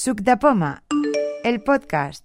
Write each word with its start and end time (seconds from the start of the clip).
Suc 0.00 0.20
de 0.28 0.36
Poma, 0.36 0.70
el 1.44 1.62
podcast. 1.62 2.24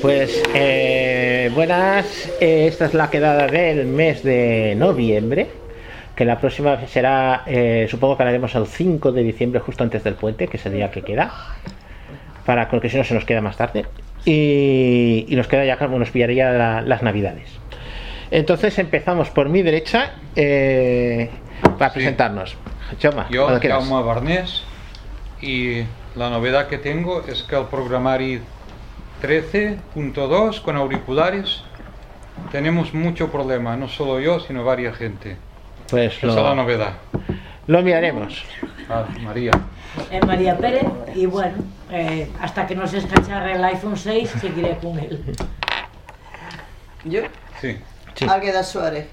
Pues 0.00 0.42
eh, 0.54 1.50
buenas, 1.54 2.30
esta 2.40 2.86
es 2.86 2.94
la 2.94 3.10
quedada 3.10 3.46
del 3.48 3.86
mes 3.86 4.22
de 4.22 4.74
noviembre, 4.76 5.48
que 6.14 6.24
la 6.24 6.38
próxima 6.40 6.86
será, 6.86 7.42
eh, 7.46 7.86
supongo 7.90 8.16
que 8.16 8.22
la 8.22 8.30
haremos 8.30 8.54
el 8.54 8.66
5 8.66 9.10
de 9.10 9.22
diciembre, 9.24 9.60
justo 9.60 9.82
antes 9.82 10.04
del 10.04 10.14
puente, 10.14 10.46
que 10.46 10.56
es 10.56 10.66
el 10.66 10.74
día 10.74 10.90
que 10.92 11.02
queda, 11.02 11.32
para 12.46 12.68
porque 12.70 12.88
si 12.88 12.96
no 12.96 13.04
se 13.04 13.14
nos 13.14 13.24
queda 13.24 13.40
más 13.40 13.56
tarde, 13.56 13.86
y, 14.24 15.26
y 15.28 15.34
nos 15.36 15.48
queda 15.48 15.64
ya, 15.64 15.76
como 15.78 15.98
nos 15.98 16.10
pillaría 16.10 16.52
la- 16.52 16.80
las 16.82 17.02
navidades. 17.02 17.48
Entonces 18.30 18.78
empezamos 18.78 19.30
por 19.30 19.48
mi 19.48 19.62
derecha 19.62 20.12
eh, 20.36 21.30
para 21.78 21.90
Sí. 21.90 21.94
presentarnos. 22.00 22.56
Choma, 22.98 23.26
Yo. 23.30 23.48
Jaume 23.60 24.02
Barnés, 24.02 24.64
y 25.40 25.82
la 26.16 26.30
novedad 26.30 26.68
que 26.68 26.78
tengo 26.78 27.22
es 27.26 27.42
que 27.42 27.56
el 27.56 27.64
programari 27.66 28.40
13.2 29.22 30.60
con 30.62 30.76
auriculares 30.76 31.62
tenemos 32.52 32.94
mucho 32.94 33.30
problema, 33.30 33.76
no 33.76 33.88
solo 33.88 34.20
yo, 34.20 34.40
sino 34.40 34.64
varias 34.64 34.96
gente. 34.96 35.36
Pues 35.90 36.16
Esa 36.18 36.28
es 36.28 36.34
la 36.34 36.54
novedad. 36.54 36.92
lo 37.66 37.82
miraremos. 37.82 38.44
Ah, 38.88 39.04
María. 39.20 39.50
Eh, 40.10 40.20
María 40.26 40.56
Pérez 40.56 40.84
y 41.14 41.26
bueno, 41.26 41.56
eh, 41.90 42.30
hasta 42.40 42.66
que 42.66 42.74
nos 42.74 42.92
escacharre 42.94 43.52
el 43.54 43.64
iPhone 43.64 43.96
6 43.96 44.30
seguiré 44.40 44.76
con 44.78 44.98
él. 44.98 45.22
Yo, 47.04 47.22
Sí. 47.60 47.76
Sí. 48.18 48.26
Águeda 48.28 48.62
Suárez, 48.62 49.06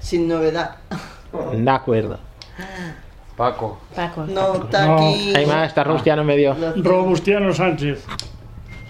sin 0.00 0.26
novedad. 0.28 0.76
De 1.52 1.70
acuerdo. 1.70 2.18
Paco. 3.36 3.78
Paco. 3.94 4.24
No 4.26 4.54
está 4.54 4.86
No. 4.86 4.94
aquí. 4.96 5.34
Hay 5.36 5.44
más, 5.46 5.68
esta 5.68 5.84
Rus 5.84 6.02
ya 6.04 6.16
no 6.16 6.24
me 6.24 6.36
dio. 6.36 6.54
Lo- 6.54 6.72
Robustiano 6.82 7.52
Sánchez, 7.52 8.04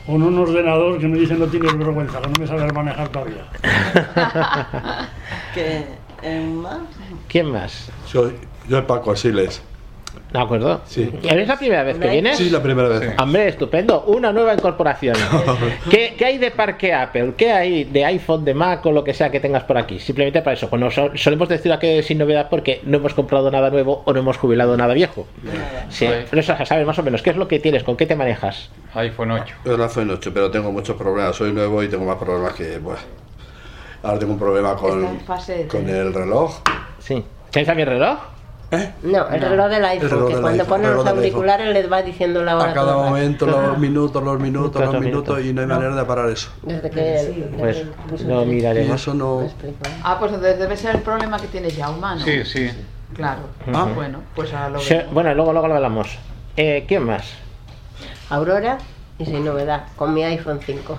con 0.07 0.23
un 0.23 0.39
ordenador 0.39 1.01
que 1.01 1.09
me 1.09 1.19
dice 1.19 1.35
no 1.35 1.47
tienes 1.47 1.77
vergüenza, 1.77 2.21
que 2.21 2.29
no 2.29 2.35
me 2.39 2.47
sabes 2.47 2.73
manejar 2.73 3.09
todavía. 3.09 3.45
En 6.23 6.57
más. 6.57 6.79
¿Quién 7.29 7.51
más? 7.53 7.89
Soy 8.07 8.37
yo 8.69 8.87
Paco 8.87 9.13
Asiles. 9.13 9.61
¿De 10.33 10.41
acuerdo? 10.41 10.81
Sí. 10.87 11.09
¿Es 11.23 11.47
la 11.49 11.57
primera 11.57 11.83
vez 11.85 11.99
que 11.99 12.09
vienes? 12.11 12.37
Sí, 12.37 12.51
la 12.51 12.61
primera 12.63 12.89
vez. 12.89 13.01
Sí. 13.01 13.07
Hombre, 13.19 13.49
estupendo. 13.49 14.03
Una 14.09 14.33
nueva 14.33 14.55
incorporación. 14.55 15.17
¿Qué, 15.91 16.15
qué 16.19 16.25
hay 16.27 16.39
de 16.39 16.51
parque 16.51 16.93
Apple? 16.93 17.35
¿Qué 17.37 17.53
hay 17.53 17.85
de 17.85 18.05
iPhone, 18.05 18.45
de 18.45 18.53
Mac 18.53 18.85
o 18.87 18.93
lo 18.93 19.05
que 19.05 19.15
sea 19.15 19.31
que 19.31 19.39
tengas 19.39 19.63
por 19.65 19.79
aquí? 19.79 20.01
Simplemente 20.01 20.43
para 20.43 20.55
eso. 20.55 20.69
Bueno, 20.69 20.91
so- 20.91 21.11
solemos 21.17 21.49
decir 21.49 21.73
que 21.81 22.03
sin 22.03 22.19
novedad 22.19 22.49
porque 22.51 22.81
no 22.85 22.99
hemos 22.99 23.15
comprado 23.15 23.51
nada 23.53 23.71
nuevo 23.71 24.03
o 24.05 24.13
no 24.13 24.19
hemos 24.19 24.37
jubilado 24.37 24.77
nada 24.77 24.95
viejo. 24.95 25.27
Sí, 25.89 26.07
pero 26.29 26.41
eso 26.41 26.55
sabes 26.67 26.85
más 26.87 26.99
o 26.99 27.03
menos. 27.05 27.23
¿Qué 27.23 27.31
es 27.31 27.37
lo 27.37 27.47
que 27.47 27.61
tienes? 27.61 27.85
¿Con 27.85 27.97
qué 27.97 28.05
te 28.07 28.17
manejas? 28.17 28.71
iPhone 28.95 29.31
8. 29.31 29.55
Yo 29.65 29.77
nací 29.79 30.01
en 30.01 30.11
8, 30.11 30.31
pero 30.35 30.51
tengo 30.51 30.73
muchos 30.73 30.97
problemas. 30.97 31.37
Soy 31.37 31.53
nuevo 31.53 31.83
y 31.85 31.89
tengo 31.89 32.05
más 32.05 32.17
problemas 32.17 32.53
que. 32.55 32.79
Bueno. 32.79 32.99
Ahora 34.03 34.19
tengo 34.19 34.33
un 34.33 34.39
problema 34.39 34.75
con, 34.77 35.19
con 35.69 35.89
el 35.89 36.13
reloj. 36.13 36.61
Sí. 36.99 37.25
¿Tienes 37.51 37.67
también 37.67 37.89
reloj? 37.89 38.19
No, 39.03 39.29
el 39.29 39.41
reloj 39.41 39.69
del 39.71 39.85
iPhone, 39.85 40.11
reloj 40.11 40.27
que 40.29 40.35
del 40.35 40.43
cuando 40.43 40.63
iPhone, 40.65 40.81
pone 40.81 40.89
el 40.89 40.95
los 40.97 41.07
auriculares 41.07 41.73
les 41.73 41.93
va 41.93 42.03
diciendo 42.03 42.43
la 42.43 42.57
hora. 42.57 42.73
A 42.73 42.75
cada 42.75 42.97
momento, 42.97 43.47
los 43.47 43.79
minutos, 43.79 44.23
los 44.25 44.41
minutos, 44.41 44.81
Minutos, 44.83 44.95
los 44.95 45.03
minutos. 45.03 45.45
y 45.45 45.53
no 45.53 45.61
hay 45.61 45.67
manera 45.69 45.95
de 45.95 46.05
parar 46.05 46.29
eso. 46.31 46.51
Desde 46.63 46.91
que 46.91 47.49
Pues 47.59 47.85
lo 48.25 48.43
eso 48.43 49.15
no. 49.15 49.43
explico. 49.43 49.79
Ah, 50.03 50.17
pues 50.19 50.33
entonces 50.33 50.59
debe 50.59 50.77
ser 50.77 50.97
el 50.97 51.03
problema 51.03 51.39
que 51.39 51.47
tiene 51.47 51.71
ya 51.71 51.91
humano. 51.91 52.23
Sí, 52.25 52.45
sí. 52.45 52.69
Claro. 53.15 53.43
Ah. 53.73 53.87
Bueno, 53.95 54.21
pues 54.35 54.53
ahora 54.53 54.71
lo 54.71 54.81
Sí, 54.81 54.95
vemos. 54.95 55.15
Bueno, 55.15 55.35
luego, 55.35 55.53
luego 55.53 55.69
lo 55.69 55.75
hablamos. 55.77 56.19
Eh, 56.57 56.85
¿Quién 56.89 57.05
más? 57.05 57.25
Aurora 58.31 58.79
y 59.19 59.27
sin 59.27 59.45
novedad, 59.45 59.85
con 59.95 60.13
mi 60.13 60.25
iPhone 60.25 60.59
5. 60.65 60.99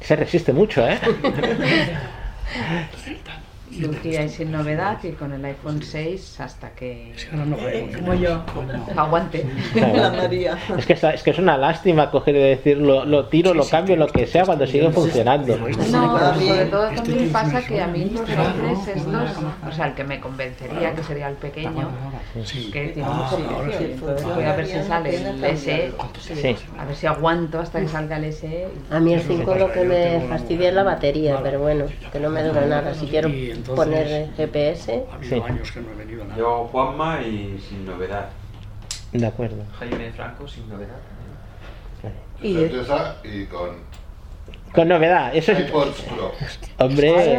Se 0.00 0.16
resiste 0.16 0.54
mucho, 0.54 0.86
¿eh? 0.88 0.98
Lucía 3.78 4.24
y 4.24 4.28
sin 4.28 4.52
novedad 4.52 4.98
y 5.02 5.10
con 5.12 5.32
el 5.32 5.44
iPhone 5.44 5.82
6 5.82 6.40
hasta 6.40 6.70
que 6.70 7.12
Ahora 7.32 7.44
no 7.44 7.56
juego. 7.56 7.88
Como 7.98 8.14
yo. 8.14 8.42
aguante. 8.96 9.46
La 9.74 10.10
María. 10.10 10.58
Es 10.76 10.86
que, 10.86 10.92
es 10.92 11.22
que 11.22 11.30
es 11.30 11.38
una 11.38 11.56
lástima 11.56 12.10
coger 12.10 12.36
y 12.36 12.40
decir 12.40 12.78
lo, 12.78 13.04
lo 13.04 13.26
tiro, 13.26 13.54
lo 13.54 13.64
cambio, 13.64 13.96
lo 13.96 14.06
que 14.06 14.26
sea 14.26 14.44
cuando 14.44 14.66
sigue 14.66 14.90
funcionando. 14.90 15.56
No, 15.56 16.34
sobre 16.34 16.64
todo 16.66 16.88
también 16.90 17.32
pasa 17.32 17.62
que 17.62 17.80
a 17.80 17.86
mí 17.86 18.10
los 18.12 18.28
nombres 18.28 18.88
estos, 18.88 19.30
o 19.68 19.72
sea, 19.72 19.86
el 19.88 19.94
que 19.94 20.04
me 20.04 20.20
convencería 20.20 20.94
que 20.94 21.02
sería 21.02 21.28
el 21.28 21.36
pequeño, 21.36 21.90
que 22.72 22.88
tiene 22.88 23.08
mucho 23.08 23.36
precio. 23.62 23.86
Entonces 23.86 24.26
voy 24.26 24.44
a 24.44 24.56
ver 24.56 24.66
si 24.66 24.82
sale 24.82 25.16
el 25.16 25.58
SE, 25.58 25.92
a 26.78 26.84
ver 26.84 26.96
si 26.96 27.06
aguanto 27.06 27.60
hasta 27.60 27.80
que 27.80 27.88
salga 27.88 28.16
el 28.18 28.32
SE. 28.32 28.68
A 28.90 29.00
mí 29.00 29.14
el 29.14 29.20
5 29.20 29.54
lo 29.54 29.72
que 29.72 29.84
me 29.84 30.20
fastidia 30.28 30.68
es 30.68 30.74
la 30.74 30.82
batería, 30.82 31.40
pero 31.42 31.60
bueno, 31.60 31.86
que 32.12 32.20
no 32.20 32.30
me 32.30 32.42
dura 32.42 32.66
nada. 32.66 32.94
Si 32.94 33.06
quiero 33.06 33.28
entonces- 33.70 33.84
poner 33.84 34.30
GPS, 34.36 34.92
Ha 35.10 35.24
Sí. 35.24 35.34
habido 35.34 35.44
años 35.46 35.70
que 35.72 35.80
no 35.80 35.90
he 35.92 35.94
venido 35.94 36.24
nada. 36.24 36.36
Yo, 36.38 36.68
Juanma 36.70 37.22
y 37.22 37.58
sin 37.68 37.86
novedad. 37.86 38.28
De 39.12 39.26
acuerdo. 39.26 39.62
Jaime 39.78 40.12
Franco 40.12 40.46
sin 40.48 40.68
novedad. 40.68 40.96
Y 42.42 43.46
con 43.46 43.70
Con 44.74 44.88
novedad, 44.88 45.34
eso 45.34 45.52
es. 45.52 45.72
Hombre, 46.78 47.38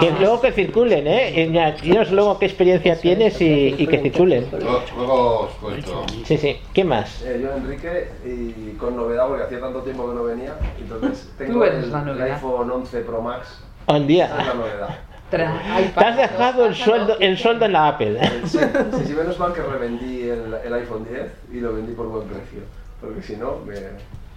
que 0.00 0.10
luego 0.20 0.40
que 0.42 0.52
circulen, 0.52 1.06
¿eh? 1.06 1.74
Dinos 1.82 2.10
luego 2.12 2.38
qué 2.38 2.44
experiencia 2.44 3.00
tienes 3.00 3.40
y, 3.40 3.74
y 3.78 3.86
que 3.86 3.98
circulen. 4.00 4.46
Luego, 4.52 4.82
luego 4.96 5.40
os 5.40 5.50
cuento. 5.54 6.04
Sí, 6.24 6.36
sí. 6.36 6.58
¿Qué 6.74 6.84
más? 6.84 7.22
Eh, 7.22 7.40
yo 7.42 7.56
Enrique 7.56 8.10
y 8.24 8.72
con 8.76 8.94
novedad 8.96 9.26
porque 9.28 9.44
hacía 9.44 9.60
tanto 9.60 9.80
tiempo 9.80 10.08
que 10.10 10.14
no 10.14 10.24
venía, 10.24 10.54
entonces 10.78 11.32
tengo 11.38 11.54
Tú 11.54 11.64
eres 11.64 11.84
el, 11.84 11.90
la 11.90 12.02
el 12.02 12.22
iPhone 12.22 12.70
11 12.70 13.00
Pro 13.00 13.22
Max, 13.22 13.60
Un 13.86 13.94
esa 13.96 14.02
es 14.02 14.06
día. 14.06 14.28
la 14.36 14.54
novedad. 14.54 14.98
Tra- 15.30 15.60
hay 15.64 15.88
Te 15.88 16.04
has 16.04 16.16
dejado 16.16 16.66
el 16.66 16.74
sueldo, 16.74 17.16
el 17.18 17.36
sueldo 17.38 17.64
en 17.66 17.72
la 17.72 17.88
Apple. 17.88 18.18
Eh, 18.20 18.42
Sí, 18.46 18.58
sí, 18.58 19.04
sí, 19.06 19.12
menos 19.14 19.38
mal 19.38 19.52
que 19.52 19.62
revendí 19.62 20.22
el, 20.28 20.54
el 20.64 20.74
iPhone 20.74 21.04
10 21.08 21.32
y 21.52 21.60
lo 21.60 21.74
vendí 21.74 21.92
por 21.92 22.06
buen 22.08 22.26
precio, 22.28 22.60
porque 23.00 23.22
si 23.22 23.36
no 23.36 23.58
me, 23.66 23.74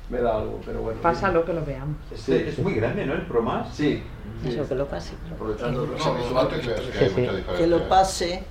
me 0.10 0.22
da 0.22 0.38
algo, 0.38 0.60
pero 0.66 0.82
bueno. 0.82 1.00
Pásalo 1.02 1.44
que 1.46 1.54
lo 1.54 1.64
veamos. 1.66 1.98
Este 2.14 2.50
es 2.50 2.60
muy 2.60 2.74
grande, 2.76 3.06
¿no? 3.06 3.14
El 3.14 3.22
Pro 3.24 3.42
Max. 3.42 3.70
Sí, 3.74 4.04
sí, 4.44 4.50
eso 4.50 4.68
que 4.68 4.76
lo 4.76 4.86
pase. 4.88 5.14
aprovechando 5.34 5.86
No, 5.88 6.48
que 6.50 6.56
hay 6.56 6.62
Sí, 6.62 6.68
sí. 6.68 6.72
mucha 6.82 7.06
diferencia. 7.06 7.56
Que 7.58 7.68
lo 7.68 7.88
pase. 7.90 8.44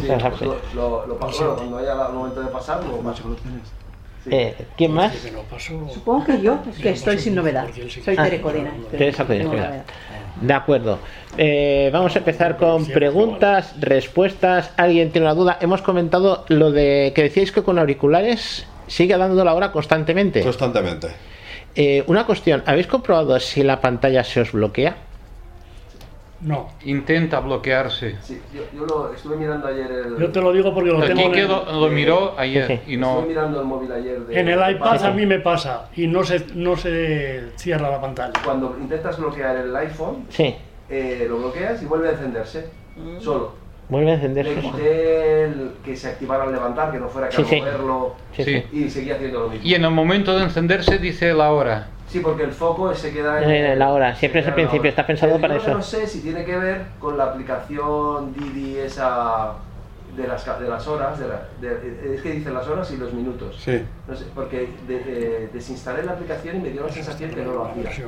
Sí, 0.00 0.06
pues 0.08 0.42
lo, 0.42 0.56
lo, 0.74 1.06
lo 1.06 1.18
paso, 1.18 1.54
cuando 1.54 1.76
haya 1.78 1.92
el 2.06 2.12
momento 2.14 2.40
de 2.40 2.46
pasar, 2.48 2.82
lo 2.84 2.96
paso. 2.98 3.36
Sí. 4.26 4.34
Eh, 4.34 4.54
¿Quién 4.76 4.92
más? 4.92 5.14
Que 5.14 5.30
no 5.30 5.42
pasó. 5.42 5.88
Supongo 5.92 6.24
que 6.24 6.40
yo, 6.40 6.58
que 6.82 6.90
estoy 6.90 7.18
sin 7.18 7.34
novedad. 7.36 7.68
Soy 7.88 8.16
Tere 8.16 8.40
Codina. 8.40 8.72
Teresa. 8.90 9.24
De 10.40 10.52
acuerdo. 10.52 10.98
Eh, 11.38 11.90
vamos 11.92 12.14
a 12.16 12.18
empezar 12.18 12.56
con 12.56 12.86
preguntas, 12.86 13.74
respuestas. 13.78 14.72
¿Alguien 14.76 15.10
tiene 15.10 15.26
una 15.26 15.34
duda? 15.34 15.58
Hemos 15.60 15.80
comentado 15.82 16.44
lo 16.48 16.72
de 16.72 17.12
que 17.14 17.22
decíais 17.22 17.52
que 17.52 17.62
con 17.62 17.78
auriculares 17.78 18.66
sigue 18.86 19.16
dando 19.16 19.44
la 19.44 19.54
hora 19.54 19.70
constantemente. 19.70 20.42
Constantemente. 20.42 21.08
Eh, 21.74 22.04
una 22.06 22.24
cuestión, 22.26 22.62
¿habéis 22.66 22.86
comprobado 22.86 23.38
si 23.38 23.62
la 23.62 23.80
pantalla 23.80 24.24
se 24.24 24.40
os 24.40 24.52
bloquea? 24.52 24.96
No, 26.40 26.68
Intenta 26.84 27.40
bloquearse. 27.40 28.16
Sí, 28.20 28.40
yo, 28.54 28.62
yo 28.74 28.84
lo 28.86 29.12
estuve 29.14 29.36
mirando 29.36 29.68
ayer 29.68 29.90
el... 29.90 30.18
yo 30.18 30.30
te 30.30 30.40
lo 30.42 30.52
digo 30.52 30.74
porque 30.74 30.90
lo 30.90 31.00
tengo 31.02 31.12
Aquí 31.28 31.38
en 31.38 31.44
el, 31.44 31.48
lo, 31.48 31.80
lo 31.80 31.88
miró 31.88 32.34
ayer 32.38 32.66
Sí. 32.66 32.72
y 32.72 32.76
Estuve 32.94 32.96
no. 32.98 33.22
mirando 33.22 33.60
el 33.60 33.66
móvil 33.66 33.90
ayer 33.92 34.20
de... 34.20 34.38
en 34.40 34.48
el 34.48 34.70
iPad 34.76 34.98
Sí, 35.00 35.06
a 35.06 35.10
mí 35.12 35.24
me 35.24 35.38
pasa 35.40 35.88
y 35.96 36.06
no 36.06 36.24
se, 36.24 36.44
no 36.54 36.76
se 36.76 37.52
cierra 37.56 37.88
la 37.90 38.00
pantalla. 38.00 38.32
Cuando 38.44 38.76
intentas 38.78 39.18
bloquear 39.18 39.56
el 39.56 39.74
iPhone, 39.76 40.26
Sí, 40.28 40.54
eh, 40.90 41.24
lo 41.28 41.38
bloqueas 41.38 41.82
y 41.82 41.86
vuelve 41.86 42.08
a 42.08 42.12
encenderse, 42.12 42.66
solo. 43.20 43.52
vuelve 43.88 44.10
a 44.12 44.16
Le 44.16 44.20
encenderse. 44.20 44.60
quité 44.60 45.44
el 45.44 45.70
que 45.82 45.96
se 45.96 46.08
activara 46.08 46.44
al 46.44 46.52
levantar, 46.52 46.92
que 46.92 46.98
no 46.98 47.08
fuera 47.08 47.30
que 47.30 47.42
Sí, 47.44 47.56
moverlo, 47.56 48.14
sí. 48.32 48.62
y 48.72 48.90
seguía 48.90 49.14
haciendo 49.14 49.40
lo 49.40 49.48
mismo. 49.48 49.66
Y 49.66 49.72
en 49.74 49.84
el 49.86 49.90
momento 49.90 50.36
de 50.36 50.42
encenderse 50.44 50.98
dice 50.98 51.32
la 51.32 51.50
hora. 51.50 51.88
Sí, 52.16 52.22
porque 52.22 52.44
el 52.44 52.52
foco 52.52 52.94
se 52.94 53.12
queda 53.12 53.42
En 53.42 53.78
la 53.78 53.92
hora, 53.92 54.14
siempre 54.14 54.40
es 54.40 54.46
el 54.46 54.52
en 54.54 54.56
la 54.58 54.62
principio, 54.62 54.88
está 54.88 55.06
pensado 55.06 55.34
Yo 55.34 55.40
para 55.40 55.56
eso. 55.56 55.70
No 55.74 55.82
sé 55.82 56.06
si 56.06 56.20
tiene 56.20 56.44
que 56.46 56.56
ver 56.56 56.86
con 56.98 57.18
la 57.18 57.24
aplicación 57.24 58.32
Didi 58.32 58.78
esa 58.78 59.52
de 60.16 60.26
las, 60.26 60.46
de 60.58 60.66
las 60.66 60.86
horas, 60.86 61.18
de 61.18 61.28
la- 61.28 61.42
de- 61.60 62.14
es 62.14 62.22
que 62.22 62.30
dice 62.32 62.50
las 62.50 62.66
horas 62.68 62.90
y 62.90 62.96
los 62.96 63.12
minutos. 63.12 63.56
Sí. 63.62 63.84
No 64.08 64.16
sé, 64.16 64.24
porque 64.34 64.70
de- 64.88 65.00
de- 65.00 65.48
desinstalé 65.52 66.04
la 66.04 66.12
aplicación 66.12 66.56
y 66.56 66.60
me 66.60 66.70
dio 66.70 66.86
la 66.86 66.92
sensación 66.92 67.30
que 67.32 67.42
no 67.44 67.52
lo 67.52 67.64
La 67.64 67.90
hacía. 67.90 68.06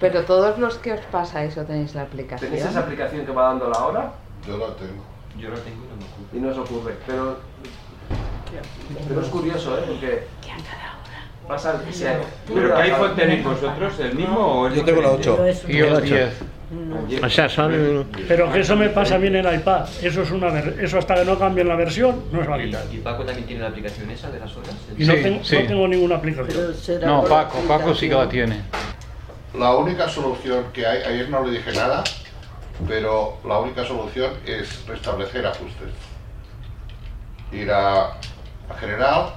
Pero 0.00 0.24
todos 0.24 0.58
los 0.58 0.78
que 0.78 0.92
os 0.94 1.00
pasa 1.02 1.44
eso 1.44 1.62
tenéis 1.62 1.94
la 1.94 2.02
aplicación. 2.02 2.50
¿Tenéis 2.50 2.68
esa 2.68 2.80
aplicación 2.80 3.24
que 3.24 3.30
va 3.30 3.44
dando 3.44 3.68
la 3.70 3.78
hora? 3.78 4.10
Yo 4.44 4.58
la 4.58 4.74
tengo. 4.74 5.04
Yo 5.38 5.50
lo 5.50 5.56
tengo 5.58 5.84
y 5.84 5.88
no 5.88 5.96
me 5.96 6.04
ocurre. 6.04 6.32
y 6.32 6.40
no 6.40 6.48
os 6.48 6.58
ocurre. 6.58 6.94
Pero, 7.06 7.36
pero 9.08 9.20
es 9.20 9.28
curioso, 9.28 9.78
¿eh? 9.78 9.82
Porque 9.86 10.26
pasa 11.48 11.82
que 11.84 11.92
se 11.92 12.16
¿Pero 12.52 12.74
qué 12.74 12.82
iPhone 12.82 13.16
tenéis 13.16 13.44
vosotros? 13.44 13.98
¿El 14.00 14.14
mismo 14.14 14.40
o 14.40 14.68
es 14.68 14.74
Yo 14.74 14.84
tengo 14.84 15.02
la 15.02 15.16
diferente? 15.16 15.30
8. 15.30 15.36
Pero 15.36 15.48
es 15.48 15.64
un- 15.64 15.70
Y 15.70 15.78
el 15.78 15.94
ocho. 15.94 16.14
10. 16.14 17.22
O 17.22 17.28
sea, 17.30 17.48
son... 17.48 18.08
Pero 18.26 18.52
que 18.52 18.58
eso 18.60 18.74
me 18.74 18.88
pasa 18.88 19.16
mí 19.18 19.28
en 19.28 19.36
el 19.36 19.54
iPad. 19.54 19.86
Eso 20.02 20.22
es 20.22 20.30
una 20.32 20.48
ver- 20.50 20.76
eso 20.80 20.98
hasta 20.98 21.14
que 21.14 21.24
no 21.24 21.38
cambien 21.38 21.68
la 21.68 21.76
versión 21.76 22.24
no 22.32 22.42
se 22.42 22.48
va 22.48 22.56
a 22.56 22.58
quitar. 22.62 22.82
¿Y 22.92 22.96
Paco 22.98 23.22
también 23.24 23.46
tiene 23.46 23.62
la 23.62 23.68
aplicación 23.68 24.10
esa 24.10 24.30
de 24.30 24.40
las 24.40 24.56
horas? 24.56 24.74
Y 24.98 25.04
no, 25.04 25.12
Sí, 25.14 25.22
tengo, 25.22 25.44
sí. 25.44 25.56
no 25.60 25.66
tengo 25.68 25.88
ninguna 25.88 26.16
aplicación. 26.16 26.74
No, 27.04 27.22
Paco, 27.24 27.58
Paco 27.68 27.94
sí 27.94 28.08
que 28.08 28.14
la 28.16 28.28
tiene. 28.28 28.62
La 29.56 29.76
única 29.76 30.08
solución 30.08 30.64
que 30.72 30.84
hay, 30.84 31.02
ayer 31.04 31.30
no 31.30 31.44
le 31.44 31.52
dije 31.52 31.72
nada, 31.72 32.02
pero 32.88 33.38
la 33.46 33.60
única 33.60 33.84
solución 33.84 34.32
es 34.44 34.84
restablecer 34.88 35.46
ajustes. 35.46 35.88
Ir 37.52 37.70
a, 37.70 38.06
a 38.06 38.74
general, 38.80 39.34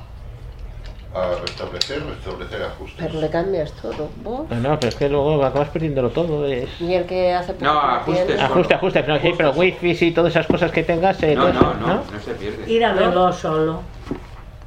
a 1.14 1.32
restablecer, 1.42 2.04
restablecer 2.06 2.62
ajustes. 2.64 3.06
Pero 3.08 3.20
le 3.22 3.30
cambias 3.30 3.72
todo. 3.74 4.10
¿no? 4.24 4.46
No, 4.50 4.56
no, 4.70 4.80
pero 4.80 4.90
es 4.90 4.96
que 4.96 5.10
luego 5.10 5.44
acabas 5.44 5.70
perdiéndolo 5.70 6.10
todo. 6.12 6.46
Es... 6.46 6.70
Y 6.80 6.94
el 6.94 7.06
que 7.06 7.34
hace 7.34 7.54
No, 7.60 7.80
que 8.06 8.12
ajustes. 8.12 8.40
Ajuste, 8.40 8.74
ajuste, 8.76 9.04
pero, 9.04 9.20
sí, 9.20 9.34
pero 9.36 9.52
wifi 9.52 9.90
y 10.08 10.12
todas 10.12 10.32
esas 10.32 10.46
cosas 10.48 10.72
que 10.72 10.84
tengas. 10.84 11.22
eh, 11.24 11.36
No, 11.36 11.46
no, 11.46 11.50
eso, 11.52 11.74
no, 11.80 11.88
no 11.96 12.04
se 12.24 12.34
pierde. 12.36 12.72
Ir 12.72 12.86
a 12.86 12.94
verlo 12.94 13.34
solo. 13.34 13.82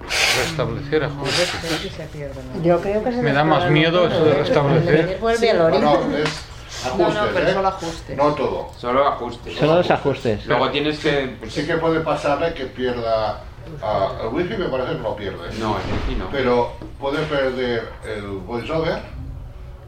Restablecer 0.04 1.04
ajustes. 1.04 1.48
Sí, 1.80 1.88
se 1.88 2.04
pierde, 2.06 2.40
¿no? 2.54 2.62
Yo 2.62 2.80
creo 2.80 3.04
que 3.04 3.12
se 3.12 3.22
Me 3.22 3.32
da 3.32 3.44
más 3.44 3.70
miedo 3.70 4.06
eso 4.08 4.24
de 4.24 4.30
¿eh? 4.32 4.34
restablecer. 4.34 5.18
Vuelve 5.20 5.50
al 5.50 5.58
No, 5.58 5.64
origen. 5.66 5.84
no, 5.84 5.94
es 6.18 6.46
No, 6.84 6.88
ajustes, 7.06 7.14
no, 7.14 7.28
pero 7.34 7.48
¿eh? 7.48 7.52
solo 7.54 7.68
ajustes. 7.68 8.16
No 8.16 8.34
todo. 8.34 8.70
Solo 8.76 9.06
ajustes. 9.06 9.54
Solo 9.56 9.76
los 9.76 9.90
ajustes. 9.90 10.46
Luego 10.46 10.70
tienes 10.70 10.98
que. 10.98 11.36
pues, 11.38 11.52
Sí 11.52 11.64
que 11.66 11.76
puede 11.76 12.00
pasarle 12.00 12.52
que 12.54 12.64
pierda 12.64 13.42
ah, 13.82 14.12
el 14.22 14.28
wifi, 14.34 14.56
me 14.56 14.66
parece 14.68 14.92
que 14.92 14.98
no 14.98 15.02
lo 15.04 15.16
pierde. 15.16 15.38
No, 15.58 15.76
el 15.76 15.92
wifi 15.92 16.14
no. 16.18 16.28
Pero 16.30 16.72
puede 17.00 17.22
perder 17.24 17.82
el 18.06 18.22
voiceover, 18.46 18.98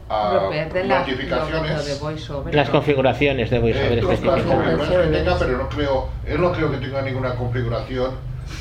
ah, 0.09 0.31
lo- 0.33 0.49
de 0.51 0.83
notificaciones. 0.83 1.99
voiceover. 1.99 2.53
Las 2.55 2.69
configuraciones 2.69 3.49
de 3.49 3.57
Eh, 3.57 3.59
VoiceOver 3.59 4.03
las 4.03 4.13
específicas. 4.13 4.43
configuraciones 4.43 5.07
que 5.07 5.17
tenga, 5.17 5.39
pero 5.39 5.57
no 5.57 5.69
creo, 5.69 6.09
él 6.25 6.41
no 6.41 6.51
creo 6.51 6.71
que 6.71 6.77
tenga 6.77 7.01
ninguna 7.01 7.35
configuración, 7.35 8.11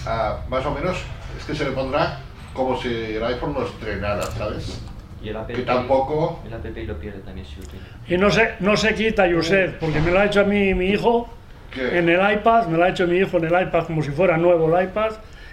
ah, 0.06 0.38
más 0.48 0.64
o 0.66 0.70
menos, 0.72 0.96
es 1.38 1.44
que 1.44 1.54
se 1.54 1.64
le 1.64 1.70
pondrá 1.72 2.18
como 2.52 2.80
si 2.80 2.88
el 2.88 3.24
iPhone 3.24 3.54
lo 3.54 3.66
estrenara, 3.66 4.22
¿sabes? 4.22 4.80
Y 5.22 5.30
el 5.30 5.36
app. 5.38 5.46
Que 5.48 5.62
tampoco, 5.62 6.40
El 6.46 6.52
app 6.54 6.64
lo 6.64 6.94
pierde 6.98 7.18
también 7.20 7.46
si 7.46 7.56
lo 7.56 7.66
tiene. 7.66 7.84
Y 8.06 8.16
no 8.18 8.30
se, 8.30 8.54
no 8.60 8.76
se 8.76 8.94
quita, 8.94 9.24
Josep, 9.32 9.78
porque 9.80 9.98
me 10.00 10.10
lo 10.10 10.20
ha 10.20 10.26
hecho 10.26 10.40
a 10.42 10.44
mí 10.44 10.74
mi 10.74 10.86
hijo 10.90 11.28
¿Qué? 11.74 11.98
en 11.98 12.08
el 12.08 12.32
iPad, 12.34 12.66
me 12.66 12.78
lo 12.78 12.84
ha 12.84 12.88
hecho 12.88 13.06
mi 13.06 13.16
hijo 13.18 13.36
en 13.38 13.44
el 13.44 13.62
iPad 13.62 13.84
como 13.86 14.02
si 14.02 14.10
fuera 14.10 14.36
nuevo 14.36 14.76
el 14.78 14.84
iPad 14.84 15.12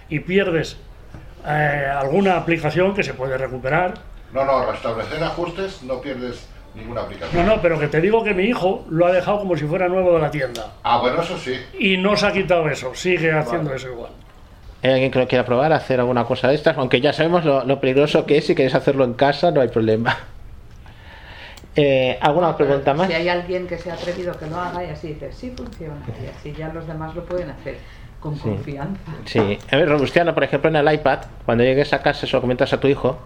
y 0.09 0.19
pierdes 0.19 0.77
eh, 1.47 1.87
alguna 1.97 2.37
aplicación 2.37 2.93
que 2.93 3.03
se 3.03 3.13
puede 3.13 3.37
recuperar. 3.37 3.95
no, 4.33 4.45
no, 4.45 4.71
restablecer 4.71 5.23
ajustes, 5.23 5.81
no 5.83 5.99
pierdes 6.01 6.47
ninguna 6.75 7.01
No, 7.01 7.05
aplicación. 7.07 7.45
no, 7.45 7.61
pero 7.61 7.79
que 7.79 7.87
te 7.87 7.99
digo 7.99 8.23
que 8.23 8.33
mi 8.33 8.43
hijo 8.43 8.85
lo 8.89 9.07
ha 9.07 9.11
dejado 9.11 9.39
como 9.39 9.57
si 9.57 9.65
fuera 9.65 9.87
nuevo 9.89 10.13
de 10.13 10.19
la 10.21 10.31
tienda. 10.31 10.73
Ah, 10.83 10.99
bueno, 10.99 11.21
eso 11.21 11.37
sí. 11.37 11.55
Y 11.79 11.97
no 11.97 12.15
se 12.15 12.27
ha 12.27 12.31
quitado 12.31 12.69
eso, 12.69 12.93
sigue 12.95 13.31
haciendo 13.31 13.73
eso 13.73 13.89
igual. 13.89 14.11
¿Hay 14.83 14.91
alguien 14.91 15.11
que 15.11 15.19
lo 15.19 15.27
quiera 15.27 15.45
probar, 15.45 15.73
hacer 15.73 15.99
alguna 15.99 16.23
cosa 16.25 16.47
de 16.47 16.55
estas? 16.55 16.77
Aunque 16.77 17.01
ya 17.01 17.13
sabemos 17.13 17.45
lo, 17.45 17.63
lo 17.65 17.79
peligroso 17.79 18.25
que 18.25 18.37
es, 18.37 18.45
si 18.47 18.55
queréis 18.55 18.73
hacerlo 18.73 19.03
en 19.03 19.13
casa, 19.13 19.51
no 19.51 19.61
hay 19.61 19.67
problema. 19.67 20.17
Eh, 21.75 22.17
¿Alguna 22.21 22.55
pregunta 22.57 22.93
más? 22.93 23.07
Si 23.07 23.13
hay 23.13 23.29
alguien 23.29 23.65
que 23.67 23.77
se 23.77 23.91
ha 23.91 23.93
atrevido 23.93 24.37
que 24.37 24.45
lo 24.47 24.57
haga 24.59 24.83
y 24.83 24.89
así 24.89 25.09
dice, 25.09 25.31
sí 25.31 25.53
funciona. 25.55 25.95
Y 26.21 26.27
así 26.27 26.53
ya 26.57 26.69
los 26.73 26.85
demás 26.85 27.15
lo 27.15 27.23
pueden 27.25 27.49
hacer 27.49 27.77
con 28.19 28.35
Sí. 28.35 28.41
confianza. 28.43 29.11
Sí. 29.25 29.57
A 29.71 29.77
ver, 29.77 29.87
Robustiano, 29.89 30.33
por 30.33 30.43
ejemplo, 30.43 30.69
en 30.69 30.75
el 30.75 30.93
iPad, 30.93 31.19
cuando 31.45 31.63
llegues 31.63 31.93
a 31.93 32.01
casa, 32.01 32.27
se 32.27 32.33
lo 32.33 32.41
comentas 32.41 32.71
a 32.73 32.79
tu 32.79 32.87
hijo. 32.87 33.17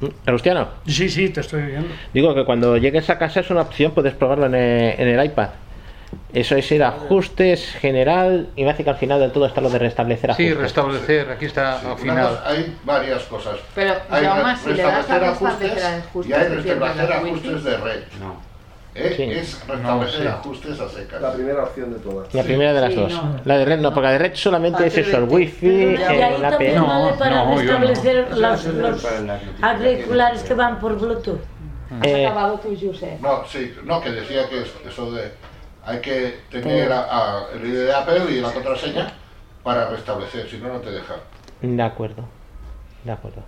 ¿Mm? 0.00 0.06
Robustiano, 0.26 0.68
Sí, 0.86 1.08
sí, 1.10 1.28
te 1.28 1.40
estoy 1.40 1.62
viendo. 1.62 1.88
digo 2.14 2.34
que 2.34 2.44
cuando 2.46 2.76
llegues 2.78 3.10
a 3.10 3.18
casa 3.18 3.40
es 3.40 3.50
una 3.50 3.60
opción, 3.60 3.92
puedes 3.92 4.14
probarlo 4.14 4.46
en 4.46 4.54
el, 4.54 4.94
en 5.00 5.08
el 5.08 5.24
iPad. 5.26 5.50
Eso 6.32 6.54
es 6.56 6.70
ir 6.70 6.82
a 6.82 6.88
ajustes, 6.88 7.72
general, 7.80 8.48
y 8.56 8.64
me 8.64 8.70
hace 8.70 8.84
que 8.84 8.90
al 8.90 8.96
final 8.96 9.18
del 9.20 9.32
todo 9.32 9.46
está 9.46 9.60
lo 9.60 9.68
de 9.70 9.78
restablecer 9.80 10.32
Sí, 10.34 10.44
ajustes. 10.46 10.58
restablecer, 10.62 11.30
aquí 11.30 11.44
está 11.46 11.78
al 11.80 11.86
Una 11.86 11.96
final. 11.96 12.40
hay 12.44 12.76
varias 12.84 13.22
cosas. 13.24 13.56
Pero, 13.74 13.94
hay 14.08 14.24
Jaume, 14.24 14.52
re- 14.52 14.58
si 14.58 14.68
le 14.74 14.82
das 14.82 15.10
a 15.10 15.18
restablecer 15.18 15.70
restablecer 15.70 15.84
ajustes 16.08 16.30
y 16.30 16.32
hay 16.32 16.42
¿te 16.42 16.48
pierdes 16.62 16.64
restablecer 16.96 17.12
ajustes 17.12 17.64
de 17.64 17.76
red. 17.78 18.00
No. 18.20 18.50
¿eh? 18.94 19.14
Sí. 19.16 19.22
Es 19.24 19.66
restablecer 19.68 20.20
sí. 20.22 20.26
ajustes 20.28 20.80
a 20.80 20.88
secas. 20.88 21.20
La 21.22 21.32
primera 21.32 21.62
opción 21.64 21.92
de 21.92 21.98
todas. 21.98 22.34
La 22.34 22.42
primera 22.44 22.72
de 22.72 22.80
las 22.80 22.90
Sí, 22.90 22.96
dos. 22.96 23.12
no. 23.12 23.40
La 23.44 23.58
de 23.58 23.64
red 23.64 23.78
no, 23.80 23.92
porque 23.92 24.06
la 24.06 24.12
de 24.12 24.18
red 24.18 24.34
solamente 24.34 24.86
es 24.86 24.98
eso, 24.98 25.16
el 25.16 25.24
wifi, 25.24 25.96
también 25.96 26.44
APN. 26.44 26.74
No, 26.76 27.14
para 27.18 27.30
no, 27.44 27.50
no. 27.50 27.56
restablecer 27.58 28.36
los, 28.36 28.64
los 28.66 29.06
auriculares 29.62 30.42
que 30.42 30.54
van 30.54 30.78
por 30.78 30.98
Bluetooth. 30.98 31.40
¿Has 32.00 32.06
Eh, 32.06 32.26
acabado 32.26 32.58
tú, 32.60 32.68
Josep? 32.80 33.20
No, 33.20 33.44
sí, 33.46 33.74
no, 33.84 34.00
que 34.00 34.10
decía 34.10 34.48
que 34.48 34.62
es- 34.62 34.72
eso 34.88 35.10
de 35.10 35.32
hay 35.84 36.00
que 36.00 36.40
tener 36.50 36.92
a- 36.92 37.04
a 37.40 37.44
el 37.54 37.66
ID 37.66 37.74
de 37.86 37.94
Apple 37.94 38.22
y 38.30 38.40
la 38.40 38.52
contraseña 38.52 39.12
para 39.62 39.88
restablecer, 39.90 40.48
si 40.48 40.58
no, 40.58 40.68
no 40.72 40.78
te 40.80 40.90
deja. 40.90 41.14
De 41.60 41.82
acuerdo. 41.82 42.24
De 43.04 43.12
acuerdo. 43.12 43.42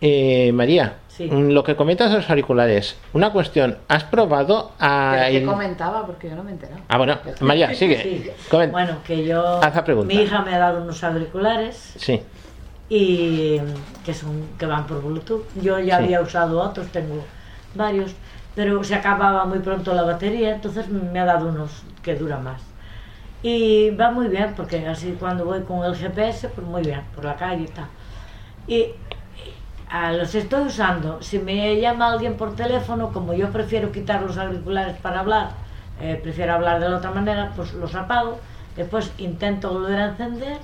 Eh, 0.00 0.52
María, 0.52 0.96
Sí. 1.08 1.24
mm, 1.30 1.50
lo 1.52 1.64
que 1.64 1.74
comentas 1.74 2.10
de 2.10 2.18
los 2.18 2.28
auriculares, 2.28 2.96
una 3.14 3.32
cuestión, 3.32 3.78
¿has 3.88 4.04
probado 4.04 4.72
a... 4.78 5.30
In- 5.30 5.46
comentaba 5.46 6.04
porque 6.04 6.28
yo 6.28 6.36
no 6.36 6.42
me 6.42 6.50
he 6.50 6.54
enterado. 6.54 6.80
Ah, 6.88 6.98
bueno, 6.98 7.18
María, 7.40 7.72
sigue. 7.74 8.02
Sí. 8.02 8.30
Bueno, 8.70 8.98
que 9.06 9.24
yo. 9.24 9.56
Haz 9.62 9.74
la 9.74 9.84
pregunta. 9.84 10.14
Mi 10.14 10.20
hija 10.20 10.42
me 10.42 10.54
ha 10.54 10.58
dado 10.58 10.82
unos 10.82 11.02
auriculares 11.02 11.94
Sí, 11.96 12.22
y 12.90 13.58
que 14.04 14.12
son 14.12 14.46
que 14.58 14.66
van 14.66 14.86
por 14.86 15.02
Bluetooth. 15.02 15.44
Yo 15.62 15.78
ya 15.78 15.96
Sí. 15.98 16.04
había 16.04 16.20
usado 16.20 16.60
otros, 16.60 16.88
tengo 16.88 17.24
varios, 17.74 18.12
pero 18.56 18.82
se 18.82 18.94
acababa 18.94 19.44
muy 19.44 19.58
pronto 19.58 19.92
la 19.94 20.02
batería, 20.02 20.54
entonces 20.54 20.88
me 20.88 21.20
ha 21.20 21.26
dado 21.26 21.50
unos 21.50 21.84
que 22.02 22.16
duran 22.16 22.42
más. 22.42 22.62
Y 23.42 23.90
va 23.90 24.10
muy 24.10 24.28
bien, 24.28 24.54
porque 24.56 24.88
así 24.88 25.14
cuando 25.20 25.44
voy 25.44 25.62
con 25.62 25.84
el 25.84 25.94
GPS, 25.94 26.48
pues 26.48 26.66
muy 26.66 26.82
bien, 26.82 27.02
por 27.14 27.26
la 27.26 27.36
calle 27.36 27.64
y 27.64 27.68
tal. 27.68 27.86
Y 28.66 28.86
ah, 29.90 30.12
los 30.12 30.34
estoy 30.34 30.64
usando. 30.64 31.22
Si 31.22 31.38
me 31.38 31.78
llama 31.78 32.10
alguien 32.12 32.38
por 32.38 32.56
teléfono, 32.56 33.12
como 33.12 33.34
yo 33.34 33.50
prefiero 33.50 33.92
quitar 33.92 34.22
los 34.22 34.38
auriculares 34.38 34.96
para 34.96 35.20
hablar, 35.20 35.50
eh, 36.00 36.18
prefiero 36.22 36.54
hablar 36.54 36.80
de 36.80 36.88
la 36.88 36.96
otra 36.96 37.10
manera, 37.10 37.52
pues 37.54 37.74
los 37.74 37.94
apago. 37.94 38.40
Después 38.74 39.12
intento 39.18 39.70
volver 39.72 39.98
a 40.00 40.06
encender 40.08 40.58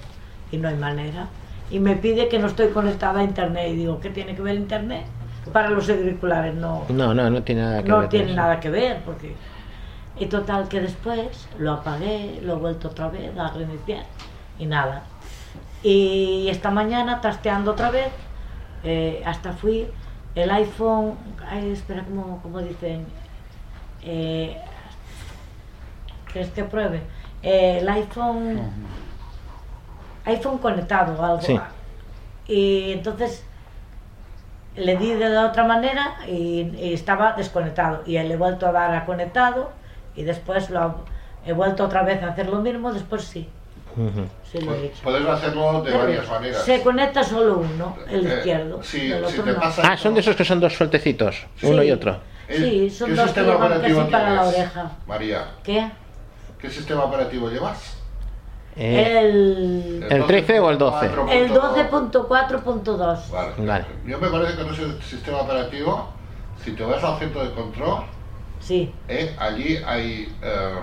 y 0.50 0.56
no 0.56 0.68
hay 0.68 0.76
manera. 0.76 1.28
Y 1.70 1.78
me 1.78 1.96
pide 1.96 2.28
que 2.28 2.38
no 2.38 2.46
estoy 2.46 2.68
conectada 2.68 3.20
a 3.20 3.24
internet. 3.24 3.68
Y 3.70 3.76
digo, 3.76 4.00
¿qué 4.00 4.08
tiene 4.08 4.34
que 4.34 4.42
ver 4.42 4.56
internet? 4.56 5.04
Para 5.50 5.70
los 5.70 5.88
auriculares 5.88 6.54
no, 6.54 6.84
no, 6.88 7.14
no, 7.14 7.30
no 7.30 7.42
tiene 7.42 7.62
nada 7.62 7.82
que 7.82 7.88
no 7.88 7.98
ver. 8.00 8.08
tiene 8.08 8.26
eso. 8.26 8.36
nada 8.36 8.60
que 8.60 8.70
ver. 8.70 9.00
porque 9.04 9.34
Y 10.18 10.26
total 10.26 10.68
que 10.68 10.80
después 10.80 11.48
lo 11.58 11.72
apagué, 11.72 12.40
lo 12.43 12.55
he 12.55 12.56
vuelto 12.56 12.88
otra 12.88 13.08
vez 13.08 13.36
a 13.36 13.48
reiniciar 13.52 14.05
y 14.58 14.67
nada. 14.67 15.02
Y 15.82 16.46
esta 16.48 16.70
mañana, 16.70 17.20
trasteando 17.20 17.72
otra 17.72 17.90
vez, 17.90 18.12
eh, 18.84 19.22
hasta 19.26 19.52
fui 19.52 19.88
el 20.34 20.50
iPhone, 20.50 21.14
ay, 21.48 21.70
espera, 21.72 22.05
¿cómo, 22.05 22.40
cómo 22.43 22.60
dicen? 22.60 23.05
Eh, 24.05 24.56
¿Quieres 26.32 26.50
que 26.52 26.64
pruebe? 26.64 27.02
Eh, 27.43 27.78
el 27.81 27.88
iPhone, 27.88 28.60
iPhone 30.24 30.58
conectado 30.58 31.20
o 31.20 31.24
algo. 31.24 31.43
Sí. 31.43 31.58
Y 32.46 32.93
entonces 32.93 33.44
le 34.76 34.96
di 34.96 35.12
de 35.12 35.29
la 35.29 35.46
otra 35.46 35.64
manera 35.64 36.17
y, 36.26 36.60
y 36.76 36.94
estaba 36.94 37.32
desconectado. 37.32 38.02
Y 38.06 38.12
le 38.12 38.34
he 38.34 38.36
vuelto 38.36 38.67
a 38.67 38.72
dar 38.72 38.94
a 38.94 39.05
conectado 39.05 39.72
y 40.17 40.22
después 40.22 40.70
lo 40.70 41.05
he 41.46 41.52
vuelto 41.52 41.84
otra 41.84 42.02
vez 42.02 42.22
a 42.22 42.29
hacer 42.29 42.48
lo 42.48 42.60
mismo, 42.60 42.93
después 42.93 43.24
sí, 43.24 43.48
lo 43.96 44.74
he 44.74 44.86
hecho. 44.86 45.02
Puedes 45.02 45.26
hacerlo 45.26 45.82
de 45.82 45.91
Pero 45.91 46.05
varias 46.05 46.29
maneras. 46.29 46.62
Se 46.62 46.82
conecta 46.82 47.22
solo 47.24 47.58
uno, 47.58 47.96
el 48.08 48.26
Eh, 48.26 48.36
izquierdo. 48.36 48.82
sí, 48.82 49.12
si 49.29 49.41
te 49.41 49.55
pasa- 49.55 49.82
Ah, 49.93 49.96
son 49.96 50.14
de 50.14 50.20
esos 50.20 50.36
que 50.36 50.44
son 50.44 50.60
dos 50.60 50.74
sueltecitos, 50.74 51.46
uno 51.62 51.82
y 51.82 51.91
otro. 51.91 52.19
Sí, 52.50 52.91
son 52.91 53.10
¿Qué 53.10 53.14
dos 53.17 53.24
que 53.24 53.29
sistema 53.41 53.46
llevan 53.55 53.62
operativo 53.72 53.98
casi 54.00 54.10
para 54.12 54.31
la 54.34 54.43
oreja. 54.43 54.91
María, 55.06 55.44
¿Qué? 55.62 55.91
¿qué 56.60 56.70
sistema 56.70 57.05
operativo 57.05 57.48
llevas? 57.48 57.96
Eh, 58.76 59.19
El, 59.20 60.06
¿El 60.08 60.26
13 60.26 60.60
o 60.60 60.70
el 60.70 60.79
12? 60.79 61.06
el 61.31 61.50
12.4.2. 61.50 63.31
Vale. 63.31 63.52
Vale. 63.67 63.84
Yo 64.06 64.19
me 64.19 64.29
parece 64.29 64.56
que 64.56 64.64
no 64.64 64.72
es 64.72 64.79
el 64.79 65.02
sistema 65.02 65.38
operativo. 65.43 66.08
Si 66.64 66.72
te 66.72 66.84
vas 66.84 67.02
al 67.05 67.19
centro 67.19 67.44
de 67.44 67.55
control, 67.55 68.05
Sí, 68.60 68.94
eh, 69.08 69.34
allí 69.41 69.76
hay 69.84 70.32
eh, 70.41 70.74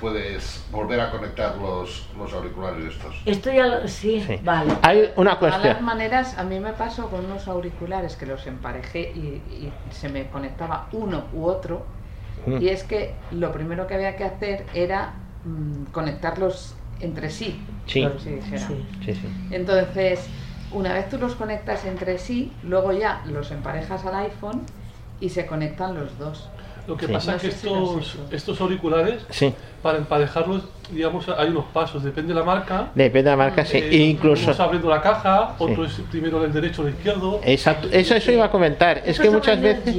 puedes 0.00 0.64
volver 0.72 0.98
a 1.00 1.10
conectar 1.10 1.56
los, 1.58 2.08
los 2.16 2.32
auriculares 2.32 2.94
estos. 2.94 3.14
esto 3.26 3.52
ya 3.52 3.66
lo... 3.66 3.86
Sí, 3.86 4.22
Sí. 4.26 4.40
vale. 4.42 4.72
Hay 4.80 5.12
una 5.16 5.32
De 5.32 5.36
cuestión. 5.38 5.62
todas 5.62 5.82
maneras, 5.82 6.38
a 6.38 6.42
mí 6.44 6.58
me 6.58 6.72
pasó 6.72 7.08
con 7.10 7.26
unos 7.26 7.46
auriculares 7.46 8.16
que 8.16 8.24
los 8.24 8.46
emparejé 8.46 9.12
y, 9.14 9.42
y 9.52 9.72
se 9.90 10.08
me 10.08 10.28
conectaba 10.30 10.86
uno 10.92 11.24
u 11.34 11.44
otro. 11.44 11.84
Mm. 12.46 12.62
Y 12.62 12.68
es 12.70 12.84
que 12.84 13.14
lo 13.32 13.52
primero 13.52 13.86
que 13.86 13.94
había 13.94 14.16
que 14.16 14.24
hacer 14.24 14.64
era 14.72 15.12
mm, 15.44 15.84
conectarlos 15.92 16.74
entre 17.00 17.30
sí. 17.30 17.60
Sí. 17.86 18.02
por. 18.02 18.58
Sí. 18.58 18.84
Sí, 19.04 19.14
sí. 19.14 19.20
Entonces, 19.50 20.26
una 20.72 20.92
vez 20.92 21.08
tú 21.08 21.18
los 21.18 21.34
conectas 21.34 21.84
entre 21.84 22.18
sí, 22.18 22.52
luego 22.62 22.92
ya 22.92 23.22
los 23.26 23.50
emparejas 23.50 24.04
al 24.04 24.14
iPhone 24.16 24.62
y 25.20 25.28
se 25.30 25.46
conectan 25.46 25.94
los 25.94 26.18
dos. 26.18 26.48
Lo 26.86 26.96
que 26.96 27.06
Sí. 27.06 27.12
pasa 27.12 27.30
No 27.32 27.36
es 27.36 27.42
que 27.42 27.48
estos, 27.48 28.18
estos 28.30 28.60
auriculares, 28.60 29.24
Sí. 29.30 29.54
Para 29.82 29.98
emparejarlos, 29.98 30.62
digamos, 30.90 31.26
hay 31.28 31.48
unos 31.48 31.64
pasos, 31.72 32.02
depende 32.02 32.34
de 32.34 32.40
la 32.40 32.44
marca. 32.44 32.88
Depende 32.94 33.30
de 33.30 33.36
la 33.36 33.36
marca, 33.36 33.64
sí. 33.64 33.78
Eh, 33.78 33.96
Incluso. 34.10 34.42
uno 34.44 34.52
es 34.52 34.60
abriendo 34.60 34.88
la 34.90 35.00
caja, 35.00 35.54
Sí. 35.58 35.64
otro 35.64 35.84
es 35.84 35.92
primero 36.10 36.44
el 36.44 36.52
derecho 36.52 36.82
o 36.82 36.86
el 36.86 36.94
izquierdo. 36.94 37.40
Exacto, 37.44 37.88
eso, 37.92 38.14
eso 38.14 38.32
iba 38.32 38.44
a 38.46 38.50
comentar. 38.50 39.02
Es 39.06 39.18
que 39.20 39.30
muchas 39.30 39.60
veces. 39.60 39.94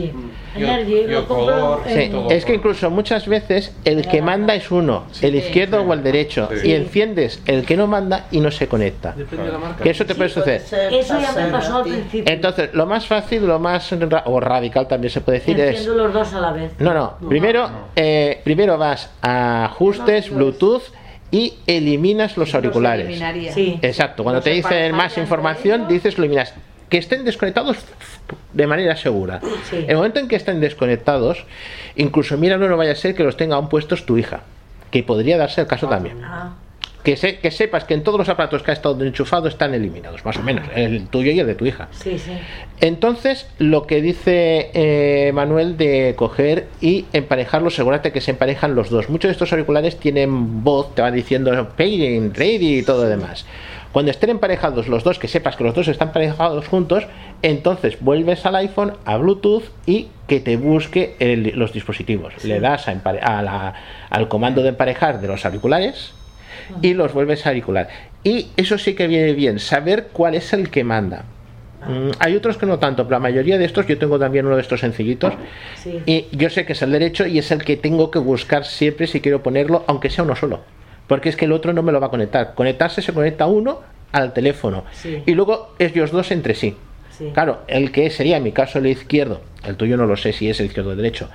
Sí, 0.55 2.11
es 2.29 2.45
que 2.45 2.53
incluso 2.53 2.89
muchas 2.89 3.27
veces 3.27 3.73
el 3.85 4.05
que 4.07 4.21
manda 4.21 4.53
es 4.53 4.69
uno, 4.71 5.03
el 5.21 5.35
izquierdo 5.35 5.81
o 5.81 5.93
el 5.93 6.03
derecho, 6.03 6.49
Sí. 6.61 6.67
y 6.69 6.73
enciendes 6.73 7.41
el 7.45 7.65
que 7.65 7.77
no 7.77 7.87
manda 7.87 8.25
y 8.31 8.39
no 8.39 8.51
se 8.51 8.67
conecta. 8.67 9.13
Depende 9.13 9.45
de 9.45 9.51
la 9.53 9.57
marca. 9.57 9.83
Que 9.83 9.89
eso 9.91 10.05
te 10.05 10.15
puede 10.15 10.29
Sí, 10.29 10.39
puede 10.41 10.59
suceder. 10.59 10.89
ser 10.91 10.93
Eso 10.93 11.19
ya 11.19 11.31
me 11.41 11.51
pasó 11.51 11.77
al 11.77 11.83
principio. 11.83 12.23
Entonces, 12.33 12.69
lo 12.73 12.85
más 12.85 13.07
fácil, 13.07 13.47
lo 13.47 13.59
más 13.59 13.89
ra- 14.09 14.23
o 14.25 14.39
radical 14.39 14.87
también 14.87 15.11
se 15.11 15.21
puede 15.21 15.39
decir 15.39 15.59
es. 15.59 15.77
Enciendo 15.79 16.03
los 16.03 16.13
dos 16.13 16.33
a 16.33 16.41
la 16.41 16.51
vez. 16.51 16.73
No, 16.79 16.93
no. 16.93 17.13
Primero, 17.27 17.69
eh, 17.95 18.41
primero 18.43 18.77
vas 18.77 19.09
a 19.21 19.70
ajustes, 19.71 20.29
Bluetooth 20.29 20.83
y 21.31 21.53
eliminas 21.65 22.37
los 22.37 22.53
auriculares. 22.53 23.05
eliminaría. 23.05 23.53
Sí. 23.53 23.79
Exacto. 23.81 24.23
Cuando 24.23 24.37
Los 24.39 24.43
te 24.43 24.51
dicen 24.51 24.93
más 24.95 25.17
información, 25.17 25.87
dices 25.87 26.17
lo 26.17 26.25
eliminas. 26.25 26.53
Que 26.89 26.97
estén 26.97 27.23
desconectados 27.23 27.77
de 28.51 28.67
manera 28.67 28.97
segura. 28.97 29.39
Sí. 29.69 29.85
El 29.87 29.95
momento 29.95 30.19
en 30.19 30.27
que 30.27 30.35
estén 30.35 30.59
desconectados, 30.59 31.45
incluso 31.95 32.37
míralo, 32.37 32.67
no 32.67 32.75
vaya 32.75 32.91
a 32.91 32.95
ser 32.95 33.15
que 33.15 33.23
los 33.23 33.37
tenga 33.37 33.55
aún 33.55 33.69
puestos 33.69 34.05
tu 34.05 34.17
hija. 34.17 34.41
Que 34.91 35.03
podría 35.03 35.37
darse 35.37 35.61
el 35.61 35.67
caso 35.67 35.87
también. 35.87 36.21
Ah, 36.21 36.55
Que, 37.03 37.15
se- 37.17 37.39
que 37.39 37.49
sepas 37.51 37.83
que 37.85 37.93
en 37.95 38.03
todos 38.03 38.17
los 38.19 38.29
aparatos 38.29 38.61
que 38.63 38.71
ha 38.71 38.73
estado 38.73 39.03
enchufado 39.03 39.47
están 39.47 39.73
eliminados, 39.73 40.23
más 40.23 40.37
o 40.37 40.43
menos. 40.43 40.65
El 40.75 41.07
tuyo 41.07 41.31
y 41.31 41.39
el 41.39 41.47
de 41.47 41.55
tu 41.55 41.65
hija. 41.65 41.87
sí, 41.91 42.19
sí. 42.19 42.31
Entonces, 42.79 43.47
lo 43.59 43.85
que 43.87 44.01
dice 44.01 44.71
eh, 44.73 45.31
Manuel 45.33 45.77
de 45.77 46.13
coger 46.15 46.67
y 46.81 47.05
emparejarlos, 47.13 47.73
asegúrate 47.73 48.11
que 48.11 48.21
se 48.21 48.31
emparejan 48.31 48.75
los 48.75 48.89
dos. 48.89 49.09
Muchos 49.09 49.29
de 49.29 49.33
estos 49.33 49.51
auriculares 49.51 49.97
tienen 49.97 50.63
voz, 50.63 50.95
te 50.95 51.01
va 51.01 51.11
diciendo 51.11 51.69
pairing, 51.77 52.33
ready 52.33 52.79
y 52.79 52.83
todo 52.83 53.03
lo 53.03 53.09
demás. 53.09 53.45
Cuando 53.91 54.09
estén 54.09 54.29
emparejados 54.29 54.87
los 54.87 55.03
dos, 55.03 55.19
que 55.19 55.27
sepas 55.27 55.57
que 55.57 55.63
los 55.65 55.75
dos 55.75 55.87
están 55.89 56.07
emparejados 56.09 56.67
juntos, 56.67 57.05
entonces 57.41 57.97
vuelves 57.99 58.45
al 58.45 58.55
iPhone, 58.55 58.93
a 59.05 59.17
Bluetooth 59.17 59.63
y 59.85 60.07
que 60.27 60.39
te 60.39 60.55
busque 60.55 61.15
el- 61.19 61.51
los 61.59 61.73
dispositivos. 61.73 62.33
Le 62.45 62.59
das 62.61 62.87
a 62.87 62.93
empare- 62.93 63.19
a 63.21 63.41
la- 63.43 63.73
al 64.09 64.27
comando 64.29 64.63
de 64.63 64.69
emparejar 64.69 65.19
de 65.19 65.27
los 65.27 65.45
auriculares 65.45 66.13
y 66.81 66.93
los 66.93 67.13
vuelves 67.13 67.45
a 67.45 67.49
auricular. 67.49 67.87
Y 68.23 68.47
eso 68.57 68.77
sí 68.77 68.93
que 68.93 69.07
viene 69.07 69.33
bien, 69.33 69.59
saber 69.59 70.07
cuál 70.11 70.35
es 70.35 70.53
el 70.53 70.69
que 70.69 70.83
manda. 70.83 71.23
Mm, 71.87 72.11
hay 72.19 72.35
otros 72.35 72.57
que 72.57 72.65
no 72.67 72.77
tanto, 72.77 73.03
pero 73.05 73.15
la 73.15 73.19
mayoría 73.19 73.57
de 73.57 73.65
estos, 73.65 73.87
yo 73.87 73.97
tengo 73.97 74.19
también 74.19 74.45
uno 74.45 74.55
de 74.55 74.61
estos 74.61 74.81
sencillitos, 74.81 75.33
Sí. 75.75 75.99
y 76.05 76.27
yo 76.31 76.49
sé 76.51 76.65
que 76.65 76.73
es 76.73 76.81
el 76.83 76.91
derecho 76.91 77.25
y 77.25 77.39
es 77.39 77.49
el 77.51 77.63
que 77.63 77.75
tengo 77.77 78.11
que 78.11 78.19
buscar 78.19 78.65
siempre 78.65 79.07
si 79.07 79.19
quiero 79.21 79.41
ponerlo, 79.41 79.83
aunque 79.87 80.09
sea 80.11 80.23
uno 80.23 80.35
solo. 80.35 80.61
Porque 81.07 81.29
es 81.29 81.35
que 81.35 81.45
el 81.45 81.51
otro 81.51 81.73
no 81.73 81.81
me 81.81 81.91
lo 81.91 81.99
va 81.99 82.07
a 82.07 82.11
conectar. 82.11 82.53
Conectarse 82.53 83.01
se 83.01 83.11
conecta 83.13 83.47
uno 83.47 83.79
al 84.11 84.31
teléfono 84.33 84.83
Sí. 84.91 85.23
y 85.25 85.33
luego 85.33 85.73
ellos 85.79 86.11
dos 86.11 86.29
entre 86.31 86.53
sí. 86.53 86.75
Sí. 87.09 87.31
Claro, 87.33 87.61
el 87.67 87.91
que 87.91 88.09
sería 88.11 88.37
en 88.37 88.43
mi 88.43 88.51
caso 88.51 88.79
el 88.79 88.85
izquierdo, 88.87 89.41
el 89.65 89.75
tuyo 89.75 89.97
no 89.97 90.05
lo 90.05 90.15
sé 90.17 90.33
si 90.33 90.49
es 90.49 90.59
el 90.59 90.67
izquierdo 90.67 90.89
o 90.89 90.93
el 90.93 90.97
derecho. 90.97 91.29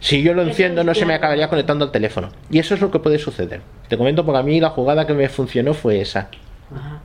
Si 0.00 0.22
yo 0.22 0.34
lo 0.34 0.42
enciendo, 0.42 0.84
no 0.84 0.94
se 0.94 1.06
me 1.06 1.14
acabaría 1.14 1.48
conectando 1.48 1.84
al 1.84 1.90
teléfono. 1.92 2.28
Y 2.50 2.58
eso 2.58 2.74
es 2.74 2.80
lo 2.80 2.90
que 2.90 2.98
puede 2.98 3.18
suceder. 3.18 3.60
Te 3.88 3.96
comento 3.96 4.24
porque 4.24 4.38
a 4.38 4.42
mí 4.42 4.60
la 4.60 4.70
jugada 4.70 5.06
que 5.06 5.14
me 5.14 5.28
funcionó 5.28 5.74
fue 5.74 6.00
esa. 6.00 6.28
Ajá. 6.74 7.00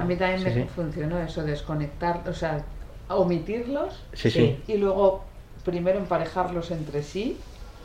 A 0.00 0.04
mí 0.04 0.16
también 0.16 0.38
Sí, 0.38 0.44
me 0.44 0.54
sí. 0.54 0.64
funcionó 0.74 1.18
eso, 1.18 1.42
desconectar, 1.42 2.22
o 2.28 2.34
sea, 2.34 2.62
omitirlos 3.08 3.94
Sí, 4.12 4.30
sí. 4.30 4.56
Sí. 4.66 4.72
y 4.74 4.76
luego 4.78 5.24
primero 5.64 5.98
emparejarlos 5.98 6.70
entre 6.70 7.02
sí 7.02 7.38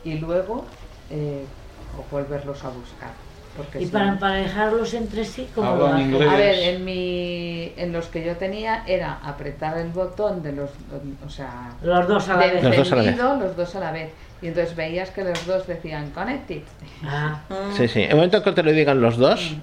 y 0.04 0.14
luego 0.18 0.64
eh, 1.10 1.44
volverlos 2.10 2.64
a 2.64 2.68
buscar. 2.70 3.10
Porque 3.58 3.82
Y 3.82 3.86
si 3.86 3.90
para 3.92 4.08
emparejarlos 4.10 4.94
entre 4.94 5.24
sí, 5.24 5.48
como 5.54 5.74
lo 5.76 5.86
hacen? 5.88 6.14
A 6.22 6.36
ver, 6.36 6.58
en 6.74 6.84
mi, 6.84 7.72
en 7.76 7.92
los 7.92 8.06
que 8.06 8.24
yo 8.24 8.36
tenía 8.36 8.84
era 8.86 9.18
apretar 9.22 9.76
el 9.78 9.88
botón 9.88 10.42
de 10.44 10.52
los, 10.52 10.70
o 11.26 11.28
sea, 11.28 11.72
Los 11.82 12.06
dos 12.06 12.28
a 12.28 12.36
la 12.36 12.46
vez. 12.46 12.62
Los 12.62 12.76
dos 12.76 12.92
a 12.92 12.96
la 12.96 13.02
vez. 13.02 13.10
encendido, 13.10 13.36
los 13.40 13.56
dos 13.56 13.74
a 13.74 13.80
la 13.80 13.90
vez. 13.92 14.10
Y 14.40 14.46
entonces 14.46 14.76
veías 14.76 15.10
que 15.10 15.24
los 15.24 15.44
dos 15.44 15.66
decían 15.66 16.10
connected. 16.12 16.62
Ah, 17.04 17.40
Sí, 17.76 17.88
sí. 17.88 18.02
En 18.02 18.10
el 18.10 18.16
momento 18.16 18.40
que 18.44 18.52
te 18.52 18.62
lo 18.62 18.70
digan 18.70 19.00
los 19.00 19.16
dos, 19.16 19.56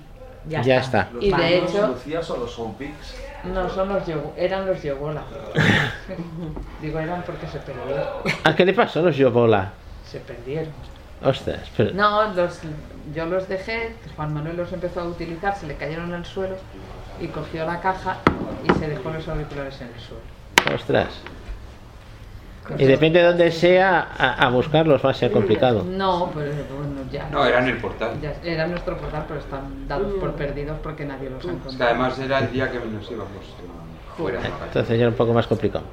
ya, 0.47 0.61
ya 0.61 0.77
está. 0.79 1.03
está. 1.03 1.13
Los 1.13 1.23
Y 1.23 1.31
de 1.31 1.57
hecho- 1.59 1.87
Lucía, 1.87 2.21
son 2.21 2.41
los. 2.41 2.59
No, 3.45 3.69
son 3.69 3.89
los 3.89 4.05
yogo, 4.05 4.33
eran 4.35 4.65
los 4.65 4.83
yogola. 4.83 5.23
Digo, 6.81 6.99
eran 6.99 7.23
porque 7.23 7.47
se 7.47 7.59
perdieron. 7.59 8.07
¿A 8.43 8.55
qué 8.55 8.65
le 8.65 8.73
pasó 8.73 8.99
a 8.99 9.03
los 9.03 9.15
Yobola? 9.15 9.71
Se 10.05 10.19
perdieron. 10.19 10.73
Ostras, 11.23 11.61
pero... 11.77 11.91
No, 11.93 12.33
los, 12.33 12.59
yo 13.13 13.25
los 13.25 13.47
dejé, 13.47 13.95
Juan 14.15 14.33
Manuel 14.33 14.57
los 14.57 14.71
empezó 14.73 15.01
a 15.01 15.05
utilizar, 15.05 15.55
se 15.55 15.67
le 15.67 15.75
cayeron 15.75 16.13
al 16.13 16.25
suelo 16.25 16.55
y 17.21 17.27
cogió 17.27 17.65
la 17.65 17.79
caja 17.81 18.17
y 18.67 18.73
se 18.79 18.87
dejó 18.87 19.09
los 19.11 19.27
auriculares 19.27 19.79
en 19.81 19.87
el 19.87 19.99
suelo. 19.99 20.75
Ostras. 20.75 21.09
Y 22.79 22.85
depende 22.85 23.19
de 23.19 23.25
dónde 23.27 23.51
sea, 23.51 24.07
a, 24.17 24.33
a 24.43 24.49
buscarlos 24.49 25.05
va 25.05 25.11
a 25.11 25.13
ser 25.13 25.31
complicado. 25.31 25.83
No, 25.83 26.31
pero 26.33 26.51
bueno, 26.51 27.01
ya. 27.11 27.29
No, 27.29 27.45
era 27.45 27.59
en 27.59 27.67
el 27.67 27.77
portal. 27.77 28.19
Ya, 28.19 28.33
era 28.43 28.65
nuestro 28.65 28.97
portal, 28.97 29.25
pero 29.27 29.39
están 29.39 29.87
dados 29.87 30.11
por 30.19 30.31
perdidos 30.33 30.77
porque 30.81 31.05
nadie 31.05 31.29
los 31.29 31.45
ha 31.45 31.47
Es 31.47 31.53
que 31.53 31.57
encontrado. 31.59 31.91
además 31.91 32.17
era 32.17 32.39
el 32.39 32.51
día 32.51 32.71
que 32.71 32.79
nos 32.79 33.11
íbamos 33.11 33.29
eh, 33.29 34.17
fuera. 34.17 34.39
Entonces 34.65 34.89
ya 34.97 35.03
era 35.03 35.09
un 35.09 35.15
poco 35.15 35.31
más 35.33 35.45
complicado. 35.45 35.83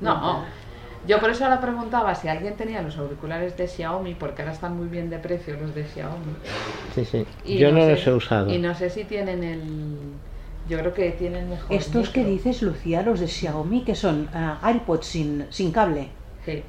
No, 0.00 0.44
yo 1.06 1.18
por 1.20 1.30
eso 1.30 1.44
ahora 1.44 1.60
preguntaba 1.60 2.14
si 2.14 2.28
alguien 2.28 2.56
tenía 2.56 2.82
los 2.82 2.96
auriculares 2.96 3.56
de 3.56 3.66
Xiaomi, 3.66 4.14
porque 4.14 4.42
ahora 4.42 4.54
están 4.54 4.76
muy 4.76 4.88
bien 4.88 5.10
de 5.10 5.18
precio 5.18 5.56
los 5.60 5.74
de 5.74 5.84
Xiaomi. 5.86 6.34
Sí, 6.94 7.04
sí. 7.04 7.26
Y 7.44 7.58
Yo 7.58 7.72
no 7.72 7.80
sé- 7.80 7.90
los 7.92 8.06
he 8.06 8.12
usado. 8.12 8.50
Y 8.52 8.58
no 8.58 8.74
sé 8.74 8.90
si 8.90 9.04
tienen 9.04 9.42
el. 9.42 9.62
Yo 10.68 10.78
creo 10.78 10.94
que 10.94 11.10
tienen 11.12 11.48
mejor. 11.48 11.74
Estos 11.74 12.10
que 12.10 12.24
dices, 12.24 12.62
Lucía, 12.62 13.02
los 13.02 13.20
de 13.20 13.28
Xiaomi, 13.28 13.82
que 13.84 13.94
son 13.94 14.28
ah, 14.34 14.58
AirPods 14.62 15.06
sin, 15.06 15.46
sin 15.50 15.72
cable. 15.72 16.08
Sí, 16.44 16.62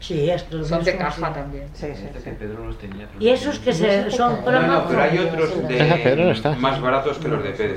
Sí, 0.00 0.30
estos 0.30 0.66
son 0.66 0.82
de 0.82 0.92
son 0.92 0.98
caja 0.98 1.32
también. 1.32 1.68
Sí, 1.74 1.88
sí, 1.94 2.04
que 2.24 2.30
Pedro 2.30 2.64
los 2.66 2.78
tenía. 2.78 3.06
Y 3.18 3.28
esos 3.28 3.58
que 3.58 3.70
se, 3.72 4.10
son 4.10 4.42
No, 4.46 4.62
no, 4.62 4.86
pero 4.88 5.02
hay 5.02 5.18
otros 5.18 5.50
Esa 5.68 5.96
Pedro 5.96 6.22
no 6.22 6.26
de 6.28 6.32
está. 6.32 6.52
más 6.56 6.80
baratos 6.80 7.18
que 7.18 7.28
los 7.28 7.42
de 7.42 7.50
Pedro. 7.50 7.76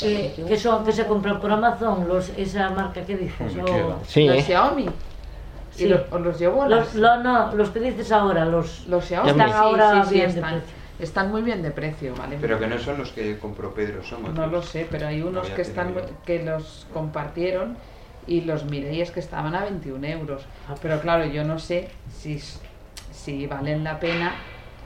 Que 0.00 0.56
son 0.58 0.84
que 0.84 0.92
se 0.92 1.06
compran 1.06 1.40
por 1.40 1.50
Amazon, 1.50 2.06
los, 2.08 2.28
esa 2.36 2.70
marca 2.70 3.02
que 3.02 3.16
dices. 3.16 3.52
O-. 3.56 3.98
Sí, 4.06 4.26
Los 4.26 4.36
¿eh? 4.38 4.42
Xiaomi. 4.42 4.86
Sí. 5.70 5.84
Y 5.84 5.88
los, 5.88 6.00
o 6.10 6.18
los 6.18 6.38
llevo 6.38 6.66
los, 6.66 6.94
lo- 6.94 7.22
no, 7.22 7.54
los 7.54 7.70
que 7.70 7.80
dices 7.80 8.10
ahora, 8.12 8.44
los, 8.46 8.86
Los 8.86 9.04
Xiaomi 9.06 9.30
están 9.30 9.52
ahora 9.52 10.02
sí, 10.04 10.08
sí, 10.08 10.14
bien 10.14 10.26
de 10.32 10.34
están, 10.40 10.50
precio. 10.60 10.74
están 11.00 11.30
muy 11.30 11.42
bien 11.42 11.62
de 11.62 11.70
precio, 11.70 12.14
¿vale? 12.16 12.38
Pero 12.40 12.58
que 12.58 12.66
no 12.66 12.78
son 12.78 12.96
los 12.98 13.12
que 13.12 13.38
compró 13.38 13.74
Pedro, 13.74 14.02
son 14.02 14.20
otros. 14.20 14.34
No 14.34 14.46
lo 14.46 14.62
sé, 14.62 14.86
pero 14.90 15.06
hay 15.08 15.20
unos 15.22 15.44
había 15.44 15.56
que 15.56 15.62
están 15.62 15.94
que 16.24 16.42
los 16.42 16.86
compartieron 16.94 17.76
y 18.26 18.40
los 18.40 18.64
miré 18.64 18.94
y 18.94 19.00
es 19.02 19.10
que 19.10 19.20
estaban 19.20 19.54
a 19.54 19.62
21 19.64 20.04
euros. 20.06 20.42
Pero 20.80 20.98
claro, 21.00 21.26
yo 21.26 21.44
no 21.44 21.58
sé 21.58 21.90
si, 22.10 22.40
si 23.12 23.46
valen 23.46 23.84
la 23.84 24.00
pena 24.00 24.32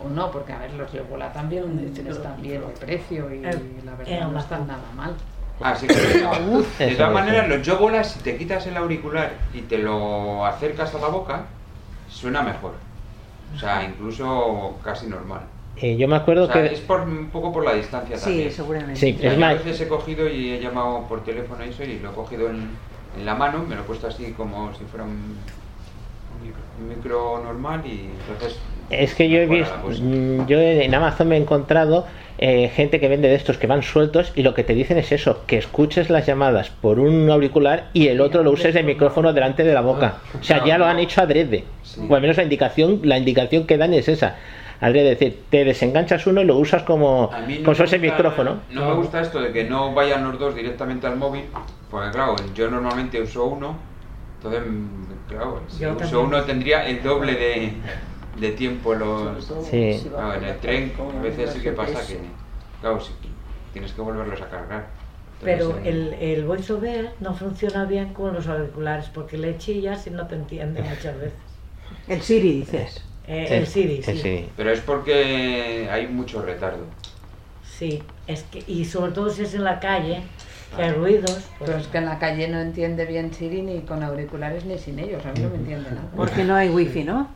o 0.05 0.09
no, 0.09 0.31
porque 0.31 0.53
a 0.53 0.59
ver, 0.59 0.73
los 0.75 0.93
Yobola 0.93 1.33
también 1.33 1.93
están 2.09 2.41
bien 2.43 2.61
de 2.61 2.67
precio 2.87 3.35
y 3.35 3.45
Eh, 3.45 3.81
la 3.85 3.95
verdad 3.95 4.29
no 4.31 4.39
están 4.39 4.67
nada 4.67 4.83
mal. 4.97 5.15
Ah, 5.63 5.75
sí 5.77 5.87
que 5.87 5.95
De 6.85 6.95
todas 6.97 7.13
maneras, 7.13 7.45
sí. 7.47 7.53
los 7.53 7.67
yobolas, 7.67 8.13
si 8.13 8.21
te 8.21 8.37
quitas 8.39 8.67
el 8.67 8.77
auricular 8.79 9.33
y 9.53 9.61
te 9.63 9.77
lo 9.79 10.47
acercas 10.47 10.95
a 10.95 10.99
la 10.99 11.09
boca, 11.09 11.45
suena 12.09 12.41
mejor. 12.43 12.73
O 13.55 13.59
sea, 13.59 13.85
incluso 13.85 14.79
casi 14.83 15.07
normal. 15.07 15.41
Eh, 15.77 15.97
yo 15.99 16.09
me 16.09 16.17
acuerdo 16.17 16.45
O 16.45 16.47
sea, 16.47 16.63
que... 16.63 16.75
es 16.75 16.81
por, 16.81 17.01
un 17.03 17.29
poco 17.31 17.53
por 17.53 17.65
la 17.65 17.75
distancia 17.75 18.17
Sí, 18.17 18.25
también. 18.25 18.53
seguramente. 18.53 18.97
Sí, 18.97 19.15
O 19.19 19.21
sea, 19.21 19.33
es 19.33 19.39
yo 19.39 19.45
a 19.45 19.49
más... 19.49 19.65
veces 19.65 19.81
he 19.83 19.89
cogido 19.89 20.29
y 20.29 20.51
he 20.53 20.61
llamado 20.61 21.03
por 21.09 21.23
teléfono 21.25 21.65
y 21.65 21.69
eso 21.69 21.83
y 21.85 21.99
lo 21.99 22.11
he 22.11 22.15
cogido 22.15 22.49
en, 22.49 22.71
en 23.19 23.27
la 23.27 23.35
mano, 23.35 23.59
me 23.69 23.75
lo 23.75 23.83
he 23.83 23.85
puesto 23.85 24.07
así 24.07 24.33
como 24.33 24.73
si 24.75 24.85
fuera 24.85 25.05
un, 25.05 25.11
un 25.11 26.43
micro, 26.43 26.63
un 26.81 26.89
micro 26.89 27.41
normal 27.45 27.83
y 27.87 28.09
entonces... 28.29 28.59
Es 28.91 29.15
que 29.15 29.29
yo 29.29 29.39
he 29.39 29.47
visto, 29.47 29.75
mm, 30.03 30.47
yo 30.47 30.59
en 30.61 30.95
Amazon 30.95 31.29
me 31.29 31.37
he 31.37 31.41
encontrado 31.41 32.07
eh, 32.39 32.71
gente 32.75 32.99
que 33.01 33.07
vende 33.09 33.29
de 33.29 33.35
estos 33.35 33.59
que 33.59 33.67
van 33.67 33.83
sueltos 33.83 34.33
y 34.35 34.43
lo 34.43 34.55
que 34.55 34.65
te 34.65 34.75
dicen 34.75 34.97
es 34.99 35.13
eso, 35.13 35.43
que 35.47 35.59
escuches 35.59 36.11
las 36.11 36.27
llamadas 36.27 36.71
por 36.71 36.99
un 36.99 37.29
auricular 37.31 37.89
y 37.93 38.09
el 38.09 38.21
otro 38.21 38.43
lo 38.43 38.51
uses 38.51 38.75
de 38.75 38.83
micrófono 38.83 39.33
delante 39.33 39.63
de 39.63 39.75
la 39.75 39.83
boca. 39.83 40.17
O 40.39 40.43
sea, 40.43 40.65
ya 40.65 40.79
lo 40.79 40.87
han 40.87 40.99
hecho 40.99 41.21
adrede. 41.21 41.65
O 42.09 42.15
al 42.15 42.23
menos 42.23 42.37
la 42.39 42.43
indicación, 42.43 43.01
la 43.05 43.19
indicación 43.19 43.67
que 43.67 43.77
dan 43.77 43.93
es 43.95 44.09
esa. 44.09 44.37
Adrede, 44.81 45.13
es 45.13 45.19
decir, 45.19 45.43
te 45.51 45.65
desenganchas 45.67 46.27
uno 46.27 46.41
y 46.41 46.47
lo 46.47 46.57
usas 46.57 46.83
como, 46.83 47.31
no 47.31 47.63
como 47.63 47.77
gusta- 47.77 47.99
micrófono. 47.99 48.63
No 48.71 48.89
me 48.89 48.95
gusta 48.95 49.21
esto 49.21 49.41
de 49.41 49.53
que 49.53 49.65
no 49.65 49.93
vayan 49.93 50.25
los 50.25 50.39
dos 50.39 50.55
directamente 50.55 51.07
al 51.07 51.17
móvil, 51.17 51.45
porque 51.91 52.11
claro, 52.11 52.35
yo 52.55 52.71
normalmente 52.71 53.21
uso 53.21 53.45
uno, 53.45 53.77
entonces, 54.37 54.63
claro, 55.29 55.61
si 55.69 55.81
Yo 55.83 55.91
uso 55.91 55.99
también. 55.99 56.25
uno 56.25 56.43
tendría 56.45 56.87
el 56.89 57.03
doble 57.03 57.35
de, 57.35 57.73
de 58.39 58.53
tiempo 58.53 58.95
los... 58.95 59.45
Sí. 59.71 60.07
Claro, 60.09 60.35
en 60.35 60.45
el 60.45 60.59
tren 60.59 60.93
a 61.19 61.23
veces 61.23 61.51
sí 61.53 61.61
que 61.61 61.73
pasa 61.73 62.07
que, 62.07 62.19
claro, 62.81 63.01
si 63.01 63.13
tienes 63.73 63.93
que 63.93 64.01
volverlos 64.01 64.41
a 64.41 64.49
cargar. 64.49 64.87
Pero 65.43 65.73
ser. 65.75 65.87
el, 65.87 66.13
el 66.15 66.45
voiceover 66.45 67.13
no 67.21 67.35
funciona 67.35 67.85
bien 67.87 68.13
con 68.13 68.35
los 68.35 68.47
auriculares 68.47 69.07
porque 69.13 69.39
le 69.39 69.57
chillas 69.57 70.07
y 70.07 70.11
no 70.11 70.27
te 70.27 70.35
entiende 70.35 70.83
muchas 70.83 71.17
veces. 71.19 71.39
El 72.09 72.23
Siri, 72.23 72.53
dices. 72.61 73.05
Eh, 73.27 73.47
el 73.51 73.67
Siri, 73.67 74.03
sí. 74.03 74.11
El 74.11 74.19
Siri. 74.19 74.49
Pero 74.57 74.71
es 74.71 74.81
porque 74.81 75.89
hay 75.91 76.07
mucho 76.09 76.43
retardo. 76.43 76.85
Sí, 77.65 78.03
es 78.27 78.43
que, 78.45 78.63
y 78.67 78.85
sobre 78.85 79.13
todo 79.13 79.31
si 79.31 79.43
es 79.43 79.55
en 79.55 79.65
la 79.65 79.81
calle, 79.81 80.23
que 80.77 80.83
hay 80.83 80.93
ruidos. 80.93 81.31
pues- 81.59 81.71
Pero 81.71 81.79
es 81.79 81.87
que 81.87 81.99
en 81.99 82.07
la 82.07 82.19
calle 82.19 82.49
no 82.49 82.61
entiende 82.61 83.07
bien 83.07 83.33
Siri 83.33 83.63
ni 83.63 83.81
con 83.81 84.03
auriculares 84.03 84.65
ni 84.65 84.79
sin 84.79 84.99
ellos. 84.99 85.25
A 85.25 85.33
mí 85.33 85.41
no 85.41 85.51
me 85.51 85.57
entiende 85.57 85.91
nada. 85.91 86.09
Porque 86.17 86.45
no 86.45 86.55
hay 86.55 86.69
wifi, 86.69 87.05
¿no? 87.05 87.29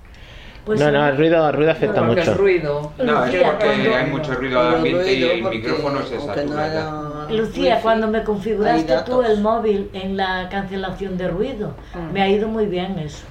Pues 0.65 0.81
no, 0.81 0.91
no, 0.91 1.07
el 1.09 1.17
ruido, 1.19 1.47
el 1.47 1.53
ruido 1.55 1.73
afecta 1.73 2.01
Porque 2.01 2.21
mucho. 2.21 2.31
es 2.33 2.37
ruido. 2.39 2.93
No, 2.99 3.25
es 3.25 3.33
Lucía, 3.33 3.51
porque 3.51 3.65
cuando- 3.67 3.95
hay 3.97 4.07
mucho 4.11 4.35
ruido 4.35 4.61
al 4.61 4.75
ambiente 4.77 5.13
y 5.13 5.15
ruido 5.21 5.33
el 5.35 5.43
porque 5.43 5.59
micrófono 5.59 6.03
se 6.03 6.15
no 6.17 6.21
satura. 6.27 6.65
haya 6.65 7.37
Lucía, 7.37 7.81
cuando 7.83 8.09
me 8.09 8.23
configuraste 8.25 8.95
tú 9.05 9.23
el 9.23 9.41
móvil 9.43 9.91
en 9.93 10.17
la 10.17 10.49
cancelación 10.51 11.19
de 11.19 11.29
ruido, 11.29 11.75
Mm. 11.95 12.13
me 12.13 12.23
ha 12.23 12.29
ido 12.29 12.49
muy 12.49 12.67
bien 12.67 12.99
eso. 12.99 13.25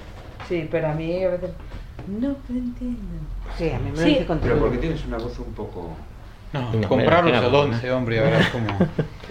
Sí, 0.48 0.68
pero 0.70 0.88
a 0.88 0.92
mí 0.94 1.24
a 1.24 1.30
veces 1.30 1.50
no 2.06 2.32
te 2.46 2.52
entiendo. 2.52 3.00
Sí, 3.58 3.70
a 3.70 3.78
mí 3.78 3.90
me 3.90 3.96
Sí. 3.96 4.02
lo 4.02 4.08
dice 4.20 4.26
Pero 4.42 4.58
porque 4.58 4.78
tienes 4.78 5.04
una 5.06 5.16
voz 5.18 5.38
un 5.38 5.52
poco... 5.54 5.96
No, 6.52 6.60
No, 6.72 6.88
al 6.94 7.24
mira, 7.24 7.40
11, 7.48 7.90
hombre, 7.92 8.16
ya 8.16 8.22
verás 8.22 8.48
cómo. 8.50 8.66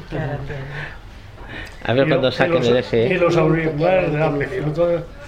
Claro, 0.10 0.34
entiendo. 0.34 0.66
A 1.86 1.94
ver 1.94 2.08
Y 2.08 2.10
cuando 2.10 2.30
y 2.30 2.32
saquen 2.32 2.64
el 2.64 2.76
Y 2.76 2.78
ese. 2.80 3.16
los 3.16 3.38
auriculares 3.38 4.12
de 4.12 4.24
Apple. 4.24 4.50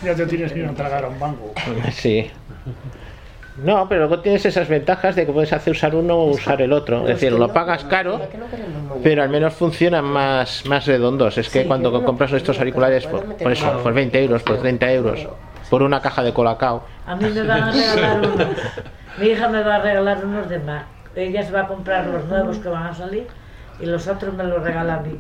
y 0.02 0.06
ya 0.06 0.16
te 0.16 0.26
tienes 0.26 0.52
que 0.54 0.60
ir 0.60 0.66
a 0.66 0.72
tragar 0.74 1.06
a 1.06 1.08
un 1.10 1.20
banco. 1.20 1.54
Sí. 1.92 2.30
No, 3.58 3.88
pero 3.88 4.08
luego 4.08 4.22
tienes 4.22 4.46
esas 4.46 4.68
ventajas 4.68 5.16
de 5.16 5.26
que 5.26 5.32
puedes 5.32 5.54
hacer 5.54 5.72
usar 5.72 5.96
uno 5.96 6.16
o 6.16 6.30
usar 6.32 6.62
el 6.62 6.74
otro. 6.74 7.02
Es 7.02 7.20
decir, 7.20 7.32
lo 7.32 7.54
pagas 7.54 7.86
caro, 7.86 8.20
pero 9.02 9.24
al 9.24 9.30
menos 9.30 9.54
funcionan 9.54 10.04
más, 10.06 10.66
más 10.66 10.86
redondos. 10.86 11.38
Es 11.38 11.50
que 11.50 11.66
cuando 11.66 12.04
compras 12.04 12.34
estos 12.34 12.60
auriculares 12.60 13.08
por, 13.08 13.24
por 13.36 13.52
eso, 13.52 13.80
por 13.82 13.94
20 13.94 14.24
euros, 14.24 14.44
por 14.44 14.58
30 14.58 14.92
euros, 14.92 15.28
por 15.70 15.84
una 15.84 16.02
caja 16.02 16.24
de 16.24 16.34
colacao. 16.34 16.84
A 17.06 17.16
mí 17.16 17.30
me 17.30 17.44
van 17.44 17.64
a 17.64 17.72
regalar 17.72 18.20
unos. 18.20 18.48
Mi 19.18 19.28
hija 19.28 19.48
me 19.48 19.64
va 19.64 19.76
a 19.76 19.80
regalar 19.80 20.26
unos 20.26 20.50
de 20.50 20.60
Mac. 20.60 20.86
Ella 21.16 21.44
se 21.44 21.52
va 21.52 21.62
a 21.62 21.68
comprar 21.68 22.08
los 22.08 22.26
nuevos 22.26 22.58
que 22.58 22.68
van 22.68 22.88
a 22.88 22.94
salir 22.94 23.28
y 23.80 23.86
los 23.86 24.06
otros 24.08 24.34
me 24.34 24.44
los 24.44 24.62
regala 24.62 24.96
a 24.96 25.00
mí. 25.00 25.18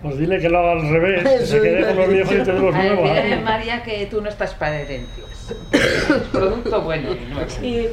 Pues 0.00 0.18
dile 0.18 0.38
que 0.38 0.48
lo 0.48 0.58
haga 0.58 0.72
al 0.72 0.88
revés, 0.88 1.22
que 1.40 1.46
se 1.46 1.60
quede 1.60 1.86
con 1.86 1.96
los 1.96 2.08
viejos 2.08 2.32
y 2.32 2.38
te 2.42 2.52
los 2.52 2.74
nuevos. 2.74 3.10
dile, 3.10 3.36
María, 3.40 3.82
que 3.82 4.06
tú 4.06 4.20
no 4.20 4.28
estás 4.28 4.54
para 4.54 4.80
herencias. 4.80 5.31
Es 5.72 6.22
producto 6.32 6.80
bueno 6.82 7.10
y 7.12 7.32
nuevo. 7.32 7.50
Y 7.62 7.88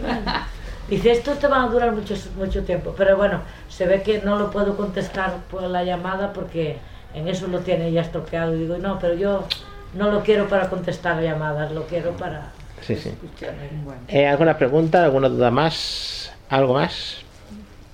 dice, 0.96 1.12
estos 1.12 1.39
te 1.39 1.48
van 1.48 1.62
a 1.66 1.68
durar 1.68 1.92
mucho, 1.92 2.16
mucho 2.38 2.63
tiempo. 2.63 2.94
Pero 2.98 3.18
bueno, 3.18 3.42
se 3.70 3.86
ve 3.86 4.01
que 4.01 4.22
no 4.22 4.38
lo 4.38 4.50
puedo 4.51 4.75
contestar 4.75 5.38
por 5.51 5.63
la 5.63 5.84
llamada 5.84 6.34
porque 6.34 6.78
en 7.13 7.28
eso 7.28 7.48
lo 7.48 7.60
tiene 7.60 7.92
ya 7.92 8.01
estropeado. 8.01 8.56
Y 8.56 8.60
digo, 8.60 8.78
no, 8.78 8.98
pero 9.00 9.13
yo 9.16 9.46
no 9.94 10.12
lo 10.12 10.22
quiero 10.24 10.48
para 10.48 10.70
contestar 10.70 11.22
llamadas, 11.22 11.72
lo 11.72 11.86
quiero 11.88 12.12
para 12.12 12.51
Sí, 12.82 12.96
sí. 12.96 13.10
escuchar. 13.10 13.54
Eh, 14.08 14.25
¿Alguna 14.28 14.58
pregunta? 14.58 15.04
¿Alguna 15.04 15.30
duda 15.30 15.51
más? 15.51 16.32
¿Algo 16.50 16.74
más? 16.75 17.18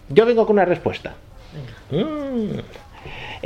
Yo 0.10 0.26
vengo 0.26 0.46
con 0.46 0.54
una 0.56 0.66
respuesta. 0.66 1.14
Mm. 1.92 2.60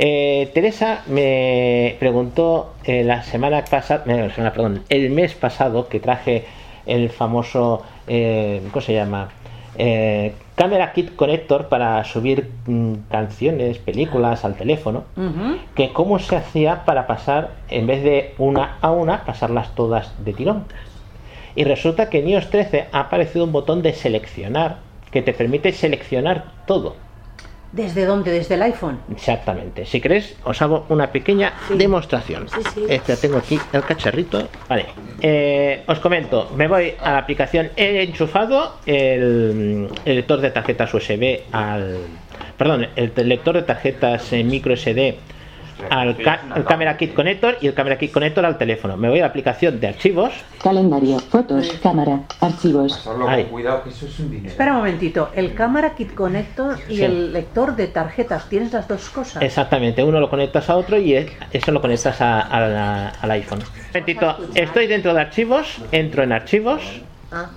Eh, 0.02 0.50
Teresa 0.54 1.02
me 1.08 1.94
preguntó 1.98 2.72
eh, 2.84 3.04
la 3.04 3.22
semana 3.22 3.62
pasada, 3.66 4.02
semana, 4.04 4.50
perdón, 4.50 4.82
el 4.88 5.10
mes 5.10 5.34
pasado 5.34 5.88
que 5.88 6.00
traje 6.00 6.46
el 6.86 7.10
famoso, 7.10 7.82
eh, 8.08 8.62
¿cómo 8.72 8.80
se 8.80 8.94
llama? 8.94 9.28
Eh, 9.76 10.32
Camera 10.54 10.94
Kit 10.94 11.14
Connector 11.16 11.68
para 11.68 12.02
subir 12.04 12.48
mm, 12.64 12.94
canciones, 13.10 13.76
películas 13.76 14.42
al 14.46 14.54
teléfono, 14.54 15.04
que 15.74 15.92
cómo 15.92 16.18
se 16.18 16.36
hacía 16.36 16.86
para 16.86 17.06
pasar, 17.06 17.50
en 17.68 17.86
vez 17.86 18.02
de 18.02 18.34
una 18.38 18.78
a 18.80 18.92
una, 18.92 19.26
pasarlas 19.26 19.74
todas 19.74 20.24
de 20.24 20.32
tirón. 20.32 20.64
Y 21.54 21.64
resulta 21.64 22.08
que 22.08 22.20
en 22.20 22.28
iOS 22.30 22.48
13 22.48 22.86
ha 22.90 23.00
aparecido 23.00 23.44
un 23.44 23.52
botón 23.52 23.82
de 23.82 23.92
seleccionar 23.92 24.78
que 25.10 25.20
te 25.20 25.34
permite 25.34 25.72
seleccionar 25.72 26.44
todo. 26.66 26.96
¿Desde 27.72 28.04
dónde? 28.04 28.32
¿Desde 28.32 28.56
el 28.56 28.62
iPhone? 28.62 28.98
Exactamente. 29.12 29.86
Si 29.86 30.00
queréis, 30.00 30.36
os 30.44 30.60
hago 30.60 30.86
una 30.88 31.12
pequeña 31.12 31.52
demostración. 31.70 32.48
Sí, 32.48 32.60
sí. 32.74 32.84
Este, 32.88 33.16
tengo 33.16 33.38
aquí 33.38 33.60
el 33.72 33.82
cacharrito. 33.84 34.48
Vale. 34.68 34.86
Eh, 35.20 35.84
os 35.86 36.00
comento, 36.00 36.50
me 36.56 36.66
voy 36.66 36.94
a 37.00 37.12
la 37.12 37.18
aplicación. 37.18 37.70
He 37.76 38.02
enchufado 38.02 38.76
el, 38.86 39.88
el 40.04 40.16
lector 40.16 40.40
de 40.40 40.50
tarjetas 40.50 40.92
USB 40.92 41.42
al. 41.52 41.98
Perdón, 42.56 42.88
el 42.96 43.12
lector 43.28 43.54
de 43.54 43.62
tarjetas 43.62 44.32
eh, 44.32 44.42
micro 44.44 44.76
SD 44.76 45.16
al, 45.88 46.16
ca- 46.18 46.40
al 46.50 46.64
Camera 46.64 46.96
Kit 46.96 47.14
Connector 47.14 47.56
y 47.60 47.66
el 47.68 47.74
Camera 47.74 47.96
Kit 47.98 48.12
Connector 48.12 48.44
al 48.44 48.58
teléfono. 48.58 48.96
Me 48.96 49.08
voy 49.08 49.18
a 49.18 49.22
la 49.22 49.28
aplicación 49.28 49.80
de 49.80 49.88
archivos. 49.88 50.32
Calendario, 50.62 51.18
fotos, 51.20 51.72
cámara, 51.82 52.20
archivos. 52.40 53.08
Ahí. 53.28 53.44
cuidado, 53.44 53.82
que 53.84 53.90
eso 53.90 54.06
es 54.06 54.18
un 54.20 54.30
dinero. 54.30 54.48
Espera 54.50 54.72
un 54.72 54.78
momentito. 54.78 55.30
El 55.34 55.54
cámara 55.54 55.94
kit 55.94 56.14
connector 56.14 56.78
y 56.88 56.96
Sí. 56.96 57.04
el 57.04 57.32
lector 57.32 57.76
de 57.76 57.86
tarjetas. 57.86 58.48
¿Tienes 58.48 58.72
las 58.72 58.86
dos 58.88 59.08
cosas? 59.10 59.42
Exactamente, 59.42 60.02
uno 60.04 60.20
lo 60.20 60.28
conectas 60.28 60.68
a 60.68 60.76
otro 60.76 60.98
y 60.98 61.14
es- 61.14 61.30
eso 61.52 61.72
lo 61.72 61.80
conectas 61.80 62.20
a- 62.20 62.40
a 62.40 62.60
la- 62.68 63.08
al 63.08 63.30
iPhone. 63.30 63.60
Un 63.60 63.88
momentito, 63.88 64.36
estoy 64.54 64.86
dentro 64.86 65.14
de 65.14 65.20
archivos, 65.20 65.78
entro 65.92 66.22
en 66.22 66.32
archivos. 66.32 66.82
A- 67.32 67.48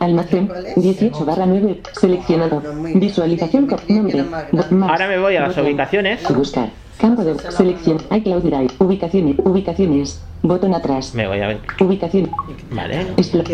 Almacén, 0.00 0.50
18 0.76 1.24
barra 1.24 1.46
9, 1.46 1.80
seleccionado. 1.92 2.62
Visualización 2.94 3.66
con 3.66 3.80
nombre. 3.88 4.24
Ahora 4.88 5.08
me 5.08 5.18
voy 5.18 5.36
a 5.36 5.42
las 5.42 5.58
ubicaciones. 5.58 6.22
Buscar. 6.34 6.70
Campo 6.98 7.24
de 7.24 7.38
selección. 7.50 7.98
iCloud 8.10 8.42
Drive. 8.42 8.70
Ubicaciones. 8.78 9.36
Ubicaciones. 9.38 10.22
Botón 10.42 10.74
atrás. 10.74 11.14
Me 11.14 11.26
voy 11.26 11.40
a 11.40 11.48
ver. 11.48 11.60
Ubicación. 11.80 12.30
Vale. 12.70 13.06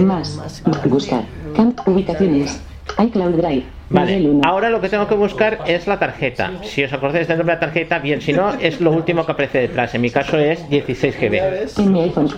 Más. 0.04 0.62
Buscar. 0.88 1.24
Camp. 1.56 1.80
Ubicaciones. 1.86 2.60
iCloud 2.98 3.34
Drive. 3.34 3.79
Vale, 3.90 4.16
Nivel 4.18 4.36
1. 4.36 4.42
ahora 4.44 4.70
lo 4.70 4.80
que 4.80 4.88
tengo 4.88 5.08
que 5.08 5.16
buscar 5.16 5.58
es 5.66 5.86
la 5.88 5.98
tarjeta. 5.98 6.52
Si 6.62 6.84
os 6.84 6.92
acordáis 6.92 7.26
del 7.26 7.38
nombre 7.38 7.56
de 7.56 7.60
la 7.60 7.66
tarjeta, 7.66 7.98
bien, 7.98 8.20
si 8.20 8.32
no, 8.32 8.50
es 8.54 8.80
lo 8.80 8.92
último 8.92 9.26
que 9.26 9.32
aparece 9.32 9.58
detrás. 9.58 9.92
En 9.94 10.00
mi 10.00 10.10
caso 10.10 10.38
es 10.38 10.68
16 10.70 11.16
GB. 11.18 11.68
En 11.78 11.92
mi 11.92 12.02
iPhone. 12.02 12.28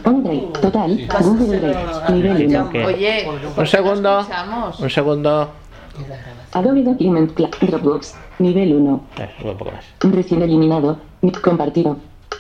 Total. 0.61 1.09
Google 1.21 1.59
Drive. 1.59 1.77
Nivel 2.11 2.47
1. 2.49 2.63
Ok. 2.65 2.75
Oye, 2.87 3.29
Un 3.57 3.67
segundo. 3.67 4.27
Un 4.81 4.91
segundo. 4.91 5.51
Adobe 6.53 6.83
Document 6.83 7.35
Cloud. 7.35 7.51
Dropbox. 7.61 8.15
Nivel 8.39 8.75
1. 8.75 9.05
Eh, 9.19 9.29
subo 9.39 9.53
un 9.53 9.59
poco 9.59 9.73
más. 9.73 9.85
Recién 10.01 10.41
eliminado. 10.43 10.99
Compartido. 11.43 11.99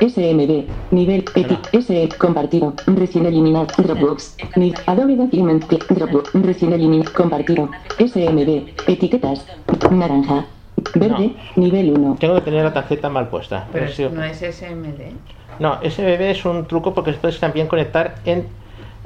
SMB. 0.09 0.65
Nivel 0.91 1.25
Eti. 1.35 1.59
SE. 1.83 2.09
Compartido. 2.19 2.75
Recién 2.87 3.27
eliminado. 3.27 3.67
Dropbox. 3.77 4.37
Ni 4.57 4.75
Adobe 4.87 5.17
Document. 5.17 5.65
Dropbox. 5.71 6.31
Recién 6.35 6.73
eliminado. 6.73 7.13
Compartido. 7.13 7.71
SMB. 7.99 8.69
Etiquetas. 8.89 9.47
Naranja. 9.91 10.47
Verde. 10.95 11.35
Nivel 11.57 11.91
1. 11.93 12.17
Tengo 12.19 12.35
que 12.37 12.41
tener 12.41 12.65
la 12.65 12.73
tarjeta 12.73 13.09
mal 13.09 13.29
puesta. 13.29 13.67
Pero 13.73 13.87
Pero 13.87 13.97
sí- 14.11 14.15
no 14.15 14.25
es 14.25 14.43
SMD. 14.43 15.13
No, 15.59 15.79
SBB 15.83 16.31
es 16.31 16.45
un 16.45 16.67
truco 16.67 16.93
porque 16.95 17.13
puedes 17.13 17.39
también 17.39 17.67
conectar 17.69 18.17
en 18.25 18.47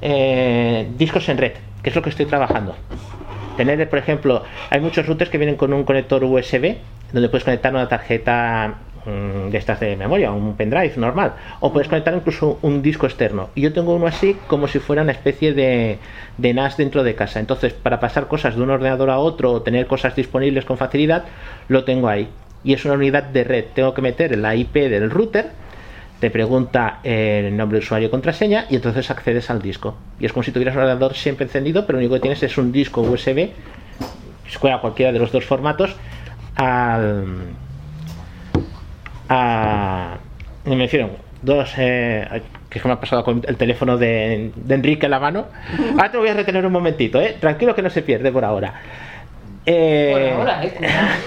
eh, 0.00 0.88
discos 0.96 1.28
en 1.28 1.38
red, 1.38 1.52
que 1.82 1.90
es 1.90 1.96
lo 1.96 2.02
que 2.02 2.10
estoy 2.10 2.26
trabajando. 2.26 2.74
Tener, 3.56 3.88
por 3.88 3.98
ejemplo, 3.98 4.42
hay 4.70 4.80
muchos 4.80 5.06
routers 5.06 5.30
que 5.30 5.38
vienen 5.38 5.56
con 5.56 5.72
un 5.72 5.84
conector 5.84 6.22
USB 6.22 6.76
donde 7.12 7.28
puedes 7.28 7.44
conectar 7.44 7.72
una 7.74 7.88
tarjeta 7.88 8.74
mm, 9.06 9.50
de 9.50 9.58
estas 9.58 9.80
de 9.80 9.96
memoria, 9.96 10.32
un 10.32 10.56
pendrive 10.56 10.92
normal, 10.96 11.32
o 11.60 11.72
puedes 11.72 11.88
conectar 11.88 12.14
incluso 12.14 12.58
un 12.62 12.82
disco 12.82 13.06
externo. 13.06 13.48
Y 13.54 13.62
yo 13.62 13.72
tengo 13.72 13.94
uno 13.94 14.06
así 14.06 14.36
como 14.46 14.68
si 14.68 14.78
fuera 14.78 15.02
una 15.02 15.12
especie 15.12 15.54
de, 15.54 15.98
de 16.36 16.54
NAS 16.54 16.76
dentro 16.76 17.02
de 17.02 17.14
casa. 17.14 17.40
Entonces, 17.40 17.72
para 17.72 18.00
pasar 18.00 18.28
cosas 18.28 18.56
de 18.56 18.62
un 18.62 18.70
ordenador 18.70 19.10
a 19.10 19.18
otro 19.18 19.52
o 19.52 19.62
tener 19.62 19.86
cosas 19.86 20.14
disponibles 20.14 20.64
con 20.64 20.76
facilidad, 20.76 21.24
lo 21.68 21.84
tengo 21.84 22.08
ahí. 22.08 22.28
Y 22.64 22.72
es 22.74 22.84
una 22.84 22.94
unidad 22.94 23.22
de 23.22 23.44
red. 23.44 23.64
Tengo 23.74 23.94
que 23.94 24.02
meter 24.02 24.36
la 24.36 24.54
IP 24.54 24.74
del 24.74 25.10
router 25.10 25.50
te 26.20 26.30
pregunta 26.30 27.00
el 27.04 27.54
nombre 27.56 27.78
de 27.78 27.84
usuario 27.84 28.08
y 28.08 28.10
contraseña 28.10 28.66
y 28.70 28.76
entonces 28.76 29.10
accedes 29.10 29.50
al 29.50 29.60
disco. 29.60 29.96
Y 30.18 30.24
es 30.24 30.32
como 30.32 30.42
si 30.42 30.50
tuvieras 30.50 30.74
un 30.74 30.82
ordenador 30.82 31.14
siempre 31.14 31.44
encendido, 31.44 31.86
pero 31.86 31.98
lo 31.98 32.04
único 32.04 32.14
que 32.14 32.20
tienes 32.20 32.42
es 32.42 32.56
un 32.56 32.72
disco 32.72 33.02
USB, 33.02 33.50
cualquiera 34.80 35.12
de 35.12 35.18
los 35.18 35.30
dos 35.30 35.44
formatos. 35.44 35.94
A. 39.28 40.18
me 40.64 40.76
refiero, 40.76 41.10
dos. 41.42 41.72
eh, 41.78 42.42
que 42.68 42.78
es 42.78 42.82
que 42.82 42.88
me 42.88 42.94
ha 42.94 43.00
pasado 43.00 43.24
con 43.24 43.42
el 43.46 43.56
teléfono 43.56 43.96
de, 43.96 44.50
de 44.54 44.74
Enrique 44.74 45.06
en 45.06 45.10
la 45.10 45.20
mano. 45.20 45.46
Ahora 45.92 46.10
te 46.10 46.14
lo 46.14 46.20
voy 46.20 46.30
a 46.30 46.34
retener 46.34 46.66
un 46.66 46.72
momentito, 46.72 47.20
¿eh? 47.20 47.36
tranquilo 47.40 47.74
que 47.74 47.82
no 47.82 47.90
se 47.90 48.02
pierde 48.02 48.32
por 48.32 48.44
ahora. 48.44 48.74
Eh, 49.68 50.12
Por 50.12 50.22
ahora, 50.40 50.64
eh. 50.64 50.72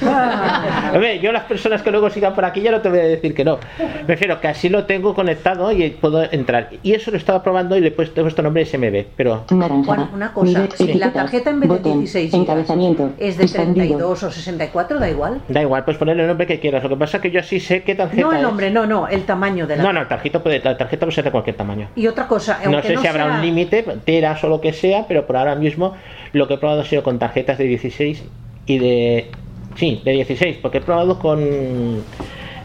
Hombre, 0.93 1.19
yo 1.19 1.32
las 1.34 1.43
personas 1.43 1.82
que 1.82 1.91
luego 1.91 2.10
sigan 2.10 2.34
por 2.34 2.45
aquí 2.45 2.62
ya 2.62 2.71
no 2.71 2.82
te 2.82 2.89
voy 2.89 2.99
a 2.99 3.04
decir 3.04 3.34
que 3.34 3.43
no. 3.43 3.60
Me 3.80 4.08
refiero 4.08 4.39
que 4.39 4.47
así 4.47 4.69
lo 4.69 4.86
tengo 4.86 5.13
conectado 5.13 5.71
y 5.73 5.89
puedo 5.89 6.23
entrar. 6.32 6.69
Y 6.82 6.93
eso 6.93 7.12
lo 7.12 7.17
he 7.17 7.19
estado 7.19 7.43
probando 7.43 7.75
y 7.75 7.82
le 7.82 7.89
he 7.89 7.91
puesto, 7.91 8.21
he 8.21 8.23
puesto 8.23 8.41
nombre 8.41 8.65
SMB, 8.65 9.06
pero... 9.15 9.43
Bueno, 9.49 10.10
una 10.13 10.32
cosa, 10.34 10.67
si 10.73 10.93
la 10.93 11.12
tarjeta 11.12 11.49
en 11.49 11.60
vez 11.60 11.69
de 11.69 11.75
botón, 11.75 11.99
16 11.99 12.32
gigas 12.32 12.41
encabezamiento, 12.41 13.12
es 13.19 13.38
de 13.38 13.43
expandido. 13.43 13.97
32 13.97 14.23
o 14.23 14.32
64, 14.32 14.99
da 14.99 15.10
igual. 15.10 15.41
Da 15.49 15.62
igual, 15.62 15.84
pues 15.84 15.97
ponerle 15.97 16.21
el 16.23 16.28
nombre 16.30 16.47
que 16.47 16.60
quieras. 16.62 16.82
Lo 16.84 16.89
que 16.89 16.95
pasa 16.95 17.17
es 17.17 17.23
que 17.23 17.32
yo 17.32 17.43
sí 17.43 17.60
sé 17.60 17.84
qué 17.84 17.95
tarjeta 17.95 18.21
No 18.21 18.32
el 18.32 18.38
es. 18.38 18.43
nombre, 18.43 18.71
no, 18.71 18.86
no, 18.86 19.08
el 19.10 19.23
tamaño 19.23 19.67
de 19.67 19.75
la. 19.78 19.84
No, 19.84 19.91
no, 19.93 20.02
el 20.02 20.08
tarjeta 20.08 20.41
puede, 20.41 20.60
la 20.63 20.78
tarjeta 20.78 21.06
puede 21.06 21.15
ser 21.15 21.25
de 21.25 21.32
cualquier 21.32 21.58
tamaño. 21.58 21.89
Y 21.95 22.08
otra 22.08 22.28
cosa, 22.28 22.60
No 22.69 22.82
sé 22.82 22.95
si 22.97 23.06
habrá 23.08 23.25
sea- 23.25 23.36
un 23.36 23.41
límite, 23.41 23.84
teras 24.06 24.41
o 24.43 24.47
lo 24.49 24.62
que 24.62 24.71
sea, 24.73 25.06
pero 25.08 25.28
por 25.28 25.36
ahora 25.36 25.56
mismo 25.56 25.93
lo 26.32 26.47
que 26.47 26.54
he 26.54 26.58
probado 26.58 26.82
ha 26.82 26.86
sido 26.86 27.04
con 27.04 27.19
tarjetas 27.19 27.58
de 27.58 27.65
16 27.65 28.23
y 28.69 28.77
de... 28.77 29.32
Sí, 29.75 30.01
de 30.03 30.12
16, 30.12 30.58
porque 30.62 30.79
he 30.79 30.82
probado 30.82 31.19
con 31.19 32.03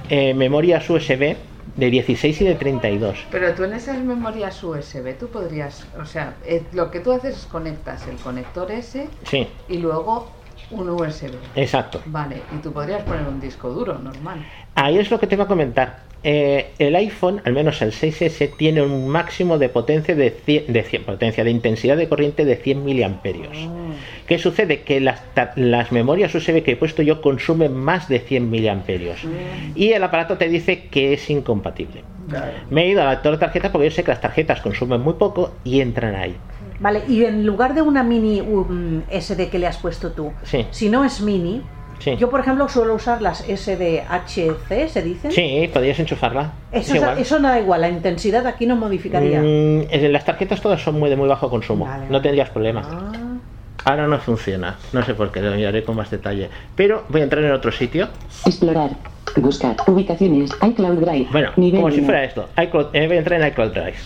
eh, 0.08 0.34
memorias 0.34 0.88
USB 0.88 1.36
de 1.76 1.90
16 1.90 2.40
y 2.40 2.44
de 2.44 2.54
32. 2.54 3.26
Pero 3.30 3.54
tú 3.54 3.64
en 3.64 3.72
esas 3.72 3.98
memorias 4.02 4.62
USB, 4.62 5.16
tú 5.18 5.28
podrías, 5.28 5.86
o 6.00 6.04
sea, 6.04 6.36
eh, 6.44 6.62
lo 6.72 6.90
que 6.90 7.00
tú 7.00 7.12
haces 7.12 7.36
es 7.36 7.46
conectas 7.46 8.06
el 8.06 8.16
conector 8.16 8.70
ese 8.70 9.08
Sí, 9.24 9.48
y 9.68 9.78
luego 9.78 10.30
un 10.74 10.90
USB. 10.90 11.34
exacto. 11.56 12.00
Vale, 12.06 12.42
y 12.54 12.58
tú 12.62 12.72
podrías 12.72 13.02
poner 13.02 13.26
un 13.26 13.40
disco 13.40 13.70
duro 13.70 13.98
normal. 13.98 14.44
Ahí 14.74 14.98
es 14.98 15.10
lo 15.10 15.18
que 15.18 15.26
te 15.26 15.34
iba 15.34 15.44
a 15.44 15.48
comentar. 15.48 16.04
Eh, 16.26 16.70
el 16.78 16.96
iPhone, 16.96 17.42
al 17.44 17.52
menos 17.52 17.82
el 17.82 17.92
6S, 17.92 18.56
tiene 18.56 18.80
un 18.80 19.08
máximo 19.08 19.58
de 19.58 19.68
potencia 19.68 20.14
de 20.14 20.30
100, 20.30 20.72
de 20.72 20.82
100 20.82 21.04
potencia 21.04 21.44
de 21.44 21.50
intensidad 21.50 21.98
de 21.98 22.08
corriente 22.08 22.46
de 22.46 22.56
100 22.56 22.82
miliamperios. 22.82 23.54
¿Qué 24.26 24.38
sucede? 24.38 24.80
Que 24.80 25.00
las, 25.00 25.20
memorias 25.92 26.34
USB 26.34 26.62
que 26.62 26.72
he 26.72 26.76
puesto 26.76 27.02
yo 27.02 27.20
consumen 27.20 27.74
más 27.74 28.08
de 28.08 28.20
100 28.20 28.50
miliamperios. 28.50 29.20
Y 29.74 29.92
el 29.92 30.02
aparato 30.02 30.38
te 30.38 30.48
dice 30.48 30.84
que 30.88 31.12
es 31.12 31.28
incompatible. 31.28 32.04
Me 32.70 32.84
he 32.84 32.88
ido 32.88 33.02
al 33.02 33.10
lector 33.10 33.32
de 33.32 33.38
tarjeta 33.38 33.70
porque 33.70 33.90
yo 33.90 33.94
sé 33.94 34.02
que 34.02 34.10
las 34.10 34.22
tarjetas 34.22 34.62
consumen 34.62 35.02
muy 35.02 35.14
poco 35.14 35.52
y 35.62 35.80
entran 35.80 36.14
ahí. 36.14 36.34
Vale, 36.80 37.02
y 37.08 37.24
en 37.24 37.46
lugar 37.46 37.74
de 37.74 37.82
una 37.82 38.02
mini 38.02 38.40
um, 38.40 39.02
SD 39.10 39.48
que 39.48 39.58
le 39.58 39.66
has 39.66 39.76
puesto 39.78 40.10
tú, 40.12 40.32
Sí. 40.42 40.66
si 40.70 40.88
no 40.88 41.04
es 41.04 41.20
mini, 41.20 41.62
Sí. 42.00 42.16
yo 42.16 42.28
por 42.28 42.40
ejemplo 42.40 42.68
suelo 42.68 42.94
usar 42.94 43.22
las 43.22 43.44
SDHC, 43.48 44.88
¿se 44.88 45.02
dicen? 45.02 45.30
Sí, 45.32 45.70
podrías 45.72 45.98
enchufarla. 46.00 46.52
Eso, 46.72 46.90
Es 46.92 47.00
igual. 47.00 47.18
eso 47.18 47.38
no 47.38 47.48
da 47.48 47.60
igual, 47.60 47.80
la 47.80 47.88
intensidad 47.88 48.46
aquí 48.46 48.66
no 48.66 48.76
modificaría. 48.76 49.40
Mm, 49.40 49.86
las 50.10 50.24
tarjetas 50.24 50.60
todas 50.60 50.82
son 50.82 50.98
muy 50.98 51.08
de 51.08 51.16
muy 51.16 51.28
bajo 51.28 51.48
consumo. 51.48 51.88
No 52.10 52.20
tendrías 52.20 52.50
problema. 52.50 52.82
Ah. 52.84 53.12
Ahora 53.86 54.06
no 54.06 54.18
funciona. 54.18 54.76
No 54.92 55.02
sé 55.04 55.14
por 55.14 55.30
qué, 55.30 55.40
lo 55.40 55.54
miraré 55.54 55.84
con 55.84 55.94
más 55.96 56.10
detalle. 56.10 56.48
Pero 56.74 57.04
voy 57.10 57.20
a 57.20 57.24
entrar 57.24 57.44
en 57.44 57.52
otro 57.52 57.70
sitio. 57.70 58.08
Explorar. 58.46 58.90
Buscar. 59.36 59.76
Ubicaciones. 59.86 60.50
iCloud 60.62 60.98
Drive. 61.00 61.28
Bueno, 61.30 61.50
Nivel 61.56 61.80
como 61.82 61.92
si 61.94 62.00
fuera 62.02 62.24
esto. 62.24 62.48
iCloud- 62.56 62.90
eh, 62.94 63.06
voy 63.06 63.16
a 63.16 63.18
entrar 63.18 63.40
en 63.40 63.48
iCloud 63.48 63.70
Drive. 63.72 63.96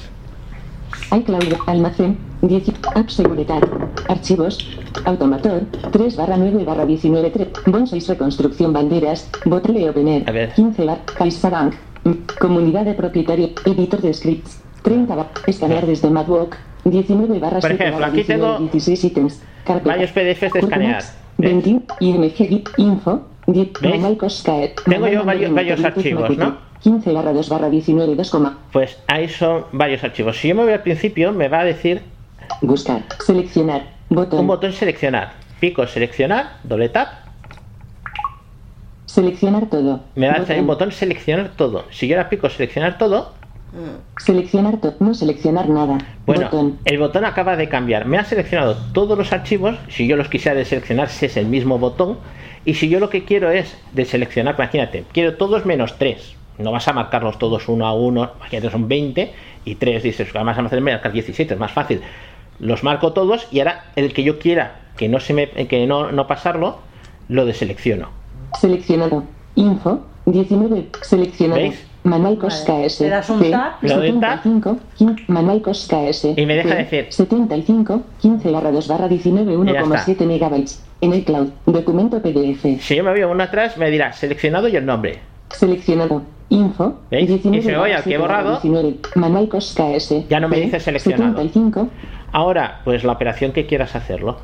iCloud. 1.12 1.54
Almacén. 1.66 2.18
10. 2.42 2.72
App 2.94 3.08
Seguridad. 3.08 3.60
Archivos. 4.08 4.58
Automator. 5.04 5.62
3 5.92 6.16
barra 6.16 6.36
9 6.36 6.64
barra 6.64 6.86
19. 6.86 7.30
3. 7.30 7.48
Bonsais 7.66 8.06
Reconstrucción 8.08 8.72
Banderas. 8.72 9.28
Botle 9.44 9.88
Opener. 9.90 10.24
15 10.54 10.84
bar. 10.84 10.98
CaixaBank. 11.16 11.74
mm, 12.04 12.12
Comunidad 12.40 12.84
de 12.84 12.94
propietarios. 12.94 13.50
Editor 13.64 14.00
de 14.00 14.14
scripts. 14.14 14.60
30 14.82 15.14
bar. 15.14 15.30
Escanear 15.46 15.86
desde 15.86 16.10
MacBook. 16.10 16.56
19 16.84 17.38
barra 17.38 17.60
Por 17.60 17.70
7 17.70 17.84
ejemplo, 17.84 18.06
aquí 18.06 18.16
19, 18.16 18.42
tengo 18.56 18.58
16 18.72 19.04
ítems. 19.04 19.42
Carpeta. 19.64 19.90
varios 19.90 20.10
PDFs 20.12 20.52
de 20.52 20.58
escanear. 20.60 21.02
21. 21.38 21.82
IMG 22.00 22.64
Info. 22.78 23.22
10. 23.48 23.68
¿Veis? 23.80 24.44
Tengo 24.84 25.08
yo 25.08 25.24
varios- 25.24 25.52
varios 25.54 25.82
archivos. 25.84 26.36
¿no? 26.36 26.58
15 26.80 27.12
barra 27.12 27.32
2 27.32 27.48
barra 27.48 27.68
19 27.68 28.14
2, 28.14 28.32
Pues 28.72 28.98
ahí 29.08 29.28
son 29.28 29.64
varios 29.72 30.04
archivos. 30.04 30.36
Si 30.38 30.48
yo 30.48 30.54
me 30.54 30.62
voy 30.62 30.72
al 30.74 30.82
principio, 30.82 31.32
me 31.32 31.48
va 31.48 31.60
a 31.60 31.64
decir 31.64 32.02
Buscar. 32.62 33.02
Seleccionar. 33.24 33.82
Botón. 34.10 34.40
un 34.40 34.46
botón 34.46 34.72
seleccionar. 34.72 35.32
Pico 35.60 35.86
seleccionar, 35.86 36.58
doble 36.62 36.88
tap. 36.88 37.08
Seleccionar 39.06 39.66
todo. 39.66 40.00
Me 40.14 40.28
va 40.28 40.34
a 40.34 40.46
salir 40.46 40.60
un 40.62 40.66
botón 40.68 40.92
seleccionar 40.92 41.50
todo. 41.56 41.84
Si 41.90 42.06
yo 42.06 42.16
ahora 42.16 42.28
pico 42.28 42.48
seleccionar 42.50 42.98
todo, 42.98 43.36
Seleccionar 44.18 44.78
todo. 44.80 44.94
No 45.00 45.12
seleccionar 45.12 45.68
nada. 45.68 45.98
Bueno, 46.24 46.44
Botón. 46.44 46.78
el 46.86 46.98
botón 46.98 47.26
acaba 47.26 47.54
de 47.56 47.68
cambiar. 47.68 48.06
Me 48.06 48.16
ha 48.16 48.24
seleccionado 48.24 48.76
todos 48.94 49.16
los 49.18 49.30
archivos. 49.32 49.76
Si 49.90 50.06
yo 50.06 50.16
los 50.16 50.28
quisiera 50.28 50.56
deseleccionar, 50.56 51.10
si 51.10 51.26
es 51.26 51.36
el 51.36 51.46
mismo 51.46 51.78
botón. 51.78 52.16
Y 52.68 52.74
si 52.74 52.90
yo 52.90 53.00
lo 53.00 53.08
que 53.08 53.24
quiero 53.24 53.50
es 53.50 53.74
deseleccionar, 53.94 54.54
imagínate, 54.58 55.04
quiero 55.12 55.38
todos 55.38 55.64
menos 55.64 55.96
3. 55.96 56.34
No 56.58 56.70
vas 56.70 56.86
a 56.86 56.92
marcarlos 56.92 57.38
todos 57.38 57.66
uno 57.66 57.86
a 57.86 57.94
uno. 57.94 58.32
Imagínate, 58.36 58.68
son 58.68 58.88
20 58.88 59.32
y 59.64 59.76
3 59.76 60.02
dices, 60.02 60.28
además 60.34 60.58
vamos 60.58 60.70
a 60.70 60.76
hacer 60.76 60.82
marcar 60.82 61.10
17, 61.10 61.54
es 61.54 61.58
más 61.58 61.72
fácil. 61.72 62.02
Los 62.58 62.84
marco 62.84 63.14
todos 63.14 63.48
y 63.50 63.60
ahora 63.60 63.86
el 63.96 64.12
que 64.12 64.22
yo 64.22 64.38
quiera 64.38 64.80
que 64.98 65.08
no 65.08 65.18
se 65.18 65.32
me 65.32 65.48
que 65.48 65.86
no, 65.86 66.12
no 66.12 66.26
pasarlo, 66.26 66.80
lo 67.30 67.46
deselecciono. 67.46 68.10
Seleccionado. 68.60 69.24
Info. 69.54 70.00
19. 70.26 70.88
Seleccionado. 71.00 71.62
¿Veis? 71.62 71.86
Manual 72.04 72.36
Cos 72.36 72.66
KS. 72.66 73.00
Le 73.00 73.08
das 73.08 73.30
un 73.30 73.40
P, 73.40 73.50
tap. 73.50 73.82
Le 73.82 73.94
doy 73.94 74.10
un 74.10 74.20
tap. 74.20 74.42
75. 74.42 74.76
15, 74.98 75.24
Manual 75.28 75.62
Cos 75.62 75.88
KS. 75.88 76.36
Y 76.36 76.44
me 76.44 76.54
deja 76.54 76.68
P, 76.68 76.76
decir. 76.76 77.06
75. 77.08 78.02
15 78.20 78.50
barra 78.50 78.70
2 78.70 78.88
barra 78.88 79.08
19 79.08 79.52
Y 79.52 79.72
ya 79.72 79.82
1,7 79.84 80.26
megabytes. 80.26 80.84
En 81.00 81.12
el 81.12 81.24
cloud. 81.24 81.48
Documento 81.66 82.20
PDF. 82.20 82.80
Si 82.80 82.96
yo 82.96 83.04
me 83.04 83.10
voy 83.12 83.20
a 83.20 83.26
uno 83.28 83.42
atrás, 83.42 83.76
me 83.76 83.90
dirá 83.90 84.12
seleccionado 84.12 84.68
y 84.68 84.76
el 84.76 84.84
nombre. 84.84 85.18
Seleccionado. 85.50 86.22
Info. 86.50 86.98
¿Veis? 87.10 87.28
19 87.28 87.58
Y 87.58 87.62
si 87.62 87.68
me 87.68 87.78
voy 87.78 87.90
barra 87.90 87.98
al 87.98 88.04
que 88.04 88.10
he 88.10 88.12
7 88.14 88.18
barra 88.22 88.36
borrado, 88.42 88.60
19. 88.62 88.96
Manual 89.16 89.48
Cos 89.48 89.74
KS. 89.76 90.28
Ya 90.28 90.40
no 90.40 90.48
me 90.48 90.56
P, 90.56 90.62
dice 90.62 90.80
seleccionado. 90.80 91.36
75. 91.36 91.88
Ahora, 92.32 92.80
pues 92.84 93.04
la 93.04 93.12
operación 93.12 93.52
que 93.52 93.66
quieras 93.66 93.94
hacerlo. 93.94 94.38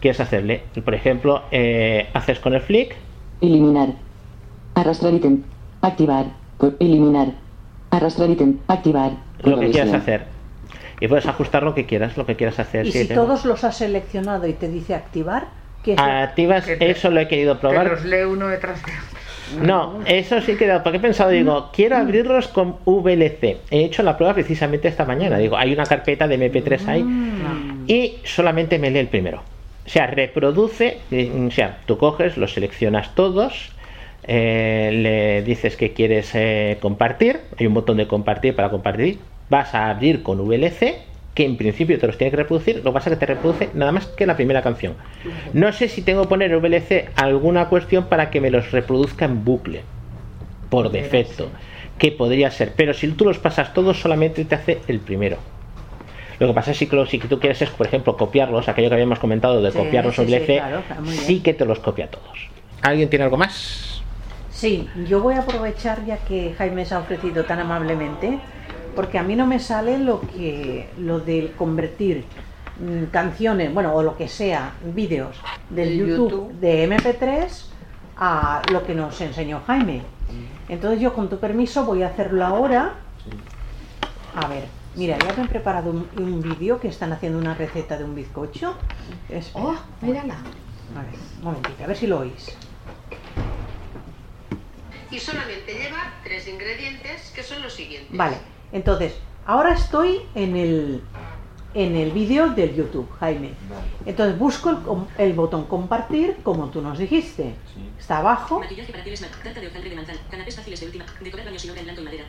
Quieres 0.00 0.20
hacerle, 0.20 0.62
por 0.84 0.94
ejemplo, 0.94 1.42
eh, 1.50 2.08
haces 2.14 2.40
con 2.40 2.54
el 2.54 2.62
flick, 2.62 2.96
Eliminar. 3.42 3.88
Arrastrar 4.74 5.14
ítem. 5.14 5.42
Activar. 5.82 6.26
Eliminar. 6.78 7.28
Arrastrar 7.90 8.30
ítem. 8.30 8.58
Activar. 8.66 9.12
lo 9.42 9.58
que 9.58 9.70
quieras 9.70 9.92
hacer. 9.94 10.24
Y 11.00 11.08
puedes 11.08 11.26
ajustar 11.26 11.62
lo 11.62 11.74
que 11.74 11.86
quieras, 11.86 12.16
lo 12.18 12.26
que 12.26 12.36
quieras 12.36 12.58
hacer. 12.58 12.86
Y 12.86 12.92
si 12.92 13.08
tengo- 13.08 13.22
todos 13.22 13.44
los 13.46 13.64
has 13.64 13.76
seleccionado 13.78 14.46
y 14.46 14.52
te 14.52 14.68
dice 14.68 14.94
activar, 14.94 15.48
¿qué 15.84 15.92
es 15.94 15.98
lo- 15.98 16.04
Activas, 16.04 16.68
eso 16.68 17.10
lo 17.10 17.20
he 17.20 17.28
querido 17.28 17.58
probar. 17.58 17.86
los 17.86 18.04
lee 18.04 18.22
uno 18.22 18.48
detrás 18.48 18.84
de 18.84 18.92
otro. 18.92 19.66
No, 19.66 20.00
eso 20.06 20.40
sí 20.40 20.54
que 20.56 20.68
porque 20.84 20.98
he 20.98 21.00
pensado, 21.00 21.30
digo, 21.30 21.70
quiero 21.72 21.96
abrirlos 21.96 22.46
con 22.48 22.76
VLC. 22.84 23.56
He 23.70 23.84
hecho 23.84 24.02
la 24.04 24.16
prueba 24.16 24.32
precisamente 24.34 24.86
esta 24.86 25.04
mañana. 25.04 25.38
Digo, 25.38 25.56
hay 25.56 25.72
una 25.72 25.84
carpeta 25.86 26.28
de 26.28 26.36
MP3 26.38 26.86
ahí 26.88 27.04
y 27.88 28.18
solamente 28.24 28.78
me 28.78 28.90
lee 28.90 29.00
el 29.00 29.08
primero. 29.08 29.42
O 29.84 29.88
sea, 29.88 30.06
reproduce, 30.06 30.98
eh, 31.10 31.32
o 31.48 31.50
sea, 31.50 31.78
tú 31.86 31.98
coges, 31.98 32.36
los 32.36 32.52
seleccionas 32.52 33.14
todos, 33.16 33.72
eh, 34.22 34.90
le 34.92 35.42
dices 35.42 35.76
que 35.76 35.92
quieres 35.94 36.30
eh, 36.34 36.78
compartir, 36.80 37.40
hay 37.58 37.66
un 37.66 37.74
botón 37.74 37.96
de 37.96 38.06
compartir 38.06 38.54
para 38.54 38.70
compartir, 38.70 39.18
vas 39.48 39.74
a 39.74 39.90
abrir 39.90 40.22
con 40.22 40.38
VLC, 40.40 40.98
que 41.34 41.44
en 41.44 41.56
principio 41.56 41.98
te 41.98 42.06
los 42.06 42.18
tiene 42.18 42.30
que 42.32 42.36
reproducir, 42.38 42.76
lo 42.76 42.90
que 42.90 42.92
pasa 42.94 43.10
es 43.10 43.16
que 43.16 43.26
te 43.26 43.32
reproduce 43.34 43.70
nada 43.74 43.92
más 43.92 44.06
que 44.06 44.26
la 44.26 44.36
primera 44.36 44.62
canción. 44.62 44.94
No 45.52 45.72
sé 45.72 45.88
si 45.88 46.02
tengo 46.02 46.22
que 46.22 46.28
poner 46.28 46.50
en 46.50 46.60
VLC 46.60 47.10
alguna 47.16 47.68
cuestión 47.68 48.04
para 48.04 48.30
que 48.30 48.40
me 48.40 48.50
los 48.50 48.72
reproduzca 48.72 49.24
en 49.24 49.44
bucle, 49.44 49.82
por 50.68 50.90
defecto, 50.90 51.48
que 51.98 52.12
podría 52.12 52.50
ser, 52.50 52.72
pero 52.76 52.94
si 52.94 53.08
tú 53.08 53.24
los 53.24 53.38
pasas 53.38 53.72
todos 53.74 54.00
solamente 54.00 54.44
te 54.44 54.54
hace 54.54 54.80
el 54.88 55.00
primero. 55.00 55.36
Lo 56.40 56.46
que 56.48 56.54
pasa 56.54 56.70
es 56.70 56.78
que 56.78 57.06
si, 57.06 57.18
tú 57.18 57.38
quieres 57.38 57.60
es, 57.60 57.68
por 57.68 57.86
ejemplo, 57.86 58.16
copiarlos, 58.16 58.66
aquello 58.68 58.88
que 58.88 58.94
habíamos 58.94 59.18
comentado 59.18 59.60
de 59.60 59.70
Sí, 59.70 59.76
copiarlos 59.76 60.14
sí, 60.16 60.22
en 60.22 60.28
sí, 60.28 60.34
VLC, 60.34 60.46
claro, 60.56 60.82
bien. 61.02 61.14
sí 61.14 61.40
que 61.40 61.52
te 61.52 61.66
los 61.66 61.80
copia 61.80 62.10
todos. 62.10 62.48
¿Alguien 62.80 63.10
tiene 63.10 63.24
algo 63.26 63.36
más? 63.36 64.02
Sí, 64.50 64.88
yo 65.06 65.20
voy 65.20 65.34
a 65.34 65.40
aprovechar 65.40 66.04
ya 66.06 66.16
que 66.16 66.54
Jaime 66.56 66.86
se 66.86 66.94
ha 66.94 67.00
ofrecido 67.00 67.44
tan 67.44 67.60
amablemente, 67.60 68.38
porque 68.94 69.18
a 69.18 69.22
mí 69.22 69.36
no 69.36 69.46
me 69.46 69.58
sale 69.58 69.98
lo 69.98 70.20
que 70.20 70.88
lo 70.98 71.20
del 71.20 71.52
convertir 71.52 72.24
mm, 72.80 73.04
canciones, 73.10 73.72
bueno, 73.72 73.94
o 73.94 74.02
lo 74.02 74.16
que 74.16 74.28
sea, 74.28 74.72
vídeos 74.94 75.36
del 75.68 75.88
De 75.90 75.96
YouTube, 75.96 76.30
YouTube. 76.30 76.52
de 76.60 76.88
MP3 76.88 77.64
a 78.16 78.62
lo 78.72 78.84
que 78.84 78.94
nos 78.94 79.20
enseñó 79.20 79.62
Jaime. 79.66 80.02
Entonces 80.68 81.00
yo 81.00 81.12
con 81.14 81.28
tu 81.28 81.38
permiso 81.38 81.84
voy 81.84 82.02
a 82.02 82.08
hacerlo 82.08 82.44
ahora. 82.44 82.94
A 84.34 84.46
ver, 84.46 84.64
mira, 84.94 85.18
ya 85.18 85.34
me 85.34 85.44
he 85.44 85.48
preparado 85.48 85.90
un, 85.90 86.08
un 86.16 86.40
vídeo 86.40 86.78
que 86.78 86.88
están 86.88 87.12
haciendo 87.12 87.38
una 87.38 87.54
receta 87.54 87.98
de 87.98 88.04
un 88.04 88.14
bizcocho. 88.14 88.76
Espera. 89.28 89.64
Oh, 89.64 89.76
mírala. 90.00 90.34
A 90.34 91.02
ver, 91.02 91.14
un 91.38 91.44
momentito, 91.44 91.82
a 91.82 91.86
ver 91.86 91.96
si 91.96 92.06
lo 92.06 92.20
oís. 92.20 92.56
y 95.10 95.18
solamente 95.18 95.74
lleva 95.74 96.14
tres 96.22 96.46
ingredientes 96.46 97.32
que 97.34 97.42
son 97.42 97.62
los 97.62 97.72
siguientes. 97.74 98.16
Vale, 98.16 98.36
entonces, 98.72 99.14
ahora 99.46 99.74
estoy 99.74 100.22
en 100.34 100.56
el 100.56 101.02
en 101.72 101.94
el 101.94 102.10
vídeo 102.10 102.48
del 102.48 102.74
YouTube, 102.74 103.08
Jaime. 103.20 103.52
Entonces 104.04 104.36
busco 104.36 104.70
el, 104.70 104.78
com- 104.78 105.06
el 105.18 105.34
botón 105.34 105.66
compartir 105.66 106.38
como 106.42 106.68
tú 106.68 106.82
nos 106.82 106.98
dijiste. 106.98 107.54
Está 107.96 108.18
abajo. 108.18 108.60
De 108.60 108.74
de 108.74 108.82
de. 112.02 112.24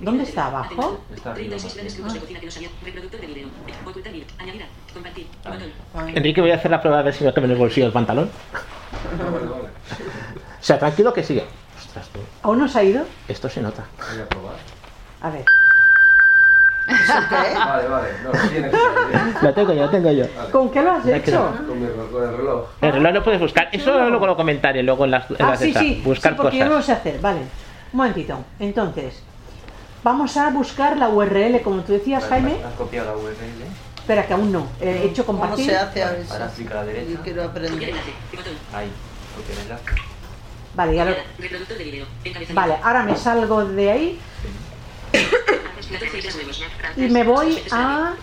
¿Dónde 0.00 0.24
está 0.24 0.46
abajo? 0.46 1.00
Está 1.14 1.30
arriba, 1.30 1.56
36 1.56 1.74
grandes 1.74 1.98
más 2.00 2.12
trucos 2.12 2.12
de 2.12 2.18
Ah. 2.18 2.20
cocina 2.22 2.40
que 2.40 2.46
no 2.46 2.52
salió. 2.52 2.68
Reproductor 2.84 3.20
de 3.20 3.26
video. 3.28 3.48
Ocultar 3.86 4.12
video. 4.12 4.26
Añadir 4.38 4.62
a. 4.64 4.66
Compartir. 4.92 5.26
Botón. 5.44 6.08
Enrique, 6.16 6.40
voy 6.40 6.50
a 6.50 6.56
hacer 6.56 6.70
la 6.72 6.80
prueba 6.80 6.98
a 6.98 7.02
ver 7.02 7.14
si 7.14 7.22
me 7.22 7.30
en 7.46 7.52
el 7.52 7.58
bolsillo 7.58 7.86
el 7.86 7.92
pantalón. 7.92 8.30
O 10.60 10.62
sea, 10.64 10.78
tranquilo 10.78 11.12
que 11.12 11.22
sigue. 11.22 11.44
Ostras, 11.78 12.08
tú, 12.08 12.18
¿Aún 12.42 12.58
no 12.58 12.66
se 12.68 12.78
ha 12.78 12.82
ido? 12.84 13.04
esto 13.28 13.48
se 13.48 13.60
nota. 13.60 13.84
Voy 14.12 14.22
a 14.22 14.28
probar. 14.28 14.54
A 15.24 15.30
ver. 15.30 15.44
Vale, 17.66 17.88
vale. 17.88 18.08
No, 18.22 18.30
lo 18.30 18.48
tienes. 18.50 18.72
Lo 19.42 19.54
tengo 19.54 19.72
yo, 19.72 19.82
lo 19.84 19.90
tengo 19.90 20.10
yo. 20.12 20.26
¿Con 20.52 20.70
qué 20.70 20.82
lo 20.82 20.92
has 20.92 21.06
hecho? 21.06 21.54
Con, 21.66 21.80
mi- 21.80 21.88
con 22.12 22.22
el 22.22 22.36
reloj. 22.36 22.66
El 22.82 22.92
reloj 22.92 23.12
lo 23.14 23.24
puedes 23.24 23.40
buscar. 23.40 23.68
Eso 23.72 23.98
luego 24.06 24.26
lo 24.26 24.36
comentaré 24.36 24.82
luego 24.82 25.06
en 25.06 25.12
las, 25.12 25.30
en 25.30 25.36
Ah, 25.40 25.50
las 25.50 25.60
sí, 25.60 25.72
sí, 25.72 26.02
Buscar 26.04 26.32
sí, 26.34 26.38
porque 26.42 26.58
yo 26.58 26.64
no 26.66 26.70
lo 26.72 26.76
cosas. 26.76 26.86
sé 27.02 27.08
hacer. 27.08 27.20
Vale, 27.22 27.40
un 27.40 27.46
momentito. 27.96 28.44
Entonces, 28.58 29.22
vamos 30.02 30.36
a 30.36 30.50
buscar 30.50 30.98
la 30.98 31.08
URL, 31.08 31.62
como 31.62 31.80
tú 31.82 31.92
decías, 31.94 32.22
Jaime. 32.24 32.56
¿Has 32.62 32.74
copiado 32.74 33.12
la 33.12 33.16
URL? 33.16 33.34
Espera, 33.96 34.26
que 34.26 34.34
aún 34.34 34.52
no. 34.52 34.66
He 34.78 35.04
hecho 35.04 35.24
¿Cómo 35.24 35.40
compartir. 35.40 35.70
se 35.70 35.76
hace 35.78 36.02
a 36.04 36.10
veces? 36.10 36.30
Ahora 36.32 36.48
clica 36.48 36.72
a 36.74 36.76
la 36.76 36.84
derecha. 36.84 37.10
Yo 37.12 37.20
quiero 37.22 37.44
aprender. 37.44 37.94
Ahí. 38.74 38.90
Copia 39.34 39.54
el 39.54 39.60
enlace. 39.62 39.84
Vale, 40.74 40.94
ya 40.96 41.04
lo... 41.06 41.14
Vale, 42.52 42.76
ahora 42.82 43.02
me 43.04 43.16
salgo 43.16 43.64
de 43.64 43.90
ahí 43.90 44.20
14 44.20 44.22
islas 44.24 44.52
nuevos. 44.60 44.73
Y 46.96 47.08
me 47.08 47.24
voy 47.24 47.62
a 47.70 48.14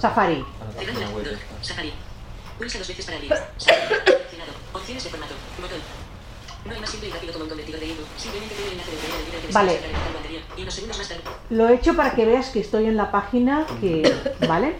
Safari. 0.00 0.44
Cerrando 0.78 1.00
la 1.00 1.06
doc. 1.06 1.38
Safari. 1.60 1.92
Pulsa 2.58 2.78
dos 2.78 2.88
veces 2.88 3.04
para 3.04 3.16
abrir. 3.16 3.32
Safari. 3.56 3.86
Seleccionado. 4.04 4.52
Opciones 4.72 5.04
de 5.04 5.10
formato. 5.10 5.34
Botón. 5.60 5.78
No 6.64 6.72
hay 6.72 6.80
más 6.80 6.90
simple 6.90 7.08
y 7.08 7.12
rápido 7.12 7.32
como 7.32 7.44
un 7.44 7.50
convertidor 7.50 7.80
de 7.80 7.88
YouTube. 7.88 8.06
Simplemente 8.16 8.54
pide 8.54 8.66
el 8.66 8.72
enlace 8.72 8.90
de 8.90 8.96
video 8.96 9.16
del 9.16 9.26
vídeo 9.26 9.40
que 9.40 9.52
Vale. 9.52 9.72
desea 9.72 9.90
cargar 9.90 10.10
el 10.10 10.16
anterior. 10.16 10.42
Y 10.56 10.62
unos 10.62 10.74
segundos 10.74 10.98
más 10.98 11.08
tarde. 11.08 11.22
Lo 11.50 11.68
he 11.68 11.74
hecho 11.74 11.96
para 11.96 12.14
que 12.14 12.24
veas 12.24 12.48
que 12.50 12.60
estoy 12.60 12.86
en 12.86 12.96
la 12.96 13.10
página 13.10 13.66
que... 13.80 14.14
¿Vale? 14.46 14.76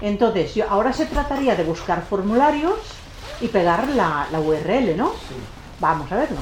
Entonces, 0.00 0.54
yo 0.54 0.68
ahora 0.68 0.92
se 0.92 1.06
trataría 1.06 1.56
de 1.56 1.64
buscar 1.64 2.04
formularios 2.08 2.78
y 3.40 3.48
pegar 3.48 3.88
la, 3.88 4.28
la 4.30 4.40
URL, 4.40 4.96
¿no? 4.96 5.12
Vamos 5.80 6.10
a 6.12 6.16
verlo. 6.16 6.38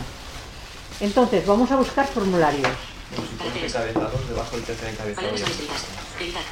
Entonces, 1.01 1.47
vamos 1.47 1.71
a 1.71 1.77
buscar 1.77 2.07
formularios. 2.07 2.69
Encabezados, 3.17 4.29
debajo 4.29 4.57
del 4.57 4.65
tercer 4.65 4.89
encabezado. 4.89 5.27
Palabras 5.29 5.51
escritas. 5.51 5.85
Editar. 6.21 6.43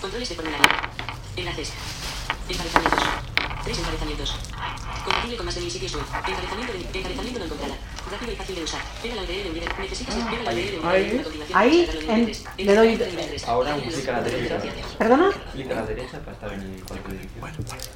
Controles 0.00 0.28
de 0.28 0.34
formulario. 0.34 0.66
Enlaces. 1.36 1.72
Encabezamientos. 2.48 3.04
Tres 3.64 3.78
encabezamientos. 3.78 4.34
Compatible 5.04 5.36
con 5.36 5.46
más 5.46 5.54
de 5.54 5.60
mil 5.60 5.70
sitios 5.70 5.94
web. 5.94 6.04
Encabezamiento, 6.26 6.72
de, 6.72 6.98
encabezamiento 6.98 7.38
no 7.38 7.44
encontrada. 7.44 7.74
Rápido 8.10 8.32
y 8.32 8.36
fácil 8.36 8.54
de 8.56 8.64
usar. 8.64 8.80
Pega 9.02 9.14
la 9.14 9.22
URL 9.22 9.42
de 9.42 9.48
un 9.48 9.54
video. 9.54 9.68
Necesitas 9.78 10.14
pega 10.14 10.42
la 10.42 10.50
URL 10.50 10.70
de 10.70 10.78
un 10.78 11.32
video. 11.32 11.56
Ahí. 11.56 11.88
En- 12.56 12.66
le 12.66 12.74
doy-. 12.74 13.42
Ahora 13.46 13.76
clica 13.76 14.16
a 14.16 14.20
la 14.20 14.22
derecha. 14.28 14.62
¿Perdona? 14.98 15.30
Clica 15.52 15.72
a 15.72 15.80
la 15.82 15.86
derecha 15.86 16.18
para 16.20 16.32
estar 16.32 16.52
en 16.52 16.60
el 16.62 16.84
cuarto 16.84 17.08
de 17.10 17.16
edición. 17.16 17.54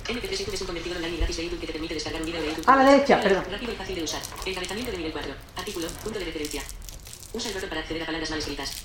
MP3 0.09 0.39
YouTube 0.39 0.55
es 0.55 0.61
un 0.61 0.67
convertidor 0.67 0.97
online 0.99 1.17
gratis 1.17 1.37
de 1.37 1.45
YouTube 1.45 1.61
que 1.61 1.67
te 1.67 1.73
permite 1.73 1.95
descargar 1.95 2.21
un 2.23 2.27
video 2.27 2.41
de 2.43 2.49
YouTube. 2.49 2.65
A 2.71 2.77
la 2.77 2.85
derecha, 2.91 3.21
perdón. 3.21 3.45
Rápido 3.51 3.73
y 3.73 3.77
fácil 3.77 3.95
de 3.97 4.03
usar. 4.05 4.21
Encabezamiento 4.47 4.91
de 4.93 4.97
nivel 4.99 5.13
4. 5.13 5.35
Artículo. 5.57 5.89
Punto 6.05 6.19
de 6.19 6.25
referencia. 6.27 6.63
Usa 7.33 7.49
el 7.49 7.55
botón 7.55 7.69
para 7.69 7.81
acceder 7.81 8.03
a 8.03 8.07
palabras 8.07 8.31
mal 8.31 8.39
escritas. 8.39 8.85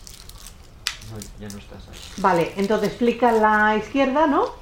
No, 1.11 1.17
ya 1.39 1.47
no 1.53 1.57
estás 1.59 1.87
ahí. 1.87 1.97
Vale, 2.17 2.53
entonces 2.57 2.93
clica 2.93 3.29
a 3.29 3.33
la 3.33 3.77
izquierda, 3.77 4.27
¿no? 4.27 4.55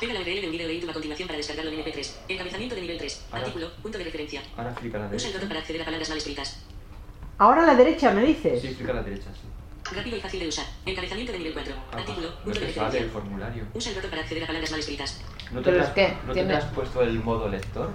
Pega 0.00 0.14
la 0.14 0.20
URL 0.20 0.40
de 0.40 0.46
un 0.46 0.52
video 0.52 0.66
de 0.68 0.74
YouTube 0.74 0.90
a 0.90 0.92
continuación 0.94 1.26
para 1.28 1.36
descargarlo 1.36 1.70
en 1.72 1.84
MP3. 1.84 2.10
Encabezamiento 2.28 2.74
de 2.74 2.80
nivel 2.80 2.98
3. 2.98 3.20
Ahora. 3.30 3.38
Artículo. 3.44 3.72
Punto 3.82 3.98
de 3.98 4.04
referencia. 4.04 4.42
Ahora 4.56 4.74
clica 4.74 4.98
a 4.98 5.00
la 5.02 5.06
Usa 5.06 5.14
el 5.16 5.20
derecha. 5.20 5.36
botón 5.36 5.48
para 5.48 5.60
acceder 5.60 5.82
a 5.82 5.84
palabras 5.84 6.08
mal 6.08 6.18
escritas. 6.18 6.56
Ahora 7.38 7.62
a 7.64 7.66
la 7.66 7.74
derecha, 7.74 8.10
me 8.12 8.22
dices. 8.22 8.62
Sí, 8.62 8.74
clica 8.74 8.92
a 8.92 8.94
la 8.96 9.02
derecha, 9.02 9.30
sí. 9.34 9.94
Rápido 9.94 10.16
y 10.16 10.20
fácil 10.20 10.40
de 10.40 10.48
usar. 10.48 10.66
Encabezamiento 10.86 11.32
de 11.32 11.38
nivel 11.38 11.52
4. 11.52 11.74
Artículo. 11.92 12.28
No 12.30 12.36
Punto 12.44 12.60
de 12.60 12.66
te 12.66 12.72
sale 12.74 12.86
el 12.86 12.92
referencia. 12.92 13.12
formulario. 13.12 13.64
Usa 13.74 13.90
el 13.90 13.94
botón 13.96 14.10
para 14.10 14.22
acceder 14.22 14.44
a 14.44 14.46
palabras 14.46 14.70
mal 14.70 14.80
escritas. 14.80 15.20
¿No 15.52 15.60
te, 15.60 15.64
Pero 15.64 15.76
te 15.76 15.82
es 15.82 15.88
has, 15.88 15.94
que 15.94 16.26
¿no 16.26 16.32
te 16.32 16.52
has 16.54 16.64
puesto 16.66 17.02
el 17.02 17.22
modo 17.24 17.48
lector? 17.48 17.90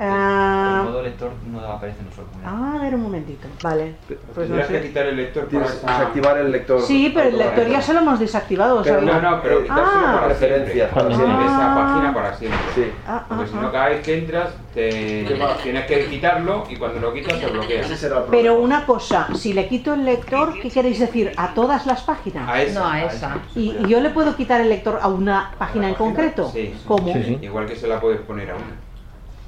Ah, 0.00 0.80
El 0.82 0.90
modo 0.90 1.02
lector 1.02 1.30
no 1.52 1.60
aparece 1.60 2.00
en 2.00 2.08
ah, 2.44 2.74
a 2.76 2.82
ver 2.82 2.94
un 2.96 3.02
momentito. 3.02 3.46
Vale. 3.62 3.94
Pues 4.34 4.50
no 4.50 4.66
que 4.66 4.82
quitar 4.82 5.06
el 5.06 5.16
lector 5.16 5.44
para 5.44 5.50
Tienes 5.50 5.70
que 5.70 5.76
esa- 5.76 5.86
desactivar 5.98 6.38
el 6.38 6.50
lector. 6.50 6.80
Sí, 6.82 7.12
pero 7.14 7.28
el 7.28 7.38
lector 7.38 7.68
ya 7.68 7.80
se 7.80 7.92
lo 7.94 8.00
hemos 8.00 8.18
desactivado, 8.18 8.82
Pero. 8.82 9.00
No, 9.02 9.20
no, 9.20 9.40
pero 9.40 9.62
quitárselo 9.62 10.06
Ah. 10.06 10.12
para 10.16 10.28
Referencia. 10.28 10.72
siempre. 10.74 10.94
Para 11.02 11.14
Siempre 11.14 11.46
esa 11.46 11.74
página 11.74 12.14
para 12.14 12.34
siempre. 12.34 12.60
Sí. 12.74 12.84
Ah, 13.06 13.24
Porque 13.28 13.44
ah, 13.44 13.46
si 13.46 13.54
no, 13.54 13.66
ah. 13.68 13.72
cada 13.72 13.88
vez 13.90 14.02
que 14.04 14.18
entras, 14.18 14.48
te... 14.74 15.26
tienes 15.62 15.86
que 15.86 16.06
quitarlo 16.06 16.64
y 16.68 16.76
cuando 16.76 17.00
lo 17.00 17.12
quitas 17.14 17.38
te 17.38 17.46
bloquea. 17.46 17.80
Ese 17.82 17.96
será 17.96 18.16
el 18.18 18.22
problema. 18.24 18.42
Pero 18.42 18.60
una 18.60 18.86
cosa, 18.86 19.28
si 19.34 19.52
le 19.52 19.68
quito 19.68 19.94
el 19.94 20.04
lector, 20.04 20.54
¿qué 20.60 20.70
queréis 20.70 20.98
decir? 20.98 21.32
¿A 21.36 21.54
todas 21.54 21.86
las 21.86 22.02
páginas? 22.02 22.48
A 22.48 22.60
esa. 22.62 22.80
No, 22.80 22.86
a 22.88 23.04
esa. 23.04 23.36
¿Y 23.54 23.76
yo 23.86 24.00
le 24.00 24.10
puedo 24.10 24.34
quitar 24.34 24.60
el 24.60 24.68
lector 24.70 24.98
a 25.00 25.06
una 25.08 25.52
página 25.56 25.88
en 25.88 25.94
concreto? 25.94 26.50
Sí. 26.50 26.74
¿Cómo? 26.84 27.12
Sí, 27.12 27.22
sí. 27.22 27.38
Igual 27.42 27.66
que 27.66 27.76
se 27.76 27.86
la 27.86 28.00
puedes 28.00 28.20
poner 28.22 28.50
a 28.50 28.56
una. 28.56 28.64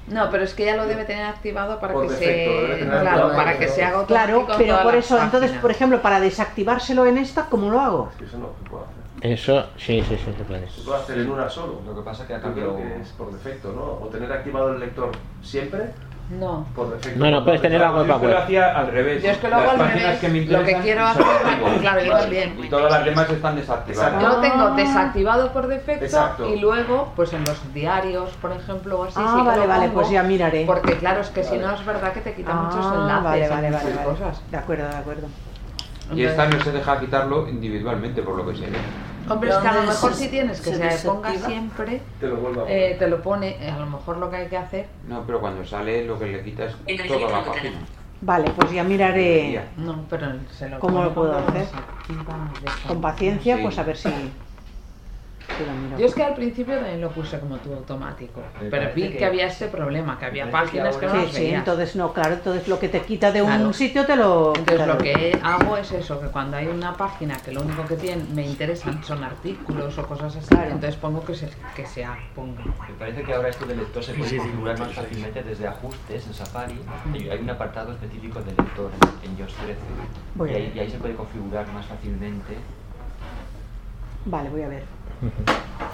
No, 0.09 0.31
pero 0.31 0.45
es 0.45 0.55
que 0.55 0.65
ya 0.65 0.77
lo 0.77 0.87
debe 0.87 1.05
tener 1.05 1.25
activado 1.25 1.81
para 1.81 1.93
Por 1.93 2.07
que 2.07 2.13
defecto, 2.13 2.77
se 2.77 2.89
claro, 2.89 3.33
para 3.35 3.59
que 3.59 3.69
se 3.69 3.85
haga 3.85 4.07
Claro, 4.07 4.47
pero 4.57 4.83
por 4.83 4.95
eso, 4.95 5.21
entonces, 5.21 5.53
por 5.53 5.71
ejemplo, 5.71 6.01
para 6.01 6.21
desactivárselo 6.21 7.07
en 7.07 7.19
esta, 7.19 7.47
¿cómo 7.47 7.71
lo 7.71 7.81
hago? 7.81 8.13
Eso 8.21 8.39
no 8.39 8.51
se 8.57 8.71
puede 8.71 8.85
hacer. 8.85 8.97
Eso, 9.23 9.67
sí, 9.77 10.03
sí, 10.07 10.17
sí, 10.17 10.33
se 10.37 10.45
puede. 10.45 10.69
Se 10.69 10.83
puede 10.83 10.99
hacer 10.99 11.19
en 11.19 11.31
una 11.31 11.49
solo. 11.49 11.81
Lo 11.87 11.95
que 11.97 12.03
pasa 12.03 12.23
es 12.23 12.29
que 12.29 12.35
a 12.35 12.43
Yo 12.43 12.53
creo 12.53 12.77
que 12.77 13.01
es 13.01 13.09
por 13.11 13.33
defecto, 13.33 13.73
¿no? 13.73 14.07
O 14.07 14.09
tener 14.11 14.31
activado 14.31 14.73
el 14.73 14.81
lector 14.81 15.11
siempre 15.43 15.91
No. 16.31 16.67
por 16.75 16.91
defecto. 16.93 17.19
No, 17.25 17.31
no, 17.31 17.45
puedes 17.45 17.61
tener 17.63 17.81
la 17.81 17.93
web 17.93 18.07
Yo 18.07 18.15
es 18.15 18.21
que 18.21 18.27
lo 18.27 18.33
web. 18.33 18.43
hacía 18.43 18.77
al 18.79 18.87
revés. 18.89 19.23
Yo 19.23 19.31
es 19.31 19.39
que 19.39 19.49
lo 19.49 19.57
hago 19.57 19.71
al 19.71 19.79
revés. 19.79 20.19
que 20.19 20.29
me 20.29 20.41
Lo 20.45 20.65
que 20.65 20.75
quiero 20.79 21.05
hacer- 21.07 21.25
activos. 21.25 21.71
claro, 21.81 22.05
yo 22.05 22.13
también. 22.19 22.59
Y 22.65 22.69
todas 22.69 22.91
las 22.93 23.05
demás 23.05 23.31
están 23.31 23.57
desactivadas. 23.57 24.23
Yo 24.23 24.29
lo 24.29 24.37
tengo 24.41 24.71
desactivado 24.71 25.53
por 25.53 25.67
defecto 25.69 26.05
Exacto. 26.05 26.49
y 26.49 26.59
luego, 26.59 27.13
pues 27.15 27.33
en 27.33 27.45
los 27.45 27.73
diarios, 27.73 28.31
por 28.43 28.53
ejemplo, 28.53 29.01
o 29.01 29.05
así, 29.05 29.15
Ah, 29.17 29.33
sí 29.37 29.41
que 29.43 29.47
vale, 29.47 29.63
lo 29.63 29.69
vale, 29.69 29.89
pues 29.91 30.11
ya 30.11 30.23
miraré. 30.23 30.65
Porque 30.67 30.97
claro, 30.99 31.21
es 31.21 31.29
que 31.31 31.45
si 31.45 31.51
Vale. 31.57 31.63
no 31.63 31.75
es 31.75 31.85
verdad 31.87 32.13
que 32.13 32.21
te 32.21 32.35
quita 32.35 32.51
Ah, 32.53 32.63
muchos 32.71 32.85
enlaces 32.93 33.25
vale, 33.25 33.47
y 33.47 33.49
vale, 33.49 33.69
muchas 33.69 33.83
vale, 33.85 33.95
vale. 33.97 34.09
cosas. 34.09 34.43
De 34.51 34.57
acuerdo, 34.57 34.89
de 34.89 34.97
acuerdo. 34.97 35.27
Y 36.15 36.23
esta 36.25 36.47
no 36.49 36.61
se 36.63 36.73
deja 36.73 37.01
quitarlo 37.01 37.49
individualmente, 37.49 38.23
por 38.23 38.37
lo 38.37 38.47
que 38.49 38.57
sé. 38.57 38.67
Hombre, 39.29 39.51
es 39.51 39.57
que 39.57 39.69
a 39.69 39.73
lo 39.73 39.77
¿Dónde 39.79 39.93
mejor 39.93 40.15
si 40.15 40.29
tienes 40.29 40.61
que 40.61 40.75
se 40.75 40.91
se, 40.91 41.09
ponga 41.09 41.33
siempre, 41.35 42.01
Te 42.21 42.29
lo 42.29 42.37
vuelvo 42.37 42.65
a 42.65 42.71
eh, 42.71 42.97
te 42.99 43.09
lo 43.09 43.23
pone, 43.23 43.57
a 43.71 43.79
lo 43.79 43.87
mejor 43.87 44.19
lo 44.19 44.31
que 44.31 44.37
hay 44.37 44.47
que 44.49 44.57
hacer, 44.57 44.87
No, 45.09 45.25
pero 45.27 45.41
cuando 45.41 45.65
sale 45.65 46.05
lo 46.05 46.19
que 46.19 46.27
le 46.27 46.43
quitas 46.43 46.75
toda 47.09 47.31
la 47.31 47.45
página. 47.45 47.79
Vale, 48.21 48.51
pues 48.57 48.71
ya 48.73 48.83
miraré 48.83 49.63
no, 49.77 50.05
pero 50.09 50.29
se 50.51 50.69
lo 50.69 50.79
cómo 50.79 51.03
lo 51.03 51.13
puedo 51.13 51.37
hacer. 51.37 51.67
Con 52.87 53.01
paciencia, 53.01 53.57
Sí. 53.57 53.63
pues 53.63 53.79
a 53.79 53.83
ver 53.83 53.97
si... 53.97 54.09
Yo 55.99 56.07
es 56.07 56.15
que 56.15 56.23
al 56.23 56.35
principio 56.35 56.75
también 56.75 57.01
lo 57.01 57.11
puse 57.11 57.39
como 57.41 57.57
tú 57.59 57.73
automático, 57.73 58.43
Me 58.61 58.69
pero 58.69 58.91
vi 58.95 59.03
que, 59.13 59.17
que- 59.19 59.25
había 59.25 59.47
este 59.47 59.69
problema, 59.69 60.19
que 60.19 60.27
había 60.27 60.45
que 60.47 60.51
páginas 60.51 60.97
que, 60.97 61.07
ahora- 61.07 61.21
no 61.21 61.27
Sí, 61.29 61.33
sí, 61.37 61.51
entonces 61.51 61.97
no, 61.97 62.13
claro, 62.13 62.35
entonces 62.35 62.69
lo 62.69 62.79
que 62.79 62.89
te 62.89 63.01
quita 63.03 63.33
de 63.33 63.41
un 63.43 63.49
Claro. 63.49 63.73
sitio 63.73 64.05
te 64.05 64.17
lo... 64.17 64.49
Entonces 64.57 64.79
te 64.81 64.87
lo 64.87 64.99
que 64.99 65.39
hago 65.43 65.77
es 65.77 65.93
eso, 65.93 66.21
que 66.21 66.27
cuando 66.29 66.57
hay 66.57 66.67
una 66.67 66.95
página 66.95 67.37
que 67.37 67.53
lo 67.53 67.63
único 67.63 67.87
que 67.87 67.97
tiene, 67.97 68.25
me 68.35 68.45
interesan 68.45 69.03
son 69.05 69.23
artículos 69.25 69.97
o 69.99 70.07
cosas 70.07 70.37
así, 70.37 70.49
Claro. 70.49 70.73
entonces 70.73 70.97
pongo 70.97 71.25
que 71.25 71.35
se, 71.35 71.49
que 71.75 71.87
se 71.87 72.05
ponga. 72.35 72.61
Me 72.89 72.95
parece 72.99 73.23
que 73.23 73.33
ahora 73.33 73.49
esto 73.49 73.65
del 73.67 73.79
lector 73.79 74.03
se 74.03 74.13
puede 74.15 74.37
configurar 74.37 74.79
más 74.79 74.93
fácilmente 74.93 75.43
desde 75.43 75.67
ajustes 75.69 76.27
en 76.27 76.35
Safari. 76.35 76.79
Hay 77.15 77.31
hay 77.31 77.39
un 77.39 77.51
apartado 77.51 77.93
específico 77.93 78.41
de 78.41 78.51
lector 78.51 78.91
en 79.23 79.39
iOS 79.39 79.53
13 79.55 79.79
Voy 80.35 80.51
y 80.51 80.55
ahí, 80.55 80.73
y 80.75 80.79
ahí 80.81 80.91
se 80.91 80.99
puede 80.99 81.15
configurar 81.15 81.67
más 81.73 81.87
fácilmente. 81.87 82.57
Vale, 84.27 84.51
voy 84.51 84.63
a 84.63 84.69
ver. 84.69 84.96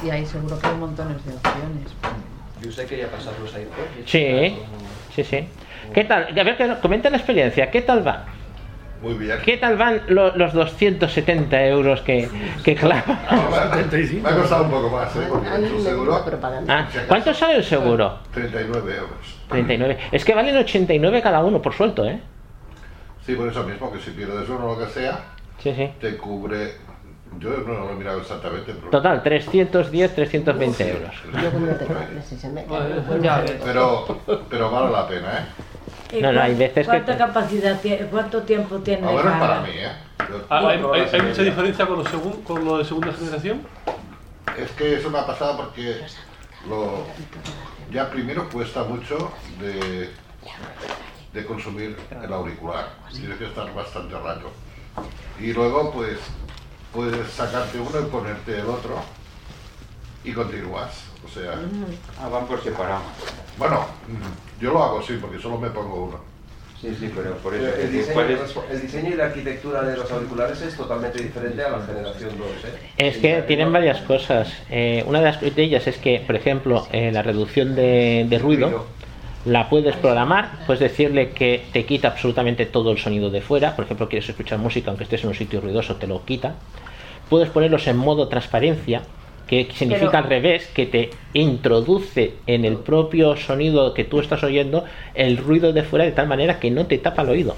Y 0.05 0.11
ahí 0.11 0.27
seguro 0.27 0.59
que 0.59 0.67
hay 0.67 0.75
montones 0.77 1.25
de 1.25 1.33
opciones. 1.35 1.93
Yo 2.61 2.69
usted 2.69 2.87
quería 2.87 3.11
pasar 3.11 3.33
los 3.41 3.51
iPods. 3.51 4.07
y 4.07 4.09
Sí, 4.09 4.57
sí, 5.15 5.25
sí. 5.25 5.49
¿Qué 5.93 6.05
tal? 6.05 6.29
A 6.39 6.43
ver, 6.45 6.57
que- 6.57 6.77
comenta 6.81 7.11
la 7.11 7.17
experiencia. 7.17 7.71
¿Qué 7.71 7.83
tal 7.83 8.07
va? 8.07 8.25
Muy 9.03 9.15
bien. 9.15 9.37
¿Qué 9.45 9.57
tal 9.57 9.77
van 9.77 10.03
lo- 10.09 10.37
los 10.37 10.53
270 10.53 11.65
euros 11.67 12.03
que, 12.03 12.29
que 12.63 12.77
clava? 12.77 13.03
Me 14.23 14.29
ha 14.29 14.35
costado 14.37 14.65
un 14.65 14.71
poco 14.71 14.91
más, 14.91 15.15
¿eh? 15.17 15.27
Porque 15.29 15.49
un 15.49 15.83
seguro. 15.83 16.25
Ah, 16.69 16.89
¿Cuánto 17.09 17.35
sale 17.35 17.57
el 17.57 17.65
seguro? 17.65 18.19
39 18.33 18.95
euros. 18.97 19.37
39. 19.49 19.99
Es 20.13 20.25
que 20.25 20.35
valen 20.35 20.57
89 20.57 21.21
cada 21.21 21.43
uno, 21.45 21.61
por 21.61 21.75
suelto, 21.75 22.05
¿eh? 22.05 22.21
Sí, 23.27 23.35
por 23.35 23.49
eso 23.49 23.65
mismo, 23.65 23.93
que 23.93 23.99
si 24.01 24.11
pierdes 24.13 24.49
uno 24.49 24.67
o 24.71 24.79
lo 24.79 24.87
que 24.87 24.93
sea, 24.93 25.19
Sí, 25.59 25.73
sí. 25.75 25.91
te 26.01 26.17
cubre. 26.17 26.75
Yo 27.39 27.51
no 27.67 27.73
lo 27.75 27.91
he 27.91 27.95
mirado 27.95 28.21
exactamente, 28.21 28.73
pero. 28.75 28.91
Total, 28.91 29.23
310, 29.23 30.15
320 30.15 30.91
euros. 30.91 31.15
Yo 31.25 31.51
tengo 31.51 31.95
me 32.51 32.63
Pero, 33.65 34.21
pero 34.49 34.71
vale 34.71 34.91
la 34.93 35.09
pena, 35.09 35.39
¿eh? 35.39 36.17
¿Y 36.19 36.21
No, 36.21 36.33
no, 36.33 36.43
hay 36.43 36.55
veces 36.55 36.75
que- 36.75 36.85
¿Cuánta 36.85 37.17
capacidad 37.17 37.81
tiene? 37.81 38.07
¿Cuánto 38.07 38.43
tiempo 38.43 38.77
tiene? 38.79 39.07
Ahora 39.07 39.33
es 39.33 39.39
para 39.41 39.61
mí, 39.63 39.71
¿eh? 39.71 39.93
Yo- 40.29 40.45
Ah, 40.51 40.59
¿Hay, 40.69 40.79
hay- 40.79 41.09
hay 41.13 41.23
mucha 41.23 41.43
diferencia 41.43 41.87
con 41.87 41.99
lo, 41.99 42.05
segun- 42.05 42.43
con 42.45 42.65
lo 42.65 42.79
de 42.79 42.85
segunda 42.85 43.13
generación? 43.13 43.63
Es 44.59 44.71
que 44.73 44.97
es 44.97 45.05
una 45.07 45.27
pasada 45.27 45.57
porque 45.57 45.97
lo, 46.69 47.07
ya 47.91 48.11
primero 48.11 48.49
cuesta 48.51 48.85
mucho 48.85 49.33
de, 49.59 50.11
de 51.33 51.47
consumir 51.47 51.97
el 52.23 52.33
auricular. 52.33 52.91
Tienes 53.11 53.39
que 53.39 53.47
estar 53.47 53.73
bastante 53.75 54.15
rato. 54.19 54.51
Y 55.41 55.53
luego 55.55 55.91
pues 55.93 56.19
puedes 56.93 57.31
sacarte 57.31 57.79
uno 57.79 58.01
y 58.01 58.05
ponerte 58.11 58.59
el 58.61 58.67
otro 58.67 58.97
y 60.25 60.33
continúas. 60.33 61.05
O 61.25 61.29
sea, 61.33 61.55
Ah, 62.21 62.29
van 62.29 62.47
por 62.47 62.63
separado. 62.63 63.03
bueno, 63.59 63.85
yo 64.61 64.73
lo 64.73 64.83
hago 64.83 64.99
así 65.01 65.15
porque 65.21 65.39
solo 65.39 65.59
me 65.59 65.71
pongo 65.71 66.05
uno. 66.07 66.33
Sí, 66.81 66.89
sí, 66.99 67.13
pero 67.15 67.37
por 67.37 67.55
eso. 67.55 67.65
El 67.77 67.93
diseño, 67.93 68.21
el 68.71 68.81
diseño 68.83 69.11
y 69.11 69.15
la 69.15 69.27
arquitectura 69.27 69.83
de 69.83 69.97
los 69.97 70.11
auriculares 70.11 70.61
es 70.63 70.77
totalmente 70.77 71.23
diferente 71.23 71.63
a 71.63 71.71
la 71.71 71.87
generación 71.87 72.31
2. 72.37 72.49
¿eh? 72.49 72.77
Es 72.99 73.19
que 73.19 73.43
tienen 73.43 73.73
varias 73.73 74.01
cosas. 74.01 74.53
Eh, 74.69 75.05
una 75.07 75.21
de 75.21 75.25
las 75.27 75.41
de 75.41 75.63
ellas 75.63 75.87
es 75.87 75.97
que, 75.99 76.21
por 76.27 76.35
ejemplo, 76.35 76.89
eh, 76.91 77.13
la 77.13 77.23
reducción 77.23 77.77
de, 77.77 78.27
de 78.29 78.39
ruido 78.41 78.85
la 79.45 79.69
puedes 79.69 79.95
programar, 79.97 80.65
puedes 80.67 80.81
decirle 80.81 81.31
que 81.31 81.65
te 81.73 81.85
quita 81.87 82.09
absolutamente 82.09 82.67
todo 82.67 82.91
el 82.91 82.99
sonido 82.99 83.31
de 83.31 83.43
fuera. 83.43 83.77
Por 83.77 83.85
ejemplo, 83.85 84.09
quieres 84.09 84.29
escuchar 84.29 84.59
música 84.59 84.91
aunque 84.91 85.05
estés 85.05 85.23
en 85.23 85.29
un 85.29 85.35
sitio 85.37 85.61
ruidoso, 85.61 85.95
te 85.97 86.09
lo 86.09 86.25
quita. 86.25 86.57
Puedes 87.29 87.49
ponerlos 87.51 87.87
en 87.87 87.97
modo 87.97 88.29
transparencia, 88.29 89.03
que 89.47 89.69
significa 89.75 90.11
Pero- 90.11 90.19
al 90.19 90.25
revés, 90.31 90.67
que 90.75 90.87
te 90.87 91.11
introduce 91.35 92.35
en 92.47 92.65
el 92.65 92.77
propio 92.77 93.37
sonido 93.37 93.95
que 93.95 94.05
tú 94.05 94.21
estás 94.21 94.43
oyendo 94.45 94.85
el 95.15 95.37
ruido 95.39 95.73
de 95.73 95.83
fuera 95.83 96.05
de 96.05 96.13
tal 96.13 96.27
manera 96.29 96.59
que 96.61 96.71
no 96.71 96.87
te 96.87 96.99
tapa 96.99 97.23
el 97.23 97.29
oído. 97.31 97.55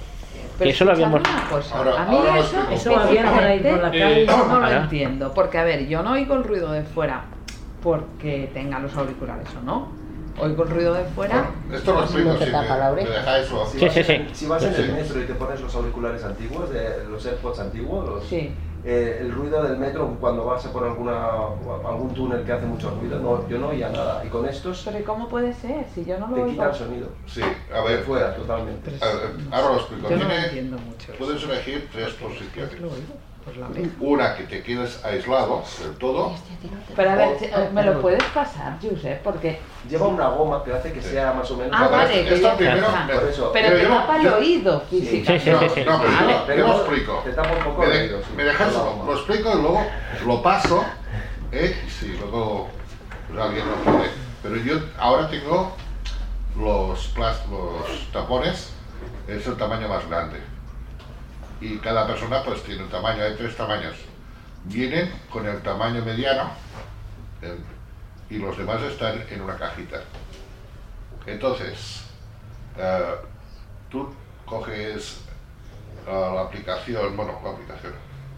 Pero 0.59 0.68
que 0.68 0.74
eso 0.74 0.85
lo 0.85 0.92
habíamos 0.92 1.20
una 1.20 1.48
cosa, 1.50 1.77
Ahora- 1.79 2.03
a 2.03 2.07
mí 2.09 2.16
ahora 2.16 2.38
eso. 2.38 2.57
Eso 2.72 2.90
por 2.92 3.03
la 3.03 3.90
calle. 3.90 4.27
no 4.27 4.61
lo 4.61 4.68
entiendo, 4.70 5.33
porque 5.35 5.59
a 5.59 5.64
ver, 5.64 5.88
yo 5.88 6.03
no 6.03 6.12
oigo 6.12 6.35
el 6.37 6.44
ruido 6.44 6.70
de 6.70 6.83
fuera 6.85 7.24
porque 7.83 8.50
tenga 8.55 8.79
los 8.79 8.94
auriculares 8.96 9.48
o 9.61 9.64
no. 9.64 9.88
Oigo 10.40 10.64
el 10.64 10.70
ruido 10.70 10.94
de 10.94 11.05
fuera. 11.05 11.50
Esto 11.72 11.94
lo 11.94 12.03
explico 12.03 12.31
No 12.31 12.35
te 12.37 12.46
si 12.46 12.50
tapa 12.53 12.77
la 12.77 12.90
oreja. 12.92 13.11
dejáis 13.11 13.50
o- 13.53 13.66
Si 13.66 13.79
Sí, 13.79 13.85
vas 13.85 13.94
sí. 13.94 14.27
Si 14.33 14.46
vas 14.46 14.62
en 14.64 14.74
Sí. 14.74 14.83
el 14.83 14.92
metro 14.92 15.20
y 15.22 15.24
te 15.27 15.35
pones 15.35 15.61
los 15.61 15.74
auriculares 15.74 16.24
antiguos, 16.24 16.70
de, 16.70 17.05
los 17.09 17.24
AirPods 17.27 17.59
antiguos, 17.61 18.09
los- 18.09 18.24
Sí. 18.24 18.50
Eh, 18.85 19.18
el 19.23 19.33
ruido 19.33 19.62
del 19.62 19.79
metro 19.79 20.16
cuando 20.20 20.44
vas 20.44 20.64
a 20.66 20.73
por 20.73 20.85
alguna, 20.85 21.27
algún 21.88 22.12
túnel 22.14 22.44
que 22.44 22.53
hace 22.53 22.66
mucho 22.66 22.90
ruido, 22.90 23.18
no, 23.18 23.49
yo 23.49 23.59
no 23.59 23.68
oía 23.68 23.88
nada. 23.88 24.23
Y 24.25 24.29
con 24.29 24.47
estos 24.47 24.83
Pero 24.85 24.99
¿y 24.99 25.03
cómo 25.03 25.29
puede 25.29 25.55
ser? 25.55 25.87
Si 25.94 26.05
yo 26.05 26.18
no 26.18 26.29
lo 26.29 26.35
te 26.35 26.40
oigo. 26.42 26.53
quita 26.53 26.68
el 26.68 26.75
sonido. 26.75 27.09
Sí, 27.27 27.40
a 27.75 27.81
ver, 27.83 28.01
Fuera, 28.05 28.35
totalmente. 28.35 28.90
a 29.01 29.07
ver, 29.07 29.31
ahora 29.51 29.68
lo 29.70 29.77
explico. 29.81 30.09
Yo 30.11 30.16
no 30.16 30.23
lo 30.25 30.29
Tiene- 30.29 30.44
entiendo 30.47 30.79
mucho. 30.79 31.12
puedes 31.18 31.42
elegir 31.44 31.88
tres 31.92 32.12
posiciones. 32.14 32.75
Pues 33.44 33.57
la. 33.59 33.66
Una 34.00 34.37
que 34.37 34.44
te 34.44 34.62
quedes 34.62 35.04
aislado 35.04 35.62
del 35.83 35.96
todo. 35.98 36.33
Pero 36.96 37.11
a 37.11 37.14
ver, 37.14 37.28
O- 37.54 37.72
¿me 37.72 37.83
lo 37.85 38.00
puedes 38.00 38.22
pasar, 38.24 38.78
Josep? 38.80 39.22
Porque. 39.22 39.61
Lleva 39.88 40.07
una 40.07 40.28
goma 40.28 40.64
que 40.64 40.72
hace 40.72 40.92
que 40.94 41.02
sea 41.02 41.35
más 41.35 41.50
o 41.50 41.57
menos... 41.59 41.72
Ah, 41.78 41.88
vale, 41.88 42.24
que 42.24 42.35
Esto 42.37 42.48
yo- 42.48 42.57
primero, 42.57 42.87
Ajá. 42.87 43.04
me- 43.04 43.14
Por 43.14 43.28
eso. 43.28 43.50
Pero 43.52 43.68
Pero 43.68 43.80
te 43.80 43.87
tapa 43.87 44.16
el 44.20 44.28
oído 44.28 44.83
Sí, 44.88 45.00
sí, 45.00 45.07
físicamente. 45.22 45.44
sí, 45.44 45.50
No, 45.50 45.74
sí. 45.74 45.85
no, 45.85 45.98
pero 46.00 46.11
yo, 46.11 46.16
Vale, 46.24 46.33
yo 46.33 46.44
pero 46.46 46.66
lo 46.68 46.76
explico. 46.78 47.20
te 47.22 47.33
tapa 47.35 47.52
un 47.52 47.64
poco 47.64 47.80
me, 47.80 47.85
el 47.87 47.92
de- 47.92 48.00
oído, 48.04 48.18
sí, 48.20 48.26
me 48.35 48.44
dejas, 48.44 48.72
con 48.72 48.83
la 48.87 48.90
goma. 48.90 49.04
lo 49.04 49.12
explico 49.18 49.50
y 49.59 49.61
luego 49.61 49.87
lo 50.26 50.42
paso. 50.42 50.85
¿eh? 51.52 51.83
Y 51.87 51.90
si 51.90 52.07
luego 52.16 52.68
pues, 53.28 53.40
alguien 53.40 53.64
lo 53.68 53.74
puede. 53.92 54.11
Pero 54.42 54.57
yo 54.57 54.78
ahora 54.98 55.28
tengo 55.28 55.76
los, 56.59 57.14
plas- 57.14 57.44
los 57.50 58.11
tapones, 58.11 58.70
es 59.28 59.46
el 59.46 59.57
tamaño 59.57 59.87
más 59.88 60.09
grande. 60.09 60.40
Y 61.64 61.79
cada 61.79 62.07
persona 62.07 62.42
pues 62.44 62.62
tiene 62.62 62.83
un 62.83 62.90
tamaño, 62.90 63.22
hay 63.24 63.37
tres 63.37 63.57
tamaños. 63.57 63.96
Vienen 64.64 65.11
con 65.31 65.46
el 65.46 65.62
tamaño 65.62 66.05
mediano 66.05 66.50
y 68.29 68.37
los 68.37 68.59
demás 68.59 68.83
están 68.83 69.24
en 69.31 69.40
una 69.40 69.57
cajita. 69.57 70.03
Entonces, 71.27 72.03
eh, 72.77 73.14
tú 73.90 74.12
coges 74.44 75.22
eh, 76.07 76.31
la 76.35 76.42
aplicación, 76.42 77.16
bueno, 77.16 77.40
la 77.42 77.50
aplicación, 77.53 77.94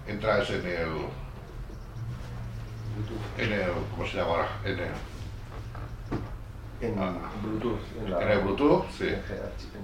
entras 0.07 0.49
en 0.51 0.65
el, 0.67 0.89
en 3.39 3.53
el, 3.53 3.71
¿cómo 3.91 4.07
se 4.07 4.17
llama 4.19 4.31
ahora? 4.31 4.49
En 4.65 4.79
el, 4.79 4.89
En 6.79 6.97
Ah. 6.99 7.11
Bluetooth. 7.43 7.81
En, 8.05 8.11
la- 8.11 8.23
en 8.23 8.31
el 8.31 8.39
Bluetooth, 8.41 8.85
sí. 8.97 9.09
en 9.09 9.19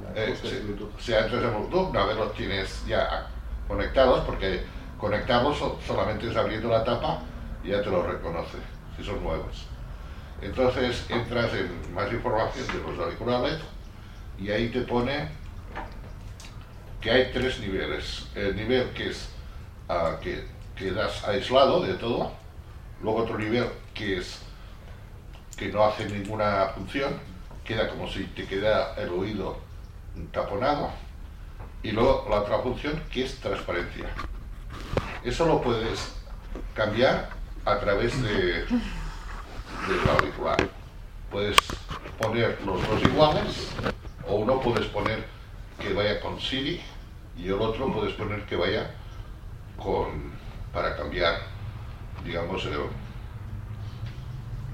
la- 0.04 0.20
Eh, 0.20 0.26
ajustes 0.26 0.50
sí. 0.50 0.58
Bluetooth. 0.64 1.00
Si 1.00 1.12
entras 1.14 1.42
en 1.42 1.50
Bluetooth, 1.54 1.90
una 1.90 2.04
vez 2.04 2.16
los 2.16 2.34
tienes 2.34 2.86
ya 2.86 3.28
conectados, 3.72 4.24
porque 4.24 4.64
conectarlos 4.98 5.58
so- 5.58 5.80
solamente 5.86 6.28
es 6.28 6.36
abriendo 6.36 6.68
la 6.68 6.84
tapa 6.84 7.22
y 7.62 7.68
ya 7.68 7.82
te 7.82 7.90
lo 7.90 8.02
reconoce, 8.02 8.58
si 8.96 9.02
son 9.02 9.22
nuevos. 9.22 9.66
Entonces 10.40 11.06
entras 11.08 11.52
en 11.54 11.94
más 11.94 12.12
información 12.12 12.66
de 12.66 12.90
los 12.92 12.98
auriculares 12.98 13.58
y 14.38 14.50
ahí 14.50 14.68
te 14.68 14.82
pone 14.82 15.28
que 17.00 17.10
hay 17.10 17.32
tres 17.32 17.60
niveles. 17.60 18.26
El 18.34 18.56
nivel 18.56 18.90
que 18.90 19.08
es 19.10 19.28
ah, 19.88 20.16
que 20.20 20.46
quedas 20.76 21.24
aislado 21.26 21.80
de 21.82 21.94
todo, 21.94 22.32
luego 23.00 23.20
otro 23.20 23.38
nivel 23.38 23.68
que 23.94 24.18
es 24.18 24.40
que 25.56 25.68
no 25.68 25.84
hace 25.84 26.08
ninguna 26.08 26.66
función, 26.74 27.18
queda 27.64 27.88
como 27.88 28.08
si 28.08 28.24
te 28.24 28.46
queda 28.46 28.94
el 28.96 29.10
oído 29.10 29.58
taponado, 30.32 30.90
y 31.82 31.90
luego 31.92 32.26
la 32.30 32.40
otra 32.40 32.58
función 32.58 33.00
que 33.10 33.24
es 33.24 33.40
transparencia. 33.40 34.08
Eso 35.24 35.46
lo 35.46 35.60
puedes 35.60 36.14
cambiar 36.74 37.30
a 37.64 37.78
través 37.78 38.20
de 38.22 38.64
del 38.64 40.08
auricular. 40.16 40.56
Puedes 41.30 41.56
poner 42.18 42.58
los 42.64 42.86
dos 42.88 43.02
iguales, 43.02 43.68
o 44.28 44.36
uno 44.36 44.60
puedes 44.60 44.86
poner 44.86 45.24
que 45.80 45.92
vaya 45.92 46.20
con 46.20 46.40
Siri 46.40 46.80
y 47.36 47.46
el 47.46 47.54
otro 47.54 47.92
puedes 47.92 48.12
poner 48.14 48.44
que 48.46 48.56
vaya 48.56 48.90
con 49.76 50.32
para 50.72 50.96
cambiar, 50.96 51.38
digamos, 52.24 52.64
el, 52.66 52.80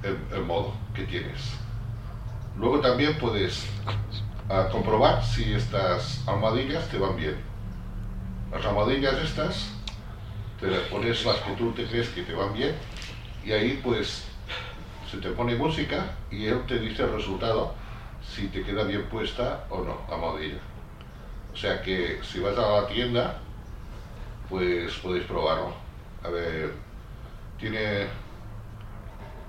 el- 0.03 0.19
el 0.33 0.45
modo 0.45 0.75
que 0.95 1.05
tienes. 1.05 1.55
Luego 2.57 2.81
también 2.81 3.17
puedes 3.19 3.67
ah, 4.49 4.69
comprobar 4.71 5.25
si 5.25 5.53
estas 5.53 6.27
almohadillas 6.27 6.89
te 6.89 6.99
van 6.99 7.17
bien. 7.17 7.37
Las 8.51 8.65
almohadillas 8.65 9.15
estas, 9.23 9.71
te 10.61 10.69
las 10.69 10.81
pones 10.89 11.25
las 11.25 11.37
que 11.37 11.53
tú 11.53 11.73
te 11.73 11.87
crees 11.87 12.09
que 12.09 12.23
te 12.23 12.35
van 12.35 12.53
bien 12.53 12.75
y 13.45 13.53
ahí 13.53 13.81
pues 13.83 14.25
se 15.11 15.19
te 15.19 15.31
pone 15.31 15.55
música 15.55 16.17
y 16.31 16.47
él 16.47 16.65
te 16.67 16.79
dice 16.79 17.05
el 17.05 17.13
resultado 17.13 17.75
si 18.23 18.49
te 18.49 18.63
queda 18.63 18.85
bien 18.85 19.05
puesta 19.05 19.65
o 19.71 19.79
no 19.83 20.01
la 20.09 20.15
almohadilla. 20.15 20.59
O 21.53 21.57
sea 21.57 21.83
que 21.83 22.21
si 22.23 22.41
vas 22.41 22.57
a 22.59 22.83
la 22.83 22.87
tienda, 22.87 23.39
pues 24.49 24.95
podéis 24.99 25.25
probarlo. 25.25 25.73
A 26.25 26.29
ver, 26.29 26.73
tiene... 27.59 28.07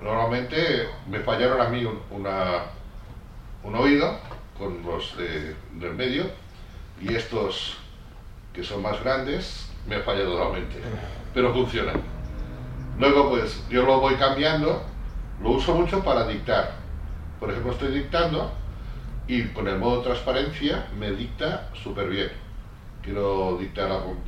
Normalmente 0.00 0.88
me 1.08 1.20
fallaron 1.20 1.60
a 1.60 1.68
mí 1.68 1.84
un, 1.84 2.00
una, 2.10 2.62
un 3.62 3.74
oído 3.74 4.18
con 4.60 4.82
los 4.84 5.16
de- 5.16 5.56
del 5.72 5.94
medio 5.94 6.26
y 7.00 7.14
estos 7.14 7.78
que 8.52 8.62
son 8.62 8.82
más 8.82 9.02
grandes 9.02 9.70
me 9.86 9.96
ha 9.96 10.00
fallado 10.02 10.32
totalmente, 10.36 10.76
pero 11.32 11.52
funcionan. 11.54 12.00
Luego 12.98 13.30
pues 13.30 13.66
yo 13.70 13.82
lo 13.84 13.98
voy 14.00 14.14
cambiando, 14.16 14.84
lo 15.42 15.50
uso 15.50 15.74
mucho 15.74 16.04
para 16.04 16.26
dictar. 16.26 16.72
Por 17.40 17.50
ejemplo, 17.50 17.72
estoy 17.72 17.92
dictando 17.94 18.52
y 19.26 19.44
con 19.48 19.66
el 19.66 19.78
modo 19.78 20.02
transparencia 20.02 20.88
me 20.98 21.10
dicta 21.12 21.70
súper 21.82 22.08
bien. 22.10 22.30
Quiero 23.02 23.56
dictar 23.58 23.90
algún 23.90 24.18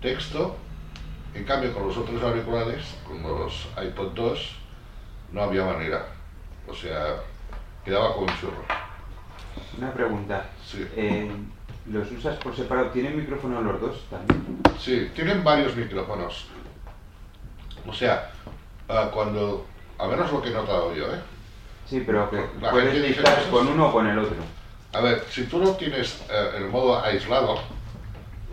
texto, 0.00 0.56
en 1.34 1.44
cambio 1.44 1.74
con 1.74 1.86
los 1.86 1.96
otros 1.98 2.22
auriculares, 2.22 2.96
con 3.06 3.22
los 3.22 3.68
iPod 3.84 4.12
2, 4.14 4.52
no 5.32 5.42
había 5.42 5.64
manera. 5.66 6.06
O 6.66 6.72
sea, 6.74 7.16
quedaba 7.84 8.14
como 8.14 8.26
un 8.26 8.40
churro. 8.40 8.64
Una 9.78 9.92
pregunta. 9.92 10.46
Sí. 10.66 10.86
Eh, 10.96 11.30
¿Los 11.86 12.10
usas 12.12 12.36
por 12.36 12.54
separado? 12.54 12.88
¿Tienen 12.90 13.16
micrófono 13.16 13.60
los 13.62 13.80
dos 13.80 14.04
también? 14.10 14.60
Sí, 14.78 15.10
tienen 15.14 15.42
varios 15.42 15.74
micrófonos. 15.74 16.46
O 17.86 17.92
sea, 17.92 18.30
ah, 18.88 19.10
cuando, 19.12 19.66
a 19.98 20.06
menos 20.06 20.30
lo 20.30 20.42
que 20.42 20.50
he 20.50 20.52
notado 20.52 20.94
yo, 20.94 21.06
¿eh? 21.06 21.20
Sí, 21.88 22.02
pero 22.06 22.30
que 22.30 22.44
La 22.60 22.70
puedes 22.70 23.02
dictar 23.02 23.48
con 23.50 23.66
uno 23.66 23.88
o 23.88 23.92
con 23.92 24.06
el 24.06 24.18
otro. 24.18 24.36
A 24.92 25.00
ver, 25.00 25.24
si 25.30 25.44
tú 25.44 25.58
lo 25.58 25.74
tienes 25.76 26.20
eh, 26.30 26.52
en 26.58 26.70
modo 26.70 27.02
aislado, 27.02 27.60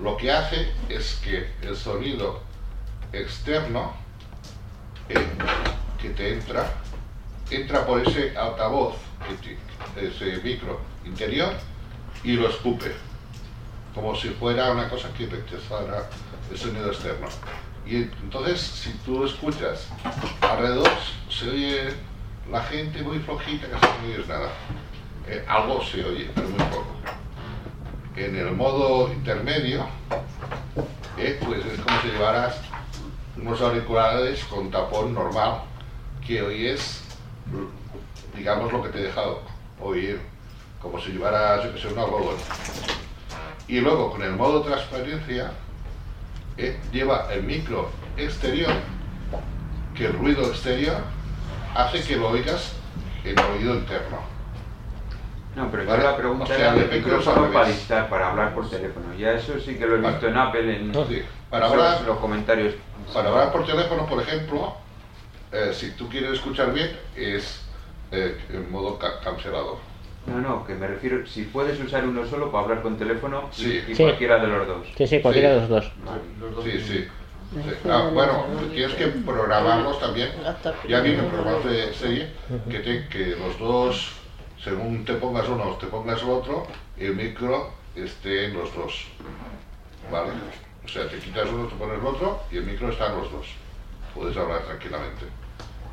lo 0.01 0.17
que 0.17 0.31
hace 0.31 0.71
es 0.89 1.21
que 1.23 1.51
el 1.61 1.75
sonido 1.75 2.41
externo 3.11 3.93
eh, 5.09 5.27
que 6.01 6.09
te 6.11 6.33
entra, 6.33 6.73
entra 7.51 7.85
por 7.85 8.07
ese 8.07 8.37
altavoz, 8.37 8.95
ese 9.95 10.41
micro 10.43 10.79
interior, 11.07 11.53
y 12.23 12.33
lo 12.33 12.49
escupe, 12.49 12.91
como 13.93 14.15
si 14.15 14.29
fuera 14.29 14.71
una 14.71 14.89
cosa 14.89 15.09
que 15.17 15.27
rechazara 15.27 16.09
el 16.51 16.57
sonido 16.57 16.87
externo. 16.87 17.27
Y 17.85 18.03
entonces, 18.03 18.59
si 18.59 18.91
tú 19.05 19.25
escuchas 19.25 19.87
alrededor, 20.41 20.91
se 21.29 21.49
oye 21.49 21.93
la 22.51 22.61
gente 22.63 23.01
muy 23.01 23.19
flojita, 23.19 23.67
casi 23.69 23.85
no 24.01 24.13
oyes 24.13 24.27
nada. 24.27 24.49
Eh, 25.27 25.43
algo 25.47 25.83
se 25.83 26.03
oye, 26.03 26.29
pero 26.33 26.49
muy 26.49 26.59
poco. 26.65 26.95
En 28.15 28.35
el 28.35 28.51
modo 28.51 29.11
intermedio, 29.11 29.85
eh, 31.17 31.39
pues 31.43 31.65
es 31.65 31.79
como 31.79 32.01
si 32.01 32.07
llevaras 32.09 32.57
unos 33.37 33.61
auriculares 33.61 34.43
con 34.45 34.71
tapón 34.71 35.13
normal, 35.13 35.61
que 36.25 36.41
oyes, 36.41 37.03
digamos, 38.35 38.71
lo 38.71 38.83
que 38.83 38.89
te 38.89 38.99
he 38.99 39.03
dejado 39.03 39.41
oír, 39.79 40.19
como 40.81 40.99
si 40.99 41.11
llevaras, 41.11 41.63
yo 41.63 41.73
que 41.73 41.79
sé, 41.81 41.87
una 41.87 42.03
Goldwyn. 42.03 42.37
Y 43.67 43.79
luego, 43.79 44.11
con 44.11 44.21
el 44.23 44.31
modo 44.33 44.61
transparencia, 44.61 45.51
eh, 46.57 46.79
lleva 46.91 47.27
el 47.33 47.43
micro 47.43 47.89
exterior, 48.15 48.71
que 49.95 50.05
el 50.05 50.13
ruido 50.13 50.47
exterior 50.47 50.97
hace 51.75 52.03
que 52.03 52.15
lo 52.15 52.29
oigas 52.29 52.73
en 53.23 53.37
el 53.37 53.45
oído 53.45 53.75
interno. 53.75 54.19
No, 55.55 55.69
pero 55.71 55.85
Vale, 55.87 56.03
yo 56.03 56.11
la 56.11 56.17
pregunta 56.17 56.43
o 56.43 56.47
sea, 56.47 56.57
era 56.57 56.73
el 56.73 56.91
micrófono 56.91 57.51
para 57.51 57.67
dictar, 57.67 58.09
para 58.09 58.29
hablar 58.29 58.53
por 58.53 58.69
teléfono. 58.69 59.13
Ya 59.15 59.31
eso 59.33 59.59
sí 59.59 59.75
que 59.75 59.87
lo 59.87 59.95
he 59.95 60.01
Vale. 60.01 60.13
visto 60.13 60.27
en 60.27 60.37
Apple, 60.37 60.75
en 60.77 60.93
Sí, 60.93 61.23
para 61.49 61.65
esos- 61.65 61.77
hablar- 61.79 62.01
los 62.03 62.17
comentarios. 62.19 62.75
Para 63.13 63.29
hablar 63.29 63.51
por 63.51 63.65
teléfono, 63.65 64.05
por 64.05 64.21
ejemplo, 64.21 64.75
eh, 65.51 65.71
si 65.73 65.91
tú 65.91 66.07
quieres 66.09 66.33
escuchar 66.33 66.71
bien, 66.73 66.97
es 67.15 67.63
eh, 68.11 68.37
en 68.49 68.71
modo 68.71 68.97
ca- 68.99 69.19
cancelador. 69.19 69.79
No, 70.27 70.41
no, 70.41 70.65
que 70.65 70.73
me 70.75 70.87
refiero, 70.87 71.25
si 71.25 71.43
puedes 71.43 71.79
usar 71.79 72.05
uno 72.05 72.25
solo 72.25 72.51
para 72.51 72.65
hablar 72.65 72.81
con 72.81 72.97
teléfono 72.97 73.49
y- 73.57 73.61
Sí. 73.61 73.83
y, 73.87 73.95
Sí. 73.95 74.03
cualquiera 74.03 74.37
de 74.39 74.47
los 74.47 74.67
dos. 74.67 74.87
Sí, 74.97 75.07
sí, 75.07 75.21
cualquiera 75.21 75.49
Sí. 75.49 75.55
de 75.55 75.59
los 75.61 75.69
dos. 75.69 75.91
Sí, 76.63 76.71
sí. 76.81 77.07
Sí. 77.53 77.61
Ah, 77.89 78.09
bueno, 78.13 78.43
tienes 78.73 78.93
que 78.95 79.07
programarlos 79.07 79.99
también. 80.01 80.29
Ya 80.87 80.99
viene 80.99 81.23
programado 81.23 81.61
de 81.61 81.93
serie 81.93 82.27
que, 82.69 82.79
te- 82.79 83.07
que 83.07 83.37
los 83.37 83.57
dos, 83.57 84.11
según 84.61 85.05
te 85.05 85.13
pongas 85.13 85.47
uno 85.47 85.63
o 85.63 85.75
te 85.75 85.87
pongas 85.87 86.21
el 86.21 86.29
otro, 86.29 86.67
el 86.97 87.15
micro 87.15 87.73
esté 87.95 88.45
en 88.45 88.53
los 88.53 88.75
dos. 88.75 89.07
¿Vale? 90.11 90.31
O 90.83 90.87
sea, 90.89 91.07
te 91.09 91.19
quitas 91.19 91.47
uno, 91.49 91.67
te 91.67 91.75
pones 91.75 91.99
el 91.99 92.05
otro 92.05 92.43
y 92.51 92.57
el 92.57 92.63
micro 92.65 92.89
está 92.89 93.07
en 93.07 93.17
los 93.17 93.31
dos. 93.31 93.47
Puedes 94.13 94.35
hablar 94.35 94.63
tranquilamente. 94.63 95.25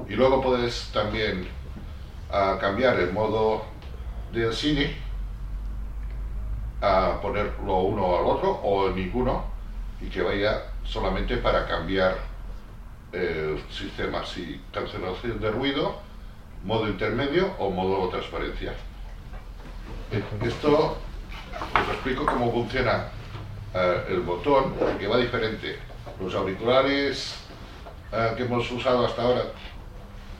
Y 0.08 0.14
luego 0.14 0.42
puedes 0.42 0.90
también 0.92 1.46
ah, 2.30 2.58
cambiar 2.60 2.98
el 2.98 3.12
modo 3.12 3.64
del 4.34 4.52
cine 4.52 4.96
a 6.80 7.18
ponerlo 7.22 7.80
uno 7.80 8.18
al 8.18 8.24
otro 8.26 8.50
o 8.50 8.90
ninguno 8.90 9.44
y 10.00 10.08
que 10.08 10.22
vaya 10.22 10.62
solamente 10.84 11.38
para 11.38 11.66
cambiar 11.66 12.16
el 13.12 13.62
sistema, 13.70 14.26
si 14.26 14.60
cancelación 14.72 15.40
de 15.40 15.50
ruido, 15.50 15.96
modo 16.64 16.88
intermedio 16.88 17.52
o 17.58 17.70
modo 17.70 18.08
transparencia. 18.08 18.74
Eh, 20.10 20.22
Esto 20.42 20.98
os 21.74 21.88
explico 21.88 22.26
cómo 22.26 22.52
funciona 22.52 23.08
eh, 23.72 24.04
el 24.08 24.20
botón, 24.20 24.74
que 24.98 25.06
va 25.06 25.16
diferente. 25.18 25.78
Los 26.20 26.34
auriculares 26.34 27.36
eh, 28.12 28.34
que 28.36 28.42
hemos 28.42 28.70
usado 28.70 29.06
hasta 29.06 29.22
ahora 29.22 29.42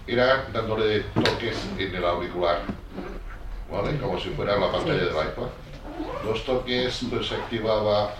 era 0.07 0.47
dándole 0.53 1.01
toques 1.15 1.57
en 1.79 1.95
el 1.95 2.05
auricular, 2.05 2.63
¿vale? 3.71 3.99
como 3.99 4.19
si 4.19 4.31
fuera 4.31 4.57
la 4.57 4.71
pantalla 4.71 5.05
del 5.05 5.11
iPad. 5.11 5.49
Los 6.25 6.45
toques 6.45 7.07
pues 7.11 7.29
se 7.29 7.35
activaba 7.35 8.15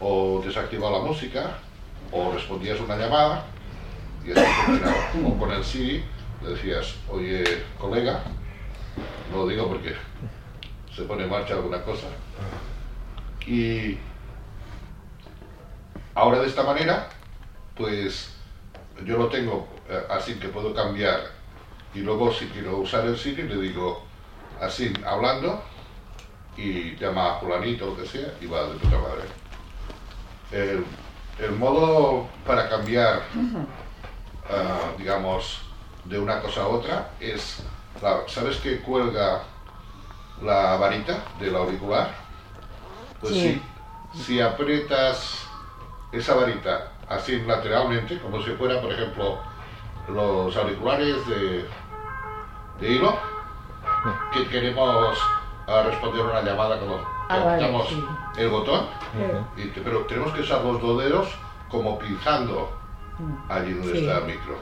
o 0.00 0.42
desactivaba 0.44 0.98
la 0.98 1.04
música 1.04 1.58
o 2.10 2.32
respondías 2.32 2.80
una 2.80 2.96
llamada 2.96 3.46
y 4.24 4.32
así 4.32 4.40
funcionaba. 4.66 5.10
O 5.26 5.38
con 5.38 5.52
el 5.52 5.64
Siri 5.64 6.04
le 6.42 6.50
decías, 6.50 6.94
oye 7.08 7.44
colega, 7.78 8.22
no 9.30 9.38
lo 9.38 9.46
digo 9.46 9.68
porque 9.68 9.94
se 10.94 11.02
pone 11.02 11.24
en 11.24 11.30
marcha 11.30 11.54
alguna 11.54 11.82
cosa. 11.82 12.06
Y 13.46 13.98
ahora 16.14 16.40
de 16.40 16.46
esta 16.46 16.62
manera, 16.62 17.08
pues 17.76 18.34
yo 19.04 19.18
lo 19.18 19.28
tengo 19.28 19.66
eh, 19.88 20.02
así 20.08 20.34
que 20.34 20.48
puedo 20.48 20.72
cambiar 20.72 21.20
y 21.94 22.00
luego 22.00 22.32
si 22.32 22.46
quiero 22.46 22.78
usar 22.78 23.04
el 23.06 23.18
Siri 23.18 23.42
le 23.42 23.56
digo 23.56 24.02
así 24.60 24.92
hablando 25.06 25.62
y 26.56 26.96
llama 26.96 27.32
a 27.34 27.40
fulanito 27.40 27.86
o 27.86 27.90
lo 27.90 27.96
que 28.02 28.06
sea 28.06 28.28
y 28.40 28.46
va 28.46 28.62
de 28.64 28.74
puta 28.78 28.96
madre. 28.98 29.24
El, 30.52 30.84
el 31.40 31.52
modo 31.52 32.28
para 32.46 32.68
cambiar, 32.68 33.22
ah, 34.48 34.92
digamos, 34.98 35.60
de 36.04 36.18
una 36.18 36.40
cosa 36.40 36.62
a 36.62 36.68
otra 36.68 37.10
es, 37.18 37.58
la- 38.02 38.22
¿sabes 38.28 38.58
que 38.58 38.80
cuelga 38.80 39.42
la 40.42 40.76
varita 40.76 41.18
del 41.40 41.56
auricular? 41.56 42.14
Pues 43.20 43.34
Sí. 43.34 43.60
si, 44.12 44.22
si 44.22 44.40
aprietas 44.40 45.46
esa 46.12 46.34
varita 46.34 46.92
así 47.08 47.40
lateralmente, 47.40 48.20
como 48.20 48.40
si 48.42 48.50
fuera, 48.52 48.80
por 48.80 48.92
ejemplo, 48.92 49.38
los 50.08 50.54
auriculares 50.56 51.26
de, 51.26 51.66
de 52.80 52.88
hilo, 52.92 53.18
que 54.32 54.48
queremos 54.48 55.18
ah, 55.66 55.82
responder 55.86 56.24
una 56.24 56.42
llamada 56.42 56.78
que 56.78 56.86
Ah, 57.28 57.38
vale, 57.38 57.64
apretamos 57.64 57.88
sí. 57.88 58.04
el 58.36 58.48
botón, 58.50 58.86
y 59.56 59.62
pero 59.80 60.00
tenemos 60.00 60.32
que 60.32 60.40
usar 60.42 60.62
los 60.62 60.80
dos 60.80 61.02
dedos 61.02 61.28
como 61.70 61.98
pinzando 61.98 62.70
allí 63.48 63.72
donde 63.72 63.92
Sí. 63.92 63.98
está 64.06 64.18
el 64.18 64.24
micro. 64.26 64.56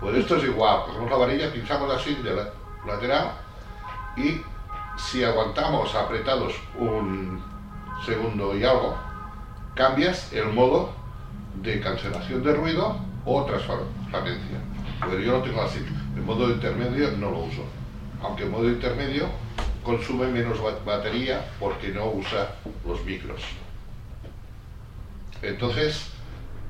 Pues 0.00 0.16
esto 0.16 0.36
es 0.36 0.44
igual, 0.44 0.84
cogemos 0.86 1.10
la 1.10 1.16
varilla, 1.16 1.52
pinzamos 1.52 1.92
así 1.92 2.14
de 2.16 2.34
la 2.34 2.48
lateral 2.86 3.32
y 4.16 4.40
si 4.96 5.24
aguantamos 5.24 5.94
apretados 5.94 6.54
un 6.78 7.42
segundo 8.04 8.56
y 8.56 8.64
algo, 8.64 8.96
cambias 9.74 10.32
el 10.32 10.52
modo 10.52 10.90
de 11.56 11.80
cancelación 11.80 12.42
de 12.42 12.54
ruido 12.54 12.96
o 13.24 13.44
transparencia. 13.44 14.58
Pero 15.00 15.18
yo 15.20 15.32
lo 15.32 15.42
tengo 15.42 15.62
así, 15.62 15.84
el 16.16 16.22
modo 16.22 16.48
intermedio 16.50 17.10
no 17.18 17.30
lo 17.30 17.38
uso, 17.40 17.62
aunque 18.22 18.44
el 18.44 18.50
modo 18.50 18.68
intermedio 18.68 19.26
consume 19.84 20.26
menos 20.28 20.60
ba- 20.62 20.78
batería 20.84 21.44
porque 21.58 21.88
no 21.88 22.06
usa 22.10 22.50
los 22.86 23.04
micros. 23.04 23.42
Entonces, 25.42 26.08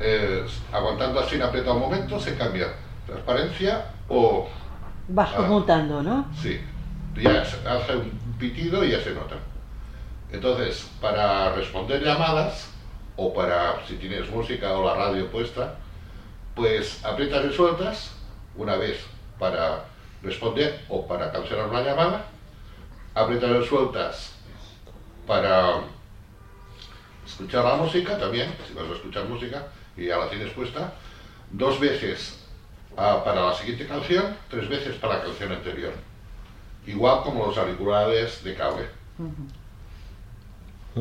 eh, 0.00 0.44
aguantando 0.72 1.20
así 1.20 1.36
en 1.36 1.42
apretado 1.42 1.74
un 1.74 1.80
momento, 1.82 2.18
se 2.18 2.36
cambia 2.36 2.68
transparencia 3.06 3.86
o 4.08 4.48
Vas 5.08 5.30
Ah. 5.32 5.36
conmutando, 5.38 6.02
¿no? 6.02 6.26
Sí, 6.40 6.60
ya 7.16 7.42
hace 7.42 7.96
un 7.96 8.10
pitido 8.38 8.84
y 8.84 8.92
ya 8.92 9.00
se 9.00 9.12
nota. 9.12 9.34
Entonces, 10.30 10.88
para 11.00 11.52
responder 11.54 12.02
llamadas, 12.02 12.68
o 13.16 13.34
para 13.34 13.84
si 13.86 13.96
tienes 13.96 14.30
música 14.30 14.72
o 14.72 14.86
la 14.86 14.94
radio 14.94 15.30
puesta, 15.30 15.74
pues 16.54 17.04
aprietas 17.04 17.44
y 17.44 17.52
sueltas 17.52 18.12
una 18.56 18.76
vez 18.76 19.04
para 19.38 19.84
responder 20.22 20.84
o 20.88 21.06
para 21.06 21.32
cancelar 21.32 21.68
una 21.68 21.82
llamada, 21.82 22.26
aprietas 23.14 23.64
y 23.64 23.68
sueltas 23.68 24.34
para 25.26 25.80
escuchar 27.26 27.64
la 27.64 27.76
música 27.76 28.18
también, 28.18 28.52
si 28.66 28.74
vas 28.74 28.88
a 28.88 28.94
escuchar 28.94 29.28
música 29.28 29.66
y 29.96 30.06
ya 30.06 30.18
la 30.18 30.28
tienes 30.28 30.52
puesta, 30.52 30.92
dos 31.50 31.78
veces 31.80 32.44
ah, 32.96 33.22
para 33.24 33.46
la 33.46 33.54
siguiente 33.54 33.86
canción, 33.86 34.36
tres 34.48 34.68
veces 34.68 34.96
para 34.96 35.18
la 35.18 35.24
canción 35.24 35.52
anterior. 35.52 35.92
Igual 36.86 37.22
como 37.22 37.46
los 37.46 37.56
auriculares 37.58 38.42
de 38.42 38.54
cable. 38.54 38.88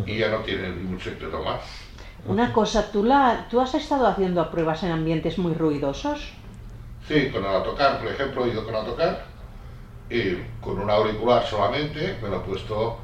Y 0.06 0.18
ya 0.20 0.30
no 0.30 0.38
tienen 0.40 0.78
ningún 0.78 1.00
secreto 1.00 1.44
más. 1.44 1.62
Una 2.28 2.54
cosa, 2.54 2.92
¿tú, 2.92 3.04
la, 3.04 3.48
¿tú 3.50 3.60
has 3.60 3.74
estado 3.74 4.06
haciendo 4.06 4.50
pruebas 4.52 4.84
en 4.84 4.92
ambientes 4.92 5.40
muy 5.40 5.54
ruidosos? 5.54 6.34
Sí, 7.12 7.30
con 7.30 7.44
el 7.44 7.54
autocar, 7.54 8.00
por 8.00 8.08
ejemplo, 8.10 8.46
he 8.46 8.52
ido 8.52 8.64
con 8.64 8.74
autocar 8.74 9.26
y 10.10 10.36
con 10.62 10.80
un 10.80 10.90
auricular 10.90 11.46
solamente 11.46 12.18
me 12.22 12.30
lo 12.30 12.38
he 12.38 12.40
puesto 12.40 13.00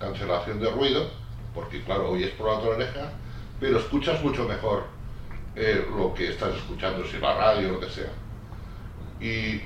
cancelación 0.00 0.58
de 0.58 0.68
ruido, 0.68 1.06
porque 1.54 1.80
claro, 1.84 2.10
oyes 2.10 2.30
por 2.30 2.48
la 2.48 2.54
otra 2.54 2.70
oreja, 2.70 3.12
pero 3.60 3.78
escuchas 3.78 4.20
mucho 4.24 4.48
mejor 4.48 4.86
eh, 5.54 5.86
lo 5.96 6.12
que 6.12 6.30
estás 6.30 6.56
escuchando, 6.56 7.06
si 7.06 7.18
la 7.18 7.36
radio 7.36 7.68
o 7.68 7.72
lo 7.74 7.80
que 7.80 7.88
sea. 7.88 8.10
Y 9.20 9.60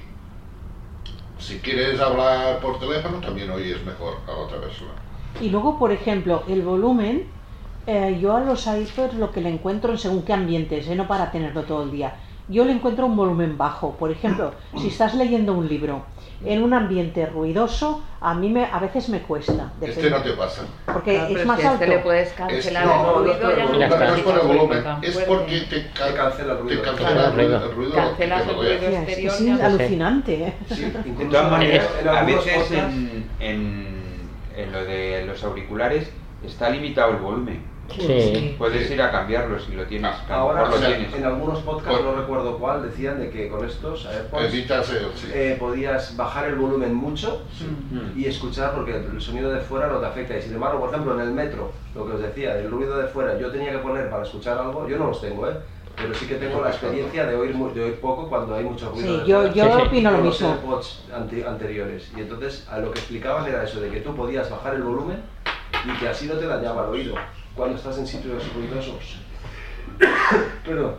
si 1.39 1.59
quieres 1.61 1.99
hablar 1.99 2.61
por 2.61 2.79
teléfono, 2.79 3.19
también 3.21 3.49
oyes 3.49 3.83
mejor 3.83 4.19
a 4.29 4.33
otra 4.33 4.61
persona. 4.61 4.93
Y 5.41 5.49
luego, 5.49 5.79
por 5.79 5.91
ejemplo, 5.91 6.43
el 6.49 6.61
volumen, 6.61 7.29
eh, 7.87 8.19
yo 8.21 8.37
a 8.37 8.41
los 8.41 8.67
iPods 8.67 9.15
lo 9.15 9.33
que 9.33 9.41
le 9.41 9.49
encuentro 9.49 9.93
en 9.93 9.99
según 9.99 10.21
qué 10.21 10.35
ambientes, 10.35 10.87
eh, 10.87 10.95
no 10.95 11.09
para 11.09 11.31
tenerlo 11.31 11.63
todo 11.63 11.85
el 11.85 11.93
día, 11.93 12.15
yo 12.49 12.65
le 12.65 12.73
encuentro 12.73 13.07
un 13.07 13.17
volumen 13.17 13.57
bajo. 13.59 13.93
Por 13.97 14.11
ejemplo, 14.11 14.53
si 14.79 14.89
estás 14.89 15.15
leyendo 15.15 15.53
un 15.53 15.69
libro 15.69 16.03
en 16.45 16.63
un 16.63 16.75
ambiente 16.75 17.27
ruidoso, 17.27 18.03
a 18.21 18.35
mí 18.35 18.49
me, 18.51 18.65
a 18.67 18.79
veces 18.79 19.09
me 19.09 19.21
cuesta. 19.21 19.73
Este 19.81 20.03
depende. 20.03 20.11
no 20.11 20.23
te 20.23 20.31
pasa. 20.33 20.63
Porque 20.93 21.19
Ah, 21.19 21.25
pero 21.29 21.41
es 21.41 21.47
más 21.47 21.59
a 21.59 21.73
este 21.73 21.85
alto. 21.85 21.87
le 21.97 21.99
puedes 22.01 22.29
Es, 22.29 22.35
cancelar 22.35 22.87
no, 22.87 22.93
el 22.93 23.03
no, 23.03 23.15
ruido, 23.15 23.35
no, 23.35 23.49
no, 23.49 23.57
no 23.57 23.73
no, 23.73 23.79
no 23.79 23.85
es 23.85 23.89
por 23.91 24.03
el 24.03 24.09
cancelar 24.15 24.47
volumen, 24.47 24.85
es 25.03 25.19
porque 25.19 25.61
te, 25.63 25.91
ca- 25.93 26.15
cancela 26.15 26.53
el 26.53 26.59
te 26.59 26.63
ruido. 26.65 26.83
cancela 26.83 27.09
Claro, 27.11 27.27
el 27.29 27.35
ruido. 27.35 27.59
ruido. 27.59 27.71
El 27.71 27.77
ruido 27.77 27.95
Cancelas 27.95 28.49
el 28.49 28.55
ruido 28.55 28.73
es 28.73 28.83
exterior. 28.95 29.35
es 29.35 29.45
ya- 29.59 29.67
alucinante. 29.67 30.35
¿eh? 30.45 30.55
Sí, 30.69 30.83
De 30.85 31.25
todas 31.27 31.51
maneras, 31.51 31.87
a 32.09 32.23
veces 32.25 32.71
en, 32.73 33.31
en, 33.41 34.31
en 34.57 34.73
lo 34.73 34.85
de 34.85 35.25
los 35.27 35.43
auriculares 35.45 36.11
está 36.45 36.69
limitado 36.71 37.11
el 37.13 37.17
volumen. 37.17 37.63
Sí. 37.95 38.55
Puedes 38.59 38.91
ir 38.91 39.01
a 39.01 39.11
cambiarlo 39.11 39.59
si 39.59 39.73
lo 39.73 39.85
tienes. 39.85 40.13
lo 40.29 40.35
Ahora, 40.35 40.63
mejor 40.63 40.75
o 40.75 40.77
lo 40.77 40.87
sea, 40.87 40.97
tienes. 40.97 41.15
en 41.15 41.25
algunos 41.25 41.59
podcasts, 41.61 42.03
no 42.03 42.15
recuerdo 42.15 42.59
cuál, 42.59 42.83
decían 42.83 43.19
de 43.21 43.31
que 43.31 43.49
con 43.49 43.65
estos 43.65 44.07
AirPods 44.07 44.53
sí. 45.17 45.29
eh, 45.33 45.57
podías 45.59 46.17
bajar 46.17 46.49
el 46.49 46.57
volumen 46.57 46.95
mucho 46.95 47.43
y 48.15 48.27
escuchar 48.27 48.75
porque 48.75 48.97
el 48.97 49.21
sonido 49.21 49.51
de 49.53 49.61
fuera 49.61 49.87
no 49.89 49.99
te 49.99 50.07
afecta. 50.07 50.37
Y 50.37 50.43
sin 50.43 50.55
embargo, 50.55 50.81
por 50.81 50.91
ejemplo, 50.91 51.15
en 51.15 51.21
el 51.21 51.31
metro, 51.33 51.73
lo 51.95 52.07
que 52.07 52.13
os 52.13 52.21
decía, 52.21 52.59
el 52.59 52.71
ruido 52.71 52.99
de 52.99 53.07
fuera, 53.09 53.39
yo 53.39 53.51
tenía 53.51 53.71
que 53.73 53.79
poner 53.79 54.11
para 54.11 54.25
escuchar 54.25 54.59
algo, 54.59 54.89
yo 54.89 54.99
no 54.99 55.09
los 55.09 55.21
tengo, 55.21 55.49
¿eh? 55.49 55.55
Pero 55.97 56.13
sí 56.13 56.27
que 56.27 56.35
tengo 56.35 56.61
la 56.61 56.69
experiencia 56.69 57.25
de 57.25 57.35
oír, 57.35 57.55
de 57.57 57.85
oír 57.85 58.01
poco 58.01 58.29
cuando 58.29 58.55
hay 58.55 58.65
mucho 58.65 58.91
ruido. 58.91 59.21
Sí, 59.25 59.31
yo- 59.31 59.47
yo 59.55 59.65
Sí, 59.65 59.71
sí. 59.77 59.83
opino 59.87 60.11
lo 60.11 60.17
Con 60.19 60.27
los 60.27 60.35
mismo. 60.41 60.55
AirPods 60.55 61.03
anti- 61.15 61.43
anteriores. 61.43 62.11
Y 62.15 62.21
entonces 62.21 62.67
a 62.71 62.79
lo 62.81 62.91
que 62.93 62.99
explicaban 62.99 63.47
era 63.49 63.63
eso, 63.65 63.81
de 63.81 63.89
que 63.89 64.01
tú 64.01 64.15
podías 64.15 64.51
bajar 64.51 64.75
el 64.75 64.83
volumen 64.83 65.23
y 65.87 65.99
que 65.99 66.07
así 66.09 66.27
no 66.27 66.35
te 66.35 66.47
dañaba 66.47 66.85
el 66.85 66.91
oído 66.91 67.15
cuando 67.57 67.77
estás 67.77 67.97
en 67.99 68.07
sitios 68.07 68.55
ruidosos. 68.55 69.17
Perdón. 70.65 70.97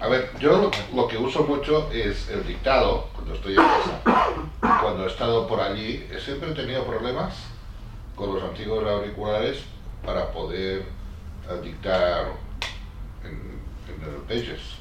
A 0.00 0.08
ver, 0.08 0.30
yo 0.40 0.70
lo, 0.94 1.06
que 1.06 1.18
uso 1.18 1.44
mucho 1.44 1.90
es 1.92 2.28
el 2.30 2.46
dictado 2.46 3.08
cuando 3.14 3.34
estoy 3.34 3.52
en 3.52 3.62
casa. 3.62 4.00
Cuando 4.80 5.04
he 5.04 5.06
estado 5.06 5.46
por 5.46 5.60
allí, 5.60 6.06
eh, 6.10 6.18
siempre 6.18 6.50
he 6.50 6.54
tenido 6.54 6.84
problemas 6.86 7.34
con 8.16 8.34
los 8.34 8.42
antiguos 8.42 8.84
auriculares 8.84 9.58
para 10.04 10.32
poder 10.32 10.86
eh, 11.48 11.60
dictar 11.62 12.32
en, 13.22 13.60
en 13.86 14.14
el 14.14 14.22
Pages. 14.22 14.76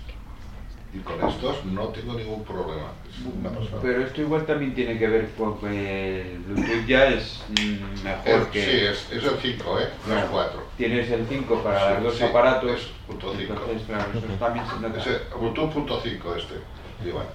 Y 0.93 0.99
con 0.99 1.21
estos 1.27 1.65
no 1.65 1.89
tengo 1.89 2.13
ningún 2.13 2.43
problema. 2.43 2.91
Es 3.11 3.25
una 3.25 3.49
pasada. 3.49 3.79
Pero 3.81 4.01
esto 4.05 4.21
igual 4.21 4.45
también 4.45 4.73
tiene 4.73 4.97
que 4.97 5.07
ver 5.07 5.29
con 5.37 5.59
que 5.59 6.21
el 6.33 6.37
Bluetooth 6.39 6.85
ya 6.87 7.07
es 7.07 7.43
mm, 7.49 8.03
mejor 8.03 8.41
Eh, 8.41 8.47
que... 8.51 8.61
sí, 8.63 8.71
es, 8.85 9.11
es 9.11 9.23
el 9.31 9.37
5, 9.39 9.79
¿eh? 9.79 9.89
No 10.07 10.17
es 10.17 10.25
4. 10.25 10.63
Tienes 10.77 11.11
el 11.11 11.25
5 11.27 11.61
para 11.63 11.79
Sí, 11.79 11.93
los 11.95 12.03
dos 12.03 12.15
sí, 12.17 12.23
aparatos. 12.23 12.71
es 12.71 12.87
punto 13.07 13.33
cinco. 13.37 13.53
Entonces, 13.53 13.81
claro, 13.87 14.05
eso 14.15 14.27
también 14.39 14.65
se 14.65 14.79
nota. 14.79 14.99
Ese 14.99 15.19
Bluetooth 15.39 15.71
punto 15.73 15.99
5 16.01 16.35
este. 16.35 16.53
Y 17.05 17.11
bueno. 17.11 17.29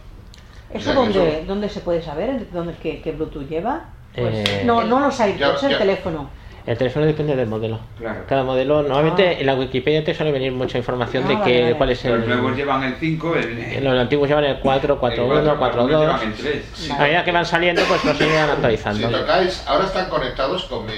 ¿Eso 0.73 0.95
dónde, 0.95 1.39
eso- 1.39 1.47
dónde 1.47 1.69
se 1.69 1.81
puede 1.81 2.03
saber? 2.03 2.51
¿Dónde, 2.53 2.75
qué, 2.83 3.01
qué 3.03 3.13
Bluetooth 3.13 3.49
lleva? 3.49 3.91
Eh, 4.15 4.63
No, 4.65 4.83
no 4.85 4.99
los 5.01 5.19
Ya- 5.19 5.29
iPods, 5.29 5.63
el 5.65 5.71
ya- 5.73 5.79
teléfono. 5.79 6.31
El 6.67 6.77
teléfono 6.77 7.07
depende 7.07 7.37
del 7.37 7.47
modelo. 7.47 7.79
Claro. 7.97 8.25
Cada 8.29 8.43
modelo, 8.43 8.83
normalmente 8.83 9.39
en 9.41 9.47
la 9.47 9.55
Wikipedia 9.55 10.03
te 10.03 10.13
suele 10.15 10.33
venir 10.33 10.51
mucha 10.51 10.79
información 10.79 11.23
Ah, 11.25 11.29
de 11.29 11.41
que, 11.43 11.63
vale. 11.63 11.77
cuál 11.77 11.91
es 11.91 12.05
Los 12.05 12.15
el. 12.23 12.29
nuevos 12.29 12.57
llevan 12.57 12.83
el 12.83 12.95
5, 12.97 13.37
el... 13.37 13.85
Los 13.85 13.99
antiguos 14.01 14.29
llevan 14.29 14.45
el 14.45 14.59
4, 14.59 14.99
4, 14.99 15.27
1, 15.27 15.57
4, 15.59 15.81
algunos 15.81 15.91
2. 15.91 16.01
llevan 16.01 16.23
el 16.23 16.35
3. 16.35 16.91
A 16.91 16.99
medida 17.03 17.25
que 17.25 17.31
van 17.33 17.47
saliendo, 17.47 17.83
pues 17.87 18.05
los 18.05 18.17
siguen 18.19 18.33
Si 18.33 18.39
actualizando. 18.51 19.09
tocáis, 19.11 19.63
ahora 19.67 19.85
están 19.85 20.09
conectados 20.11 20.65
con 20.65 20.87
mi, 20.87 20.93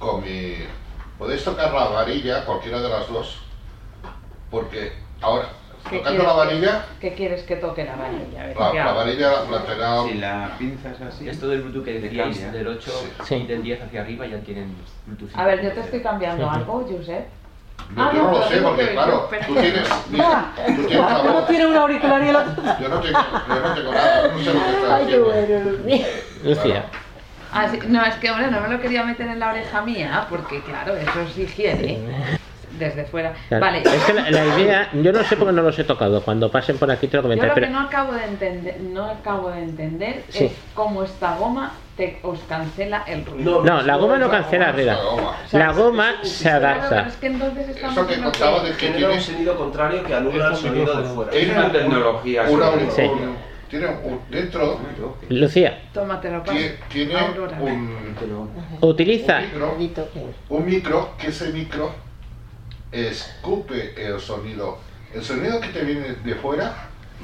con 0.00 0.22
mi, 0.24 0.54
podéis 1.18 1.44
tocar 1.44 1.72
la 1.72 1.84
varilla, 1.84 2.44
cualquiera 2.44 2.80
de 2.80 2.88
las 2.88 3.08
dos, 3.08 3.38
porque 4.50 4.92
ahora, 5.20 5.44
¿Qué 5.69 5.69
tocando 5.88 6.22
la 6.22 6.32
varilla, 6.32 6.84
¿Qué 7.00 7.14
quieres 7.14 7.42
que 7.44 7.56
toque 7.56 7.84
la 7.84 7.96
varilla? 7.96 8.42
A 8.42 8.46
ver, 8.46 8.56
la, 8.56 8.72
ya. 8.74 8.84
la 8.86 8.92
varilla 8.92 9.30
lateral, 9.50 10.08
Si 10.08 10.14
la 10.14 10.50
pinzas 10.58 11.00
así... 11.00 11.28
Esto 11.28 11.48
del 11.48 11.62
Bluetooth 11.62 11.84
que 11.84 12.00
decíais, 12.00 12.38
cambia. 12.38 12.52
del 12.52 12.68
8 12.68 12.92
Sí. 13.24 13.34
y 13.36 13.46
del 13.46 13.62
10 13.62 13.82
hacia 13.82 14.00
arriba 14.02 14.26
ya 14.26 14.38
tienen 14.38 14.74
Bluetooth. 15.06 15.30
A 15.38 15.44
ver, 15.46 15.62
yo 15.62 15.72
te 15.72 15.80
estoy 15.80 16.00
cambiando 16.02 16.48
algo, 16.50 16.86
Josep. 16.90 17.26
yo, 17.26 18.02
Ah, 18.02 18.10
yo 18.14 18.22
no 18.22 18.30
no, 18.32 18.38
lo 18.38 18.48
sé, 18.48 18.56
porque 18.62 18.84
que- 18.86 18.92
claro, 18.92 19.26
pero- 19.30 19.46
tú 19.46 19.54
tienes, 19.54 19.88
mira, 20.10 20.52
tú 20.66 20.82
tienes 20.86 21.00
Ah, 21.08 21.20
Uno 21.24 21.32
voz, 21.32 21.46
tiene 21.48 21.66
un 21.66 21.76
auricular 21.76 22.22
y 22.24 22.28
el 22.28 22.36
otro. 22.36 22.62
yo 22.80 22.88
no 22.88 23.00
tengo, 23.00 23.18
yo 23.48 23.60
no 23.68 23.74
tengo 23.74 23.92
nada, 23.92 24.28
no 24.28 24.38
sé 24.38 24.44
lo 24.44 24.60
que 24.60 24.70
estás 24.70 24.90
Ay, 24.90 25.06
qué 25.06 25.14
haciendo. 25.14 25.24
bueno, 25.24 25.46
Dios 25.46 25.78
mío. 25.80 26.06
Lucía. 26.44 26.84
Ah, 27.52 27.68
sí, 27.68 27.78
No, 27.88 28.04
es 28.04 28.14
que, 28.16 28.30
hombre, 28.30 28.48
no 28.48 28.60
me 28.60 28.68
lo 28.68 28.80
quería 28.80 29.02
meter 29.02 29.26
en 29.26 29.40
la 29.40 29.50
oreja 29.50 29.82
mía, 29.82 30.26
porque 30.30 30.60
claro, 30.62 30.94
eso 30.96 31.20
es 31.20 31.36
higiene. 31.36 31.98
Desde 32.80 33.04
fuera. 33.04 33.32
Claro. 33.48 33.64
Vale. 33.66 33.82
Es 33.82 34.04
que 34.04 34.12
la, 34.14 34.30
la 34.30 34.46
idea, 34.58 34.88
yo 34.94 35.12
no 35.12 35.22
sé 35.22 35.36
por 35.36 35.46
qué 35.48 35.52
no 35.52 35.62
los 35.62 35.78
he 35.78 35.84
tocado. 35.84 36.22
Cuando 36.22 36.50
pasen 36.50 36.78
por 36.78 36.90
aquí 36.90 37.06
te 37.08 37.18
lo 37.18 37.22
Yo 37.22 37.28
comentaré. 37.28 37.48
lo 37.50 37.54
que 37.54 37.60
Pero 37.60 37.72
no 37.72 37.80
acabo 37.86 38.12
de 38.14 38.24
entender, 38.24 38.80
no 38.80 39.04
acabo 39.04 39.50
de 39.50 39.62
entender 39.62 40.24
Sí. 40.30 40.46
es 40.46 40.52
cómo 40.74 41.02
esta 41.04 41.36
goma 41.36 41.72
te, 41.96 42.18
os 42.22 42.40
cancela 42.48 43.04
el 43.06 43.24
ruido. 43.26 43.62
no, 43.62 43.82
la 43.82 43.96
goma 43.96 44.16
no 44.16 44.30
cancela 44.30 44.70
arriba. 44.70 44.94
La 44.94 45.02
goma. 45.02 45.36
La 45.52 45.72
goma 45.72 46.14
se 46.22 46.48
adapta. 46.50 47.06
es 47.06 47.16
que 47.16 47.26
entonces 47.26 47.68
estamos 47.68 47.96
Eso 47.98 48.06
que 48.06 48.14
en 48.14 48.20
lo 48.22 48.30
contaba 48.30 48.62
de 48.64 48.70
que 48.72 48.86
Genera 48.92 49.10
un 49.12 49.20
sonido 49.20 49.56
contrario 49.56 50.02
que 50.04 50.14
anula 50.14 50.48
el 50.48 50.56
sonido 50.56 51.00
de 51.02 51.08
fuera. 51.08 51.32
Es 51.32 51.50
una 51.50 51.70
tecnología. 51.70 52.42
una, 52.48 52.70
Sí. 52.90 53.02
tiene 53.68 53.86
un, 53.86 54.20
dentro, 54.30 54.80
Lucía, 55.28 55.82
Tómatelo, 55.92 56.42
paso. 56.42 56.52
tiene, 56.56 56.74
tiene 56.88 57.14
un, 57.14 58.88
utiliza. 58.88 59.38
un 59.38 59.78
micro, 59.78 60.08
un 60.48 60.66
micro 60.66 61.10
que 61.18 61.28
ese 61.28 61.50
micro 61.52 61.92
escupe 62.92 63.94
el 63.96 64.20
sonido. 64.20 64.78
El 65.14 65.22
sonido 65.22 65.60
que 65.60 65.68
te 65.68 65.84
viene 65.84 66.14
de 66.24 66.34
fuera 66.34 66.72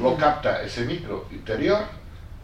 lo 0.00 0.16
capta 0.16 0.62
ese 0.62 0.82
micro 0.84 1.26
interior 1.30 1.80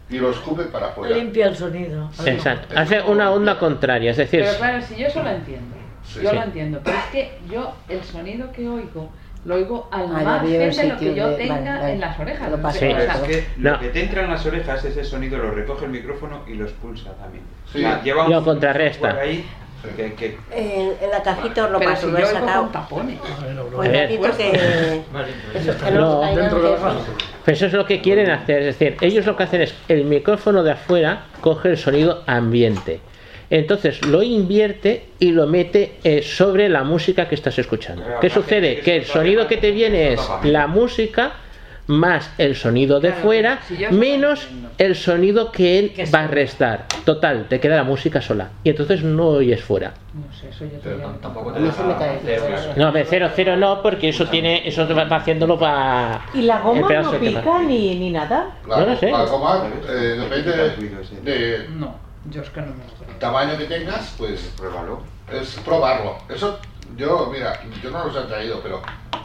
y 0.09 0.17
lo 0.17 0.31
escupe 0.31 0.63
para 0.65 0.87
afuera. 0.87 1.15
Limpia 1.15 1.47
el 1.47 1.55
sonido. 1.55 2.09
Exacto. 2.25 2.73
Hace 2.77 3.01
una 3.01 3.31
onda 3.31 3.57
contraria. 3.59 4.11
Es 4.11 4.17
decir, 4.17 4.41
Pero 4.43 4.57
claro, 4.57 4.81
si 4.81 4.95
yo 4.95 5.07
eso 5.07 5.23
lo 5.23 5.29
entiendo, 5.29 5.75
Sí. 6.05 6.19
yo 6.21 6.29
Sí. 6.29 6.35
lo 6.35 6.43
entiendo, 6.43 6.81
pero 6.83 6.97
es 6.97 7.05
que 7.05 7.37
yo 7.49 7.73
el 7.89 8.03
sonido 8.03 8.51
que 8.51 8.67
oigo 8.67 9.09
lo 9.45 9.55
oigo 9.55 9.89
al 9.91 10.03
el 10.45 10.73
de 10.75 10.83
lo 10.87 10.97
que 10.97 11.13
yo 11.15 11.29
de- 11.31 11.35
tenga 11.35 11.55
vale, 11.55 11.69
vale. 11.79 11.93
en 11.93 11.99
las 11.99 12.17
orejas. 12.17 12.49
Lo 12.49 12.61
paso 12.61 12.79
Sí. 12.79 12.85
es 12.85 13.13
que 13.27 13.47
No. 13.57 13.71
lo 13.71 13.79
que 13.81 13.89
te 13.89 14.01
entra 14.03 14.23
en 14.23 14.29
las 14.31 14.45
orejas, 14.45 14.85
ese 14.85 15.03
sonido 15.03 15.37
lo 15.37 15.51
recoge 15.51 15.83
el 15.83 15.91
micrófono 15.91 16.43
y 16.47 16.53
lo 16.53 16.63
expulsa 16.63 17.11
también. 17.15 17.43
Sí. 17.69 17.79
O 17.79 17.81
sea, 17.81 18.01
lleva 18.01 18.27
Lo 18.29 18.39
un 18.39 18.45
contrarresta. 18.45 19.09
por 19.09 19.19
ahí 19.85 19.91
que, 19.95 20.13
que 20.13 20.37
En, 20.51 20.93
en 21.01 21.09
la 21.11 21.21
cajita 21.23 21.65
os 21.65 21.71
lo 21.71 21.79
pero 21.79 21.91
paso, 21.91 22.07
si 22.07 22.11
lo 22.11 22.17
he 22.19 22.25
sacado. 22.25 22.65
tapones. 22.67 23.19
Pues 23.75 24.35
que. 24.35 25.01
Eso 25.55 25.91
no. 25.91 26.21
Pues 27.45 27.61
es 27.61 27.73
lo 27.73 27.85
que 27.85 28.01
quieren 28.01 28.29
hacer, 28.29 28.59
es 28.63 28.77
decir, 28.79 28.97
ellos 29.01 29.25
lo 29.25 29.35
que 29.35 29.43
hacen 29.43 29.61
es 29.61 29.75
el 29.89 30.05
micrófono 30.05 30.63
de 30.63 30.71
afuera 30.71 31.25
coge 31.41 31.69
el 31.69 31.77
sonido 31.77 32.23
ambiente. 32.25 33.01
Entonces 33.49 34.03
lo 34.05 34.23
invierte 34.23 35.05
y 35.19 35.31
lo 35.31 35.45
mete 35.45 35.95
eh, 36.03 36.21
sobre 36.23 36.69
la 36.69 36.83
música 36.83 37.27
que 37.27 37.35
estás 37.35 37.59
escuchando. 37.59 38.03
¿Qué 38.21 38.29
sucede? 38.29 38.79
que 38.79 38.95
el 38.95 39.05
sonido 39.05 39.47
que 39.47 39.57
te 39.57 39.71
viene 39.71 40.13
es 40.13 40.21
la 40.43 40.65
música 40.67 41.33
más 41.87 42.29
el 42.37 42.55
sonido 42.55 42.99
de 42.99 43.09
Claro, 43.09 43.23
fuera 43.23 43.59
si 43.67 43.75
menos 43.91 44.47
el 44.77 44.95
sonido 44.95 45.51
que 45.51 45.79
él 45.79 45.93
va 46.13 46.21
a 46.21 46.27
restar. 46.27 46.85
Total, 47.05 47.47
te 47.49 47.59
queda 47.59 47.75
la 47.75 47.83
música 47.83 48.21
sola. 48.21 48.49
Y 48.63 48.69
entonces 48.69 49.03
no 49.03 49.27
oyes 49.27 49.63
fuera. 49.63 49.93
No 50.13 50.33
sé, 50.33 50.49
eso 50.49 50.65
yo 50.65 50.79
Pero 50.83 50.97
no. 50.99 51.09
tampoco 51.15 51.51
te. 51.51 51.59
No, 52.75 52.91
de 52.91 53.03
0 53.05 53.29
0 53.35 53.57
no, 53.57 53.81
porque 53.81 54.09
eso 54.09 54.27
tiene 54.27 54.67
eso 54.67 54.87
va 54.95 55.03
haciéndolo 55.17 55.57
para 55.59 56.21
¿Y 56.33 56.43
la 56.43 56.59
goma 56.59 56.87
no 57.01 57.11
pica 57.19 57.59
ni, 57.61 57.95
ni 57.95 58.09
nada? 58.11 58.51
La, 58.67 58.79
No 58.79 58.85
lo 58.85 58.97
sé. 58.97 59.11
la 59.11 59.25
goma 59.25 59.67
eh, 59.89 59.91
depende 60.19 60.51
de, 61.23 61.31
de 61.31 61.67
No, 61.69 61.95
yo 62.29 62.41
es 62.41 62.49
que 62.49 62.61
no 62.61 62.67
me 62.67 62.73
lo 62.73 63.13
tamaño 63.19 63.57
que 63.57 63.65
tengas, 63.65 64.13
pues 64.17 64.53
pruébalo. 64.57 65.01
es 65.31 65.55
probarlo. 65.63 66.17
Eso, 66.29 66.59
yo, 66.97 67.29
mira, 67.31 67.59
yo 67.81 67.89
no 67.89 68.05
los 68.05 68.15
he 68.15 68.27
traído, 68.27 68.59
pero 68.61 68.81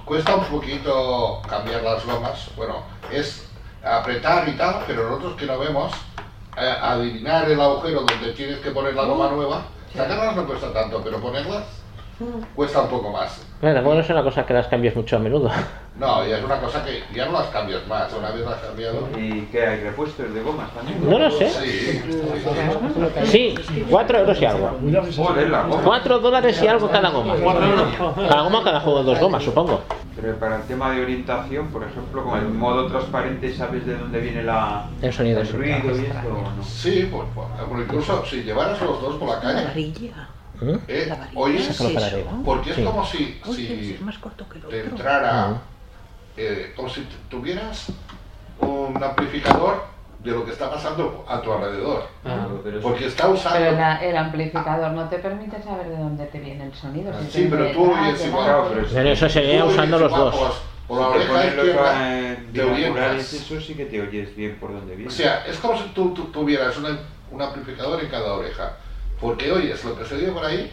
cuesta 0.09 0.35
un 0.35 0.45
poquito 0.45 1.41
cambiar 1.49 1.83
las 1.83 2.05
gomas. 2.05 2.51
Bueno, 2.57 2.83
es 3.13 3.47
apretar 3.85 4.49
y 4.49 4.53
tal, 4.53 4.83
pero 4.87 5.09
nosotros 5.09 5.35
que 5.35 5.47
no 5.47 5.59
vemos, 5.59 5.93
eh, 6.57 6.75
adivinar 6.83 7.49
el 7.51 7.61
agujero 7.61 8.01
donde 8.01 8.33
tienes 8.33 8.59
que 8.59 8.71
poner 8.71 8.95
la 8.95 9.05
goma 9.05 9.31
nueva, 9.31 9.63
sacarlas 9.95 10.35
no 10.35 10.47
cuesta 10.47 10.73
tanto, 10.73 11.01
pero 11.05 11.21
ponerlas 11.21 11.65
cuesta 12.55 12.81
un 12.81 12.89
poco 12.89 13.11
más. 13.11 13.41
Bueno, 13.61 13.83
bueno, 13.83 14.01
es 14.01 14.11
una 14.11 14.23
cosa 14.23 14.45
que 14.45 14.55
las 14.55 14.67
cambias 14.67 14.97
mucho 14.97 15.17
a 15.17 15.19
menudo. 15.19 15.51
No, 15.99 16.25
y 16.25 16.31
es 16.31 16.45
una 16.45 16.61
cosa 16.61 16.85
que 16.85 17.03
ya 17.13 17.27
no 17.27 17.33
las 17.33 17.49
cambias 17.49 17.85
más, 17.89 18.13
una 18.13 18.31
vez 18.31 18.47
las 18.47 18.61
cambiado. 18.61 19.09
¿Y 19.19 19.47
qué 19.47 19.67
hay? 19.67 19.81
¿Repuestos 19.81 20.33
de 20.33 20.41
gomas 20.43 20.73
también? 20.73 21.11
No 21.11 21.19
lo 21.19 21.29
sé. 21.29 21.51
Sí, 21.51 22.01
Sí, 23.25 23.85
4 23.91 24.19
euros 24.21 24.41
y 24.41 24.45
algo. 24.45 24.79
Joder, 25.17 25.51
la 25.51 25.63
goma. 25.63 25.83
4 25.83 26.19
dólares 26.21 26.63
y 26.63 26.69
algo 26.69 26.89
cada 26.89 27.11
goma. 27.11 27.35
Cada 28.29 28.43
goma, 28.43 28.63
cada 28.63 28.79
juego, 28.79 29.03
dos 29.03 29.19
gomas, 29.19 29.43
supongo. 29.43 29.83
Pero 30.21 30.37
para 30.37 30.57
el 30.57 30.63
tema 30.63 30.91
de 30.91 31.03
orientación, 31.03 31.69
por 31.69 31.85
ejemplo, 31.85 32.25
con 32.25 32.39
el 32.39 32.49
modo 32.49 32.89
transparente, 32.89 33.55
¿sabes 33.55 33.87
de 33.87 33.97
dónde 33.97 34.21
viene 34.21 34.43
la, 34.43 34.89
El 35.01 35.13
sonido, 35.13 35.41
el 35.41 35.49
ruido 35.53 35.97
y 36.01 36.05
esto 36.07 36.23
no? 36.57 36.65
Sí, 36.65 37.09
pues, 37.11 37.29
pues, 37.35 37.83
incluso 37.85 38.27
si 38.27 38.43
llevaras 38.43 38.81
los 38.83 39.01
dos 39.01 39.17
por 39.17 39.29
la 39.29 39.41
calle, 39.41 39.63
Maravilla. 39.63 40.29
¿Eh? 40.89 41.13
¿Oyes? 41.37 41.67
Sácalo 41.67 41.95
para 41.95 42.07
arriba. 42.07 42.31
Porque 42.45 42.71
es 42.71 42.77
Sí. 42.77 42.83
como 42.85 43.05
si, 43.07 43.41
si 43.55 43.97
te 44.69 44.81
entrara, 44.81 45.57
eh, 46.37 46.73
como 46.75 46.89
si 46.89 47.07
tuvieras 47.31 47.93
un 48.61 49.01
amplificador 49.01 49.85
de 50.19 50.31
lo 50.33 50.45
que 50.45 50.51
está 50.53 50.71
pasando 50.71 51.25
a 51.29 51.41
tu 51.41 51.53
alrededor. 51.53 52.07
Porque 52.83 53.07
está 53.07 53.29
usando... 53.29 53.59
Pero 53.59 53.73
la- 53.77 53.97
el 54.05 54.17
amplificador 54.17 54.91
no 54.93 55.09
te 55.09 55.19
permite 55.19 55.63
saber 55.63 55.89
de 55.89 55.97
dónde 55.97 56.27
te 56.27 56.41
viene 56.41 56.65
el 56.65 56.75
sonido. 56.75 57.13
Sí, 57.21 57.27
si 57.31 57.43
te 57.45 57.49
pero 57.57 57.71
tú 57.71 57.85
oyes 57.93 58.19
delante. 58.19 58.27
igual. 58.27 58.87
Pero 58.93 59.09
eso 59.11 59.29
sería 59.29 59.65
usando 59.65 59.99
los 59.99 60.11
dos. 60.11 60.35
Por, 60.35 60.99
por 60.99 61.01
la 61.01 61.07
Si 61.23 61.27
te 61.27 61.33
oreja 61.33 61.47
izquierda 61.55 62.19
eh, 62.21 62.37
te 62.53 62.63
binoculares, 62.65 62.95
orientas. 62.95 63.33
eso 63.35 63.61
sí 63.61 63.75
que 63.75 63.85
te 63.87 64.01
oyes 64.01 64.35
bien 64.35 64.57
por 64.59 64.73
donde 64.73 64.97
viene. 64.97 65.09
O 65.09 65.15
sea, 65.15 65.45
es 65.47 65.57
como 65.59 65.79
si 65.79 65.89
tú, 65.91 66.13
tú 66.13 66.25
tuvieras 66.27 66.77
una- 66.79 66.99
un 67.31 67.41
amplificador 67.43 68.01
en 68.03 68.09
cada 68.09 68.33
oreja. 68.35 68.77
Porque 69.21 69.53
oyes 69.53 69.85
lo 69.85 69.97
que 69.99 70.05
se 70.05 70.15
oye 70.17 70.29
por 70.33 70.45
ahí 70.45 70.73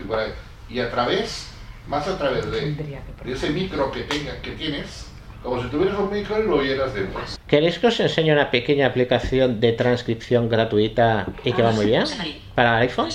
y 0.00 0.04
por 0.04 0.18
ahí. 0.18 0.32
Y 0.68 0.78
a 0.80 0.90
través, 0.90 1.50
más 1.88 2.06
a 2.08 2.16
través 2.18 2.50
de, 2.50 2.72
de 2.72 3.32
ese 3.32 3.50
micro 3.50 3.90
que, 3.90 4.02
tenga, 4.02 4.40
que 4.42 4.52
tienes, 4.52 5.08
como 5.46 5.62
si 5.62 5.68
tuvieras 5.68 5.96
un 5.98 6.10
micro 6.10 6.42
y 6.42 6.46
lo 6.46 6.56
oyeras 6.56 6.92
dentro. 6.92 7.20
¿Queréis 7.46 7.78
que 7.78 7.86
os 7.86 8.00
enseñe 8.00 8.32
una 8.32 8.50
pequeña 8.50 8.86
aplicación 8.88 9.60
de 9.60 9.72
transcripción 9.72 10.48
gratuita 10.48 11.26
y 11.44 11.52
que 11.52 11.62
va 11.62 11.70
muy 11.70 11.86
bien? 11.86 12.04
Para 12.56 12.78
iPhone. 12.78 13.08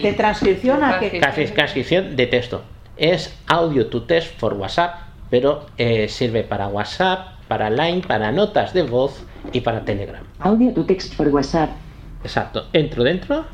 De 0.00 0.12
transcripción 0.12 0.84
a 0.84 1.00
que... 1.00 1.18
Casi 1.18 1.46
transcripción 1.46 2.14
de 2.14 2.26
texto. 2.28 2.62
Es 2.96 3.36
audio 3.48 3.88
to 3.88 4.04
text 4.04 4.38
for 4.38 4.54
WhatsApp, 4.54 4.94
pero 5.28 5.66
eh, 5.76 6.06
sirve 6.08 6.44
para 6.44 6.68
WhatsApp, 6.68 7.40
para 7.48 7.68
Line, 7.68 8.02
para 8.06 8.30
notas 8.30 8.72
de 8.72 8.82
voz 8.82 9.24
y 9.52 9.60
para 9.60 9.84
Telegram. 9.84 10.22
Audio 10.38 10.72
to 10.72 10.84
text 10.84 11.14
for 11.14 11.26
WhatsApp. 11.28 11.70
Exacto. 12.22 12.68
Entro 12.72 13.02
dentro. 13.02 13.44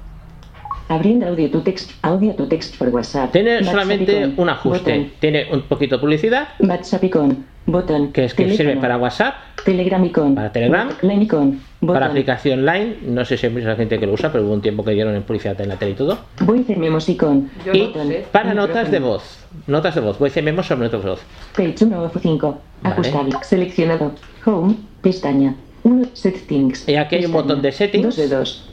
Abriendo 0.89 1.27
audio 1.27 1.51
to 1.51 1.61
text. 1.61 1.91
Audio 2.03 2.35
to 2.35 2.47
text 2.47 2.75
for 2.77 2.89
WhatsApp. 2.89 3.31
Tiene 3.33 3.57
WhatsApp 3.57 3.71
solamente 3.73 4.21
icon. 4.21 4.35
un 4.39 4.49
ajuste. 4.49 4.91
Botón. 4.99 5.13
Tiene 5.21 5.47
un 5.53 5.63
poquito 5.63 5.97
de 5.97 6.01
publicidad, 6.01 6.49
WhatsApp 6.61 7.05
icon. 7.05 7.45
Botón. 7.67 8.13
que 8.13 8.25
es 8.25 8.33
que 8.33 8.57
sirve 8.57 8.77
para 8.77 8.97
WhatsApp, 8.97 9.35
Telegram 9.63 10.03
icon. 10.03 10.35
para 10.35 10.51
Telegram, 10.51 10.89
Line 11.03 11.25
icon. 11.25 11.61
para 11.87 12.07
aplicación 12.07 12.65
Line. 12.65 12.97
No 13.03 13.27
sé 13.27 13.37
si 13.37 13.47
hay 13.47 13.53
mucha 13.53 13.77
gente 13.77 13.99
que 13.99 14.07
lo 14.07 14.15
usa, 14.15 14.33
pero 14.33 14.45
hubo 14.45 14.55
un 14.55 14.63
tiempo 14.63 14.83
que 14.83 14.93
dieron 14.93 15.15
en 15.15 15.23
publicidad 15.23 15.61
en 15.61 15.69
la 15.69 15.77
tele 15.77 15.91
y 15.91 15.95
todo. 15.95 16.19
Voice 16.41 16.75
memos 16.75 17.07
icon. 17.11 17.51
Y 17.71 17.93
para 18.33 18.55
notas 18.55 18.91
de 18.91 18.99
voz. 18.99 19.45
Notas 19.67 19.95
de 19.95 20.01
voz. 20.01 20.19
Voy 20.19 20.29
a 20.29 20.31
decir 20.31 20.43
memos 20.43 20.67
sobre 20.67 20.85
notas 20.85 21.03
de 21.03 21.11
voz. 21.11 21.21
Page 21.55 21.85
1 21.85 22.03
of 22.03 22.17
5. 22.19 22.59
Vale. 22.83 22.95
Ajustable. 22.95 23.37
Seleccionado. 23.43 24.13
Home. 24.47 24.77
Pestaña. 25.03 25.55
1. 25.83 26.07
Settings. 26.15 26.89
Y 26.89 26.97
aquí 26.97 27.17
hay 27.17 27.27
un 27.27 27.33
botón 27.33 27.61
de 27.61 27.73
settings. 27.73 28.05
2 28.05 28.17
de 28.17 28.29
2. 28.29 28.68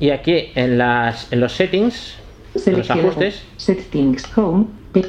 Y 0.00 0.10
aquí 0.10 0.50
en, 0.54 0.78
las, 0.78 1.32
en 1.32 1.40
los 1.40 1.52
settings, 1.52 2.16
en 2.66 2.78
los 2.78 2.90
ajustes, 2.90 3.42
Settings. 3.56 4.36
Home. 4.36 4.66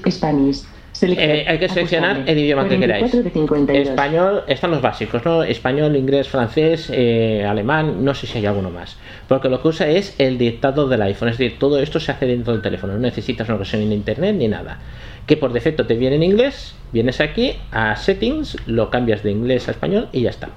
Spanish. 0.09 0.63
Eh, 1.01 1.45
hay 1.47 1.59
que 1.59 1.67
seleccionar 1.67 2.23
el 2.25 2.38
idioma 2.38 2.67
que 2.69 2.79
queráis. 2.79 3.11
44 3.11 3.23
de 3.23 3.29
52. 3.31 3.89
Español, 3.89 4.43
están 4.47 4.71
los 4.71 4.81
básicos, 4.81 5.25
¿no? 5.25 5.43
Español, 5.43 5.95
inglés, 5.95 6.29
francés, 6.29 6.89
eh, 6.93 7.45
alemán, 7.45 8.05
no 8.05 8.13
sé 8.13 8.27
si 8.27 8.38
hay 8.38 8.45
alguno 8.45 8.69
más. 8.69 8.97
Porque 9.27 9.49
lo 9.49 9.61
que 9.61 9.67
usa 9.67 9.89
es 9.89 10.15
el 10.19 10.38
dictado 10.38 10.88
del 10.88 11.01
iPhone, 11.01 11.29
es 11.29 11.38
decir, 11.38 11.59
todo 11.59 11.79
esto 11.79 11.99
se 11.99 12.13
hace 12.13 12.25
dentro 12.25 12.53
del 12.53 12.61
teléfono, 12.61 12.93
no 12.93 12.99
necesitas 12.99 13.47
una 13.49 13.57
conexión 13.57 13.81
en 13.81 13.91
internet 13.91 14.36
ni 14.38 14.47
nada. 14.47 14.79
Que 15.27 15.36
por 15.36 15.51
defecto 15.51 15.86
te 15.86 15.95
viene 15.95 16.15
en 16.15 16.23
inglés, 16.23 16.75
vienes 16.93 17.19
aquí 17.19 17.53
a 17.71 17.95
settings, 17.97 18.57
lo 18.65 18.89
cambias 18.89 19.21
de 19.21 19.31
inglés 19.31 19.67
a 19.67 19.71
español 19.71 20.07
y 20.13 20.21
ya 20.21 20.29
está. 20.29 20.49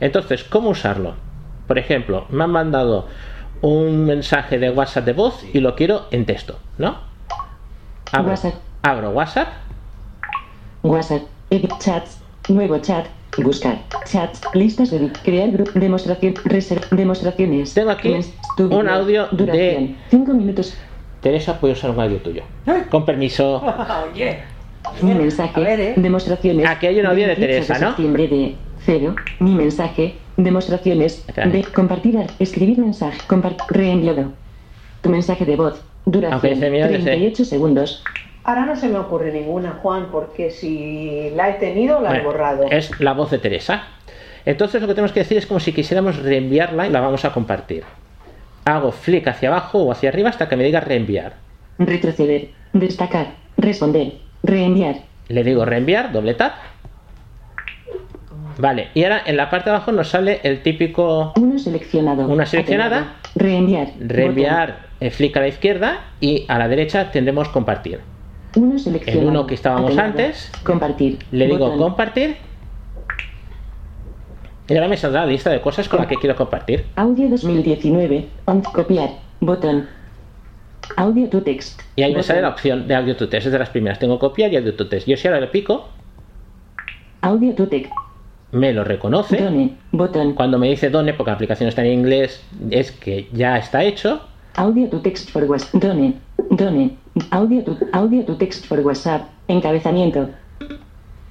Entonces, 0.00 0.44
¿cómo 0.44 0.70
usarlo? 0.70 1.16
Por 1.66 1.78
ejemplo, 1.78 2.26
me 2.30 2.44
han 2.44 2.50
mandado 2.50 3.08
un 3.62 4.04
mensaje 4.04 4.58
de 4.58 4.70
WhatsApp 4.70 5.04
de 5.06 5.12
voz 5.14 5.42
y 5.52 5.60
lo 5.60 5.74
quiero 5.74 6.06
en 6.10 6.26
texto, 6.26 6.58
¿no? 6.78 6.96
Abro, 8.12 8.30
WhatsApp. 8.32 8.54
abro 8.82 9.10
WhatsApp 9.10 9.48
WhatsApp. 10.82 11.22
Edit 11.50 11.72
chats. 11.78 12.18
Nuevo 12.48 12.78
chat. 12.78 13.06
Buscar. 13.38 13.78
Chats. 14.04 14.40
Listas 14.52 14.90
de 14.90 15.10
crear 15.24 15.50
grupo. 15.50 15.70
Demostración. 15.74 16.34
Reserva. 16.44 16.86
Demostraciones. 16.90 17.72
Tengo 17.72 17.90
aquí 17.90 18.14
un 18.58 18.88
audio 18.88 19.28
de- 19.28 19.36
Duración. 19.36 19.96
5 20.10 20.32
minutos. 20.34 20.74
Teresa, 21.20 21.58
puedo 21.60 21.72
usar 21.74 21.90
un 21.90 22.00
audio 22.00 22.18
tuyo. 22.18 22.42
Con 22.90 23.04
permiso. 23.06 23.62
Oye. 24.12 24.40
Mi 25.00 25.14
mensaje. 25.14 25.94
Demostraciones. 25.96 26.66
Aquí 26.68 26.86
hay 26.88 26.98
un 26.98 27.06
audio 27.06 27.28
de 27.28 27.34
28 27.36 27.46
Teresa, 27.66 27.78
¿no? 27.78 27.86
septiembre 27.88 28.26
de 28.28 28.56
0. 28.84 29.14
Mi 29.38 29.54
mensaje. 29.54 30.16
Demostraciones. 30.44 31.24
De 31.26 31.64
compartir. 31.64 32.18
ar- 32.18 32.30
Escribir 32.38 32.78
mensaje. 32.78 33.18
Compartir. 33.26 33.62
Reenviado. 33.68 34.32
Tu 35.00 35.08
mensaje 35.10 35.44
de 35.44 35.56
voz. 35.56 35.82
Duración. 36.04 36.32
Aunque 36.32 36.52
ese 36.52 36.70
mío, 36.70 36.86
yo 36.86 36.98
sé. 36.98 37.02
38 37.04 37.44
segundos. 37.44 38.02
Ahora 38.44 38.66
no 38.66 38.74
se 38.74 38.88
me 38.88 38.98
ocurre 38.98 39.32
ninguna, 39.32 39.78
Juan, 39.82 40.08
porque 40.10 40.50
si 40.50 41.30
la 41.36 41.50
he 41.50 41.54
tenido, 41.54 42.00
la 42.00 42.16
he 42.18 42.22
borrado. 42.22 42.64
Es 42.70 42.98
la 43.00 43.12
voz 43.12 43.30
de 43.30 43.38
Teresa. 43.38 43.84
Entonces 44.44 44.82
lo 44.82 44.88
que 44.88 44.94
tenemos 44.94 45.12
que 45.12 45.20
decir 45.20 45.38
es 45.38 45.46
como 45.46 45.60
si 45.60 45.72
quisiéramos 45.72 46.16
reenviarla 46.20 46.88
y 46.88 46.90
la 46.90 47.00
vamos 47.00 47.24
a 47.24 47.32
compartir. 47.32 47.84
Hago 48.64 48.90
flick 48.90 49.28
hacia 49.28 49.48
abajo 49.48 49.78
o 49.84 49.92
hacia 49.92 50.08
arriba 50.08 50.28
hasta 50.30 50.48
que 50.48 50.56
me 50.56 50.64
diga 50.64 50.80
reenviar. 50.80 51.34
Retroceder. 51.78 52.48
Destacar. 52.72 53.34
Responder. 53.56 54.14
Reenviar. 54.42 54.96
Le 55.28 55.44
digo 55.44 55.64
reenviar, 55.64 56.10
doble 56.10 56.34
tap. 56.34 56.54
Vale, 58.58 58.88
y 58.94 59.04
ahora 59.04 59.22
en 59.24 59.36
la 59.36 59.50
parte 59.50 59.70
de 59.70 59.76
abajo 59.76 59.92
nos 59.92 60.08
sale 60.08 60.40
el 60.42 60.62
típico 60.62 61.32
Uno 61.36 61.58
seleccionado. 61.58 62.26
Una 62.26 62.46
seleccionada. 62.46 62.96
Atenuado. 62.96 63.22
Reenviar. 63.34 63.88
reenviar, 63.98 64.86
eh, 65.00 65.10
flick 65.10 65.36
a 65.36 65.40
la 65.40 65.48
izquierda 65.48 66.00
y 66.20 66.44
a 66.48 66.58
la 66.58 66.68
derecha 66.68 67.10
tendremos 67.10 67.48
compartir. 67.48 68.00
Uno 68.56 68.78
seleccionado. 68.78 69.22
El 69.22 69.28
uno 69.28 69.46
que 69.46 69.54
estábamos 69.54 69.96
antes. 69.96 70.52
Compartir. 70.64 71.18
Le 71.30 71.46
digo 71.46 71.58
Botón. 71.58 71.78
compartir. 71.78 72.36
Y 74.68 74.74
ahora 74.74 74.88
me 74.88 74.96
saldrá 74.96 75.22
la 75.22 75.32
lista 75.32 75.50
de 75.50 75.60
cosas 75.60 75.88
con 75.88 76.00
la 76.00 76.06
que 76.06 76.16
quiero 76.16 76.36
compartir. 76.36 76.86
Audio 76.96 77.28
2019. 77.28 78.28
On 78.44 78.60
copiar. 78.60 79.10
Botón. 79.40 79.88
Audio 80.96 81.28
to 81.28 81.42
text. 81.42 81.80
Y 81.96 82.02
ahí 82.02 82.14
me 82.14 82.22
sale 82.22 82.42
la 82.42 82.50
opción 82.50 82.86
de 82.86 82.94
audio 82.94 83.16
to 83.16 83.28
test. 83.28 83.46
Es 83.46 83.52
de 83.52 83.58
las 83.58 83.70
primeras. 83.70 83.98
Tengo 83.98 84.18
copiar 84.18 84.52
y 84.52 84.56
audio 84.56 84.74
to 84.74 84.88
test. 84.88 85.06
Yo 85.06 85.16
si 85.16 85.26
ahora 85.26 85.40
le 85.40 85.46
pico, 85.48 85.88
Audio 87.22 87.54
to 87.54 87.68
text. 87.68 87.92
Me 88.52 88.72
lo 88.72 88.84
reconoce. 88.84 89.38
Done. 89.38 90.34
Cuando 90.34 90.58
me 90.58 90.68
dice 90.68 90.90
done, 90.90 91.14
porque 91.14 91.30
la 91.30 91.34
aplicación 91.34 91.68
está 91.68 91.84
en 91.84 91.92
inglés, 91.92 92.42
es 92.70 92.92
que 92.92 93.28
ya 93.32 93.58
está 93.58 93.82
hecho. 93.82 94.20
Audio 94.54 94.88
to 94.88 95.00
text 95.00 95.30
for 95.30 95.44
WhatsApp. 95.44 95.82
Done. 95.82 96.14
Done. 96.50 96.96
Audio 97.30 97.64
to, 97.64 97.78
audio 97.92 98.24
to 98.24 98.36
text 98.36 98.66
for 98.66 98.78
WhatsApp. 98.80 99.22
Encabezamiento. 99.48 100.28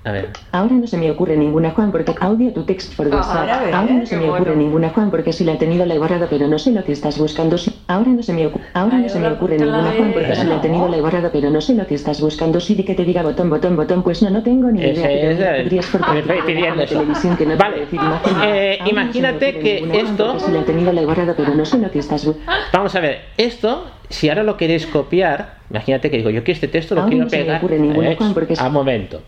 A 0.03 0.11
ver. 0.11 0.29
Ahora 0.51 0.73
no 0.73 0.87
se 0.87 0.97
me 0.97 1.11
ocurre 1.11 1.37
ninguna 1.37 1.69
Juan 1.71 1.91
porque 1.91 2.15
audio 2.19 2.51
to 2.53 2.63
text 2.63 2.93
for 2.95 3.07
WhatsApp. 3.07 3.35
Ahora, 3.41 3.59
a 3.59 3.63
ver, 3.63 3.75
Ahora 3.75 3.93
no 3.93 4.05
se 4.07 4.17
me 4.17 4.25
ocurre 4.29 4.45
bueno. 4.45 4.55
ninguna 4.63 4.89
Juan 4.89 5.11
porque 5.11 5.31
si 5.31 5.43
la 5.43 5.53
he 5.53 5.57
tenido 5.57 5.85
la 5.85 5.93
he 5.93 5.99
borrado 5.99 6.25
pero 6.27 6.47
no 6.47 6.57
sé 6.57 6.71
lo 6.71 6.83
que 6.83 6.91
estás 6.91 7.19
buscando. 7.19 7.55
Si- 7.59 7.71
Ahora 7.87 8.09
no 8.09 8.23
se 8.23 8.33
me 8.33 8.47
ocurre. 8.47 8.63
Ahora 8.73 8.97
no 8.97 9.07
se 9.09 9.19
me 9.19 9.27
ocurre 9.27 9.59
ninguna 9.59 9.91
Juan 9.95 10.11
porque 10.13 10.35
si 10.35 10.47
la 10.47 10.55
he 10.55 10.59
tenido 10.59 10.87
la 10.87 10.97
he 10.97 11.01
borrado 11.01 11.29
pero 11.31 11.51
no 11.51 11.61
sé 11.61 11.75
lo 11.75 11.85
que 11.85 11.93
estás 11.93 12.19
buscando. 12.19 12.59
Si 12.59 12.73
di 12.73 12.83
que 12.83 12.95
te 12.95 13.05
diga 13.05 13.21
botón 13.21 13.51
botón 13.51 13.75
botón 13.75 14.01
pues 14.01 14.23
no 14.23 14.31
no 14.31 14.41
tengo 14.41 14.69
ni 14.71 14.81
idea. 14.81 15.07
Pero 15.07 15.31
es 15.31 15.39
el- 15.39 15.63
podrías 15.63 15.85
por 15.85 16.13
me 16.13 16.19
estoy 16.21 16.41
pidiendo 16.47 16.75
la 16.77 16.83
eso. 16.83 16.93
televisión 16.97 17.37
que 17.37 17.45
no 17.45 17.57
Vale. 17.57 17.79
decir. 17.81 17.99
Eh, 17.99 18.77
Ahora 18.79 18.83
no 18.83 18.89
imagínate 18.89 19.49
ocurre 19.49 19.59
que 19.61 19.73
ninguna, 19.81 19.93
Juan, 19.93 20.05
esto- 20.07 20.27
porque 20.31 20.45
si 20.45 20.51
la 20.51 20.59
he 20.61 20.63
tenido 20.63 20.93
la 20.93 21.01
he 21.01 21.05
borrado 21.05 21.33
pero 21.37 21.53
no 21.53 21.63
sé 21.65 21.77
lo 21.77 21.91
que 21.91 21.99
estás 21.99 22.25
buscando. 22.25 22.51
Vamos 22.73 22.95
a 22.95 22.99
ver, 23.01 23.21
esto, 23.37 23.85
si 24.11 24.29
ahora 24.29 24.43
lo 24.43 24.57
queréis 24.57 24.85
copiar, 24.85 25.55
imagínate 25.69 26.11
que 26.11 26.17
digo, 26.17 26.29
yo 26.29 26.43
quiero 26.43 26.55
este 26.55 26.67
texto, 26.67 26.95
lo 26.95 27.05
quiero 27.05 27.23
no 27.23 27.29
se 27.29 27.37
me 27.37 27.43
pegar. 27.43 27.61
Eh, 27.63 28.17
porque 28.33 28.53
A 28.57 28.69
momento. 28.69 29.21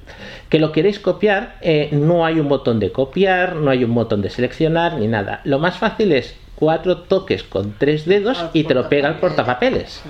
Que 0.49 0.59
lo 0.59 0.71
queréis 0.71 0.99
copiar, 0.99 1.57
eh, 1.61 1.89
no 1.91 2.25
hay 2.25 2.39
un 2.39 2.49
botón 2.49 2.79
de 2.79 2.91
copiar, 2.91 3.55
no 3.55 3.71
hay 3.71 3.83
un 3.83 3.93
botón 3.93 4.21
de 4.21 4.29
seleccionar, 4.29 4.99
ni 4.99 5.07
nada. 5.07 5.41
Lo 5.43 5.59
más 5.59 5.77
fácil 5.77 6.11
es 6.11 6.35
cuatro 6.55 6.99
toques 6.99 7.43
con 7.43 7.73
tres 7.77 8.05
dedos 8.05 8.45
y 8.53 8.63
te 8.63 8.73
lo 8.73 8.89
pega 8.89 9.09
el 9.09 9.15
portapapeles. 9.15 10.03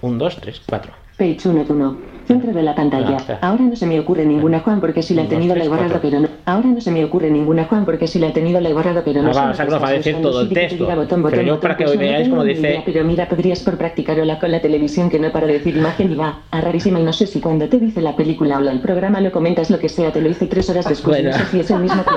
Un, 0.00 0.18
dos, 0.18 0.36
tres, 0.36 0.60
cuatro. 0.66 0.92
Page 1.16 1.48
1 1.48 1.64
1. 1.68 2.13
Centro 2.26 2.52
de 2.52 2.62
la 2.62 2.74
pantalla. 2.74 3.16
Ah. 3.28 3.38
Ahora 3.42 3.62
no 3.64 3.76
se 3.76 3.86
me 3.86 3.98
ocurre 4.00 4.24
ninguna 4.24 4.60
Juan 4.60 4.80
porque 4.80 5.02
si 5.02 5.14
la 5.14 5.22
he 5.22 5.26
tenido 5.26 5.54
la 5.54 5.64
he 5.64 5.68
borrado 5.68 5.98
pero 6.00 6.20
no. 6.20 6.28
Ahora 6.46 6.68
no 6.68 6.80
se 6.80 6.90
me 6.90 7.04
ocurre 7.04 7.30
ninguna 7.30 7.64
Juan 7.64 7.84
porque 7.84 8.06
si 8.06 8.18
la 8.18 8.28
he 8.28 8.30
tenido 8.32 8.60
la 8.60 8.68
he 8.68 8.72
borrado 8.72 9.02
pero 9.04 9.22
no 9.22 9.30
Ah, 9.30 9.34
sé 9.34 9.40
vamos 9.40 9.58
lo 9.58 9.62
a 9.62 9.64
que 9.64 9.64
que 9.66 9.70
nos 9.72 9.82
va 9.82 9.88
a 9.88 9.92
decir 9.92 10.16
todo 10.22 10.40
el 10.42 10.48
texto. 10.48 10.84
diga 10.84 10.94
botón, 10.94 11.22
Pero 11.22 11.30
botón, 11.30 11.44
yo 11.44 11.52
botón, 11.54 11.60
para 11.60 11.76
que 11.76 11.84
pues 11.84 11.94
no 11.96 12.00
veáis 12.00 12.28
como 12.28 12.44
dice- 12.44 12.60
idea, 12.60 12.82
Pero 12.84 13.04
mira, 13.04 13.28
podrías 13.28 13.60
por 13.60 13.76
practicarla 13.76 14.38
con 14.38 14.50
la 14.50 14.60
televisión 14.60 15.10
que 15.10 15.18
no 15.18 15.30
para 15.32 15.46
de 15.46 15.54
decir 15.54 15.76
imagen 15.76 16.12
y 16.12 16.14
va 16.16 16.38
a 16.50 16.60
rarísima 16.60 17.00
y 17.00 17.02
no 17.02 17.12
sé 17.12 17.26
si 17.26 17.40
cuando 17.40 17.68
te 17.68 17.78
dice 17.78 18.00
la 18.00 18.16
película 18.16 18.58
o 18.58 18.68
el 18.68 18.80
programa 18.80 19.20
lo 19.20 19.30
comentas 19.32 19.70
lo 19.70 19.78
que 19.78 19.88
sea, 19.88 20.10
te 20.12 20.20
lo 20.20 20.28
hice 20.28 20.46
tres 20.46 20.68
horas 20.70 20.88
después 20.88 21.22
Bueno. 21.22 21.30
no 21.30 21.44
sé 21.44 21.50
si 21.50 21.60
es 21.60 21.70
el 21.70 21.80
mismo 21.80 22.02
que. 22.04 22.10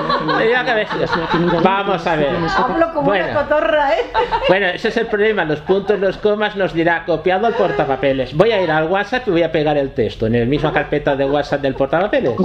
Vamos 1.62 2.06
a 2.06 2.16
ver. 2.16 2.28
Hablo 2.56 2.86
como 2.92 3.06
Bueno. 3.08 3.24
una 3.30 3.42
cotorra, 3.42 3.92
¿eh? 3.92 4.02
Bueno, 4.48 4.66
ese 4.68 4.88
es 4.88 4.96
el 4.96 5.06
problema. 5.06 5.44
Los 5.44 5.60
puntos, 5.60 5.98
los 5.98 6.16
comas 6.18 6.56
nos 6.56 6.72
dirá 6.74 7.04
copiado 7.04 7.46
al 7.46 7.54
portapapeles. 7.54 8.34
Voy 8.36 8.50
a 8.52 8.62
ir 8.62 8.70
al 8.70 8.88
WhatsApp 8.90 9.26
y 9.28 9.30
voy 9.30 9.42
a 9.42 9.52
pegar 9.52 9.76
el 9.76 9.90
texto 9.98 10.28
en 10.28 10.36
el 10.36 10.46
misma 10.46 10.72
carpeta 10.72 11.16
de 11.16 11.28
WhatsApp 11.28 11.60
del 11.60 11.74
portapapeles. 11.74 12.36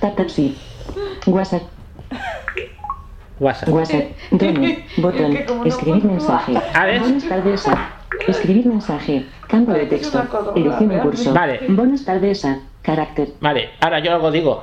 Tap 0.00 0.14
tap 0.16 0.28
sí. 0.28 0.56
WhatsApp. 1.26 1.62
WhatsApp. 3.40 3.68
WhatsApp. 3.68 4.04
Botón. 4.98 5.36
Escribir 5.66 6.04
mensaje. 6.04 6.54
A 6.72 6.86
ver. 6.86 7.00
Buenas 7.00 7.28
tardes. 7.28 7.66
Escribir 8.28 8.66
mensaje. 8.66 9.26
Campo 9.48 9.72
de 9.72 9.86
texto. 9.86 10.22
Edición 10.54 10.92
en 10.92 11.00
curso. 11.00 11.34
Vale. 11.34 11.60
Buenas 11.68 12.04
tardes. 12.04 12.46
Carácter. 12.82 13.30
Vale, 13.40 13.70
ahora 13.80 13.98
yo 13.98 14.12
algo 14.12 14.30
digo. 14.30 14.62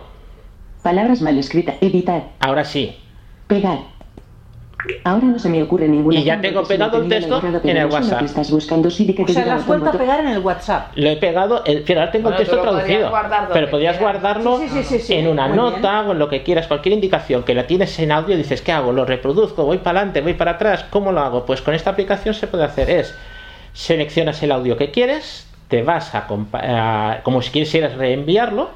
Palabras 0.81 1.21
mal 1.21 1.37
escritas. 1.37 1.75
Editar. 1.81 2.29
Ahora 2.39 2.63
sí. 2.63 2.95
Pegar. 3.47 3.79
Ahora 5.03 5.27
no 5.27 5.37
se 5.39 5.49
me 5.49 5.61
ocurre 5.61 5.87
ninguna. 5.87 6.19
Y 6.19 6.23
ya 6.23 6.41
tengo 6.41 6.63
pegado 6.63 7.01
el 7.01 7.07
texto 7.09 7.41
en 7.63 7.77
el 7.77 7.85
WhatsApp. 7.85 8.19
que 8.19 8.25
estás 8.25 8.49
buscando 8.51 8.89
Siri 8.89 9.13
que 9.13 9.23
O 9.23 9.27
sea, 9.27 9.45
lo 9.45 9.51
has 9.53 9.65
vuelto 9.67 9.89
a 9.89 9.91
pegar 9.91 10.19
en 10.21 10.27
el 10.29 10.39
WhatsApp. 10.39 10.91
Lo 10.95 11.09
he 11.09 11.17
pegado, 11.17 11.63
pero 11.85 11.99
ahora 11.99 12.11
tengo 12.11 12.29
el 12.29 12.35
texto 12.37 12.59
traducido. 12.61 13.11
Pero 13.53 13.69
podrías 13.69 13.99
guardarlo 13.99 14.57
Sí, 14.57 14.69
sí, 14.69 14.83
sí, 14.83 14.99
sí, 14.99 15.13
en 15.13 15.27
una 15.27 15.47
muy 15.47 15.57
nota 15.57 16.01
o 16.01 16.11
en 16.13 16.19
lo 16.19 16.29
que 16.29 16.43
quieras, 16.43 16.67
cualquier 16.67 16.93
indicación 16.93 17.43
que 17.43 17.53
la 17.53 17.67
tienes 17.67 17.97
en 17.99 18.11
audio, 18.11 18.35
dices, 18.37 18.61
¿qué 18.61 18.71
hago? 18.71 18.91
¿Lo 18.91 19.05
reproduzco? 19.05 19.65
¿Voy 19.65 19.77
para 19.77 19.99
adelante? 19.99 20.21
¿Voy 20.21 20.33
para 20.33 20.51
atrás? 20.51 20.85
¿Cómo 20.89 21.11
lo 21.11 21.21
hago? 21.21 21.45
Pues 21.45 21.61
con 21.61 21.73
esta 21.75 21.91
aplicación 21.91 22.33
se 22.33 22.47
puede 22.47 22.63
hacer 22.63 22.89
es, 22.89 23.15
seleccionas 23.73 24.41
el 24.43 24.51
audio 24.51 24.77
que 24.77 24.91
quieres, 24.91 25.47
te 25.67 25.83
vas 25.83 26.13
a, 26.15 26.27
a- 26.53 27.19
como 27.23 27.41
si 27.41 27.51
quisieras 27.51 27.95
reenviarlo, 27.95 28.69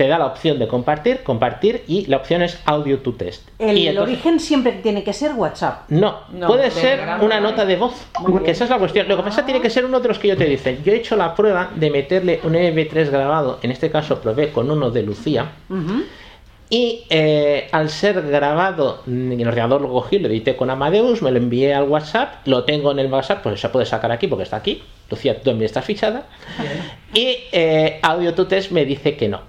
te 0.00 0.08
da 0.08 0.18
la 0.18 0.24
opción 0.24 0.58
de 0.58 0.66
compartir, 0.66 1.22
compartir 1.22 1.84
y 1.86 2.06
la 2.06 2.16
opción 2.16 2.40
es 2.40 2.58
audio 2.64 3.00
to 3.00 3.12
test. 3.12 3.46
El 3.58 3.76
y 3.76 3.86
entonces- 3.86 4.14
origen 4.14 4.40
siempre 4.40 4.72
tiene 4.82 5.04
que 5.04 5.12
ser 5.12 5.32
WhatsApp. 5.34 5.90
no, 5.90 6.20
No, 6.32 6.46
puede 6.46 6.62
de 6.62 6.70
ser 6.70 7.00
una 7.20 7.38
no 7.38 7.50
nota 7.50 7.66
de 7.66 7.76
voz, 7.76 7.92
porque 8.26 8.52
esa 8.52 8.64
es 8.64 8.70
la 8.70 8.78
cuestión. 8.78 9.06
Lo 9.08 9.18
que 9.18 9.24
pasa 9.24 9.44
tiene 9.44 9.60
que 9.60 9.68
ser 9.68 9.84
uno 9.84 10.00
de 10.00 10.08
los 10.08 10.18
que 10.18 10.28
yo 10.28 10.38
te 10.38 10.46
dicen. 10.46 10.82
Yo 10.82 10.92
he 10.94 10.96
hecho 10.96 11.16
la 11.16 11.34
prueba 11.34 11.68
de 11.74 11.90
meterle 11.90 12.40
un 12.44 12.54
MP3 12.54 13.10
grabado, 13.10 13.58
en 13.62 13.72
este 13.72 13.90
caso 13.90 14.22
probé 14.22 14.52
con 14.52 14.70
uno 14.70 14.90
de 14.90 15.02
Lucía, 15.02 15.50
y 16.70 17.04
eh, 17.10 17.68
al 17.70 17.90
ser 17.90 18.22
grabado, 18.22 19.02
el 19.06 19.46
ordenador 19.46 19.82
lo 19.82 19.88
cogí, 19.90 20.18
lo 20.18 20.28
edité 20.28 20.56
con 20.56 20.70
Amadeus, 20.70 21.20
me 21.20 21.30
lo 21.30 21.36
envié 21.36 21.74
al 21.74 21.84
WhatsApp, 21.88 22.46
lo 22.46 22.64
tengo 22.64 22.90
en 22.92 23.00
el 23.00 23.12
WhatsApp, 23.12 23.42
pues 23.42 23.60
se 23.60 23.68
puede 23.68 23.84
sacar 23.84 24.10
aquí 24.12 24.28
porque 24.28 24.44
está 24.44 24.56
aquí. 24.56 24.82
Lucía, 25.10 25.36
tú 25.36 25.50
también 25.50 25.66
estás 25.66 25.84
fichada. 25.84 26.22
Y 27.12 27.36
eh, 27.52 27.98
Audio 28.00 28.32
to 28.32 28.46
Test 28.46 28.70
me 28.70 28.84
dice 28.86 29.16
que 29.16 29.28
no, 29.28 29.40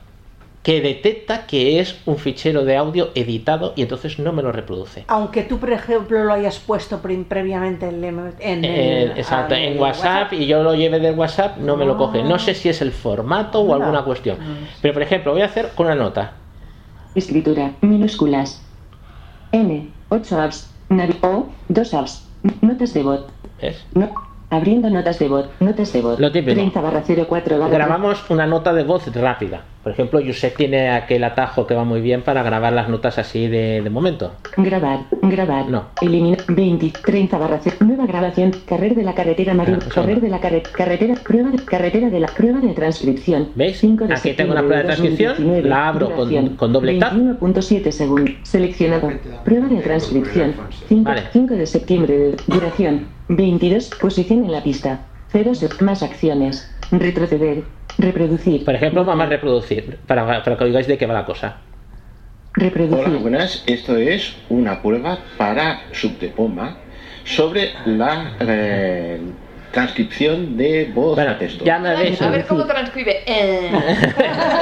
que 0.64 0.80
detecta 0.80 1.48
que 1.48 1.80
es 1.80 2.00
un 2.06 2.18
fichero 2.18 2.64
de 2.66 2.78
audio 2.78 3.10
editado 3.16 3.74
y 3.76 3.82
entonces 3.82 4.20
no 4.20 4.32
me 4.32 4.44
lo 4.44 4.52
reproduce. 4.52 5.06
Aunque 5.08 5.42
tú, 5.42 5.58
por 5.58 5.72
ejemplo, 5.72 6.24
lo 6.24 6.34
hayas 6.34 6.60
puesto 6.60 7.00
pre- 7.02 7.18
previamente 7.28 7.88
en, 7.90 8.04
en, 8.04 8.66
Eh, 8.66 9.12
exacto, 9.16 9.56
en 9.56 9.74
el 9.74 9.80
WhatsApp, 9.80 10.34
y 10.34 10.46
yo 10.46 10.62
lo 10.62 10.76
lleve 10.76 11.00
del 11.00 11.16
WhatsApp, 11.18 11.58
no 11.58 11.78
me 11.78 11.86
lo 11.86 11.98
coge. 11.98 12.20
Ah. 12.22 12.26
No 12.30 12.38
sé 12.38 12.54
si 12.54 12.70
es 12.70 12.80
el 12.84 12.92
formato 12.92 13.60
o 13.62 13.74
Anda. 13.74 13.86
alguna 13.88 14.04
cuestión. 14.04 14.38
Pero 14.84 14.94
por 14.94 15.02
ejemplo, 15.02 15.32
voy 15.32 15.42
a 15.42 15.46
hacer 15.46 15.70
con 15.76 15.88
una 15.88 15.96
nota. 15.96 16.34
Escritura. 17.16 17.72
Minúsculas. 17.82 18.62
N. 19.52 19.90
8 20.10 20.42
apps. 20.42 20.70
O. 21.24 21.46
2 21.70 21.94
apps. 21.94 22.28
Notas 22.62 22.94
de 22.94 23.04
voz. 23.04 23.26
¿Ves? 23.62 23.84
No. 23.94 24.10
Abriendo 24.50 24.90
notas 24.90 25.18
de 25.20 25.28
voz. 25.30 25.48
Notas 25.62 25.94
de 25.94 26.02
voz. 26.02 26.20
Lo 26.20 26.32
típico. 26.32 26.54
30 26.56 26.82
barra 26.82 27.04
04 27.06 27.58
barra 27.60 27.74
Grabamos 27.74 28.30
una 28.30 28.46
nota 28.46 28.74
de 28.74 28.84
voz 28.84 29.08
rápida. 29.16 29.64
Por 29.84 29.92
ejemplo, 29.94 30.20
Josep 30.24 30.56
tiene 30.56 30.90
aquel 30.92 31.24
atajo 31.24 31.66
que 31.66 31.74
va 31.74 31.84
muy 31.84 32.02
bien 32.02 32.22
para 32.22 32.44
grabar 32.44 32.72
las 32.72 32.88
notas 32.88 33.18
así 33.18 33.48
de, 33.48 33.82
de 33.82 33.90
momento. 33.90 34.34
Grabar, 34.56 35.06
grabar. 35.24 35.68
No. 35.70 35.86
Eliminar 36.02 36.44
20, 36.48 36.94
30 37.04 37.38
barra 37.40 37.60
0. 37.64 37.78
Nueva 37.80 38.06
grabación. 38.06 38.52
Carrer 38.68 38.94
de 38.94 39.02
la 39.04 39.16
carretera 39.16 39.54
marina. 39.56 39.80
Ah, 39.82 39.86
eso 39.88 39.96
Carrer 39.96 40.18
no. 40.18 40.22
de 40.22 40.30
la 40.30 40.40
carre- 40.40 40.62
carretera. 40.72 41.16
Prueba 41.16 41.50
de 41.50 41.58
carretera 41.66 42.10
de 42.12 42.20
la 42.20 42.28
prueba 42.28 42.60
de 42.60 42.74
transcripción. 42.74 43.50
¿Veis? 43.56 43.80
5 43.80 44.06
de 44.06 44.14
Aquí 44.14 44.34
tengo 44.34 44.52
una 44.52 44.62
septiembre 44.62 44.68
prueba 44.68 44.78
de 44.78 44.84
transcripción, 44.86 45.30
2019. 45.38 45.70
la 45.70 45.88
abro 45.88 46.16
con- 46.16 46.56
con 46.58 46.74
doble 46.74 47.00
tap. 47.00 47.14
21.7 47.14 47.92
segundos. 47.92 48.36
Seleccionado. 48.44 49.12
Prueba 49.44 49.68
de 49.68 49.78
transcripción. 49.78 50.54
5, 50.90 51.10
Vale. 51.10 51.24
5 51.34 51.54
de 51.56 51.66
septiembre 51.66 52.18
de 52.18 52.36
duración. 52.46 53.08
22. 53.30 53.90
Posición 54.00 54.46
en 54.46 54.52
la 54.52 54.62
pista. 54.62 55.08
0 55.32 55.54
más 55.80 56.04
acciones. 56.04 56.70
Retroceder. 56.92 57.64
Reproducir. 57.98 58.66
Por 58.66 58.76
ejemplo, 58.76 59.06
vamos 59.06 59.26
a 59.26 59.30
reproducir 59.30 59.98
para, 60.08 60.44
para 60.44 60.58
que 60.58 60.64
oigáis 60.64 60.88
de 60.88 60.98
qué 60.98 61.06
va 61.06 61.14
la 61.14 61.26
cosa. 61.26 61.58
Reproducir. 62.54 63.06
Hola, 63.06 63.18
buenas. 63.18 63.64
Esto 63.68 63.98
es 63.98 64.36
una 64.50 64.82
prueba 64.82 65.20
para 65.38 65.82
Subdepoma 65.92 66.78
sobre 67.24 67.72
la 67.86 68.34
eh, 68.40 69.20
transcripción 69.72 70.58
de 70.58 70.92
voz 70.94 71.18
a 71.20 71.38
texto. 71.38 71.64
Ya 71.66 71.80
me 71.80 71.90
habéis 71.90 72.22
A 72.22 72.30
ver 72.30 72.46
cómo 72.46 72.66
transcribe. 72.66 73.24
Eh. 73.26 73.72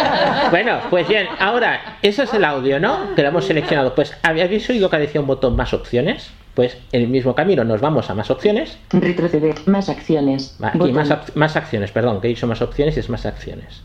Bueno, 0.51 0.79
pues 0.89 1.07
bien, 1.07 1.27
ahora, 1.39 1.97
eso 2.01 2.23
es 2.23 2.33
el 2.33 2.43
audio, 2.43 2.79
¿no? 2.79 3.13
Que 3.15 3.21
lo 3.21 3.27
hemos 3.29 3.45
seleccionado. 3.45 3.93
Pues, 3.93 4.15
¿habéis 4.23 4.67
oído 4.69 4.89
que 4.89 4.97
decía 4.97 5.21
un 5.21 5.27
botón 5.27 5.55
más 5.55 5.73
opciones? 5.73 6.31
Pues 6.55 6.77
en 6.91 7.03
el 7.03 7.07
mismo 7.07 7.35
camino 7.35 7.63
nos 7.63 7.79
vamos 7.81 8.09
a 8.09 8.15
más 8.15 8.31
opciones. 8.31 8.77
Retroceder. 8.91 9.55
Más 9.67 9.87
acciones. 9.89 10.57
Aquí 10.61 10.77
Botón. 10.79 10.95
más, 10.95 11.11
op- 11.11 11.35
más 11.35 11.55
acciones, 11.55 11.91
perdón, 11.91 12.19
que 12.19 12.27
he 12.27 12.29
dicho 12.29 12.47
más 12.47 12.61
opciones 12.61 12.97
y 12.97 12.99
es 12.99 13.09
más 13.09 13.25
acciones. 13.25 13.83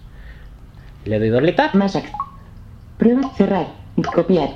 Le 1.05 1.19
doy 1.19 1.29
doble 1.29 1.53
tap. 1.53 1.75
Más 1.75 1.95
ac- 1.95 2.11
Prueba. 2.99 3.31
Cerrar. 3.37 3.67
Copiar. 4.15 4.51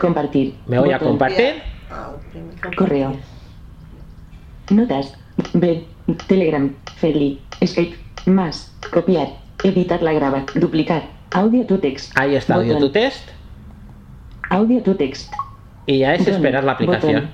Compartir. 0.00 0.56
Me 0.66 0.78
voy 0.80 0.92
a 0.92 0.98
compartir. 0.98 1.62
Correo. 2.76 3.16
Notas. 4.70 5.14
B. 5.54 5.84
Telegram. 6.26 6.74
Feli. 6.96 7.40
Escape. 7.60 7.96
Más. 8.26 8.72
Copiar. 8.92 9.28
Editar 9.64 10.02
la 10.02 10.12
graba. 10.12 10.44
Duplicar. 10.54 11.04
Audio 11.32 11.64
to 11.66 11.78
text. 11.78 12.12
Ahí 12.18 12.34
está 12.34 12.54
audio 12.56 12.74
Botón. 12.74 12.88
to 12.88 12.92
test. 12.92 13.28
Audio 14.50 14.82
to 14.82 14.96
text. 14.96 15.32
Y 15.86 15.98
ya 16.00 16.14
es 16.14 16.24
Done. 16.24 16.36
esperar 16.36 16.64
la 16.64 16.72
aplicación. 16.72 17.14
Botón. 17.14 17.30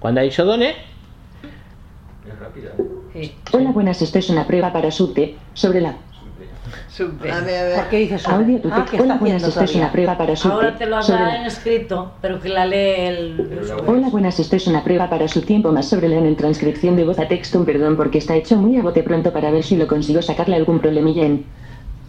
Cuando 0.00 0.20
ha 0.20 0.24
dicho 0.24 0.44
Done, 0.44 0.70
Es 0.70 2.38
rápida. 2.38 2.70
Hola, 3.52 3.70
buenas. 3.72 4.02
Esto 4.02 4.18
es 4.18 4.28
una 4.30 4.46
prueba 4.46 4.72
para 4.72 4.90
Subte 4.90 5.36
sobre 5.54 5.80
la. 5.80 5.96
A 7.00 7.40
ver, 7.40 7.56
a 7.56 7.62
ver. 7.64 7.74
¿Por 7.76 7.88
qué 7.88 7.96
dices 7.98 8.22
eso? 8.22 8.30
Audio 8.30 8.60
Ah, 8.70 8.86
Hola, 8.98 9.14
buenas. 9.16 9.42
Esto 9.42 9.64
es 9.64 9.74
una 9.74 9.90
prueba 9.92 10.18
para 10.18 10.36
Subte 10.36 10.54
Ahora 10.54 10.76
te 10.76 10.86
lo 10.86 11.02
sobre 11.02 11.18
habrá 11.18 11.36
en 11.36 11.46
escrito, 11.46 12.12
pero 12.20 12.40
que 12.40 12.48
la 12.48 12.66
lee 12.66 12.94
el... 13.06 13.62
Hola, 13.86 14.08
buenas. 14.08 14.38
Esto 14.38 14.56
es 14.56 14.66
una 14.66 14.84
prueba 14.84 15.08
para 15.08 15.28
su 15.28 15.42
tiempo 15.42 15.72
más 15.72 15.88
sobre 15.88 16.08
la 16.08 16.16
en 16.16 16.36
transcripción 16.36 16.96
de 16.96 17.04
voz 17.04 17.18
a 17.18 17.28
texto. 17.28 17.64
Perdón 17.64 17.96
porque 17.96 18.18
está 18.18 18.36
hecho 18.36 18.56
muy 18.56 18.76
a 18.76 18.82
bote 18.82 19.02
pronto 19.02 19.32
para 19.32 19.50
ver 19.50 19.62
si 19.62 19.76
lo 19.76 19.86
consigo 19.86 20.22
sacarle 20.22 20.56
algún 20.56 20.80
problemilla 20.80 21.24
en. 21.24 21.44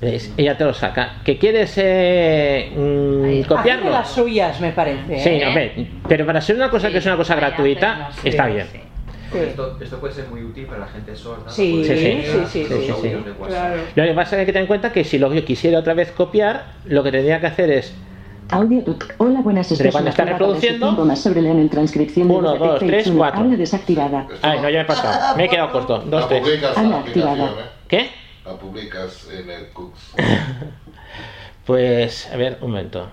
¿ves? 0.02 0.34
ella 0.36 0.58
te 0.58 0.66
lo 0.66 0.74
saca. 0.74 1.22
¿Que 1.24 1.38
quieres 1.38 1.74
eh, 1.78 2.72
mm, 2.76 3.48
copiarlo? 3.48 3.92
las 3.92 4.10
suyas, 4.10 4.60
me 4.60 4.72
parece. 4.72 5.20
Sí, 5.20 5.30
¿eh? 5.30 5.48
hombre, 5.48 5.88
pero 6.08 6.26
para 6.26 6.42
ser 6.42 6.56
una 6.56 6.70
cosa 6.70 6.90
que 6.90 6.98
es 6.98 7.06
una 7.06 7.18
cosa 7.18 7.36
gratuita, 7.36 8.10
está 8.24 8.48
bien. 8.48 8.91
Esto, 9.40 9.78
esto 9.82 9.98
puede 10.00 10.14
ser 10.14 10.28
muy 10.28 10.44
útil 10.44 10.66
para 10.66 10.80
la 10.80 10.88
gente 10.88 11.16
sorda. 11.16 11.50
Sí, 11.50 11.84
Sí, 11.86 11.96
sí. 11.96 12.22
Porque 12.32 12.48
sí, 12.48 12.66
sí, 12.66 12.94
sí, 13.02 13.16
WhatsApp. 13.40 13.76
Lo 13.96 14.04
que 14.04 14.14
pasa 14.14 14.22
es 14.24 14.30
que 14.30 14.36
hay 14.42 14.46
que 14.46 14.52
tener 14.54 14.64
en 14.64 14.68
cuenta 14.68 14.92
que 14.92 15.04
si 15.04 15.18
lo 15.18 15.32
quisiera 15.46 15.80
otra 15.80 15.94
vez 15.94 16.12
copiar, 16.12 16.66
lo 16.86 17.04
que 17.04 17.12
tendría 17.12 17.40
que 17.40 17.48
hacer 17.48 17.70
es 17.72 17.94
Audio 18.50 18.84
tut. 18.84 19.06
Hola, 19.18 19.40
buenas. 19.42 19.72
Esto 19.72 19.78
Pero 19.78 19.90
es 19.90 19.94
cuando 19.94 20.10
está 20.10 20.24
su 20.24 20.30
reproduciendo- 20.30 21.06
más 21.06 21.22
sobre 21.22 21.42
la 21.42 21.52
en 21.52 21.70
transcripción 21.70 22.28
de 22.28 22.34
Uno, 22.34 22.50
voz 22.52 22.56
a 22.56 22.60
dos, 22.60 22.70
texto 22.72 22.86
y 22.86 22.88
tres, 22.90 23.04
Zoom. 23.06 23.18
cuatro. 23.18 23.40
Habla 23.42 23.56
desactivada. 23.56 24.28
Ay, 24.42 24.60
no, 24.62 24.70
ya 24.70 24.78
me 24.80 24.82
he 24.82 24.86
pasado. 24.86 25.38
Me 25.38 25.46
he 25.46 25.50
quedado 25.50 25.72
corto. 25.72 26.00
Dos, 26.00 26.22
La 26.22 26.28
tres. 26.28 26.42
publicas 26.42 26.78
en 26.78 26.90
la 26.90 27.00
aplicación, 27.00 27.40
¿eh? 27.40 27.54
¿Qué? 27.88 28.10
La 28.46 28.52
publicas 28.58 29.30
en 29.32 29.50
el 29.50 29.70
Cooks. 29.70 30.16
Pues, 31.66 32.30
a 32.34 32.38
ver, 32.38 32.58
un 32.62 32.72
momento. 32.72 33.10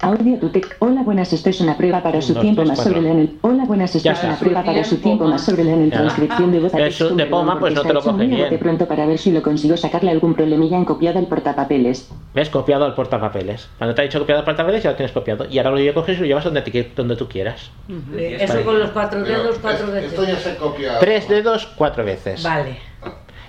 Audio 0.00 0.38
tu 0.38 0.50
text. 0.50 0.72
Hola, 0.80 1.02
buenas. 1.02 1.32
Esto 1.32 1.48
es 1.48 1.60
una 1.62 1.74
prueba 1.76 2.02
para 2.02 2.20
su 2.20 2.34
tiempo 2.34 2.62
más 2.66 2.76
cuatro. 2.76 2.94
sobre 2.96 3.02
la 3.08 3.10
en 3.18 3.38
Hola, 3.40 3.64
buenas. 3.64 3.94
Esto 3.94 4.10
es 4.10 4.22
una 4.24 4.36
prueba 4.38 4.62
para 4.62 4.84
su 4.84 4.96
tiempo 4.98 5.26
más 5.26 5.42
sobre 5.44 5.64
la 5.64 5.72
en 5.72 5.90
Ya. 5.90 5.98
transcripción 5.98 6.52
de 6.52 6.60
voz 6.60 6.74
a 6.74 6.76
texto. 6.76 7.08
de 7.14 7.24
Poma, 7.26 7.58
pues 7.58 7.72
no 7.72 7.82
te 7.82 7.94
lo 7.94 8.02
coge 8.02 8.26
bien. 8.26 8.42
bote 8.42 8.58
pronto 8.58 8.86
para 8.86 9.06
ver 9.06 9.16
si 9.16 9.32
lo 9.32 9.42
consigo 9.42 9.74
sacarle 9.78 10.10
algún 10.10 10.34
problemilla 10.34 10.76
en 10.76 10.84
el 11.16 11.26
portapapeles. 11.26 12.10
¿Ves? 12.34 12.50
Copiado 12.50 12.84
al 12.84 12.94
portapapeles. 12.94 13.68
Cuando 13.78 13.94
te 13.94 14.02
ha 14.02 14.04
dicho 14.04 14.18
copiado 14.18 14.40
al 14.40 14.44
portapapeles, 14.44 14.82
ya 14.82 14.90
lo 14.90 14.96
tienes 14.96 15.12
copiado. 15.12 15.46
Y 15.50 15.58
ahora 15.58 15.70
lo 15.70 15.94
coges 15.94 16.18
y 16.18 16.20
lo 16.20 16.26
llevas 16.26 16.44
donde, 16.44 16.60
te- 16.60 16.92
donde 16.94 17.16
tú 17.16 17.26
quieras. 17.26 17.70
Eso 18.18 18.52
Vale. 18.52 18.64
con 18.64 18.78
los 18.78 18.90
cuatro 18.90 19.22
dedos 19.24 19.56
cuatro 19.62 19.86
es- 19.86 19.92
veces. 19.94 20.10
Esto 20.12 20.24
ya 20.24 20.36
se 20.36 20.56
copia. 20.56 20.98
Tres 20.98 21.26
dedos, 21.26 21.66
cuatro 21.74 22.04
veces. 22.04 22.42
Vale. 22.42 22.76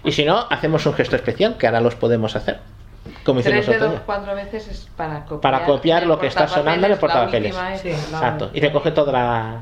Y 0.05 0.13
si 0.13 0.23
no, 0.23 0.45
hacemos 0.49 0.85
un 0.85 0.93
gesto 0.93 1.17
especial, 1.17 1.57
que 1.57 1.67
ahora 1.67 1.81
los 1.81 1.95
podemos 1.95 2.37
hacer. 2.37 2.59
Como 3.23 3.39
hicimos 3.39 3.65
Tres 3.65 3.79
día. 3.79 4.01
cuatro 4.05 4.35
veces 4.35 4.67
es 4.67 4.87
para 4.95 5.25
copiar. 5.25 5.41
Para 5.41 5.65
copiar 5.65 6.03
el 6.03 6.09
lo 6.09 6.19
que 6.19 6.27
está 6.27 6.47
sonando 6.47 6.85
en 6.85 6.93
el 6.93 6.97
portapapeles. 6.99 7.55
Exacto. 7.83 8.49
Y 8.53 8.61
te 8.61 8.71
coge 8.71 8.91
toda 8.91 9.11
la. 9.11 9.55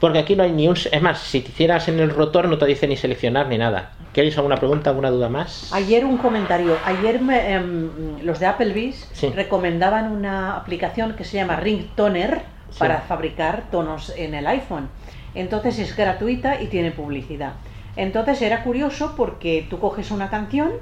Porque 0.00 0.18
aquí 0.18 0.36
no 0.36 0.42
hay 0.42 0.52
ni 0.52 0.68
un. 0.68 0.76
Es 0.76 1.00
más, 1.02 1.18
si 1.20 1.40
te 1.40 1.48
hicieras 1.48 1.88
en 1.88 1.98
el 2.00 2.10
rotor, 2.10 2.48
no 2.48 2.58
te 2.58 2.66
dice 2.66 2.86
ni 2.86 2.96
seleccionar 2.96 3.48
ni 3.48 3.56
nada. 3.58 3.92
¿Queréis 4.12 4.36
alguna 4.36 4.56
pregunta, 4.56 4.90
alguna 4.90 5.10
duda 5.10 5.28
más? 5.28 5.72
Ayer 5.72 6.04
un 6.04 6.18
comentario. 6.18 6.76
Ayer 6.84 7.20
me, 7.20 7.52
em, 7.54 7.90
los 8.22 8.38
de 8.38 8.46
Applebee's 8.46 9.08
Sí. 9.12 9.28
recomendaban 9.34 10.10
una 10.12 10.56
aplicación 10.56 11.14
que 11.14 11.24
se 11.24 11.36
llama 11.38 11.56
Ringtoner 11.56 12.42
Sí. 12.70 12.78
para 12.78 12.98
fabricar 13.02 13.64
tonos 13.70 14.12
en 14.16 14.34
el 14.34 14.46
iPhone. 14.46 14.88
Entonces 15.34 15.78
es 15.78 15.96
gratuita 15.96 16.60
y 16.60 16.66
tiene 16.66 16.90
publicidad. 16.90 17.54
Entonces 17.96 18.42
era 18.42 18.62
curioso 18.64 19.14
porque 19.16 19.66
tú 19.70 19.78
coges 19.78 20.10
una 20.10 20.28
canción 20.28 20.72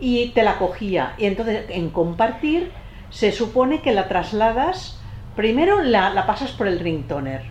y 0.00 0.28
te 0.30 0.42
la 0.42 0.58
cogía. 0.58 1.14
Y 1.18 1.26
entonces 1.26 1.64
en 1.70 1.90
compartir 1.90 2.70
se 3.10 3.32
supone 3.32 3.80
que 3.80 3.92
la 3.92 4.08
trasladas, 4.08 5.00
primero 5.36 5.82
la, 5.82 6.10
la 6.10 6.26
pasas 6.26 6.52
por 6.52 6.66
el 6.68 6.78
ringtoner 6.80 7.42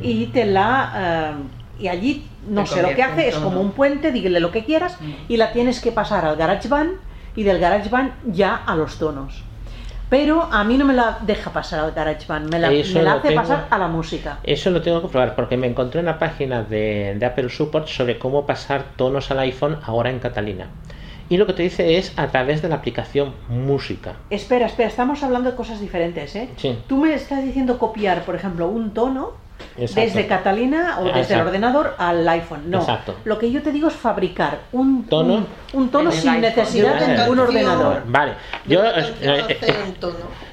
y 0.00 0.26
te 0.26 0.44
la... 0.46 1.34
eh, 1.38 1.42
y 1.80 1.88
allí 1.88 2.26
no 2.48 2.64
sé 2.66 2.82
lo 2.82 2.94
que 2.94 3.02
hace, 3.02 3.28
es 3.28 3.34
como 3.36 3.60
un 3.60 3.72
puente, 3.72 4.12
dígale 4.12 4.38
lo 4.40 4.50
que 4.52 4.64
quieras, 4.64 4.98
y 5.28 5.36
la 5.36 5.52
tienes 5.52 5.80
que 5.80 5.90
pasar 5.90 6.24
al 6.24 6.36
GarageBand 6.36 6.92
y 7.34 7.42
del 7.44 7.58
GarageBand 7.58 8.12
ya 8.32 8.54
a 8.54 8.76
los 8.76 8.98
tonos. 8.98 9.42
Pero 10.10 10.42
a 10.42 10.62
mí 10.62 10.76
no 10.76 10.84
me 10.84 10.92
la 10.92 11.18
deja 11.22 11.50
pasar 11.52 11.80
al 11.80 11.92
GarageBand, 11.92 12.50
me 12.52 12.58
la, 12.58 12.68
me 12.70 13.02
la 13.02 13.12
hace 13.14 13.28
tengo- 13.28 13.40
pasar 13.40 13.66
a 13.70 13.78
la 13.78 13.88
música. 13.88 14.38
Eso 14.44 14.70
lo 14.70 14.82
tengo 14.82 15.00
que 15.02 15.08
probar 15.08 15.34
porque 15.34 15.56
me 15.56 15.66
encontré 15.66 16.00
una 16.00 16.18
página 16.18 16.62
de, 16.62 17.16
de 17.18 17.26
Apple 17.26 17.48
Support 17.48 17.86
sobre 17.88 18.18
cómo 18.18 18.44
pasar 18.46 18.84
tonos 18.96 19.30
al 19.30 19.38
iPhone 19.40 19.78
ahora 19.84 20.10
en 20.10 20.18
Catalina. 20.18 20.66
Y 21.32 21.38
lo 21.38 21.46
que 21.46 21.54
te 21.54 21.62
dice 21.62 21.96
es 21.96 22.12
a 22.18 22.26
través 22.26 22.60
de 22.60 22.68
la 22.68 22.74
aplicación 22.74 23.32
Música. 23.48 24.16
Espera, 24.28 24.66
espera, 24.66 24.90
estamos 24.90 25.22
hablando 25.22 25.48
de 25.50 25.56
cosas 25.56 25.80
diferentes, 25.80 26.36
¿eh? 26.36 26.50
Sí. 26.58 26.76
Tú 26.86 26.98
me 26.98 27.14
estás 27.14 27.42
diciendo 27.42 27.78
copiar, 27.78 28.26
por 28.26 28.34
ejemplo, 28.36 28.68
un 28.68 28.92
tono 28.92 29.30
Exacto. 29.78 30.00
desde 30.02 30.26
Catalina 30.26 30.98
o 31.00 31.04
desde 31.04 31.32
el 31.32 31.40
ordenador 31.40 31.94
al 31.96 32.28
iPhone. 32.28 32.64
No, 32.70 32.80
Exacto. 32.80 33.14
lo 33.24 33.38
que 33.38 33.50
yo 33.50 33.62
te 33.62 33.72
digo 33.72 33.88
es 33.88 33.94
fabricar 33.94 34.58
un 34.72 35.04
¿Tono? 35.06 35.36
un, 35.36 35.46
un 35.72 35.88
tono 35.90 36.12
sin 36.12 36.28
iPhone. 36.28 36.42
necesidad 36.42 37.00
de 37.00 37.16
ningún 37.16 37.38
ordenador. 37.38 38.02
Vale, 38.08 38.34
yo 38.66 38.84
eh, 38.84 39.14
eh, 39.22 39.58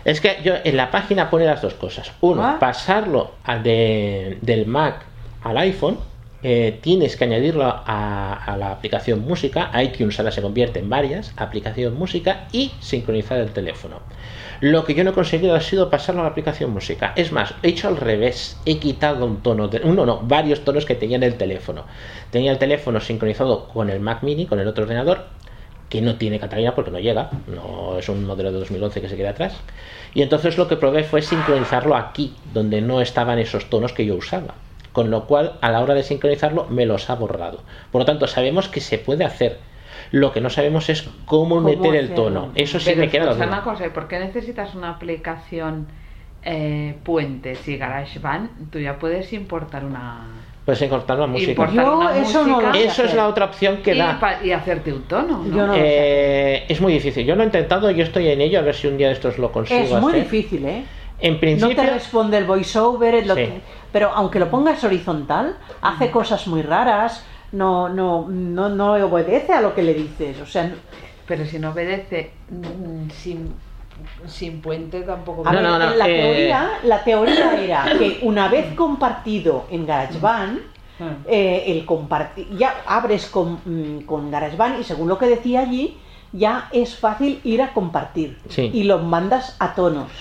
es 0.05 0.21
que 0.21 0.37
yo 0.45 0.53
en 0.63 0.77
la 0.77 0.89
página 0.91 1.29
pone 1.29 1.43
las 1.43 1.61
dos 1.61 1.73
cosas. 1.73 2.09
Uno, 2.21 2.41
Ah. 2.41 2.55
pasarlo 2.57 3.31
a 3.43 3.57
de- 3.57 4.37
del 4.41 4.65
Mac 4.65 5.01
al 5.43 5.57
iPhone. 5.57 5.97
Eh, 6.41 6.79
tienes 6.81 7.17
que 7.17 7.25
añadirlo 7.25 7.65
a, 7.65 8.55
la 8.57 8.71
aplicación 8.71 9.25
música. 9.25 9.71
iTunes 9.81 10.19
ahora 10.19 10.31
se 10.31 10.41
convierte 10.41 10.79
en 10.79 10.89
varias. 10.89 11.33
Aplicación 11.35 11.97
música 11.97 12.47
y 12.51 12.71
sincronizar 12.79 13.39
el 13.39 13.51
teléfono. 13.51 13.99
Lo 14.61 14.85
que 14.85 14.93
yo 14.93 15.03
no 15.03 15.11
he 15.11 15.13
conseguido 15.13 15.55
ha 15.55 15.61
sido 15.61 15.89
pasarlo 15.89 16.21
a 16.21 16.25
la 16.25 16.31
aplicación 16.31 16.71
música. 16.71 17.13
Es 17.15 17.31
más, 17.31 17.53
he 17.63 17.69
hecho 17.69 17.87
al 17.87 17.97
revés. 17.97 18.57
He 18.65 18.77
quitado 18.77 19.25
un 19.25 19.41
tono, 19.41 19.67
de, 19.67 19.81
uno 19.83 20.05
no, 20.05 20.21
varios 20.21 20.63
tonos 20.63 20.85
que 20.85 20.95
tenía 20.95 21.17
en 21.17 21.23
el 21.23 21.35
teléfono. 21.35 21.83
Tenía 22.29 22.51
el 22.51 22.57
teléfono 22.57 22.99
sincronizado 22.99 23.67
con 23.67 23.89
el 23.89 23.99
Mac 23.99 24.23
Mini, 24.23 24.45
con 24.45 24.59
el 24.59 24.67
otro 24.67 24.83
ordenador, 24.83 25.25
que 25.89 26.01
no 26.01 26.15
tiene 26.15 26.39
Catalina 26.39 26.75
porque 26.75 26.91
no 26.91 26.99
llega, 26.99 27.31
no 27.47 27.97
es 27.97 28.07
un 28.09 28.25
modelo 28.25 28.51
de 28.51 28.59
2011 28.59 29.01
que 29.01 29.09
se 29.09 29.17
queda 29.17 29.31
atrás. 29.31 29.55
Y 30.13 30.21
entonces 30.21 30.57
lo 30.57 30.67
que 30.67 30.77
probé 30.77 31.03
fue 31.03 31.21
sincronizarlo 31.21 31.95
aquí, 31.95 32.33
donde 32.53 32.81
no 32.81 33.01
estaban 33.01 33.39
esos 33.39 33.69
tonos 33.69 33.93
que 33.93 34.05
yo 34.05 34.15
usaba. 34.15 34.55
Con 34.91 35.11
lo 35.11 35.25
cual, 35.25 35.53
a 35.61 35.71
la 35.71 35.81
hora 35.81 35.93
de 35.93 36.03
sincronizarlo, 36.03 36.65
me 36.69 36.85
los 36.85 37.09
ha 37.09 37.15
borrado. 37.15 37.63
Por 37.91 38.01
lo 38.01 38.05
tanto, 38.05 38.27
sabemos 38.27 38.67
que 38.69 38.79
se 38.81 38.97
puede 38.97 39.23
hacer. 39.25 39.59
Lo 40.11 40.31
que 40.31 40.41
no 40.41 40.49
sabemos 40.49 40.89
es 40.89 41.03
cómo, 41.25 41.55
¿Cómo 41.55 41.61
meter 41.61 41.95
el 41.95 42.13
tono. 42.15 42.51
Eso 42.55 42.79
sí 42.79 42.85
Pero 42.91 43.01
me 43.01 43.09
queda 43.09 43.25
la 43.25 43.33
duda. 43.35 43.45
una 43.47 43.61
cosa, 43.63 43.85
¿y 43.85 43.89
¿por 43.89 44.07
qué 44.07 44.17
necesitas 44.19 44.73
una 44.73 44.89
aplicación 44.91 45.87
eh, 46.43 46.95
Puentes 47.03 47.67
y 47.67 47.77
GarageBand? 47.77 48.71
Tú 48.71 48.79
ya 48.79 48.97
puedes 48.97 49.31
importar 49.33 49.85
una... 49.85 50.25
Puedes 50.65 50.81
encortar 50.83 51.17
la 51.19 51.27
música. 51.27 51.51
Importar 51.51 51.89
una 51.89 52.11
música 52.19 52.71
Eso 52.77 53.03
es 53.03 53.13
la 53.13 53.27
otra 53.27 53.45
opción 53.45 53.77
que 53.83 53.93
y, 53.95 53.97
da. 53.97 54.19
pa- 54.19 54.43
y 54.43 54.51
hacerte 54.51 54.93
un 54.93 55.03
tono, 55.03 55.43
¿no? 55.43 55.73
Eh, 55.75 56.65
es 56.67 56.79
muy 56.81 56.93
difícil. 56.93 57.25
Yo 57.25 57.35
lo 57.35 57.41
he 57.43 57.45
intentado, 57.45 57.89
yo 57.91 58.03
estoy 58.03 58.27
en 58.29 58.41
ello, 58.41 58.59
a 58.59 58.61
ver 58.61 58.75
si 58.75 58.87
un 58.87 58.97
día 58.97 59.07
de 59.07 59.13
estos 59.13 59.37
lo 59.39 59.51
consigo 59.51 59.81
Es 59.97 60.01
muy 60.01 60.11
hacer. 60.13 60.23
difícil, 60.23 60.65
¿eh? 60.65 60.83
En 61.21 61.33
No 61.33 61.39
principio, 61.39 61.75
te 61.75 61.89
responde 61.89 62.37
el 62.37 62.45
voiceover, 62.45 63.15
es 63.15 63.27
lo 63.27 63.35
Sí. 63.35 63.41
que- 63.41 63.61
pero 63.91 64.11
aunque 64.13 64.39
lo 64.39 64.49
pongas 64.49 64.83
horizontal, 64.83 65.57
hace 65.81 66.11
cosas 66.11 66.47
muy 66.47 66.61
raras, 66.61 67.25
no, 67.51 67.89
no, 67.89 68.27
no, 68.29 68.69
no 68.69 68.93
obedece 68.93 69.53
a 69.53 69.61
lo 69.61 69.73
que 69.73 69.81
le 69.83 69.93
dices. 69.93 70.39
O 70.41 70.45
sea, 70.45 70.65
no- 70.65 70.75
Pero 71.27 71.45
si 71.45 71.59
no 71.59 71.71
obedece 71.71 72.31
mm, 72.49 73.09
sin, 73.09 73.53
sin 74.27 74.61
puente 74.61 75.01
tampoco... 75.01 75.47
A 75.47 75.51
ver, 75.51 75.61
la, 75.63 76.07
eh, 76.09 76.21
teoría, 76.21 76.69
la 76.83 77.03
teoría 77.03 77.61
era 77.63 77.83
que 77.97 78.19
una 78.23 78.47
vez 78.47 78.73
compartido 78.75 79.65
en 79.69 79.85
GarageBand, 79.85 80.59
eh, 81.27 81.63
el 81.67 81.85
compartir, 81.85 82.49
ya 82.57 82.81
abres 82.85 83.27
con, 83.27 83.59
mm, 83.63 84.01
con 84.05 84.29
GarageBand 84.29 84.81
y 84.81 84.83
según 84.83 85.07
lo 85.07 85.17
que 85.17 85.27
decía 85.27 85.61
allí, 85.61 85.97
ya 86.33 86.67
es 86.71 86.95
fácil 86.97 87.39
ir 87.43 87.61
a 87.61 87.73
compartir 87.73 88.37
Sí. 88.49 88.69
y 88.73 88.83
lo 88.83 88.99
mandas 88.99 89.55
a 89.59 89.73
tonos. 89.73 90.11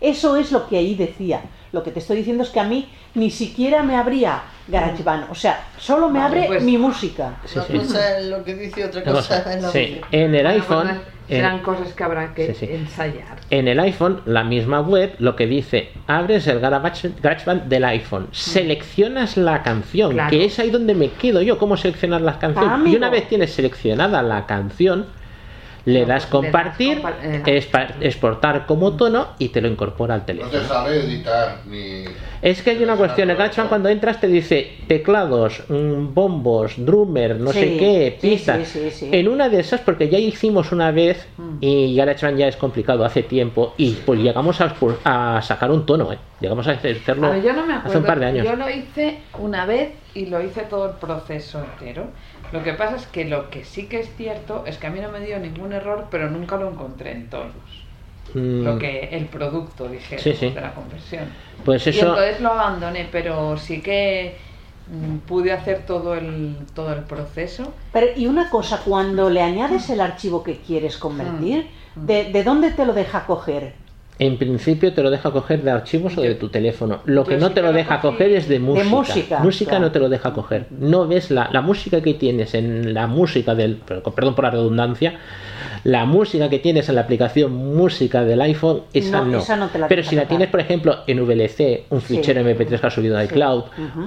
Eso 0.00 0.36
es 0.36 0.52
lo 0.52 0.68
que 0.68 0.76
ahí 0.78 0.94
decía. 0.94 1.40
Lo 1.72 1.82
que 1.82 1.90
te 1.90 1.98
estoy 1.98 2.18
diciendo 2.18 2.42
es 2.44 2.50
que 2.50 2.60
a 2.60 2.64
mí 2.64 2.88
ni 3.14 3.30
siquiera 3.30 3.82
me 3.82 3.96
abría 3.96 4.42
GarageBand, 4.68 5.30
o 5.30 5.34
sea, 5.34 5.66
solo 5.78 6.08
me 6.08 6.18
Vale, 6.18 6.38
abre 6.38 6.46
pues- 6.48 6.62
mi 6.62 6.78
música. 6.78 7.36
Sí, 7.44 7.58
Una 7.58 7.66
sí. 7.66 7.72
cosa 7.78 8.18
es 8.18 8.26
lo 8.26 8.44
que 8.44 8.54
dice, 8.54 8.84
otra 8.84 9.02
cosa 9.02 9.16
cosa, 9.42 9.54
es 9.54 9.62
la 9.62 9.68
sí, 9.70 10.00
en 10.12 10.34
el 10.34 10.46
iPhone, 10.46 10.88
en- 10.90 11.00
serán 11.28 11.58
cosas 11.60 11.92
que 11.92 12.04
habrá 12.04 12.32
que 12.32 12.54
Sí, 12.54 12.66
sí. 12.66 12.72
ensayar. 12.72 13.38
En 13.50 13.68
el 13.68 13.80
iPhone, 13.80 14.22
la 14.24 14.44
misma 14.44 14.80
web, 14.80 15.14
lo 15.18 15.36
que 15.36 15.46
dice, 15.46 15.90
abres 16.06 16.46
el 16.46 16.60
Garage- 16.60 17.12
GarageBand 17.20 17.64
del 17.68 17.84
iPhone, 17.84 18.28
seleccionas 18.32 19.36
la 19.36 19.62
canción, 19.62 20.12
Claro. 20.12 20.30
que 20.30 20.44
es 20.44 20.58
ahí 20.58 20.70
donde 20.70 20.94
me 20.94 21.10
quedo 21.12 21.42
yo, 21.42 21.58
cómo 21.58 21.76
seleccionar 21.76 22.20
las 22.22 22.36
canciones. 22.38 22.70
Ah, 22.72 22.82
y 22.88 22.96
una 22.96 23.10
vez 23.10 23.28
tienes 23.28 23.52
seleccionada 23.52 24.22
la 24.22 24.46
canción, 24.46 25.06
le 25.84 26.04
das 26.04 26.26
compartir, 26.26 26.98
compa- 27.02 27.14
eh, 27.22 27.42
exportar 28.00 28.66
como 28.66 28.92
tono 28.96 29.28
y 29.38 29.48
te 29.48 29.60
lo 29.60 29.68
incorpora 29.68 30.14
al 30.14 30.20
No 30.20 30.26
teléfono. 30.26 30.60
te 30.60 30.66
sale 30.66 30.96
editar 31.00 31.60
ni. 31.66 32.04
Es 32.40 32.62
que 32.62 32.70
hay 32.70 32.82
una 32.84 32.96
cuestión, 32.96 33.30
el 33.30 33.36
GarageBand 33.36 33.68
cuando 33.68 33.88
entras 33.88 34.20
te 34.20 34.28
dice 34.28 34.76
teclados, 34.86 35.64
mm, 35.68 36.14
bombos, 36.14 36.74
drummer, 36.76 37.40
no 37.40 37.52
sé 37.52 37.76
qué, 37.76 38.16
pistas. 38.20 38.68
sí, 38.68 38.80
sí, 38.80 38.90
sí. 38.90 39.08
En 39.12 39.26
una 39.28 39.48
de 39.48 39.60
esas, 39.60 39.80
porque 39.80 40.08
ya 40.08 40.18
hicimos 40.18 40.70
una 40.70 40.90
vez 40.92 41.26
Mm. 41.36 41.56
y 41.60 41.96
GarageBand 41.96 42.38
ya 42.38 42.46
es 42.48 42.56
complicado 42.56 43.04
hace 43.04 43.22
tiempo 43.22 43.74
y 43.76 43.92
pues 44.06 44.20
llegamos 44.20 44.60
a, 44.60 45.40
sacar 45.42 45.70
un 45.70 45.84
tono, 45.86 46.12
¿eh? 46.12 46.18
Llegamos 46.40 46.68
a 46.68 46.72
hacerlo 46.72 47.26
A 47.26 47.30
ver, 47.30 47.42
yo 47.42 47.52
no 47.52 47.66
me 47.66 47.72
acuerdo. 47.72 47.88
hace 47.88 47.98
un 47.98 48.04
par 48.04 48.20
de 48.20 48.26
años. 48.26 48.46
Yo 48.46 48.54
lo 48.54 48.70
hice 48.70 49.18
una 49.38 49.66
vez 49.66 49.94
y 50.14 50.26
lo 50.26 50.40
hice 50.40 50.62
todo 50.62 50.90
el 50.90 50.96
proceso 50.96 51.58
entero. 51.64 52.06
Lo 52.52 52.62
que 52.62 52.72
pasa 52.72 52.96
es 52.96 53.06
que 53.06 53.24
lo 53.24 53.50
que 53.50 53.64
sí 53.64 53.86
que 53.86 54.00
es 54.00 54.14
cierto 54.16 54.64
es 54.66 54.78
que 54.78 54.86
a 54.86 54.90
mí 54.90 55.00
no 55.00 55.10
me 55.10 55.20
dio 55.20 55.38
ningún 55.38 55.72
error, 55.72 56.06
pero 56.10 56.30
nunca 56.30 56.56
lo 56.56 56.68
encontré 56.70 57.12
en 57.12 57.28
tonos. 57.28 57.52
Mm, 58.34 58.62
Lo 58.64 58.78
que 58.78 59.08
el 59.12 59.26
producto 59.26 59.88
dije 59.88 60.18
Sí, 60.18 60.34
sí. 60.34 60.50
de 60.50 60.60
la 60.60 60.74
conversión. 60.74 61.24
Pues 61.64 61.86
Y 61.86 61.90
eso, 61.90 62.08
entonces 62.08 62.40
lo 62.40 62.52
abandoné, 62.52 63.08
pero 63.10 63.56
sí 63.56 63.80
que 63.80 64.36
mm, 64.86 65.18
pude 65.26 65.52
hacer 65.52 65.86
todo 65.86 66.14
el 66.14 66.56
todo 66.74 66.92
el 66.92 67.04
proceso. 67.04 67.72
Pero, 67.92 68.06
y 68.16 68.26
una 68.26 68.50
cosa, 68.50 68.82
cuando 68.84 69.30
le 69.30 69.42
añades 69.42 69.88
el 69.90 70.00
archivo 70.00 70.42
que 70.42 70.58
quieres 70.58 70.98
convertir, 70.98 71.70
¿de, 71.94 72.24
de 72.32 72.44
dónde 72.44 72.70
te 72.70 72.84
lo 72.84 72.92
deja 72.92 73.24
coger? 73.26 73.74
En 74.20 74.36
principio 74.36 74.92
te 74.92 75.02
lo 75.02 75.10
deja 75.10 75.30
coger 75.30 75.62
de 75.62 75.70
archivos 75.70 76.16
o 76.18 76.22
de 76.22 76.34
tu 76.34 76.48
teléfono. 76.48 77.00
Lo 77.04 77.24
que 77.24 77.36
no 77.36 77.48
sí 77.48 77.54
te 77.54 77.62
lo 77.62 77.72
deja 77.72 78.00
coger 78.00 78.32
es 78.32 78.48
de 78.48 78.58
música. 78.58 78.88
música, 78.88 79.38
Música 79.40 79.68
claro. 79.70 79.84
no 79.86 79.92
te 79.92 79.98
lo 80.00 80.08
deja 80.08 80.32
coger. 80.32 80.66
No 80.70 81.06
ves 81.06 81.30
la, 81.30 81.48
la 81.52 81.60
música 81.60 82.00
que 82.00 82.14
tienes 82.14 82.54
en 82.54 82.94
la 82.94 83.06
música 83.06 83.54
del. 83.54 83.76
Perdón 83.76 84.34
por 84.34 84.44
la 84.44 84.50
redundancia. 84.50 85.14
La 85.84 86.04
música 86.04 86.48
que 86.50 86.58
tienes 86.58 86.88
en 86.88 86.96
la 86.96 87.02
aplicación 87.02 87.52
música 87.54 88.24
del 88.24 88.40
iPhone, 88.40 88.82
esa 88.92 89.20
No, 89.20 89.26
no. 89.26 89.38
esa 89.38 89.54
no 89.56 89.68
te 89.68 89.78
la 89.78 89.86
Pero 89.86 90.02
si 90.02 90.16
la 90.16 90.22
tocar. 90.22 90.28
tienes, 90.30 90.48
por 90.48 90.60
ejemplo, 90.60 90.96
en 91.06 91.20
VLC, 91.24 91.84
un 91.90 92.00
Sí. 92.00 92.16
fichero 92.16 92.40
MP3 92.40 92.80
que 92.80 92.86
has 92.88 92.92
subido 92.94 93.16
a 93.16 93.20
Sí. 93.22 93.28
iCloud, 93.30 93.64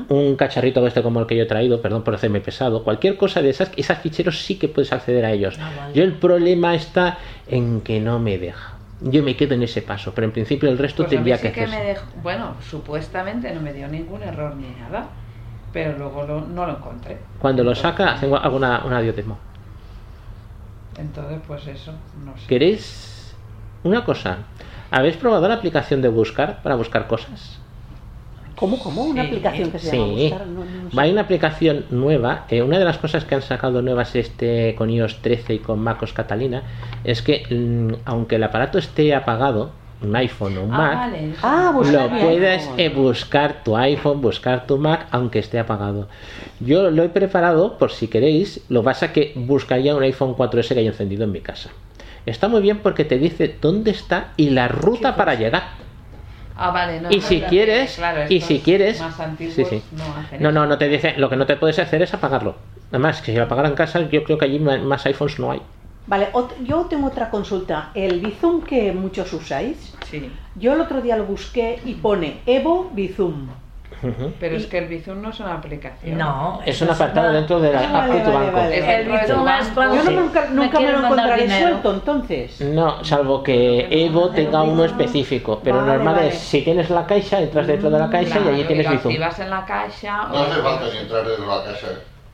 un 0.09 0.36
cacharrito 0.36 0.86
este 0.86 1.01
como 1.01 1.22
el 1.22 1.28
que 1.28 1.38
yo 1.38 1.43
he 1.43 1.47
traído, 1.47 1.82
perdón 1.82 2.03
por 2.03 2.14
hacerme 2.14 2.41
pesado, 2.41 2.84
cualquier 2.84 3.16
cosa 3.16 3.41
de 3.41 3.49
esas, 3.51 3.72
esos 3.78 3.97
ficheros 3.99 4.41
sí 4.43 4.55
que 4.55 4.68
puedes 4.68 4.91
acceder 4.91 5.24
a 5.24 5.32
ellos. 5.32 5.55
Ah, 5.62 5.89
Yo 5.93 6.03
el 6.03 6.14
problema 6.14 6.76
está 6.76 7.18
en 7.47 7.80
que 7.82 8.01
no 8.01 8.20
me 8.20 8.38
deja. 8.38 8.74
Yo 9.04 9.24
me 9.24 9.36
quedo 9.36 9.56
en 9.56 9.64
ese 9.64 9.82
paso, 9.82 10.14
pero 10.14 10.26
en 10.26 10.32
principio 10.34 10.70
el 10.70 10.78
resto 10.78 11.04
Pues 11.04 11.12
tendría 11.12 11.38
sí 11.38 11.47
que 11.47 11.52
que 11.54 11.62
hacerse. 11.64 11.78
me 11.80 11.86
dejó, 11.88 12.06
bueno, 12.22 12.56
supuestamente 12.70 13.52
no 13.54 13.62
me 13.62 13.74
dio 13.74 13.88
ningún 13.88 14.22
error 14.22 14.56
ni 14.56 14.70
nada, 14.80 15.08
pero 15.74 15.97
luego 15.97 16.24
lo- 16.24 16.41
no 16.41 16.66
lo 16.68 16.78
encontré. 16.78 17.18
Cuando 17.39 17.64
lo 17.64 17.74
saca, 17.74 18.12
hago 18.12 18.38
hago 18.38 18.58
una, 18.58 18.78
audiodemo. 18.78 19.39
Entonces, 20.97 21.39
pues 21.47 21.66
eso, 21.68 21.93
no 22.26 22.38
sé. 22.38 22.47
¿Queréis 22.47 23.34
una 23.84 24.04
cosa? 24.04 24.39
¿Habéis 24.91 25.16
probado 25.16 25.47
la 25.47 25.56
aplicación 25.56 26.02
de 26.02 26.10
buscar 26.10 26.62
para 26.62 26.76
buscar 26.76 27.08
cosas? 27.08 27.61
¿Cómo, 28.62 28.78
cómo? 28.78 29.05
Una 29.05 29.24
Sí. 29.24 29.28
aplicación 29.30 29.72
que 29.72 29.80
se 29.80 29.97
llama 29.97 30.05
Sí, 30.16 30.30
Buscar, 30.30 30.47
no- 30.47 30.59
no 30.84 30.91
sé. 30.91 31.01
hay 31.01 31.12
una 31.12 31.22
aplicación 31.22 31.86
nueva. 31.89 32.45
eh, 32.47 32.62
una 32.62 32.78
de 32.78 32.86
las 32.86 32.99
cosas 32.99 33.26
que 33.26 33.34
han 33.34 33.41
sacado 33.41 33.82
nuevas 33.82 34.16
este 34.16 34.76
con 34.78 34.91
iOS 34.91 35.18
13 35.24 35.55
y 35.55 35.59
con 35.59 35.80
MacOS 35.80 36.14
Catalina 36.14 36.62
es 37.03 37.24
que 37.24 37.43
mm, 37.49 38.01
aunque 38.05 38.36
el 38.36 38.43
aparato 38.43 38.78
esté 38.78 39.16
apagado, 39.16 39.72
un 40.03 40.16
iPhone 40.16 40.57
o 40.59 40.64
un 40.66 40.74
Ah, 40.74 40.78
Mac, 40.78 40.95
vale. 40.95 41.34
Ah, 41.41 41.72
lo 41.74 42.09
puedes 42.20 42.70
eh, 42.78 42.89
buscar 42.89 43.64
tu 43.64 43.76
iPhone, 43.76 44.22
buscar 44.22 44.68
tu 44.68 44.78
Mac, 44.78 45.07
aunque 45.09 45.39
esté 45.39 45.57
apagado. 45.57 46.07
Yo 46.59 46.91
lo 46.91 47.01
he 47.03 47.09
preparado 47.09 47.80
por 47.80 47.91
si 47.91 48.07
queréis. 48.09 48.62
Lo 48.70 48.82
que 48.82 48.86
pasa 48.86 49.12
que 49.12 49.34
buscaría 49.36 49.95
un 49.95 50.03
iPhone 50.03 50.36
4S 50.36 50.76
que 50.76 50.82
haya 50.82 50.89
encendido 50.91 51.24
en 51.24 51.32
mi 51.32 51.41
casa. 51.41 51.72
Está 52.28 52.47
muy 52.47 52.62
bien 52.62 52.78
porque 52.84 53.05
te 53.05 53.18
dice 53.18 53.55
dónde 53.59 53.89
está 53.89 54.34
y 54.38 54.51
la 54.51 54.68
ruta 54.68 55.16
para 55.16 55.34
llegar. 55.34 55.64
Ah, 56.56 56.72
vale, 56.72 57.02
no. 57.02 57.10
Y 57.12 57.22
si 57.22 57.41
quieres, 57.41 57.95
claro, 57.95 58.22
y 58.30 58.41
si 58.41 58.60
quieres, 58.60 58.99
Más 58.99 59.20
antiguos 59.20 59.56
sí, 59.56 59.66
sí. 59.66 59.84
no 59.91 60.04
hacen 60.16 60.41
No, 60.41 60.52
no, 60.52 60.66
no 60.66 60.78
te 60.78 60.88
dice. 60.88 61.16
Lo 61.18 61.30
que 61.30 61.36
no 61.36 61.45
te 61.45 61.56
puedes 61.56 61.80
hacer 61.80 62.02
es 62.02 62.14
apagarlo. 62.14 62.56
Además, 62.89 63.22
que 63.22 63.32
si 63.32 63.38
lo 63.38 63.43
apagara 63.43 63.70
en 63.70 63.76
casa, 63.76 64.02
yo 64.10 64.24
creo 64.24 64.38
que 64.38 64.45
allí 64.45 64.60
más 64.60 65.06
iPhones 65.06 65.39
no 65.39 65.52
hay. 65.52 65.62
Vale, 66.08 66.30
yo 66.64 66.86
tengo 66.86 67.08
otra 67.08 67.30
consulta. 67.30 67.91
El 67.93 68.20
Bizum 68.20 68.62
que 68.64 68.91
muchos 68.91 69.32
usáis, 69.34 69.93
Sí. 70.10 70.32
yo 70.56 70.74
el 70.74 70.82
otro 70.82 71.02
día 71.02 71.16
lo 71.16 71.26
busqué 71.26 71.80
y 71.86 71.93
pone 71.95 72.41
Evo 72.45 72.89
Bizum. 72.93 73.47
Pero 74.39 74.56
es 74.56 74.66
que 74.68 74.80
el 74.80 74.88
Bizum 74.88 75.22
no 75.22 75.30
es 75.30 75.39
una 75.39 75.56
aplicación. 75.56 76.18
No, 76.18 76.60
Es 76.66 76.82
un 76.82 76.89
apartado 76.89 77.32
dentro 77.32 77.60
de 77.60 77.72
la 77.72 77.80
app 78.04 78.10
de 78.12 78.20
tu 78.22 78.32
banco. 78.32 78.58
El 78.60 79.08
Bizum 79.08 79.47
es 79.47 79.68
cuando 79.70 79.95
Yo 79.95 80.04
no, 80.04 80.22
nunca, 80.22 80.41
me 80.49 80.86
me 80.88 80.91
lo 80.91 80.97
encontraré 81.06 81.43
dinero. 81.43 81.70
suelto, 81.70 81.93
entonces. 81.93 82.62
No, 82.62 83.04
salvo 83.04 83.43
que 83.43 83.88
Evo 84.06 84.30
tenga 84.30 84.64
uno 84.64 84.86
específico, 84.86 85.60
pero 85.64 85.78
Vale, 85.78 85.93
normal 85.93 86.16
vale. 86.16 86.28
es 86.30 86.36
si 86.39 86.62
tienes 86.64 86.89
la 86.89 87.06
caixa, 87.06 87.39
entras 87.41 87.68
dentro 87.68 87.89
de 87.89 87.99
la 87.99 88.10
caixa 88.10 88.39
y 88.39 88.47
allí 88.47 88.64
tienes 88.64 88.89
Bizum. 88.89 89.12
activas 89.12 89.39
en 89.39 89.49
la 89.49 89.66
caixa. 89.66 90.28
No 90.30 90.39
hace 90.39 90.62
falta 90.62 90.86
ni 90.91 90.97
entrar 90.99 91.28
desde 91.28 91.45
la 91.45 91.64
casa. 91.64 91.88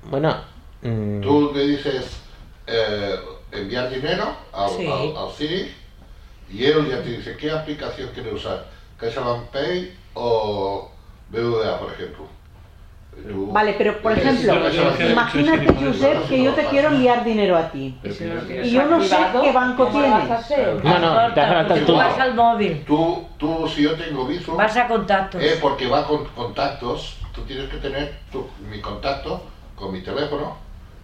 Bueno, 0.03 0.35
mm, 0.83 1.21
Tú 1.21 1.51
le 1.53 1.67
dices 1.67 2.21
eh, 2.65 3.15
enviar 3.51 3.89
dinero 3.89 4.25
al, 4.53 4.69
Sí. 4.69 4.87
al, 4.87 5.17
al 5.17 5.31
Siri 5.31 5.73
y 6.49 6.63
él 6.65 6.87
ya 6.89 7.01
te 7.01 7.09
dice 7.09 7.35
qué 7.35 7.51
aplicación 7.51 8.09
quiere 8.13 8.33
usar, 8.33 8.65
CaixaBank 8.99 9.47
Pay 9.51 9.93
o 10.13 10.89
BBVA, 11.29 11.79
por 11.79 11.91
ejemplo. 11.91 12.25
Tú 13.27 13.47
Vale, 13.51 13.73
pero 13.79 13.97
por 13.99 14.11
ejemplo, 14.11 14.53
imagínate, 15.09 15.73
Josep, 15.73 16.27
que 16.29 16.43
yo 16.43 16.53
te 16.53 16.65
quiero 16.65 16.89
enviar 16.89 17.23
dinero 17.25 17.57
a 17.57 17.71
ti. 17.71 17.97
Y 18.63 18.69
yo 18.69 18.85
no 18.85 19.01
sé 19.03 19.17
qué 19.41 19.51
banco 19.51 19.85
¿cómo 19.85 20.01
lo 20.01 20.07
vas 20.09 20.29
a 20.29 20.47
tienes. 20.47 20.83
no, 20.83 20.99
no, 20.99 21.33
te 21.33 21.41
hace 21.41 21.79
Tú- 21.79 21.85
tú. 21.87 21.95
Vas 21.95 22.19
al 22.19 22.35
móvil, 22.35 22.83
Tú, 22.85 23.25
tú, 23.37 23.67
si 23.67 23.81
yo 23.81 23.95
tengo 23.95 24.25
Bizum, 24.27 24.55
vas 24.55 24.77
a 24.77 24.87
contactos. 24.87 25.41
eh, 25.41 25.57
porque 25.59 25.87
va 25.87 26.05
con 26.05 26.25
contactos, 26.25 27.17
tú 27.33 27.41
tienes 27.41 27.67
que 27.69 27.77
tener 27.77 28.19
tu- 28.31 28.45
mi 28.69 28.79
contacto 28.81 29.41
con 29.75 29.91
mi 29.91 30.01
teléfono 30.01 30.55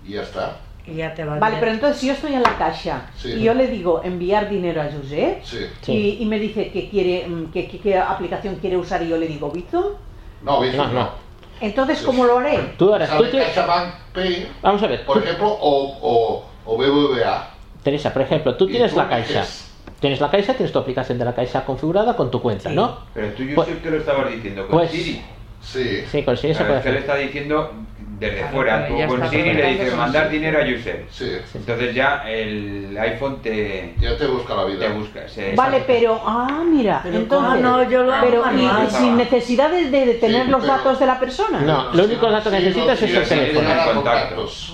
y 0.06 0.14
ya 0.14 0.22
está. 0.22 0.58
Y 0.86 0.96
ya 0.96 1.16
te 1.16 1.24
va 1.26 1.40
Vale, 1.40 1.56
bien. 1.56 1.60
pero 1.62 1.72
entonces 1.72 2.00
si 2.00 2.08
yo 2.08 2.14
estoy 2.14 2.34
en 2.36 2.44
la 2.44 2.58
caixa 2.58 3.08
Sí. 3.18 3.30
y 3.30 3.42
yo 3.44 3.56
le 3.56 3.68
digo 3.68 4.02
enviar 4.04 4.50
dinero 4.50 4.82
a 4.82 4.86
Josep 4.92 5.44
Sí. 5.44 5.66
Y, 5.92 6.18
y 6.22 6.26
me 6.28 6.38
dice 6.38 6.70
que 6.72 6.90
quiere, 6.90 7.28
mm, 7.28 7.52
que, 7.52 7.68
que- 7.68 7.80
qué 7.80 7.98
aplicación 7.98 8.58
quiere 8.58 8.78
usar 8.78 9.02
y 9.02 9.08
yo 9.10 9.18
le 9.18 9.28
digo 9.28 9.50
Bizum, 9.50 9.94
No, 10.44 10.62
No, 10.94 11.10
entonces 11.62 12.02
¿cómo 12.02 12.26
lo 12.26 12.40
haré? 12.40 12.74
Tú 12.78 12.92
ahora, 12.92 13.08
tú 13.18 13.24
te- 13.26 13.44
Pay, 14.14 14.48
Vamos 14.62 14.84
a 14.84 14.88
ver, 14.88 15.06
por 15.06 15.18
tú- 15.18 15.24
ejemplo, 15.24 15.48
o, 15.48 15.98
o, 16.02 16.46
o 16.66 16.78
BBVA. 16.78 17.50
Teresa, 17.84 18.14
por 18.14 18.22
ejemplo, 18.22 18.56
tú 18.56 18.68
tienes 18.68 18.92
tú 18.92 18.98
la 18.98 19.10
caixa. 19.10 19.42
dices- 19.42 19.70
Tienes 20.00 20.20
la 20.20 20.30
caixa, 20.30 20.54
tienes 20.54 20.74
tu 20.74 20.80
aplicación 20.80 21.18
de 21.18 21.24
la 21.26 21.34
caixa 21.34 21.64
configurada 21.64 22.16
con 22.16 22.30
tu 22.30 22.42
cuenta, 22.42 22.70
¿no? 22.70 23.00
Pero 23.14 23.30
tú, 23.30 23.44
Pues- 23.56 23.68
Josep, 23.68 23.82
¿qué 23.84 23.90
lo 23.92 23.98
estabas 23.98 24.30
diciendo? 24.32 24.68
¿Con 24.68 24.80
pues- 24.80 24.92
Siri? 24.92 25.22
Sí. 25.62 26.04
Sí, 26.12 26.24
con 26.24 26.36
Siri 26.36 26.54
se 26.54 26.66
puede 26.66 26.82
que 26.82 26.90
le 26.92 26.98
hacer. 27.00 27.10
está 27.10 27.16
diciendo 27.16 27.72
desde 28.24 28.38
Claro, 28.40 28.54
fuera. 28.56 28.88
Tú 28.88 28.94
con 29.08 29.30
Siri 29.30 29.44
le 29.44 29.50
conectando 29.52 29.84
dices 29.84 29.96
mandar 29.98 30.30
dinero 30.30 30.60
a 30.60 30.62
user. 30.64 31.06
Sí. 31.12 31.32
Entonces 31.56 31.94
ya 31.96 32.24
el 32.30 32.98
iPhone 33.00 33.42
te, 33.42 33.96
Ya 34.00 34.18
te 34.18 34.26
busca 34.28 34.56
la 34.56 34.66
vida. 34.66 34.80
te 34.88 34.90
busca. 34.94 35.28
se- 35.28 35.56
Vale, 35.56 35.84
pero, 35.86 36.22
ah, 36.26 36.64
mira, 36.66 37.02
Pero 37.04 37.18
entonces, 37.18 37.50
¿cómo 37.62 37.62
no? 37.78 37.90
Yo 37.90 38.04
lo 38.04 38.14
hago 38.14 38.26
pero 38.26 38.44
y- 38.56 38.66
y 38.88 38.90
sin 38.92 39.18
necesidad 39.18 39.70
de, 39.72 39.86
tener 40.16 40.46
Sí, 40.46 40.52
los 40.52 40.62
pero- 40.62 40.74
datos 40.78 41.00
de 41.00 41.06
la 41.06 41.20
persona. 41.20 41.60
No, 41.62 41.94
los 41.94 42.06
únicos 42.08 42.32
datos 42.32 42.52
que 42.52 42.60
Sí, 42.60 42.66
necesitas 42.66 42.88
no, 43.02 43.08
es 43.08 43.12
y 43.14 43.16
el 43.16 43.28
teléfono. 43.54 43.94
Contactos. 43.94 43.94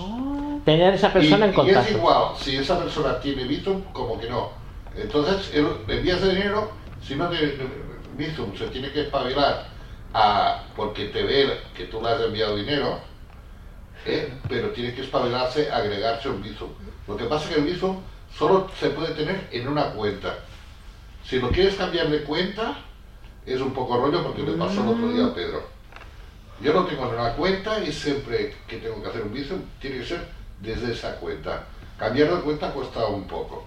Tener 0.64 0.94
esa 0.94 1.12
persona 1.12 1.46
y, 1.46 1.48
en 1.48 1.48
y 1.48 1.50
es 1.50 1.56
contacto. 1.56 1.92
igual, 1.92 2.22
si 2.36 2.56
esa 2.56 2.78
persona 2.78 3.18
tiene 3.20 3.44
Bizum, 3.44 3.82
como 3.92 4.20
que 4.20 4.28
no. 4.28 4.50
Entonces, 4.96 5.50
él, 5.54 5.66
le 5.88 5.96
envías 5.98 6.22
el 6.22 6.34
dinero, 6.36 6.70
si 7.02 7.14
no 7.16 7.28
tiene 7.28 7.52
Bizum, 8.16 8.54
se 8.56 8.66
tiene 8.66 8.90
que 8.92 9.02
espabilar 9.02 9.66
a, 10.12 10.64
porque 10.76 11.06
te 11.06 11.22
ve 11.22 11.48
que 11.74 11.84
tú 11.84 12.02
le 12.02 12.08
has 12.10 12.20
enviado 12.20 12.56
dinero, 12.56 12.98
¿eh? 14.06 14.32
pero 14.48 14.70
tiene 14.70 14.94
que 14.94 15.02
espabilarse 15.02 15.70
agregarse 15.70 16.28
un 16.28 16.42
Bizum. 16.42 16.70
Lo 17.06 17.16
que 17.16 17.24
pasa 17.24 17.44
es 17.44 17.54
que 17.54 17.60
el 17.60 17.66
Bizum 17.66 17.98
solo 18.36 18.70
se 18.78 18.90
puede 18.90 19.14
tener 19.14 19.48
en 19.50 19.68
una 19.68 19.92
cuenta. 19.92 20.38
Si 21.24 21.38
lo 21.38 21.50
quieres 21.50 21.76
cambiar 21.76 22.08
de 22.08 22.22
cuenta, 22.24 22.78
es 23.46 23.60
un 23.60 23.72
poco 23.72 23.96
rollo 23.96 24.22
porque 24.22 24.42
le 24.42 24.52
pasó 24.52 24.82
el 24.82 24.88
otro 24.88 25.08
día 25.12 25.26
a 25.26 25.34
Pedro. 25.34 25.62
Yo 26.60 26.72
lo 26.72 26.84
tengo 26.84 27.08
en 27.08 27.18
una 27.18 27.32
cuenta 27.34 27.82
y 27.82 27.92
siempre 27.92 28.54
que 28.68 28.76
tengo 28.76 29.02
que 29.02 29.08
hacer 29.08 29.22
un 29.22 29.32
Bizum 29.32 29.60
tiene 29.80 29.98
que 29.98 30.06
ser 30.06 30.28
desde 30.60 30.92
esa 30.92 31.16
cuenta. 31.16 31.66
Cambiar 31.98 32.34
de 32.34 32.42
cuenta 32.42 32.72
cuesta 32.72 33.06
un 33.06 33.26
poco. 33.26 33.66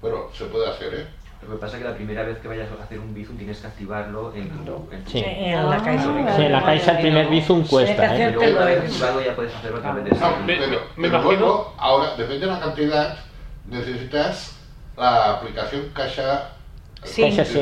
Bueno, 0.00 0.28
se 0.36 0.46
puede 0.46 0.68
hacer, 0.68 0.94
¿eh? 0.94 1.06
Lo 1.46 1.54
que 1.56 1.60
pasa 1.60 1.76
es 1.76 1.82
que 1.82 1.88
la 1.88 1.94
primera 1.96 2.22
vez 2.22 2.38
que 2.38 2.48
vayas 2.48 2.68
a 2.78 2.82
hacer 2.84 2.98
un 3.00 3.12
Bizum 3.12 3.36
tienes 3.36 3.58
que 3.58 3.66
activarlo 3.66 4.32
en 4.34 4.48
tu... 4.64 4.88
En 4.92 5.04
tu- 5.04 5.10
Sí. 5.10 5.22
En 5.26 5.68
la 5.70 5.82
caixa. 5.82 6.36
Sí, 6.36 6.42
en 6.44 6.52
la 6.52 6.62
caixa 6.64 6.92
el 6.92 6.98
primer 6.98 7.28
Bizum 7.28 7.64
cuesta, 7.64 8.16
¿eh? 8.16 8.30
luego 8.32 8.56
una 8.56 8.64
vez 8.66 8.78
activado 8.84 9.20
ya 9.22 9.34
puedes 9.36 9.54
hacerlo 9.54 9.78
otra 9.78 9.92
vez 9.92 10.04
desde 10.04 10.20
No, 10.20 10.32
pero, 10.46 10.66
me 10.68 10.78
pero 10.96 11.08
imagino- 11.08 11.32
luego, 11.40 11.74
ahora, 11.78 12.10
depende 12.16 12.46
de 12.46 12.52
la 12.52 12.60
cantidad, 12.60 13.16
necesitas 13.68 14.56
la 14.96 15.32
aplicación 15.32 15.88
Caixa... 15.94 16.50
Sí. 17.02 17.22
Caixa 17.22 17.44
sí. 17.44 17.60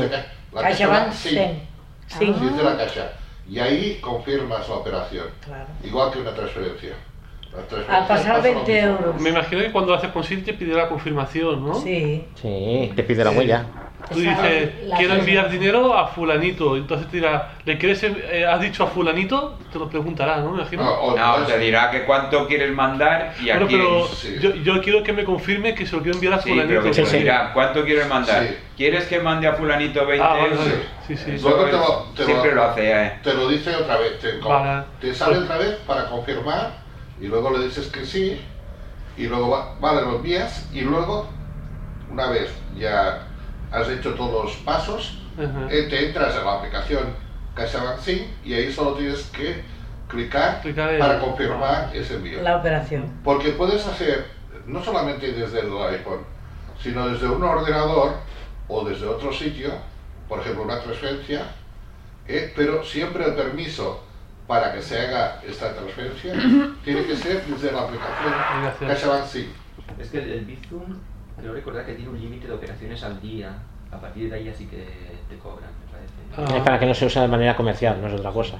La 0.52 0.62
CaixaBank 0.62 1.12
sí. 1.12 1.28
Sen. 1.30 1.60
Sí. 2.06 2.34
Sí, 2.38 2.48
de 2.56 2.62
la 2.62 2.76
Caixa. 2.76 3.12
Y 3.48 3.58
ahí 3.60 3.98
confirmas 4.00 4.68
la 4.68 4.74
operación. 4.74 5.26
Claro. 5.44 5.66
Igual 5.82 6.10
que 6.12 6.18
una 6.20 6.34
transferencia. 6.34 6.92
Al 7.88 8.06
pasar 8.06 8.08
pasa 8.08 8.36
lo 8.36 8.42
20 8.42 8.72
mismo. 8.72 8.88
euros. 8.98 9.20
Me 9.20 9.30
imagino 9.30 9.60
que 9.62 9.72
cuando 9.72 9.92
lo 9.92 9.98
haces 9.98 10.10
con 10.10 10.22
Siri 10.24 10.42
te 10.42 10.54
pide 10.54 10.74
la 10.74 10.88
confirmación, 10.88 11.64
¿no? 11.66 11.74
Sí. 11.74 12.24
Sí, 12.40 12.92
te 12.94 13.02
pide 13.02 13.24
la 13.24 13.30
huella. 13.30 13.64
Tú 14.12 14.18
dices, 14.18 14.86
La- 14.88 14.96
quiero 14.96 15.14
enviar 15.14 15.48
dinero 15.50 15.96
a 15.96 16.08
fulanito. 16.08 16.76
Entonces 16.76 17.06
te 17.08 17.18
dirá, 17.18 17.52
¿le 17.64 17.78
quieres, 17.78 18.02
en- 18.02 18.20
eh, 18.32 18.44
has 18.44 18.60
dicho 18.60 18.82
a 18.82 18.88
fulanito? 18.88 19.56
Te 19.72 19.78
lo 19.78 19.88
preguntará, 19.88 20.38
¿no? 20.38 20.50
Me 20.50 20.60
imagino. 20.62 20.82
No, 20.82 20.90
o- 20.94 21.16
No, 21.16 21.36
te 21.46 21.58
dirá 21.58 21.90
que 21.92 22.02
cuánto 22.04 22.46
quieres 22.48 22.72
mandar 22.72 23.34
y 23.40 23.50
a 23.50 23.54
Bueno, 23.54 23.68
quién. 23.68 23.80
pero 23.80 24.08
Sí. 24.08 24.36
yo, 24.40 24.54
yo 24.56 24.80
quiero 24.82 25.04
que 25.04 25.12
me 25.12 25.22
confirme 25.24 25.74
que 25.76 25.86
se 25.86 25.94
lo 25.94 26.02
quiero 26.02 26.16
enviar 26.16 26.34
a 26.34 26.40
Sí, 26.42 26.48
fulanito. 26.50 26.68
pero 26.68 26.82
que 26.82 26.90
te 26.90 27.04
Sí, 27.04 27.10
sí. 27.10 27.18
dirá 27.18 27.52
cuánto 27.54 27.84
quieres 27.84 28.08
mandar. 28.08 28.42
Sí. 28.48 28.54
¿Quieres 28.76 29.04
que 29.06 29.20
mande 29.20 29.46
a 29.46 29.52
fulanito 29.52 30.04
20 30.04 30.24
Ah, 30.26 30.30
vale, 30.30 30.42
euros? 30.44 30.58
vale. 30.58 30.74
Sí, 31.06 31.16
sí. 31.16 31.36
Luego 31.42 31.64
te 31.66 31.72
lo- 31.72 32.04
te 32.16 32.20
lo- 32.22 32.26
siempre 32.26 32.54
lo 32.54 32.64
hace, 32.64 32.90
¿eh? 32.90 33.12
Te 33.22 33.34
lo 33.34 33.48
dice 33.48 33.76
otra 33.76 33.96
vez, 33.98 34.18
te, 34.18 34.38
Vale. 34.38 34.84
te 35.00 35.14
sale 35.14 35.38
otra 35.38 35.58
vez 35.58 35.76
para 35.86 36.06
confirmar 36.06 36.79
y 37.20 37.26
luego 37.26 37.50
le 37.50 37.64
dices 37.64 37.88
que 37.88 38.04
sí 38.04 38.40
y 39.16 39.26
luego 39.26 39.50
va, 39.50 39.76
vale, 39.80 40.02
lo 40.02 40.16
envías 40.16 40.68
y 40.72 40.80
luego, 40.80 41.28
una 42.10 42.30
vez 42.30 42.50
ya 42.74 43.26
has 43.70 43.88
hecho 43.88 44.14
todos 44.14 44.44
los 44.44 44.56
pasos, 44.58 45.22
Ajá. 45.38 45.68
eh, 45.70 45.86
te 45.88 46.06
entras 46.06 46.34
en 46.36 46.44
la 46.44 46.54
aplicación 46.54 47.14
CaixaBank 47.54 48.00
Sync 48.00 48.22
y 48.44 48.54
ahí 48.54 48.72
solo 48.72 48.94
tienes 48.94 49.24
que 49.26 49.62
clicar 50.08 50.60
Clicar 50.62 50.98
para 50.98 51.20
confirmar 51.20 51.90
ese 51.94 52.14
envío. 52.14 52.42
La 52.42 52.56
operación. 52.56 53.20
Porque 53.22 53.50
puedes 53.50 53.86
hacer 53.86 54.26
no 54.66 54.82
solamente 54.82 55.32
desde 55.32 55.60
el 55.60 55.76
iPhone, 55.94 56.24
sino 56.80 57.08
desde 57.08 57.26
un 57.28 57.42
ordenador 57.42 58.14
o 58.68 58.84
desde 58.84 59.06
otro 59.06 59.32
sitio, 59.32 59.72
por 60.28 60.40
ejemplo 60.40 60.62
una 60.62 60.80
transferencia, 60.80 61.42
eh, 62.26 62.52
pero 62.56 62.84
siempre 62.84 63.24
el 63.24 63.34
permiso 63.34 64.04
para 64.50 64.72
que 64.74 64.82
se 64.82 64.98
haga 65.00 65.40
esta 65.46 65.72
transferencia 65.72 66.32
tiene 66.84 67.04
que 67.06 67.14
ser 67.16 67.46
desde 67.46 67.70
la 67.70 67.82
aplicación. 67.82 68.32
CaixaBank 68.80 69.24
Sync. 69.24 69.46
Es 69.96 70.08
que 70.10 70.18
el, 70.18 70.30
el 70.32 70.44
Bizum, 70.44 70.96
creo 71.38 71.52
recordar 71.52 71.86
que 71.86 71.92
tiene 71.94 72.10
un 72.10 72.20
límite 72.20 72.48
de 72.48 72.54
operaciones 72.54 73.00
al 73.04 73.20
día. 73.20 73.56
A 73.92 74.00
partir 74.00 74.28
de 74.28 74.34
ahí 74.36 74.48
así 74.48 74.66
que 74.66 74.78
te 75.28 75.38
cobran, 75.38 75.70
me 75.70 75.92
parece. 75.92 76.52
Ah. 76.52 76.56
Es 76.56 76.62
para 76.64 76.80
que 76.80 76.86
no 76.86 76.94
se 76.94 77.06
use 77.06 77.20
de 77.20 77.28
manera 77.28 77.54
comercial, 77.56 78.00
no 78.02 78.08
es 78.08 78.14
otra 78.14 78.32
cosa. 78.32 78.56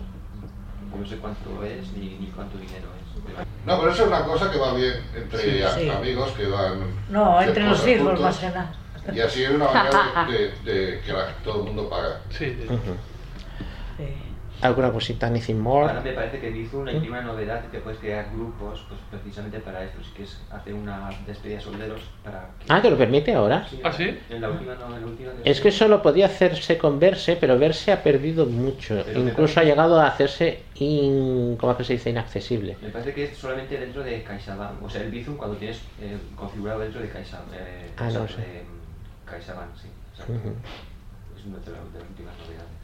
No 0.97 1.05
sé 1.05 1.17
cuánto 1.17 1.65
es 1.65 1.93
ni, 1.95 2.19
ni 2.21 2.27
cuánto 2.29 2.57
dinero 2.57 2.87
es. 3.01 3.23
pero- 3.27 3.39
No, 3.67 3.81
pero 3.81 3.93
eso 3.93 4.03
es 4.05 4.09
una 4.09 4.25
cosa 4.25 4.49
que 4.49 4.59
va 4.59 4.73
bien 4.75 4.95
entre 5.17 5.39
Sí, 5.41 5.61
a- 5.63 5.71
sí. 5.71 5.89
amigos 5.89 6.31
que 6.33 6.47
van 6.47 6.85
No, 7.11 7.43
entre 7.43 7.65
los 7.65 7.85
hijos 7.89 8.07
juntos, 8.07 8.21
más 8.21 8.39
que 8.39 8.47
nada. 8.47 8.73
Y 9.13 9.21
así 9.21 9.43
es 9.43 9.51
una 9.51 9.67
manera 9.67 10.27
de, 10.29 10.39
de- 10.73 10.73
de 10.93 11.01
que 11.01 11.13
la- 11.13 11.35
todo 11.43 11.59
el 11.61 11.65
mundo 11.67 11.89
paga. 11.91 12.21
Sí, 12.31 12.57
sí. 12.61 12.67
Ujú. 12.67 12.77
Sí. 12.77 12.91
¿Alguna 14.63 14.93
cosita? 14.93 15.27
Anything 15.27 15.65
Ahora 15.65 15.95
more? 15.95 16.01
me 16.03 16.13
parece 16.13 16.39
que 16.39 16.51
Bizum 16.51 16.87
hay 16.87 16.97
una 17.09 17.23
novedad 17.23 17.65
que 17.71 17.79
puedes 17.79 17.99
crear 17.99 18.27
grupos 18.33 18.85
pues 18.89 19.01
precisamente 19.11 19.59
para 19.61 19.85
esto, 19.85 20.03
si 20.05 20.11
quieres 20.11 20.39
hacer 20.51 20.75
una 20.75 21.11
despedida 21.27 21.57
de 21.57 21.63
solteros 21.63 22.03
para 22.23 22.51
que... 22.59 22.67
Ah, 22.69 22.83
¿te 22.83 22.91
lo 22.91 22.99
permite 22.99 23.33
ahora? 23.35 23.67
¿Ah, 23.83 23.93
sí? 23.93 24.19
En 24.29 24.43
la 24.43 24.51
última 24.51 24.75
no, 24.75 24.95
en 24.97 25.01
la 25.03 25.07
última 25.07 25.31
Es 25.45 25.61
que 25.63 25.71
solo 25.71 26.03
podía 26.03 26.27
hacerse 26.27 26.77
con 26.77 26.99
Verse, 26.99 27.37
pero 27.37 27.59
Verse 27.59 27.91
ha 27.91 28.03
perdido 28.03 28.45
mucho. 28.45 29.03
Pero 29.07 29.21
Incluso 29.21 29.61
ha 29.61 29.65
llegado 29.65 29.99
a 29.99 30.09
hacerse, 30.09 30.63
in, 30.75 31.57
¿cómo 31.57 31.73
es 31.73 31.79
que 31.79 31.85
se 31.85 31.93
dice? 31.95 32.11
Inaccesible. 32.11 32.77
Me 32.83 32.91
parece 32.91 33.15
que 33.15 33.25
es 33.25 33.37
solamente 33.39 33.79
dentro 33.79 34.03
de 34.03 34.23
CaixaBank, 34.23 34.83
o 34.83 34.91
sea, 34.91 35.01
el 35.03 35.11
Bizum 35.11 35.37
cuando 35.37 35.57
tienes 35.57 35.79
eh, 36.03 36.19
configurado 36.37 36.81
dentro 36.81 37.01
de 37.01 37.09
CaixaBank. 37.09 37.53
Eh, 37.55 37.91
Ah, 37.97 38.11
no 38.11 38.21
mm, 38.25 39.31
CaixaBank, 39.31 39.71
sí. 39.81 39.89
Es 40.19 40.27
una 41.47 41.59
de 41.59 41.71
las 41.71 41.81
últimas 42.11 42.35
novedades. 42.39 42.80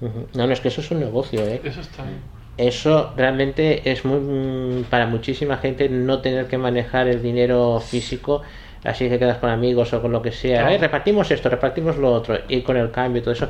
No, 0.00 0.46
no, 0.46 0.52
es 0.52 0.60
que 0.60 0.68
eso 0.68 0.80
es 0.80 0.90
un 0.90 1.00
negocio, 1.00 1.40
¿eh? 1.46 1.60
Eso 1.64 1.80
está 1.80 2.02
bien. 2.04 2.20
Eso 2.56 3.12
realmente 3.16 3.90
es 3.90 4.04
muy 4.04 4.18
mm, 4.20 4.84
para 4.90 5.06
muchísima 5.06 5.56
gente 5.58 5.88
no 5.88 6.20
tener 6.20 6.46
que 6.46 6.58
manejar 6.58 7.08
el 7.08 7.22
dinero 7.22 7.80
físico, 7.80 8.42
así 8.84 9.08
que 9.08 9.18
quedas 9.18 9.38
con 9.38 9.50
amigos 9.50 9.92
o 9.94 10.02
con 10.02 10.12
lo 10.12 10.20
que 10.22 10.32
sea. 10.32 10.60
Claro. 10.60 10.74
"Eh, 10.74 10.78
repartimos 10.78 11.30
esto, 11.30 11.48
repartimos 11.48 11.96
lo 11.96 12.12
otro, 12.12 12.38
y 12.48 12.60
con 12.62 12.76
el 12.76 12.90
cambio 12.90 13.20
y 13.20 13.22
todo 13.22 13.32
eso. 13.32 13.48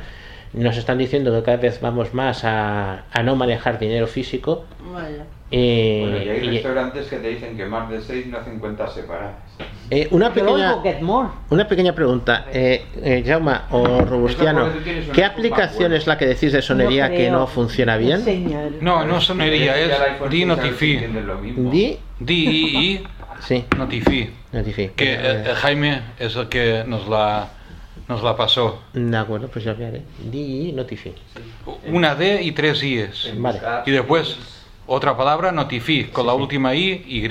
Nos 0.52 0.76
están 0.76 0.98
diciendo 0.98 1.32
que 1.32 1.44
cada 1.44 1.58
vez 1.58 1.80
vamos 1.80 2.12
más 2.12 2.44
a, 2.44 3.04
a 3.12 3.22
no 3.22 3.36
manejar 3.36 3.78
dinero 3.78 4.06
físico. 4.08 4.64
Vaya. 4.92 5.24
Y, 5.52 6.00
Bueno, 6.02 6.16
y 6.22 6.28
hay 6.28 6.38
y- 6.46 6.50
restaurantes 6.50 7.06
que 7.08 7.16
te 7.16 7.28
dicen 7.28 7.56
que 7.56 7.66
más 7.66 7.88
de 7.90 8.00
6 8.00 8.26
no 8.28 8.38
hacen 8.38 8.58
cuentas 8.60 8.92
separadas. 8.94 9.34
Eh, 9.90 10.06
una 10.12 10.32
pequeña 10.32 10.76
una 11.50 11.66
pequeña 11.68 11.92
pregunta, 11.92 12.46
eh, 12.52 12.84
eh, 13.02 13.24
Jaume 13.26 13.52
o 13.70 14.00
Robustiano, 14.02 14.68
¿qué 15.12 15.24
aplicación 15.24 15.92
es 15.92 16.06
la 16.06 16.16
que 16.16 16.26
decís 16.26 16.52
de 16.52 16.62
sonería 16.62 17.08
No 17.08 17.14
que 17.16 17.30
no 17.30 17.46
funciona 17.48 17.96
bien? 17.96 18.22
No, 18.80 19.04
no 19.04 19.20
sonería, 19.20 19.76
es 19.78 19.90
Di 20.30 20.44
Notify. 20.44 21.06
Di, 21.56 21.98
D-I-I 22.20 23.04
sí, 23.40 23.64
Notify. 23.76 24.30
notifique. 24.52 24.92
Que 24.94 25.14
eh, 25.14 25.18
eh, 25.22 25.52
Jaime 25.56 26.00
es 26.18 26.36
el 26.36 26.48
que 26.48 26.84
nos 26.86 27.08
la, 27.08 27.48
nos 28.10 28.22
la 28.22 28.36
pasó. 28.36 28.82
De 28.92 29.16
acuerdo, 29.16 29.48
pues 29.48 29.64
ya 29.64 29.72
veré. 29.72 30.02
Di 30.30 30.72
notifique. 30.72 31.20
Una 31.86 32.14
D 32.14 32.42
y 32.42 32.52
tres 32.52 32.82
I's. 32.82 33.26
En 33.26 33.42
Vale. 33.42 33.60
Y 33.86 33.90
después 33.92 34.36
otra 34.92 35.16
palabra, 35.16 35.52
Notify, 35.52 36.06
con 36.10 36.26
la 36.26 36.34
última 36.34 36.74
I, 36.74 37.04
Y. 37.06 37.24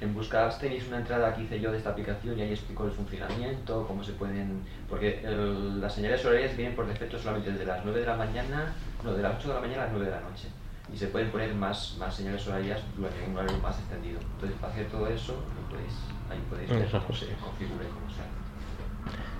En 0.00 0.14
buscar 0.14 0.58
tenéis 0.58 0.88
una 0.88 0.96
entrada 0.96 1.34
que 1.34 1.42
hice 1.42 1.60
yo 1.60 1.70
de 1.70 1.76
esta 1.76 1.90
aplicación 1.90 2.38
y 2.38 2.42
ahí 2.42 2.50
explico 2.52 2.86
el 2.86 2.92
funcionamiento, 2.92 3.84
cómo 3.86 4.02
se 4.02 4.12
pueden... 4.12 4.62
Porque 4.88 5.20
el- 5.22 5.78
las 5.82 5.94
señales 5.94 6.24
horarias 6.24 6.56
vienen 6.56 6.74
por 6.74 6.86
defecto 6.86 7.18
solamente 7.18 7.52
desde 7.52 7.66
las 7.66 7.84
9 7.84 8.00
de 8.00 8.06
la 8.06 8.16
mañana, 8.16 8.74
no, 9.02 9.12
de 9.12 9.22
las 9.22 9.36
8 9.38 9.48
de 9.48 9.54
la 9.54 9.60
mañana 9.60 9.82
a 9.82 9.84
las 9.84 9.92
9 9.92 10.06
de 10.06 10.12
la 10.12 10.20
noche. 10.22 10.48
Y 10.92 10.96
se 10.96 11.08
pueden 11.08 11.30
poner 11.30 11.54
más, 11.54 11.96
más 11.98 12.14
señales 12.14 12.46
horarias 12.46 12.80
durante 12.96 13.18
un 13.28 13.36
horario 13.36 13.58
más 13.58 13.78
extendido. 13.78 14.18
Entonces, 14.20 14.56
para 14.58 14.72
hacer 14.72 14.86
todo 14.86 15.06
eso, 15.08 15.32
lo 15.32 15.68
podéis, 15.68 15.92
ahí 16.30 16.38
podéis 16.48 16.70
ver 16.70 16.88
cómo 16.90 17.18
sí. 17.18 17.26
se 17.26 17.32
configura 17.44 17.84
y 17.84 17.92
cómo 17.92 18.08
se 18.08 18.20
hace. 18.20 18.43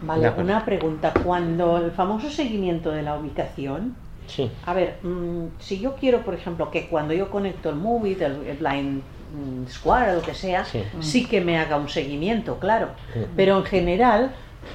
Vale, 0.03 0.31
una 0.37 0.65
pregunta. 0.65 1.13
Cuando 1.25 1.79
el 1.79 1.91
famoso 1.93 2.31
seguimiento 2.31 2.91
de 2.91 3.03
la 3.03 3.17
ubicación, 3.17 3.97
Sí, 4.27 4.51
a 4.65 4.73
ver, 4.73 4.97
mm, 5.03 5.49
si 5.59 5.79
yo 5.81 5.97
quiero, 5.97 6.23
por 6.23 6.33
ejemplo, 6.35 6.71
que 6.71 6.87
cuando 6.89 7.13
yo 7.13 7.31
conecto 7.31 7.69
el 7.69 7.77
Movie, 7.77 8.15
el, 8.25 8.47
el 8.47 8.57
Blind 8.57 9.03
mm, 9.35 9.67
Square 9.69 10.13
o 10.13 10.15
lo 10.17 10.23
que 10.23 10.33
sea, 10.33 10.65
Sí. 10.65 10.83
sí. 11.01 11.27
que 11.27 11.43
me 11.43 11.59
haga 11.59 11.77
un 11.77 11.91
seguimiento, 11.91 12.59
claro. 12.59 12.89
Sí. 13.13 13.21
Pero 13.37 13.59
en 13.59 13.65
general, 13.65 14.31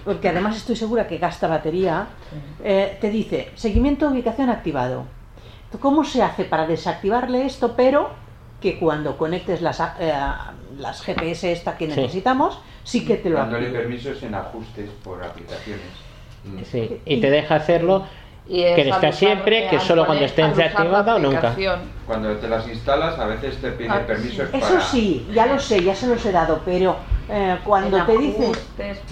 porque 0.05 0.29
además 0.29 0.55
estoy 0.55 0.75
segura 0.75 1.07
que 1.07 1.17
gasta 1.17 1.47
batería, 1.47 2.05
eh, 2.63 2.97
te 3.01 3.09
dice 3.09 3.49
seguimiento 3.55 4.05
de 4.07 4.13
ubicación 4.13 4.51
activado. 4.51 5.05
¿Cómo 5.79 6.03
se 6.03 6.21
hace 6.21 6.45
para 6.45 6.67
desactivarle 6.67 7.45
esto, 7.45 7.73
pero 7.75 8.09
que 8.59 8.77
cuando 8.77 9.17
conectes 9.17 9.61
las, 9.61 9.79
a- 9.79 9.95
eh, 9.99 10.13
las 10.77 11.01
GPS 11.01 11.51
esta 11.51 11.77
que 11.77 11.87
necesitamos, 11.87 12.59
sí 12.83 13.05
que 13.05 13.15
te 13.17 13.29
lo 13.29 13.37
Dándole 13.37 13.69
permisos 13.69 14.21
en 14.23 14.35
ajustes 14.35 14.89
por 15.03 15.23
aplicaciones. 15.23 15.85
sí. 16.69 17.01
Y 17.05 17.21
te 17.21 17.29
deja 17.29 17.55
hacerlo 17.55 18.05
Y 18.49 18.63
es 18.63 18.75
que 18.75 18.89
está 18.89 19.11
siempre, 19.11 19.67
que 19.69 19.79
solo 19.79 20.05
cuando 20.07 20.25
esté 20.25 20.43
desactivada 20.47 21.15
o 21.15 21.19
nunca. 21.19 21.53
Cuando 22.07 22.35
te 22.37 22.47
las 22.49 22.67
instalas, 22.67 23.19
a 23.19 23.27
veces 23.27 23.57
te 23.61 23.69
pide 23.71 23.89
Ah, 23.91 24.01
permisos 24.07 24.49
Eso 24.51 24.67
para. 24.67 24.81
sí, 24.81 25.27
ya 25.31 25.45
lo 25.45 25.59
sé, 25.59 25.83
ya 25.83 25.93
se 25.93 26.07
los 26.07 26.25
he 26.25 26.31
dado, 26.31 26.59
pero 26.65 26.95
eh, 27.29 27.59
cuando 27.63 27.95
En 27.99 28.05
te 28.07 28.17
dice 28.17 28.51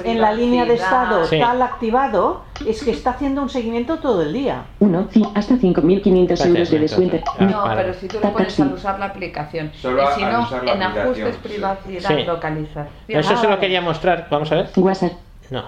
en 0.03 0.19
la 0.19 0.33
línea 0.33 0.65
de 0.65 0.73
estado 0.73 1.23
Sí. 1.25 1.38
tal 1.39 1.61
activado, 1.61 2.45
es 2.65 2.83
que 2.83 2.89
está 2.89 3.11
haciendo 3.11 3.43
un 3.43 3.49
seguimiento 3.49 3.99
todo 3.99 4.23
el 4.23 4.33
día. 4.33 4.63
1. 4.79 5.07
Hasta 5.35 5.53
5.500 5.53 6.45
euros 6.47 6.71
de 6.71 6.79
descuento. 6.79 7.17
Ah, 7.38 7.43
No, 7.43 7.61
vale. 7.61 7.81
pero 7.83 7.93
si 7.93 8.07
tú 8.07 8.17
lo 8.19 8.31
pones 8.33 8.59
al 8.59 8.73
usar 8.73 8.97
la 8.97 9.05
aplicación. 9.05 9.71
Solo 9.79 10.01
y 10.01 10.15
si 10.15 10.25
no, 10.25 10.41
usar 10.41 10.63
la 10.63 10.73
en 10.73 10.81
aplicación, 10.81 11.05
ajustes, 11.27 11.35
sí. 11.35 11.47
privacidad, 11.47 12.09
Sí. 12.17 12.23
localización. 12.23 12.88
Eso 13.07 13.19
Ah, 13.33 13.38
se 13.38 13.43
lo 13.43 13.49
vale. 13.49 13.61
quería 13.61 13.81
mostrar. 13.81 14.27
Vamos 14.31 14.51
a 14.51 14.55
ver. 14.55 14.69
WhatsApp. 14.77 15.11
No. 15.51 15.63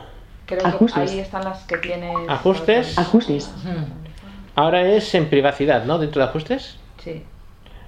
Creo 0.50 0.62
que 0.62 0.68
Ajustes. 0.68 1.12
ahí 1.12 1.20
están 1.20 1.43
las 1.43 1.64
que 1.66 1.78
tienes. 1.78 2.10
Ajustes. 2.28 2.97
Ajustes. 2.97 3.52
Ahora 4.56 4.82
es 4.82 5.14
en 5.14 5.30
privacidad, 5.30 5.86
¿no? 5.86 6.00
Dentro 6.00 6.22
de 6.24 6.28
ajustes. 6.28 6.76
Sí. 7.04 7.22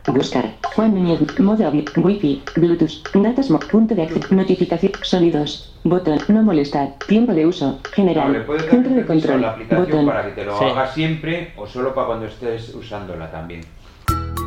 Buscar. 0.07 0.45
Juan 0.75 0.93
Núñez. 0.95 1.19
Modo 1.39 1.71
Wi-Fi. 1.97 2.43
Bluetooth. 2.55 3.11
Datos. 3.15 3.47
Punto 3.71 3.93
de 3.95 4.03
acceso. 4.03 4.27
Notificación. 4.33 4.91
Sonidos. 5.01 5.73
Botón. 5.83 6.19
No 6.27 6.43
molestar. 6.43 6.89
Tiempo 7.07 7.33
de 7.33 7.45
uso. 7.47 7.65
No, 7.71 7.79
General. 7.91 8.31
le 8.31 8.43
dar 8.45 8.61
Centro 8.69 8.93
de 8.93 9.05
control. 9.07 9.41
la 9.41 9.49
aplicación 9.51 9.85
Botón. 9.89 10.05
para 10.05 10.23
que 10.25 10.31
te 10.31 10.45
lo 10.45 10.57
Sí. 10.59 10.65
haga 10.65 10.87
siempre 10.93 11.53
o 11.57 11.65
solo 11.67 11.93
para 11.95 12.07
cuando 12.07 12.25
estés 12.27 12.73
usándola 12.75 13.31
también. 13.31 13.61